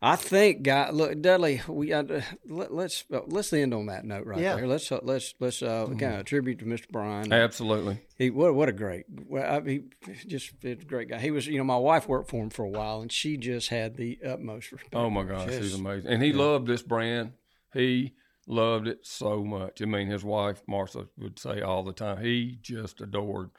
I 0.00 0.14
think, 0.14 0.62
guy, 0.62 0.90
look, 0.90 1.20
Dudley, 1.20 1.60
we 1.66 1.92
uh, 1.92 2.04
let, 2.46 2.72
let's 2.72 3.04
uh, 3.12 3.20
let's 3.26 3.52
end 3.52 3.74
on 3.74 3.86
that 3.86 4.04
note 4.04 4.26
right 4.26 4.38
Yeah. 4.38 4.54
there. 4.54 4.66
Let's 4.68 4.92
uh, 4.92 5.00
let's 5.02 5.34
let's 5.40 5.60
uh, 5.60 5.86
kind 5.98 6.14
of 6.20 6.24
tribute 6.24 6.60
to 6.60 6.64
Mr. 6.66 6.88
Bryan. 6.88 7.32
Absolutely. 7.32 8.00
He 8.16 8.30
what 8.30 8.54
what 8.54 8.68
a 8.68 8.72
great 8.72 9.06
well 9.26 9.56
I, 9.56 9.60
he 9.68 9.80
just 10.26 10.52
a 10.62 10.76
great 10.76 11.08
guy. 11.08 11.18
He 11.18 11.32
was 11.32 11.46
you 11.48 11.58
know 11.58 11.64
my 11.64 11.76
wife 11.76 12.06
worked 12.06 12.30
for 12.30 12.40
him 12.42 12.50
for 12.50 12.64
a 12.64 12.68
while 12.68 13.00
and 13.00 13.10
she 13.10 13.36
just 13.36 13.70
had 13.70 13.96
the 13.96 14.18
utmost 14.24 14.70
respect. 14.70 14.94
Oh 14.94 15.10
my 15.10 15.24
gosh, 15.24 15.50
he's 15.50 15.74
amazing. 15.74 16.10
And 16.12 16.22
he 16.22 16.32
loved 16.32 16.68
this 16.68 16.82
brand. 16.82 17.32
He 17.74 18.14
loved 18.46 18.86
it 18.86 19.00
so 19.04 19.42
much. 19.44 19.82
I 19.82 19.84
mean, 19.86 20.06
his 20.06 20.22
wife 20.24 20.62
Martha 20.68 21.06
would 21.18 21.38
say 21.40 21.60
all 21.60 21.82
the 21.82 21.92
time, 21.92 22.22
he 22.22 22.58
just 22.62 23.00
adored 23.00 23.50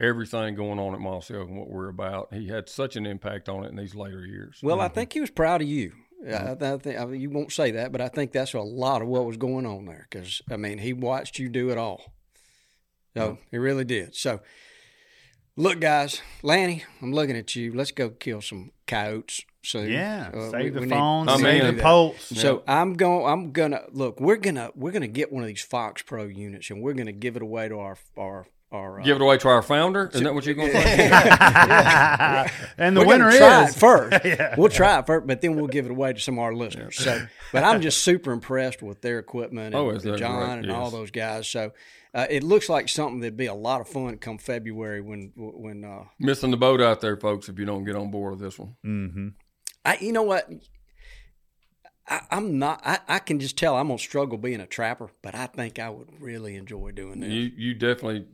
everything 0.00 0.54
going 0.54 0.78
on 0.78 0.94
at 0.94 1.00
Mossy 1.00 1.34
Oak 1.34 1.48
and 1.48 1.58
what 1.58 1.68
we're 1.68 1.88
about. 1.88 2.32
He 2.32 2.48
had 2.48 2.68
such 2.68 2.96
an 2.96 3.06
impact 3.06 3.48
on 3.48 3.64
it 3.64 3.68
in 3.68 3.76
these 3.76 3.94
later 3.94 4.26
years. 4.26 4.60
Well, 4.62 4.80
I 4.80 4.86
mm-hmm. 4.86 4.94
think 4.94 5.12
he 5.12 5.20
was 5.20 5.30
proud 5.30 5.62
of 5.62 5.68
you. 5.68 5.92
I, 6.24 6.30
mm-hmm. 6.30 6.64
I 6.64 6.76
think 6.78 7.00
I 7.00 7.04
mean, 7.04 7.20
you 7.20 7.30
won't 7.30 7.52
say 7.52 7.72
that, 7.72 7.92
but 7.92 8.00
I 8.00 8.08
think 8.08 8.32
that's 8.32 8.54
a 8.54 8.60
lot 8.60 9.02
of 9.02 9.08
what 9.08 9.24
was 9.24 9.36
going 9.36 9.66
on 9.66 9.86
there. 9.86 10.06
Because 10.08 10.40
I 10.50 10.56
mean, 10.56 10.78
he 10.78 10.92
watched 10.92 11.38
you 11.38 11.48
do 11.48 11.70
it 11.70 11.78
all. 11.78 12.12
So 13.14 13.20
mm-hmm. 13.20 13.42
he 13.50 13.58
really 13.58 13.84
did. 13.84 14.14
So, 14.14 14.40
look, 15.56 15.80
guys, 15.80 16.22
Lanny, 16.42 16.84
I'm 17.02 17.12
looking 17.12 17.36
at 17.36 17.54
you. 17.54 17.74
Let's 17.74 17.90
go 17.90 18.10
kill 18.10 18.40
some 18.40 18.70
coyotes. 18.86 19.44
So 19.64 19.80
Yeah, 19.80 20.30
uh, 20.34 20.50
save 20.50 20.64
we- 20.64 20.70
the 20.70 20.80
we 20.80 20.86
need- 20.86 20.94
I 20.94 21.36
save 21.36 21.62
mean, 21.62 21.76
the 21.76 21.82
pulse. 21.82 22.32
So 22.34 22.62
I'm 22.66 22.94
going. 22.94 23.26
I'm 23.26 23.52
gonna 23.52 23.82
look. 23.92 24.20
We're 24.20 24.36
gonna 24.36 24.70
we're 24.74 24.90
gonna 24.90 25.06
get 25.08 25.32
one 25.32 25.42
of 25.42 25.48
these 25.48 25.62
Fox 25.62 26.02
Pro 26.02 26.24
units, 26.24 26.70
and 26.70 26.82
we're 26.82 26.94
gonna 26.94 27.12
give 27.12 27.36
it 27.36 27.42
away 27.42 27.68
to 27.68 27.78
our 27.78 27.96
our 28.16 28.46
our. 28.72 29.00
Uh, 29.00 29.04
Give 29.04 29.16
it 29.16 29.22
away 29.22 29.38
to 29.38 29.48
our 29.48 29.62
founder. 29.62 30.10
Isn't 30.12 30.24
that 30.24 30.34
what 30.34 30.46
you're 30.46 30.54
going 30.54 30.72
to 30.72 30.82
say? 30.82 31.08
and 32.78 32.96
the 32.96 33.00
we're 33.00 33.06
winner 33.06 33.24
gonna 33.26 33.38
try 33.38 33.64
is 33.64 33.76
it 33.76 33.78
first. 33.78 34.24
We'll 34.58 34.68
try 34.68 34.98
it 34.98 35.06
first, 35.06 35.26
but 35.26 35.40
then 35.40 35.56
we'll 35.56 35.66
give 35.66 35.84
it 35.86 35.90
away 35.90 36.12
to 36.12 36.20
some 36.20 36.34
of 36.38 36.44
our 36.44 36.54
listeners. 36.54 36.96
So, 36.96 37.26
but 37.52 37.64
I'm 37.64 37.80
just 37.80 38.02
super 38.02 38.32
impressed 38.32 38.82
with 38.82 39.02
their 39.02 39.18
equipment 39.18 39.74
and, 39.74 39.74
Oh, 39.74 39.90
and 39.90 40.18
John 40.18 40.40
right? 40.40 40.58
and 40.58 40.72
all 40.72 40.90
those 40.90 41.10
guys. 41.10 41.48
So, 41.48 41.72
uh, 42.14 42.26
it 42.28 42.42
looks 42.42 42.68
like 42.68 42.88
something 42.88 43.20
that'd 43.20 43.36
be 43.36 43.46
a 43.46 43.54
lot 43.54 43.80
of 43.80 43.88
fun 43.88 44.18
come 44.18 44.38
February 44.38 45.00
when 45.00 45.32
when 45.36 45.84
uh, 45.84 46.04
Missing 46.18 46.50
the 46.50 46.56
boat 46.56 46.80
out 46.80 47.00
there, 47.00 47.16
folks, 47.16 47.48
if 47.48 47.58
you 47.58 47.64
don't 47.64 47.84
get 47.84 47.96
on 47.96 48.10
board 48.10 48.32
with 48.32 48.40
this 48.40 48.58
one. 48.58 48.76
Mm-hmm. 48.84 49.28
I 49.84 49.98
you 50.00 50.12
know 50.12 50.22
what. 50.22 50.48
I, 52.06 52.20
I'm 52.30 52.58
not. 52.58 52.82
I, 52.84 52.98
I 53.08 53.18
can 53.20 53.38
just 53.38 53.56
tell 53.56 53.76
I'm 53.76 53.88
gonna 53.88 53.98
struggle 53.98 54.36
being 54.36 54.60
a 54.60 54.66
trapper, 54.66 55.08
but 55.22 55.34
I 55.34 55.46
think 55.46 55.78
I 55.78 55.88
would 55.88 56.08
really 56.20 56.56
enjoy 56.56 56.90
doing 56.90 57.20
this. 57.20 57.30
You 57.30 57.50
you 57.56 57.74
definitely, 57.74 58.26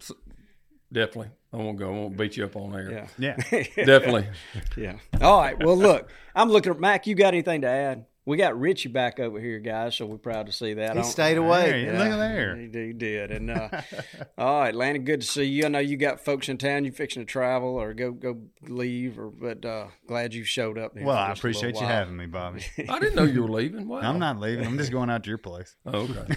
definitely. 0.92 1.30
I 1.52 1.56
won't 1.56 1.78
go. 1.78 1.88
I 1.88 1.92
won't 1.92 2.16
beat 2.16 2.36
you 2.36 2.44
up 2.44 2.56
on 2.56 2.72
there. 2.72 3.08
Yeah. 3.18 3.36
Yeah. 3.50 3.62
Definitely. 3.84 4.28
Yeah. 4.76 4.96
All 5.22 5.40
right. 5.40 5.58
Well, 5.58 5.76
look, 5.78 6.10
I'm 6.34 6.50
looking 6.50 6.72
at 6.72 6.78
Mac. 6.78 7.06
You 7.06 7.14
got 7.14 7.28
anything 7.28 7.62
to 7.62 7.68
add? 7.68 8.04
We 8.26 8.36
got 8.36 8.60
Richie 8.60 8.90
back 8.90 9.18
over 9.18 9.40
here, 9.40 9.58
guys. 9.58 9.96
So 9.96 10.04
we're 10.04 10.18
proud 10.18 10.44
to 10.46 10.52
see 10.52 10.74
that. 10.74 10.94
He 10.98 11.02
stayed 11.02 11.34
There 11.38 11.42
away. 11.42 11.84
you- 11.86 11.92
Look 11.92 12.08
at 12.08 12.16
there. 12.18 12.54
He, 12.56 12.64
he 12.88 12.92
did. 12.92 13.30
And 13.30 13.50
uh, 13.50 13.68
all 14.38 14.60
right, 14.60 14.74
Lanny, 14.74 14.98
good 14.98 15.22
to 15.22 15.26
see 15.26 15.44
you. 15.44 15.64
I 15.64 15.68
know 15.68 15.78
you 15.78 15.96
got 15.96 16.22
folks 16.22 16.50
in 16.50 16.58
town. 16.58 16.84
You 16.84 16.92
fixing 16.92 17.22
to 17.22 17.26
travel 17.26 17.70
or 17.70 17.94
go 17.94 18.12
go 18.12 18.36
leave, 18.68 19.18
or 19.18 19.30
but 19.30 19.64
uh, 19.64 19.86
glad 20.06 20.34
you 20.34 20.44
showed 20.44 20.76
up. 20.76 20.94
here 20.98 21.06
Well, 21.06 21.16
I 21.16 21.30
just 21.30 21.42
a 21.42 21.46
little 21.46 21.60
appreciate 21.62 21.80
you 21.80 21.86
while. 21.86 21.96
having 21.96 22.16
me, 22.18 22.26
Bobby. 22.26 22.62
I 22.86 22.98
didn't 22.98 23.14
know 23.14 23.24
you 23.24 23.42
were 23.44 23.48
leaving. 23.50 23.88
Wow. 23.88 24.00
I'm 24.00 24.18
not 24.18 24.38
leaving. 24.38 24.66
I'm 24.66 24.76
just 24.76 24.92
going 24.92 25.08
out 25.08 25.24
to 25.24 25.28
your 25.30 25.38
place. 25.38 25.74
Oh, 25.86 26.00
okay. 26.00 26.34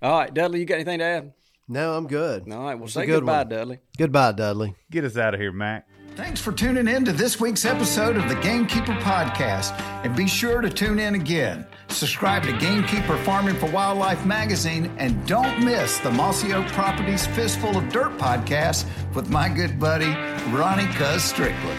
All 0.00 0.18
right, 0.20 0.32
Dudley, 0.32 0.60
you 0.60 0.64
got 0.64 0.76
anything 0.76 1.00
to 1.00 1.04
add? 1.04 1.32
No, 1.70 1.94
I'm 1.96 2.08
good. 2.08 2.52
All 2.52 2.64
right, 2.64 2.74
well, 2.74 2.84
It's 2.86 2.94
say 2.94 3.06
good 3.06 3.20
goodbye, 3.20 3.38
one. 3.38 3.48
Dudley. 3.48 3.78
Goodbye, 3.96 4.32
Dudley. 4.32 4.74
Get 4.90 5.04
us 5.04 5.16
out 5.16 5.34
of 5.34 5.40
here, 5.40 5.52
Mac. 5.52 5.86
Thanks 6.16 6.40
for 6.40 6.50
tuning 6.50 6.88
in 6.88 7.04
to 7.04 7.12
this 7.12 7.38
week's 7.38 7.64
episode 7.64 8.16
of 8.16 8.28
the 8.28 8.34
Gamekeeper 8.34 8.92
Podcast. 8.94 9.80
And 10.04 10.14
be 10.16 10.26
sure 10.26 10.60
to 10.60 10.68
tune 10.68 10.98
in 10.98 11.14
again. 11.14 11.64
Subscribe 11.88 12.42
to 12.42 12.52
Gamekeeper 12.58 13.16
Farming 13.18 13.54
for 13.54 13.70
Wildlife 13.70 14.26
magazine 14.26 14.92
and 14.98 15.24
don't 15.28 15.64
miss 15.64 15.98
the 15.98 16.10
Mossy 16.10 16.52
Oak 16.52 16.66
Properties 16.72 17.26
Fistful 17.28 17.76
of 17.78 17.88
Dirt 17.90 18.18
podcast 18.18 18.86
with 19.14 19.30
my 19.30 19.48
good 19.48 19.78
buddy, 19.78 20.10
Ronnie 20.52 20.92
Cuz 20.94 21.22
Strickland. 21.22 21.78